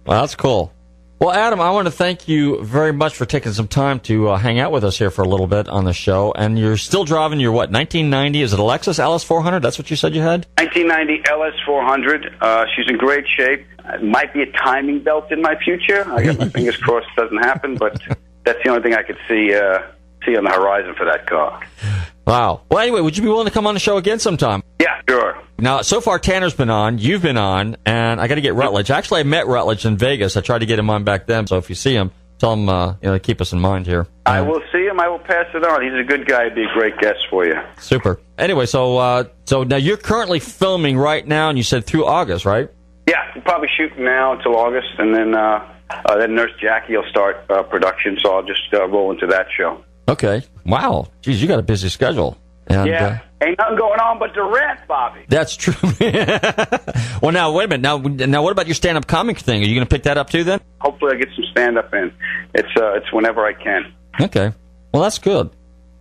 Well, 0.04 0.20
that's 0.20 0.34
cool. 0.34 0.72
Well, 1.18 1.30
Adam, 1.30 1.62
I 1.62 1.70
want 1.70 1.86
to 1.86 1.90
thank 1.90 2.28
you 2.28 2.62
very 2.62 2.92
much 2.92 3.14
for 3.14 3.24
taking 3.24 3.52
some 3.52 3.68
time 3.68 4.00
to 4.00 4.28
uh, 4.28 4.36
hang 4.36 4.58
out 4.58 4.70
with 4.70 4.84
us 4.84 4.98
here 4.98 5.10
for 5.10 5.22
a 5.22 5.28
little 5.28 5.46
bit 5.46 5.66
on 5.66 5.86
the 5.86 5.94
show. 5.94 6.32
And 6.36 6.58
you're 6.58 6.76
still 6.76 7.04
driving 7.04 7.40
your 7.40 7.52
what? 7.52 7.70
1990? 7.70 8.42
Is 8.42 8.52
it 8.52 8.58
a 8.58 8.62
Lexus 8.62 8.98
LS 8.98 9.24
400? 9.24 9.60
That's 9.60 9.78
what 9.78 9.88
you 9.88 9.96
said 9.96 10.14
you 10.14 10.20
had. 10.20 10.46
1990 10.58 11.22
LS 11.30 11.54
400. 11.64 12.36
Uh, 12.38 12.66
she's 12.76 12.84
in 12.90 12.98
great 12.98 13.26
shape. 13.26 13.64
It 13.86 14.02
might 14.02 14.34
be 14.34 14.42
a 14.42 14.52
timing 14.52 15.02
belt 15.02 15.32
in 15.32 15.40
my 15.40 15.56
future. 15.56 16.06
I 16.06 16.22
got 16.22 16.38
my 16.38 16.48
fingers 16.50 16.76
crossed 16.76 17.06
it 17.16 17.20
doesn't 17.22 17.38
happen, 17.38 17.76
but 17.76 17.98
that's 18.44 18.62
the 18.62 18.68
only 18.68 18.82
thing 18.82 18.92
I 18.92 19.02
could 19.02 19.18
see 19.26 19.54
uh, 19.54 19.78
see 20.26 20.36
on 20.36 20.44
the 20.44 20.50
horizon 20.50 20.94
for 20.96 21.06
that 21.06 21.26
car. 21.26 21.62
Wow. 22.26 22.62
Well, 22.70 22.80
anyway, 22.80 23.00
would 23.00 23.16
you 23.16 23.22
be 23.22 23.28
willing 23.28 23.46
to 23.46 23.52
come 23.52 23.66
on 23.66 23.74
the 23.74 23.80
show 23.80 23.96
again 23.96 24.18
sometime? 24.18 24.62
Yeah, 24.80 25.00
sure. 25.08 25.40
Now, 25.58 25.82
so 25.82 26.00
far, 26.00 26.18
Tanner's 26.18 26.54
been 26.54 26.70
on, 26.70 26.98
you've 26.98 27.22
been 27.22 27.38
on, 27.38 27.76
and 27.86 28.20
I 28.20 28.26
got 28.26 28.34
to 28.34 28.40
get 28.40 28.54
Rutledge. 28.54 28.90
Actually, 28.90 29.20
I 29.20 29.22
met 29.22 29.46
Rutledge 29.46 29.86
in 29.86 29.96
Vegas. 29.96 30.36
I 30.36 30.40
tried 30.40 30.58
to 30.58 30.66
get 30.66 30.78
him 30.78 30.90
on 30.90 31.04
back 31.04 31.26
then. 31.26 31.46
So 31.46 31.56
if 31.56 31.68
you 31.68 31.74
see 31.76 31.94
him, 31.94 32.10
tell 32.38 32.52
him 32.52 32.68
uh, 32.68 32.94
you 33.00 33.10
know 33.10 33.18
keep 33.18 33.40
us 33.40 33.52
in 33.52 33.60
mind 33.60 33.86
here. 33.86 34.06
I 34.26 34.40
will 34.40 34.60
see 34.72 34.84
him. 34.84 35.00
I 35.00 35.08
will 35.08 35.20
pass 35.20 35.46
it 35.54 35.64
on. 35.64 35.82
He's 35.82 35.94
a 35.94 36.04
good 36.04 36.26
guy. 36.26 36.44
He'd 36.44 36.54
be 36.54 36.64
a 36.64 36.72
great 36.74 36.98
guest 36.98 37.20
for 37.30 37.46
you. 37.46 37.54
Super. 37.78 38.20
Anyway, 38.38 38.66
so 38.66 38.98
uh, 38.98 39.24
so 39.44 39.62
now 39.62 39.76
you're 39.76 39.96
currently 39.96 40.40
filming 40.40 40.98
right 40.98 41.26
now, 41.26 41.48
and 41.48 41.56
you 41.56 41.64
said 41.64 41.86
through 41.86 42.06
August, 42.06 42.44
right? 42.44 42.68
Yeah, 43.08 43.22
we'll 43.34 43.44
probably 43.44 43.68
shoot 43.76 43.96
now 43.98 44.32
until 44.32 44.56
August, 44.56 44.88
and 44.98 45.14
then 45.14 45.34
uh, 45.34 45.66
uh, 45.90 46.18
then 46.18 46.34
Nurse 46.34 46.52
Jackie 46.60 46.96
will 46.96 47.08
start 47.08 47.48
uh, 47.48 47.62
production. 47.62 48.18
So 48.22 48.34
I'll 48.34 48.42
just 48.42 48.74
uh, 48.74 48.86
roll 48.88 49.12
into 49.12 49.26
that 49.28 49.46
show. 49.56 49.82
Okay. 50.08 50.42
Wow. 50.64 51.08
Geez, 51.22 51.40
you 51.40 51.48
got 51.48 51.58
a 51.58 51.62
busy 51.62 51.88
schedule. 51.88 52.38
And, 52.68 52.88
yeah, 52.88 53.20
uh, 53.40 53.46
ain't 53.46 53.58
nothing 53.58 53.76
going 53.76 54.00
on 54.00 54.18
but 54.18 54.34
the 54.34 54.42
rent, 54.42 54.80
Bobby. 54.88 55.24
that's 55.28 55.54
true. 55.54 55.74
well, 57.22 57.30
now 57.30 57.52
wait 57.52 57.66
a 57.66 57.78
minute. 57.78 57.82
Now, 57.82 57.98
now, 57.98 58.42
what 58.42 58.50
about 58.50 58.66
your 58.66 58.74
stand-up 58.74 59.06
comic 59.06 59.38
thing? 59.38 59.62
Are 59.62 59.66
you 59.66 59.74
going 59.76 59.86
to 59.86 59.94
pick 59.94 60.02
that 60.02 60.18
up 60.18 60.30
too? 60.30 60.42
Then? 60.42 60.60
Hopefully, 60.80 61.12
I 61.14 61.18
get 61.18 61.28
some 61.36 61.44
stand 61.52 61.78
up 61.78 61.94
in. 61.94 62.12
It's 62.54 62.68
uh, 62.76 62.94
it's 62.94 63.12
whenever 63.12 63.46
I 63.46 63.52
can. 63.52 63.94
Okay. 64.20 64.52
Well, 64.92 65.02
that's 65.04 65.18
good. 65.18 65.50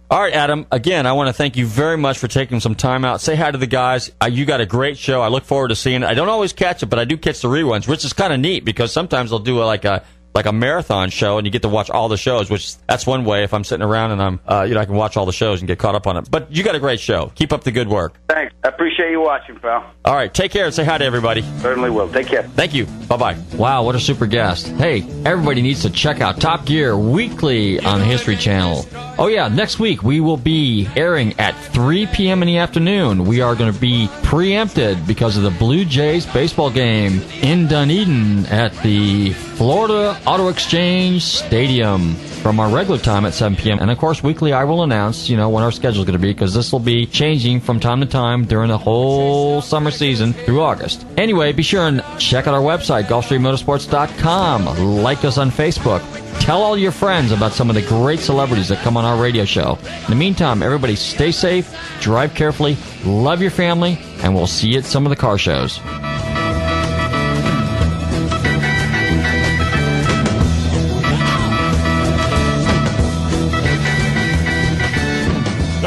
All 0.09 0.21
right, 0.21 0.33
Adam. 0.33 0.65
Again, 0.71 1.05
I 1.05 1.13
want 1.13 1.29
to 1.29 1.33
thank 1.33 1.55
you 1.57 1.65
very 1.65 1.97
much 1.97 2.19
for 2.19 2.27
taking 2.27 2.59
some 2.59 2.75
time 2.75 3.03
out. 3.05 3.21
Say 3.21 3.35
hi 3.35 3.51
to 3.51 3.57
the 3.57 3.67
guys. 3.67 4.11
Uh, 4.21 4.27
you 4.27 4.45
got 4.45 4.61
a 4.61 4.65
great 4.65 4.97
show. 4.97 5.21
I 5.21 5.27
look 5.29 5.43
forward 5.43 5.69
to 5.69 5.75
seeing 5.75 6.03
it. 6.03 6.05
I 6.05 6.13
don't 6.13 6.29
always 6.29 6.53
catch 6.53 6.83
it, 6.83 6.87
but 6.87 6.99
I 6.99 7.05
do 7.05 7.17
catch 7.17 7.41
the 7.41 7.47
reruns, 7.47 7.87
which 7.87 8.05
is 8.05 8.13
kind 8.13 8.31
of 8.31 8.39
neat 8.39 8.65
because 8.65 8.91
sometimes 8.91 9.31
they'll 9.31 9.39
do 9.39 9.61
a, 9.61 9.65
like 9.65 9.83
a 9.83 10.03
like 10.35 10.45
a 10.45 10.51
marathon 10.51 11.09
show, 11.09 11.37
and 11.37 11.47
you 11.47 11.51
get 11.51 11.61
to 11.63 11.69
watch 11.69 11.89
all 11.89 12.09
the 12.09 12.17
shows. 12.17 12.49
Which 12.49 12.77
that's 12.87 13.07
one 13.07 13.23
way. 13.25 13.43
If 13.43 13.53
I'm 13.53 13.63
sitting 13.63 13.85
around 13.85 14.11
and 14.11 14.21
I'm, 14.21 14.39
uh, 14.45 14.65
you 14.67 14.75
know, 14.75 14.81
I 14.81 14.85
can 14.85 14.95
watch 14.95 15.17
all 15.17 15.25
the 15.25 15.33
shows 15.33 15.61
and 15.61 15.67
get 15.67 15.79
caught 15.79 15.95
up 15.95 16.05
on 16.05 16.17
it. 16.17 16.29
But 16.29 16.51
you 16.51 16.63
got 16.63 16.75
a 16.75 16.79
great 16.79 16.99
show. 16.99 17.31
Keep 17.35 17.53
up 17.53 17.63
the 17.63 17.71
good 17.71 17.87
work. 17.87 18.19
Thanks. 18.27 18.53
I 18.63 18.67
appreciate 18.67 19.11
you 19.11 19.21
watching, 19.21 19.57
pal. 19.59 19.89
All 20.03 20.13
right, 20.15 20.31
take 20.33 20.51
care 20.51 20.65
and 20.65 20.73
say 20.73 20.83
hi 20.83 20.97
to 20.97 21.05
everybody. 21.05 21.41
Certainly 21.59 21.89
will. 21.91 22.11
Take 22.11 22.27
care. 22.27 22.43
Thank 22.43 22.73
you. 22.73 22.85
Bye 23.07 23.17
bye. 23.17 23.37
Wow, 23.55 23.83
what 23.83 23.95
a 23.95 23.99
super 23.99 24.25
guest. 24.25 24.67
Hey, 24.67 25.01
everybody 25.23 25.61
needs 25.61 25.81
to 25.83 25.89
check 25.89 26.19
out 26.19 26.41
Top 26.41 26.65
Gear 26.65 26.97
weekly 26.97 27.79
on 27.79 27.99
the 27.99 28.05
History 28.05 28.35
Channel. 28.35 28.85
Oh, 29.17 29.27
yeah, 29.27 29.47
next 29.47 29.79
week 29.79 30.03
we 30.03 30.19
will 30.19 30.35
be 30.35 30.89
airing 30.95 31.39
at 31.39 31.55
3 31.73 32.07
p.m. 32.07 32.41
in 32.41 32.47
the 32.47 32.57
afternoon. 32.57 33.25
We 33.25 33.39
are 33.39 33.55
going 33.55 33.71
to 33.71 33.79
be 33.79 34.09
preempted 34.23 35.07
because 35.07 35.37
of 35.37 35.43
the 35.43 35.51
Blue 35.51 35.85
Jays 35.85 36.25
baseball 36.25 36.69
game 36.69 37.21
in 37.41 37.67
Dunedin 37.67 38.45
at 38.47 38.75
the 38.83 39.31
Florida 39.31 40.19
Auto 40.27 40.47
Exchange 40.47 41.21
Stadium 41.21 42.15
from 42.15 42.59
our 42.59 42.69
regular 42.69 42.99
time 42.99 43.25
at 43.25 43.33
7 43.33 43.57
p.m. 43.57 43.79
And 43.79 43.91
of 43.91 43.97
course, 43.99 44.23
weekly 44.23 44.53
I 44.53 44.63
will 44.63 44.81
announce, 44.81 45.29
you 45.29 45.37
know, 45.37 45.49
when 45.49 45.63
our 45.63 45.71
schedule 45.71 46.01
is 46.01 46.07
going 46.07 46.19
to 46.19 46.21
be 46.21 46.33
because 46.33 46.53
this 46.53 46.71
will 46.71 46.79
be 46.79 47.05
changing 47.05 47.59
from 47.59 47.79
time 47.79 47.99
to 47.99 48.07
time 48.07 48.45
during 48.45 48.69
the 48.69 48.77
whole 48.77 49.61
summer 49.61 49.91
season 49.91 50.33
through 50.33 50.61
August. 50.61 51.05
Anyway, 51.17 51.53
be 51.53 51.61
sure 51.61 51.87
and 51.87 52.03
check 52.17 52.47
out 52.47 52.55
our 52.55 52.61
website, 52.61 53.03
GulfstreamMotorsports.com. 53.03 55.03
Like 55.03 55.23
us 55.23 55.37
on 55.37 55.51
Facebook. 55.51 56.01
Tell 56.39 56.61
all 56.61 56.77
your 56.77 56.91
friends 56.91 57.31
about 57.31 57.51
some 57.51 57.69
of 57.69 57.75
the 57.75 57.81
great 57.83 58.19
celebrities 58.19 58.69
that 58.69 58.79
come 58.79 58.97
on 58.97 59.05
our 59.05 59.21
radio 59.21 59.45
show. 59.45 59.77
In 59.85 60.09
the 60.09 60.15
meantime, 60.15 60.63
everybody 60.63 60.95
stay 60.95 61.31
safe, 61.31 61.75
drive 62.01 62.33
carefully, 62.33 62.77
love 63.05 63.41
your 63.41 63.51
family, 63.51 63.99
and 64.23 64.33
we'll 64.33 64.47
see 64.47 64.69
you 64.69 64.79
at 64.79 64.85
some 64.85 65.05
of 65.05 65.11
the 65.11 65.15
car 65.15 65.37
shows. 65.37 65.79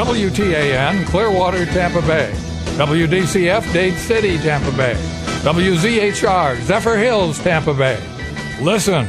WTAN 0.09 1.05
Clearwater, 1.05 1.67
Tampa 1.67 2.01
Bay. 2.01 2.31
WDCF 2.77 3.71
Dade 3.71 3.93
City, 3.93 4.39
Tampa 4.39 4.75
Bay. 4.75 4.95
WZHR 5.43 6.57
Zephyrhills, 6.61 7.43
Tampa 7.43 7.75
Bay. 7.75 8.01
Listen, 8.59 9.07